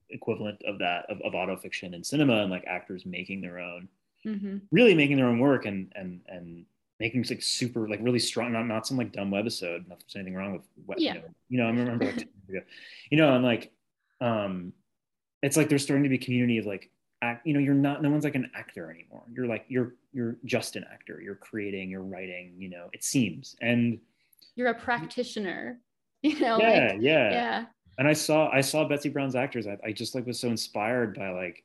equivalent 0.10 0.62
of 0.68 0.78
that 0.80 1.10
of, 1.10 1.22
of 1.22 1.34
auto 1.34 1.56
fiction 1.56 1.94
in 1.94 2.04
cinema 2.04 2.42
and 2.42 2.52
like 2.52 2.66
actors 2.68 3.06
making 3.06 3.42
their 3.42 3.60
own 3.60 3.88
mm-hmm. 4.26 4.58
really 4.72 4.94
making 4.94 5.18
their 5.18 5.28
own 5.28 5.40
work 5.40 5.66
and 5.66 5.92
and 5.96 6.22
and 6.28 6.66
making 7.02 7.26
like 7.30 7.42
super 7.42 7.90
like 7.90 8.00
really 8.02 8.20
strong 8.20 8.54
not 8.54 8.68
not 8.68 8.86
some 8.86 8.96
like 8.96 9.12
dumb 9.12 9.32
webisode 9.32 9.88
not 9.90 10.00
there's 10.00 10.16
anything 10.16 10.36
wrong 10.36 10.54
with 10.54 11.00
yeah. 11.00 11.16
you 11.16 11.20
know, 11.20 11.26
you 11.50 11.58
know 11.58 11.66
i 11.66 11.70
remember 11.70 12.06
like 12.06 12.28
you 13.10 13.18
know 13.18 13.36
and 13.36 13.44
like 13.44 13.72
um 14.22 14.72
it's 15.42 15.58
like 15.58 15.68
there's 15.68 15.84
starting 15.84 16.04
to 16.04 16.10
be 16.10 16.18
community 16.18 16.58
of 16.58 16.66
like 16.66 16.92
act 17.22 17.46
you 17.46 17.54
know 17.54 17.60
you're 17.60 17.74
not 17.74 18.02
no 18.02 18.10
one's 18.10 18.24
like 18.24 18.36
an 18.36 18.50
actor 18.56 18.90
anymore. 18.90 19.24
You're 19.32 19.48
like 19.48 19.66
you're 19.68 19.94
you're 20.12 20.38
just 20.46 20.76
an 20.76 20.86
actor. 20.92 21.22
You're 21.22 21.36
creating 21.36 21.90
you're 21.90 22.04
writing 22.04 22.54
you 22.58 22.70
know 22.70 22.90
it 22.94 23.04
seems. 23.04 23.56
And 23.62 24.00
you're 24.56 24.70
a 24.70 24.74
practitioner 24.74 25.80
you 26.22 26.40
know 26.40 26.60
yeah 26.60 26.90
like, 26.92 27.02
yeah. 27.02 27.32
yeah. 27.32 27.66
And 27.98 28.08
i 28.08 28.14
saw 28.14 28.50
i 28.52 28.62
saw 28.62 28.88
betsy 28.88 29.10
brown's 29.10 29.36
actors. 29.36 29.68
I, 29.68 29.78
I 29.84 29.92
just 29.92 30.16
like 30.16 30.26
was 30.26 30.40
so 30.40 30.50
inspired 30.50 31.16
by 31.16 31.30
like 31.30 31.64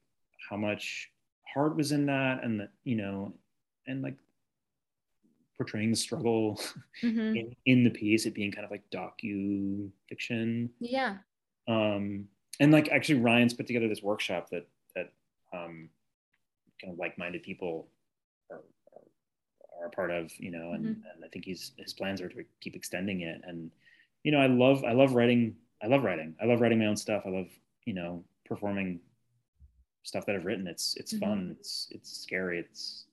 how 0.49 0.57
much 0.57 1.11
heart 1.53 1.77
was 1.77 1.93
in 1.93 2.07
that 2.07 2.45
and 2.45 2.61
that 2.61 2.71
you 2.85 2.97
know 2.97 3.33
and 3.87 4.03
like 4.03 4.17
portraying 5.57 5.91
the 5.91 5.97
struggle 5.97 6.61
mm-hmm. 7.03 7.37
in, 7.37 7.57
in 7.65 7.85
the 7.85 7.91
piece, 7.91 8.27
it 8.27 8.35
being 8.35 8.53
kind 8.53 8.65
of 8.65 8.71
like 8.71 8.83
docu 8.91 9.89
fiction. 10.09 10.71
Yeah. 10.81 11.17
Um, 11.69 12.29
and 12.61 12.73
like 12.73 12.89
actually 12.91 13.21
Ryan's 13.21 13.55
put 13.55 13.67
together 13.67 13.89
this 13.89 14.03
workshop 14.03 14.51
that 14.51 14.67
that 14.95 15.13
um, 15.53 15.89
kind 16.81 16.93
of 16.93 16.99
like-minded 16.99 17.43
people 17.43 17.89
are, 18.51 18.63
are, 18.95 19.83
are 19.83 19.87
a 19.87 19.91
part 19.91 20.11
of, 20.11 20.31
you 20.39 20.51
know, 20.51 20.73
and, 20.73 20.85
Mhm. 20.85 21.03
and 21.15 21.25
I 21.25 21.29
think 21.29 21.45
he's 21.45 21.73
his 21.77 21.93
plans 21.93 22.21
are 22.21 22.29
to 22.29 22.45
keep 22.61 22.77
extending 22.77 23.23
it. 23.23 23.41
And 23.45 23.71
you 24.23 24.33
know, 24.33 24.39
I 24.39 24.47
love 24.47 24.85
I 24.85 24.93
love 24.93 25.15
writing. 25.15 25.57
I 25.83 25.87
love 25.89 26.05
writing. 26.05 26.35
I 26.43 26.47
love 26.47 26.61
writing 26.61 26.79
my 26.79 26.87
own 26.87 26.97
stuff. 26.97 27.23
I 27.27 27.31
love 27.31 27.49
you 27.85 27.95
know 27.95 28.25
performing 28.45 29.01
stuff 30.03 30.25
that 30.27 30.37
I've 30.37 30.45
written. 30.45 30.67
It's 30.67 30.97
it's 30.97 31.15
Mhm. 31.15 31.21
fun. 31.21 31.57
It's 31.59 31.89
it's 31.91 32.11
scary. 32.11 32.59
It's 32.61 33.07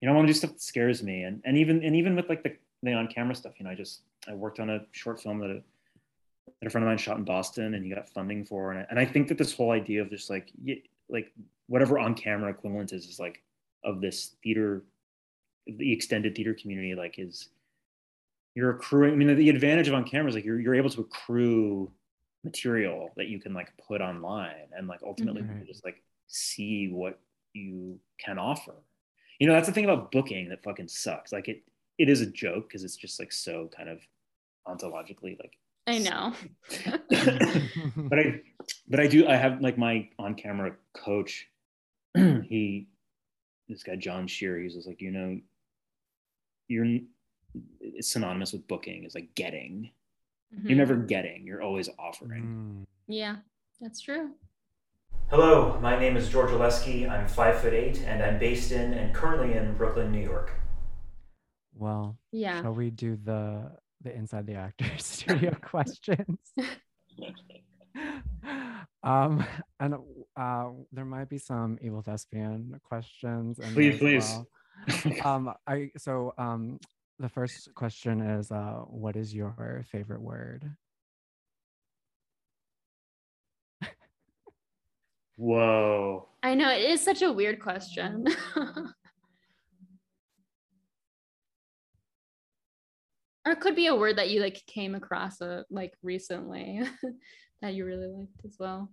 you 0.00 0.06
know 0.06 0.12
I 0.12 0.16
want 0.16 0.26
to 0.28 0.32
do 0.32 0.38
stuff 0.38 0.52
that 0.52 0.62
scares 0.62 1.02
me. 1.02 1.22
And 1.22 1.42
and 1.44 1.56
even 1.56 1.82
and 1.84 1.96
even 1.96 2.14
with 2.16 2.28
like 2.28 2.42
the 2.42 2.56
the 2.82 2.92
on 2.92 3.08
camera 3.08 3.34
stuff, 3.34 3.54
you 3.58 3.64
know, 3.64 3.70
I 3.70 3.74
just 3.74 4.02
I 4.28 4.34
worked 4.34 4.60
on 4.60 4.70
a 4.70 4.80
short 4.92 5.20
film 5.20 5.38
that. 5.40 5.50
A, 5.50 5.62
that 6.60 6.68
a 6.68 6.70
friend 6.70 6.84
of 6.84 6.88
mine 6.88 6.96
shot 6.96 7.18
in 7.18 7.24
Boston 7.24 7.74
and 7.74 7.84
he 7.84 7.90
got 7.92 8.08
funding 8.08 8.44
for 8.44 8.70
and 8.70 8.80
I, 8.80 8.86
and 8.88 8.98
I 9.00 9.04
think 9.04 9.28
that 9.28 9.36
this 9.36 9.52
whole 9.52 9.72
idea 9.72 10.00
of 10.00 10.08
just 10.08 10.30
like 10.30 10.52
like 11.10 11.32
whatever 11.66 11.98
on 11.98 12.14
camera 12.14 12.50
equivalent 12.50 12.92
is 12.92 13.06
is 13.06 13.18
like 13.18 13.42
of 13.84 14.00
this 14.00 14.36
theater 14.42 14.84
the 15.66 15.92
extended 15.92 16.34
theater 16.36 16.54
community 16.54 16.94
like 16.94 17.18
is 17.18 17.48
you're 18.54 18.70
accruing 18.70 19.12
I 19.12 19.16
mean 19.16 19.36
the 19.36 19.50
advantage 19.50 19.88
of 19.88 19.94
on 19.94 20.04
camera 20.04 20.28
is 20.28 20.34
like 20.36 20.44
you're 20.44 20.60
you're 20.60 20.76
able 20.76 20.88
to 20.90 21.00
accrue 21.02 21.90
material 22.44 23.10
that 23.16 23.26
you 23.26 23.38
can 23.40 23.52
like 23.52 23.76
put 23.76 24.00
online 24.00 24.68
and 24.74 24.86
like 24.86 25.00
ultimately 25.04 25.42
Mhm. 25.42 25.66
just 25.66 25.84
like 25.84 26.00
see 26.28 26.88
what 26.88 27.18
you 27.52 27.98
can 28.18 28.38
offer. 28.38 28.74
You 29.38 29.46
know, 29.46 29.52
that's 29.54 29.66
the 29.68 29.72
thing 29.74 29.84
about 29.84 30.10
booking 30.12 30.48
that 30.48 30.62
fucking 30.62 30.88
sucks. 30.88 31.32
Like 31.32 31.48
it 31.48 31.62
it 31.98 32.08
is 32.08 32.20
a 32.20 32.26
joke 32.26 32.68
because 32.68 32.84
it's 32.84 32.96
just 32.96 33.18
like 33.18 33.32
so 33.32 33.70
kind 33.76 33.88
of 33.88 34.00
ontologically 34.66 35.38
like 35.38 35.58
I 35.86 35.98
know. 35.98 36.32
but 37.96 38.18
I 38.18 38.40
but 38.88 39.00
I 39.00 39.06
do 39.06 39.26
I 39.28 39.36
have 39.36 39.60
like 39.60 39.78
my 39.78 40.08
on 40.18 40.34
camera 40.34 40.74
coach 40.94 41.46
he 42.16 42.88
this 43.68 43.82
guy 43.82 43.96
John 43.96 44.26
Shear 44.26 44.58
he's 44.60 44.74
just 44.74 44.86
like 44.86 45.00
you 45.00 45.10
know 45.10 45.38
you're 46.68 46.98
it's 47.80 48.08
synonymous 48.12 48.52
with 48.52 48.66
booking 48.68 49.04
is 49.04 49.14
like 49.14 49.34
getting 49.34 49.90
Mhm. 50.54 50.68
you're 50.68 50.78
never 50.78 50.94
getting 50.94 51.44
you're 51.44 51.60
always 51.62 51.88
offering 51.98 52.42
Mm. 52.44 52.86
Yeah, 53.08 53.36
that's 53.80 54.00
true. 54.00 54.30
Hello, 55.28 55.78
my 55.80 55.98
name 55.98 56.16
is 56.16 56.28
George 56.28 56.50
Olesky. 56.50 57.08
I'm 57.10 57.26
five 57.26 57.60
foot 57.60 57.72
eight, 57.74 58.00
and 58.06 58.22
I'm 58.22 58.38
based 58.38 58.70
in 58.72 58.94
and 58.94 59.12
currently 59.14 59.54
in 59.56 59.74
Brooklyn, 59.76 60.12
New 60.12 60.20
York. 60.22 60.52
Well, 61.74 62.16
Yeah. 62.32 62.62
shall 62.62 62.74
we 62.74 62.90
do 62.90 63.16
the 63.16 63.72
the 64.02 64.14
inside 64.14 64.46
the 64.46 64.54
actor 64.54 64.86
studio 64.98 65.56
questions? 65.62 66.38
um, 69.02 69.44
and 69.80 69.94
uh, 70.36 70.68
there 70.92 71.04
might 71.04 71.28
be 71.28 71.38
some 71.38 71.78
evil 71.82 72.02
thespian 72.02 72.80
questions. 72.84 73.58
in 73.58 73.74
Please, 73.74 73.98
please. 73.98 74.24
well. 74.24 74.46
um, 75.24 75.52
I 75.66 75.90
so 75.98 76.34
um, 76.38 76.78
the 77.18 77.28
first 77.28 77.74
question 77.74 78.20
is, 78.20 78.52
uh, 78.52 78.82
what 78.86 79.16
is 79.16 79.34
your 79.34 79.84
favorite 79.90 80.20
word? 80.20 80.70
Whoa 85.36 86.28
I 86.46 86.54
know 86.54 86.70
it 86.70 86.82
is 86.82 87.00
such 87.00 87.22
a 87.22 87.32
weird 87.32 87.58
question. 87.58 88.24
or 88.56 88.94
it 93.52 93.58
could 93.58 93.74
be 93.74 93.88
a 93.88 93.96
word 93.96 94.18
that 94.18 94.30
you 94.30 94.40
like 94.40 94.64
came 94.66 94.94
across 94.94 95.42
uh, 95.42 95.64
like 95.70 95.94
recently 96.04 96.82
that 97.62 97.74
you 97.74 97.84
really 97.84 98.06
liked 98.06 98.44
as 98.44 98.54
well. 98.60 98.92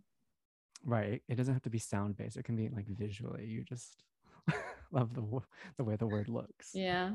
Right. 0.84 1.22
It 1.30 1.36
doesn't 1.36 1.54
have 1.54 1.62
to 1.62 1.70
be 1.70 1.78
sound 1.78 2.18
based. 2.18 2.38
It 2.38 2.44
can 2.44 2.56
be 2.56 2.70
like 2.70 2.88
visually. 2.88 3.46
You 3.46 3.64
just 3.64 4.02
love 4.92 5.14
the 5.14 5.22
the 5.78 5.84
way 5.84 5.96
the 5.96 6.08
word 6.08 6.30
looks. 6.30 6.72
Yeah. 6.74 7.12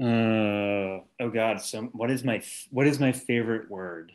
uh 0.00 1.02
oh 1.20 1.28
god 1.32 1.60
so 1.60 1.82
what 1.92 2.08
is 2.08 2.22
my 2.22 2.40
what 2.70 2.86
is 2.86 3.00
my 3.00 3.10
favorite 3.10 3.68
word 3.68 4.12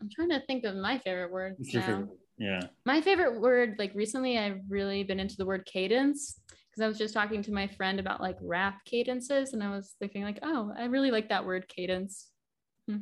I'm 0.00 0.08
trying 0.10 0.30
to 0.30 0.40
think 0.46 0.64
of 0.64 0.76
my 0.76 0.98
favorite 0.98 1.32
words 1.32 1.56
What's 1.58 1.72
your 1.72 1.82
now. 1.82 1.86
favorite 1.88 2.08
word? 2.08 2.18
yeah 2.38 2.60
My 2.86 3.00
favorite 3.00 3.40
word, 3.40 3.74
like 3.78 3.92
recently, 3.94 4.38
I've 4.38 4.60
really 4.68 5.02
been 5.02 5.18
into 5.20 5.36
the 5.36 5.46
word 5.46 5.66
cadence 5.66 6.40
because 6.70 6.82
I 6.82 6.86
was 6.88 6.98
just 6.98 7.14
talking 7.14 7.42
to 7.42 7.52
my 7.52 7.66
friend 7.66 7.98
about 7.98 8.20
like 8.20 8.36
rap 8.40 8.84
cadences, 8.84 9.52
and 9.54 9.62
I 9.62 9.70
was 9.74 9.94
thinking 9.98 10.22
like, 10.22 10.38
oh, 10.42 10.72
I 10.78 10.84
really 10.84 11.10
like 11.10 11.28
that 11.30 11.44
word 11.44 11.66
cadence. 11.68 12.28
Hmm. 12.88 12.98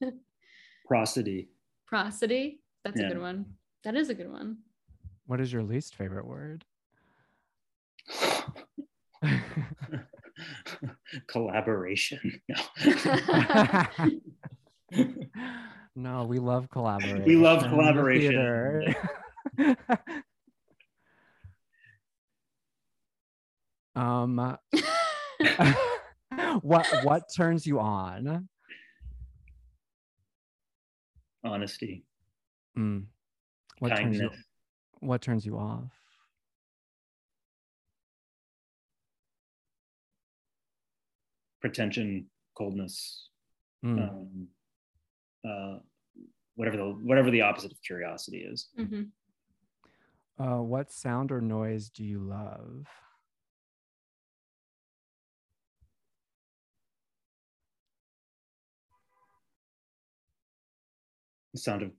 prosody 0.86 1.48
Prosody, 1.86 2.60
that's 2.84 3.00
Yeah. 3.00 3.06
a 3.06 3.08
good 3.14 3.20
one. 3.20 3.46
That 3.84 3.96
is 3.96 4.08
a 4.10 4.14
good 4.14 4.30
one. 4.30 4.58
What 5.26 5.40
is 5.40 5.52
your 5.52 5.62
least 5.64 5.96
favorite 5.96 6.26
word? 6.26 6.64
collaboration 11.28 12.40
no. 12.48 12.56
no, 15.96 16.24
we 16.24 16.38
love 16.38 16.70
collaboration. 16.70 17.24
We 17.24 17.36
love 17.36 17.66
collaboration. 17.68 18.94
um, 23.96 24.36
what 26.60 26.86
what 27.02 27.22
turns 27.34 27.66
you 27.66 27.80
on? 27.80 28.48
honesty 31.42 32.04
Mm. 32.76 33.06
What 33.78 33.96
turns 33.96 34.18
you 34.18 34.28
kindness 34.28 34.44
what 35.00 35.22
turns 35.22 35.46
you 35.46 35.56
off? 35.56 35.90
pretension 41.60 42.26
coldness 42.54 43.28
Mm. 43.84 44.10
um, 44.10 44.48
uh, 45.46 45.78
whatever 46.54 46.76
the 46.76 46.84
whatever 46.84 47.30
the 47.30 47.42
opposite 47.42 47.72
of 47.72 47.80
curiosity 47.82 48.38
is. 48.38 48.68
Mhm. 48.78 49.10
Uh, 50.38 50.62
what 50.62 50.90
sound 50.92 51.32
or 51.32 51.40
noise 51.40 51.88
do 51.90 52.04
you 52.04 52.18
love? 52.20 52.86
The 61.52 61.60
sound 61.60 61.82
of 61.82 61.92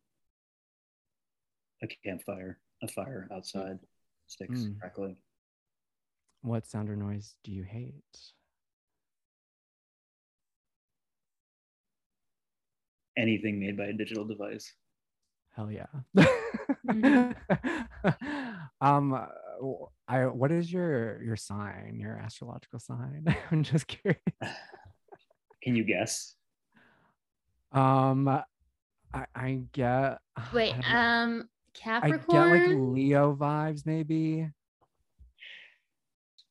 a 1.82 1.88
campfire, 1.88 2.60
a 2.84 2.88
fire 2.88 3.28
outside, 3.32 3.80
sticks 4.28 4.66
Mm. 4.66 4.80
crackling. 4.80 5.18
What 6.42 6.66
sound 6.68 6.90
or 6.90 6.96
noise 6.96 7.38
do 7.44 7.52
you 7.52 7.64
hate? 7.64 8.34
Anything 13.18 13.60
made 13.60 13.76
by 13.76 13.86
a 13.86 13.94
digital 13.94 14.26
device. 14.26 14.72
Hell 15.56 15.72
yeah. 15.72 15.88
Mhm. 16.86 17.36
um, 18.82 19.14
uh, 19.14 19.26
w- 19.60 19.88
I 20.08 20.26
what 20.28 20.52
is 20.52 20.72
your 20.72 21.22
your 21.24 21.36
sign? 21.36 21.98
Your 22.00 22.16
astrological 22.18 22.80
sign? 22.80 23.26
I'm 23.52 23.64
just 23.64 23.88
curious. 23.88 24.22
Can 25.64 25.76
you 25.76 25.84
guess? 25.84 26.36
Um, 27.72 28.28
I 28.28 29.26
I 29.36 29.62
get. 29.74 30.20
Wait, 30.54 30.76
I, 30.76 30.82
don't 30.82 30.94
know. 30.94 31.00
um, 31.00 31.50
I 32.04 32.10
get 32.12 32.48
like 32.48 32.78
Leo 32.78 33.36
vibes, 33.36 33.84
maybe. 33.86 34.48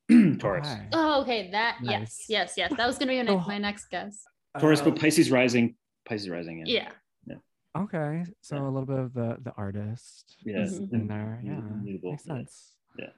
Taurus. 0.39 0.67
Okay. 0.67 0.87
oh, 0.93 1.21
okay. 1.21 1.49
That 1.51 1.81
Nice. 1.81 1.91
yes, 1.91 2.25
yes, 2.27 2.53
yes. 2.57 2.73
That 2.77 2.87
was 2.87 2.97
gonna 2.97 3.11
be 3.11 3.17
my, 3.23 3.23
next, 3.33 3.47
my 3.47 3.57
next 3.57 3.89
guess. 3.89 4.21
Taurus, 4.59 4.81
but 4.81 4.99
Pisces 4.99 5.31
rising. 5.31 5.75
Pisces 6.07 6.29
rising. 6.29 6.59
In 6.61 6.67
yeah. 6.67 6.91
Yeah. 7.25 7.35
Okay, 7.77 8.23
so 8.41 8.55
Yeah. 8.55 8.61
a 8.63 8.71
little 8.71 8.85
bit 8.85 8.99
of 8.99 9.13
the 9.13 9.37
the 9.41 9.51
artist 9.57 10.37
Yeah. 10.43 10.65
Mhm. 10.65 10.93
in 10.93 11.07
there. 11.07 11.39
Mm, 11.43 11.45
Yeah, 11.45 11.59
immutable, 11.81 12.11
makes 12.11 12.23
sense. 12.23 12.77
Yeah. 12.97 13.11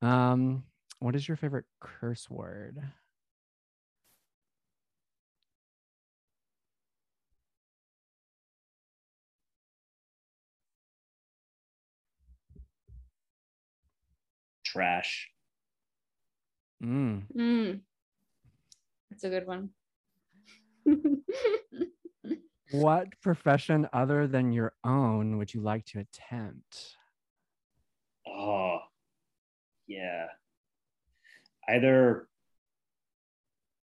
Um, 0.00 0.64
what 0.98 1.14
is 1.14 1.28
your 1.28 1.36
favorite 1.36 1.66
curse 1.80 2.28
word? 2.30 2.82
Trash. 14.64 15.30
Mm. 16.82 17.22
Mm. 17.36 17.80
That's 19.10 19.24
a 19.24 19.28
good 19.30 19.46
one. 19.46 19.70
What 22.72 23.08
profession 23.20 23.86
other 23.92 24.26
than 24.26 24.52
your 24.52 24.72
own 24.84 25.36
would 25.38 25.52
you 25.52 25.60
like 25.60 25.84
to 25.86 26.00
attempt? 26.00 26.96
Oh, 28.26 28.78
yeah. 29.86 30.26
either 31.68 32.28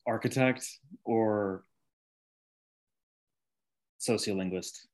architect 0.06 0.66
or 1.04 1.64
sociolinguist. 4.00 4.86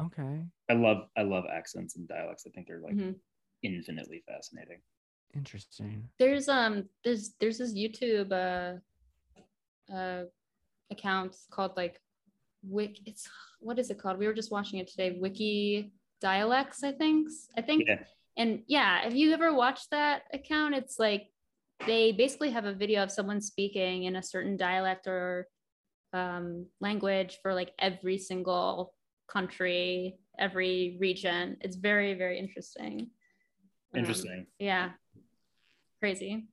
Okay. 0.00 0.44
I 0.68 0.72
love 0.74 1.08
I 1.16 1.22
love 1.22 1.44
accents 1.50 1.96
and 1.96 2.08
dialects. 2.08 2.44
I 2.46 2.50
think 2.50 2.66
they're 2.66 2.80
like 2.80 2.94
Mhm. 2.94 3.20
infinitely 3.62 4.22
fascinating. 4.26 4.80
Interesting. 5.34 6.08
There's 6.18 6.48
um 6.48 6.88
there's 7.04 7.34
there's 7.38 7.58
this 7.58 7.74
YouTube 7.74 8.32
uh 8.32 9.92
uh 9.92 10.24
account 10.90 11.36
called 11.50 11.76
like 11.76 12.00
Wik 12.68 12.98
it's 13.06 13.28
what 13.60 13.78
is 13.78 13.90
it 13.90 13.98
called? 13.98 14.18
We 14.18 14.26
were 14.26 14.34
just 14.34 14.50
watching 14.52 14.78
it 14.80 14.88
today. 14.88 15.16
Wiki 15.20 15.92
dialects, 16.20 16.82
I 16.84 16.92
think. 16.92 17.28
I 17.56 17.62
think 17.62 17.84
Yeah. 17.86 18.02
and 18.36 18.62
yeah, 18.66 19.02
have 19.02 19.14
you 19.14 19.32
ever 19.32 19.54
watched 19.54 19.90
that 19.90 20.22
account? 20.32 20.74
It's 20.74 20.98
like 20.98 21.30
they 21.86 22.12
basically 22.12 22.50
have 22.50 22.64
a 22.64 22.72
video 22.72 23.02
of 23.02 23.10
someone 23.10 23.40
speaking 23.40 24.04
in 24.04 24.16
a 24.16 24.22
certain 24.22 24.56
dialect 24.56 25.06
or 25.06 25.48
um, 26.12 26.66
language 26.80 27.38
for 27.42 27.52
like 27.54 27.72
every 27.78 28.18
single 28.18 28.94
country, 29.28 30.16
every 30.38 30.96
region. 31.00 31.56
It's 31.60 31.76
very, 31.76 32.14
very 32.14 32.38
interesting. 32.38 33.10
Um, 33.94 33.98
Interesting. 34.00 34.46
yeah. 34.58 34.90
Crazy. 36.00 36.46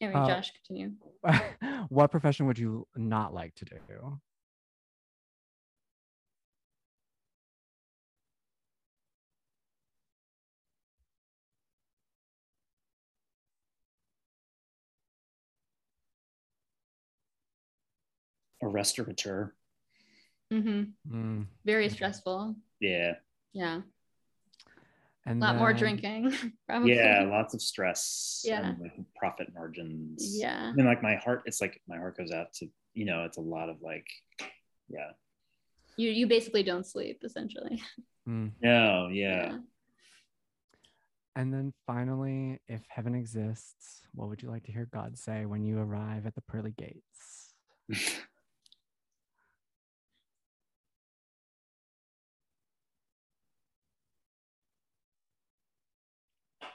Anyway, 0.00 0.20
Uh, 0.20 0.26
Josh, 0.28 0.52
continue. 0.52 0.92
what 1.88 2.10
profession 2.10 2.46
would 2.46 2.58
you 2.58 2.86
not 2.96 3.34
like 3.34 3.54
to 3.56 3.64
do? 3.64 4.20
A 18.62 18.68
restaurateur. 18.68 19.54
hmm 20.50 20.82
Mm, 21.10 21.46
Very 21.64 21.88
stressful. 21.88 22.56
Yeah. 22.80 23.14
Yeah. 23.52 23.80
And 25.26 25.42
A 25.42 25.46
lot 25.46 25.56
more 25.56 25.72
drinking. 25.74 26.32
Probably. 26.66 26.94
Yeah. 26.94 27.24
Lots 27.30 27.52
of 27.54 27.60
stress. 27.60 28.42
Yeah. 28.46 28.70
And 28.70 28.80
like 28.80 28.92
profit 29.14 29.52
margins. 29.54 30.38
Yeah. 30.38 30.70
I 30.70 30.72
mean, 30.72 30.86
like 30.86 31.02
my 31.02 31.16
heart, 31.16 31.42
it's 31.44 31.60
like 31.60 31.80
my 31.86 31.98
heart 31.98 32.16
goes 32.16 32.32
out 32.32 32.52
to, 32.54 32.68
you 32.94 33.04
know, 33.04 33.24
it's 33.24 33.36
a 33.36 33.42
lot 33.42 33.68
of 33.68 33.82
like, 33.82 34.06
yeah. 34.88 35.10
You 35.96 36.10
you 36.10 36.26
basically 36.26 36.62
don't 36.62 36.86
sleep 36.86 37.20
essentially. 37.24 37.82
Mm. 38.28 38.52
No, 38.62 39.08
yeah. 39.08 39.58
And 41.36 41.52
then 41.52 41.72
finally, 41.86 42.60
if 42.68 42.82
heaven 42.88 43.14
exists, 43.14 44.02
what 44.14 44.28
would 44.28 44.42
you 44.42 44.50
like 44.50 44.64
to 44.64 44.72
hear 44.72 44.88
God 44.92 45.16
say 45.18 45.46
when 45.46 45.62
you 45.64 45.78
arrive 45.78 46.26
at 46.26 46.34
the 46.34 46.40
pearly 46.42 46.72
gates? 46.76 47.54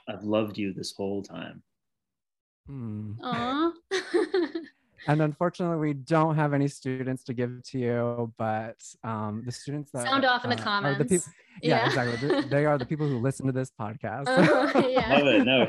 I've 0.08 0.24
loved 0.24 0.58
you 0.58 0.72
this 0.72 0.92
whole 0.96 1.22
time. 1.22 1.62
Hmm. 2.66 3.12
Aw. 3.22 3.72
And 5.06 5.20
unfortunately, 5.20 5.76
we 5.76 5.92
don't 5.92 6.34
have 6.36 6.54
any 6.54 6.66
students 6.66 7.24
to 7.24 7.34
give 7.34 7.62
to 7.64 7.78
you, 7.78 8.32
but 8.38 8.82
um, 9.02 9.42
the 9.44 9.52
students 9.52 9.90
that 9.92 10.06
Sound 10.06 10.24
off 10.24 10.44
in 10.44 10.50
the 10.50 10.56
uh, 10.58 10.62
comments. 10.64 10.98
the 10.98 11.04
peop- 11.04 11.34
yeah, 11.62 11.84
exactly. 11.84 12.26
They- 12.26 12.48
They 12.48 12.64
are 12.64 12.78
the 12.78 12.86
people 12.86 13.06
who 13.06 13.18
listen 13.18 13.44
to 13.44 13.52
this 13.52 13.70
podcast. 13.78 14.24
Uh, 14.28 14.88
yeah. 14.88 15.08
Love 15.18 15.26
it. 15.26 15.44
No, 15.44 15.68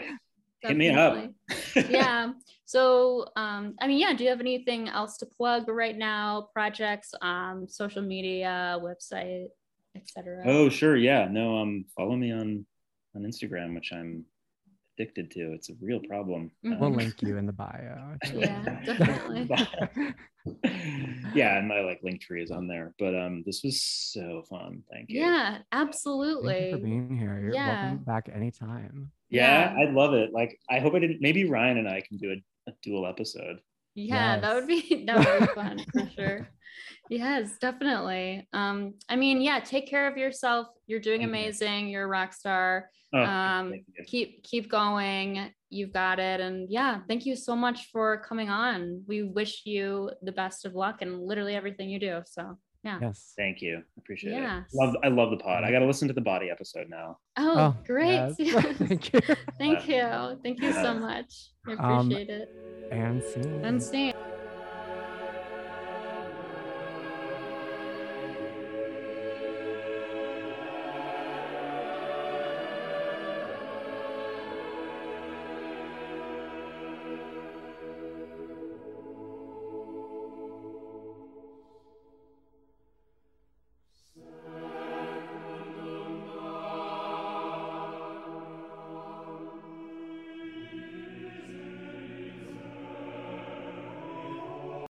hit 0.61 0.77
me 0.77 0.89
up. 0.91 1.29
Yeah. 1.75 2.31
So, 2.63 3.27
um, 3.35 3.75
I 3.81 3.87
mean, 3.87 3.99
yeah. 3.99 4.13
Do 4.13 4.23
you 4.23 4.29
have 4.29 4.39
anything 4.39 4.87
else 4.87 5.17
to 5.17 5.25
plug 5.25 5.67
right 5.67 5.97
now? 5.97 6.47
Projects, 6.53 7.13
um, 7.21 7.67
social 7.67 8.03
media, 8.03 8.79
website, 8.81 9.47
etc. 9.97 10.43
Oh, 10.45 10.69
sure. 10.69 10.95
Yeah. 10.95 11.27
No, 11.29 11.57
um, 11.57 11.83
follow 11.97 12.15
me 12.15 12.31
on 12.31 12.65
on 13.15 13.23
Instagram, 13.23 13.73
which 13.75 13.91
I'm 13.93 14.25
addicted 14.97 15.31
to. 15.31 15.53
It's 15.53 15.69
a 15.69 15.73
real 15.81 15.99
problem. 16.07 16.51
Mhm. 16.65 16.79
we'll 16.79 16.89
Um, 16.89 16.95
link 16.97 17.21
you 17.21 17.37
in 17.37 17.45
the 17.45 17.53
bio. 17.53 18.17
Yeah, 18.33 18.83
definitely. 18.85 19.49
yeah, 21.33 21.57
and 21.57 21.67
my 21.67 21.81
like 21.81 21.99
link 22.03 22.21
tree 22.21 22.43
is 22.43 22.51
on 22.51 22.67
there. 22.67 22.93
But 22.99 23.15
um, 23.15 23.43
this 23.45 23.61
was 23.63 23.81
so 23.81 24.43
fun. 24.49 24.83
Thank 24.91 25.09
you. 25.09 25.21
Yeah, 25.21 25.51
Thank 25.53 25.63
absolutely. 25.71 26.65
you 26.67 26.71
for 26.77 26.77
being 26.83 27.17
here. 27.17 27.39
You're 27.41 27.53
Yeah. 27.53 27.83
welcome 27.89 28.03
back 28.05 28.29
anytime. 28.33 29.11
Yeah, 29.29 29.73
Yeah. 29.75 29.83
I'd 29.87 29.93
love 29.93 30.13
it. 30.13 30.31
Like, 30.33 30.59
I 30.69 30.79
hope 30.79 30.93
I 30.93 30.99
didn't. 30.99 31.21
Maybe 31.21 31.45
Ryan 31.49 31.77
and 31.77 31.87
I 31.89 32.01
can 32.01 32.17
do 32.17 32.31
a, 32.31 32.69
a 32.69 32.73
dual 32.83 33.05
episode. 33.07 33.59
Yeah, 33.95 34.39
that 34.39 34.53
would 34.55 34.67
be 34.67 35.05
that 35.07 35.17
would 35.17 35.47
be 35.47 35.53
fun 35.55 35.79
for 35.93 36.09
sure. 36.15 36.47
Yes, 37.09 37.57
definitely. 37.59 38.47
Um, 38.51 38.95
I 39.07 39.15
mean, 39.15 39.39
yeah, 39.41 39.59
take 39.59 39.87
care 39.87 40.07
of 40.09 40.17
yourself. 40.17 40.67
You're 40.87 40.99
doing 40.99 41.21
Thank 41.21 41.31
you. 41.33 41.39
amazing. 41.39 41.87
You're 41.89 42.03
a 42.03 42.07
rock 42.07 42.33
star. 42.33 42.89
Oh, 43.15 43.23
Um, 43.23 43.73
keep 44.05 44.43
keep 44.43 44.69
going. 44.69 45.51
You've 45.69 45.93
got 45.93 46.19
it. 46.19 46.39
And 46.41 46.69
yeah, 46.69 46.99
thank 47.07 47.25
you 47.25 47.35
so 47.35 47.55
much 47.55 47.89
for 47.91 48.21
coming 48.27 48.49
on. 48.49 49.03
We 49.07 49.23
wish 49.23 49.61
you 49.65 50.11
the 50.21 50.31
best 50.31 50.65
of 50.65 50.73
luck 50.75 51.01
and 51.01 51.21
literally 51.21 51.55
everything 51.55 51.89
you 51.89 51.99
do. 51.99 52.21
So 52.25 52.57
yeah. 52.83 52.99
Yes. 53.01 53.33
Thank 53.35 53.61
you. 53.63 53.81
Appreciate 53.97 54.33
Yeah. 54.33 54.59
it. 54.59 54.65
Love. 54.73 54.95
I 55.03 55.07
love 55.07 55.31
the 55.31 55.37
pod. 55.37 55.63
I 55.63 55.71
got 55.71 55.79
to 55.79 55.87
listen 55.87 56.07
to 56.07 56.13
the 56.13 56.21
body 56.21 56.49
episode 56.51 56.87
now. 56.87 57.17
Oh, 57.35 57.75
great. 57.85 58.31
yes. 58.37 58.63
Thank 58.77 59.11
you. 59.11 59.19
Thank 59.57 59.87
you. 59.89 60.39
Thank 60.43 60.61
you 60.61 60.71
so 60.71 60.93
much. 60.93 61.49
I 61.67 61.71
Um, 61.73 62.11
appreciate 62.11 62.29
it. 62.29 62.49
And 62.91 63.23
see. 63.23 63.41
And 63.63 63.81
see. 63.81 64.13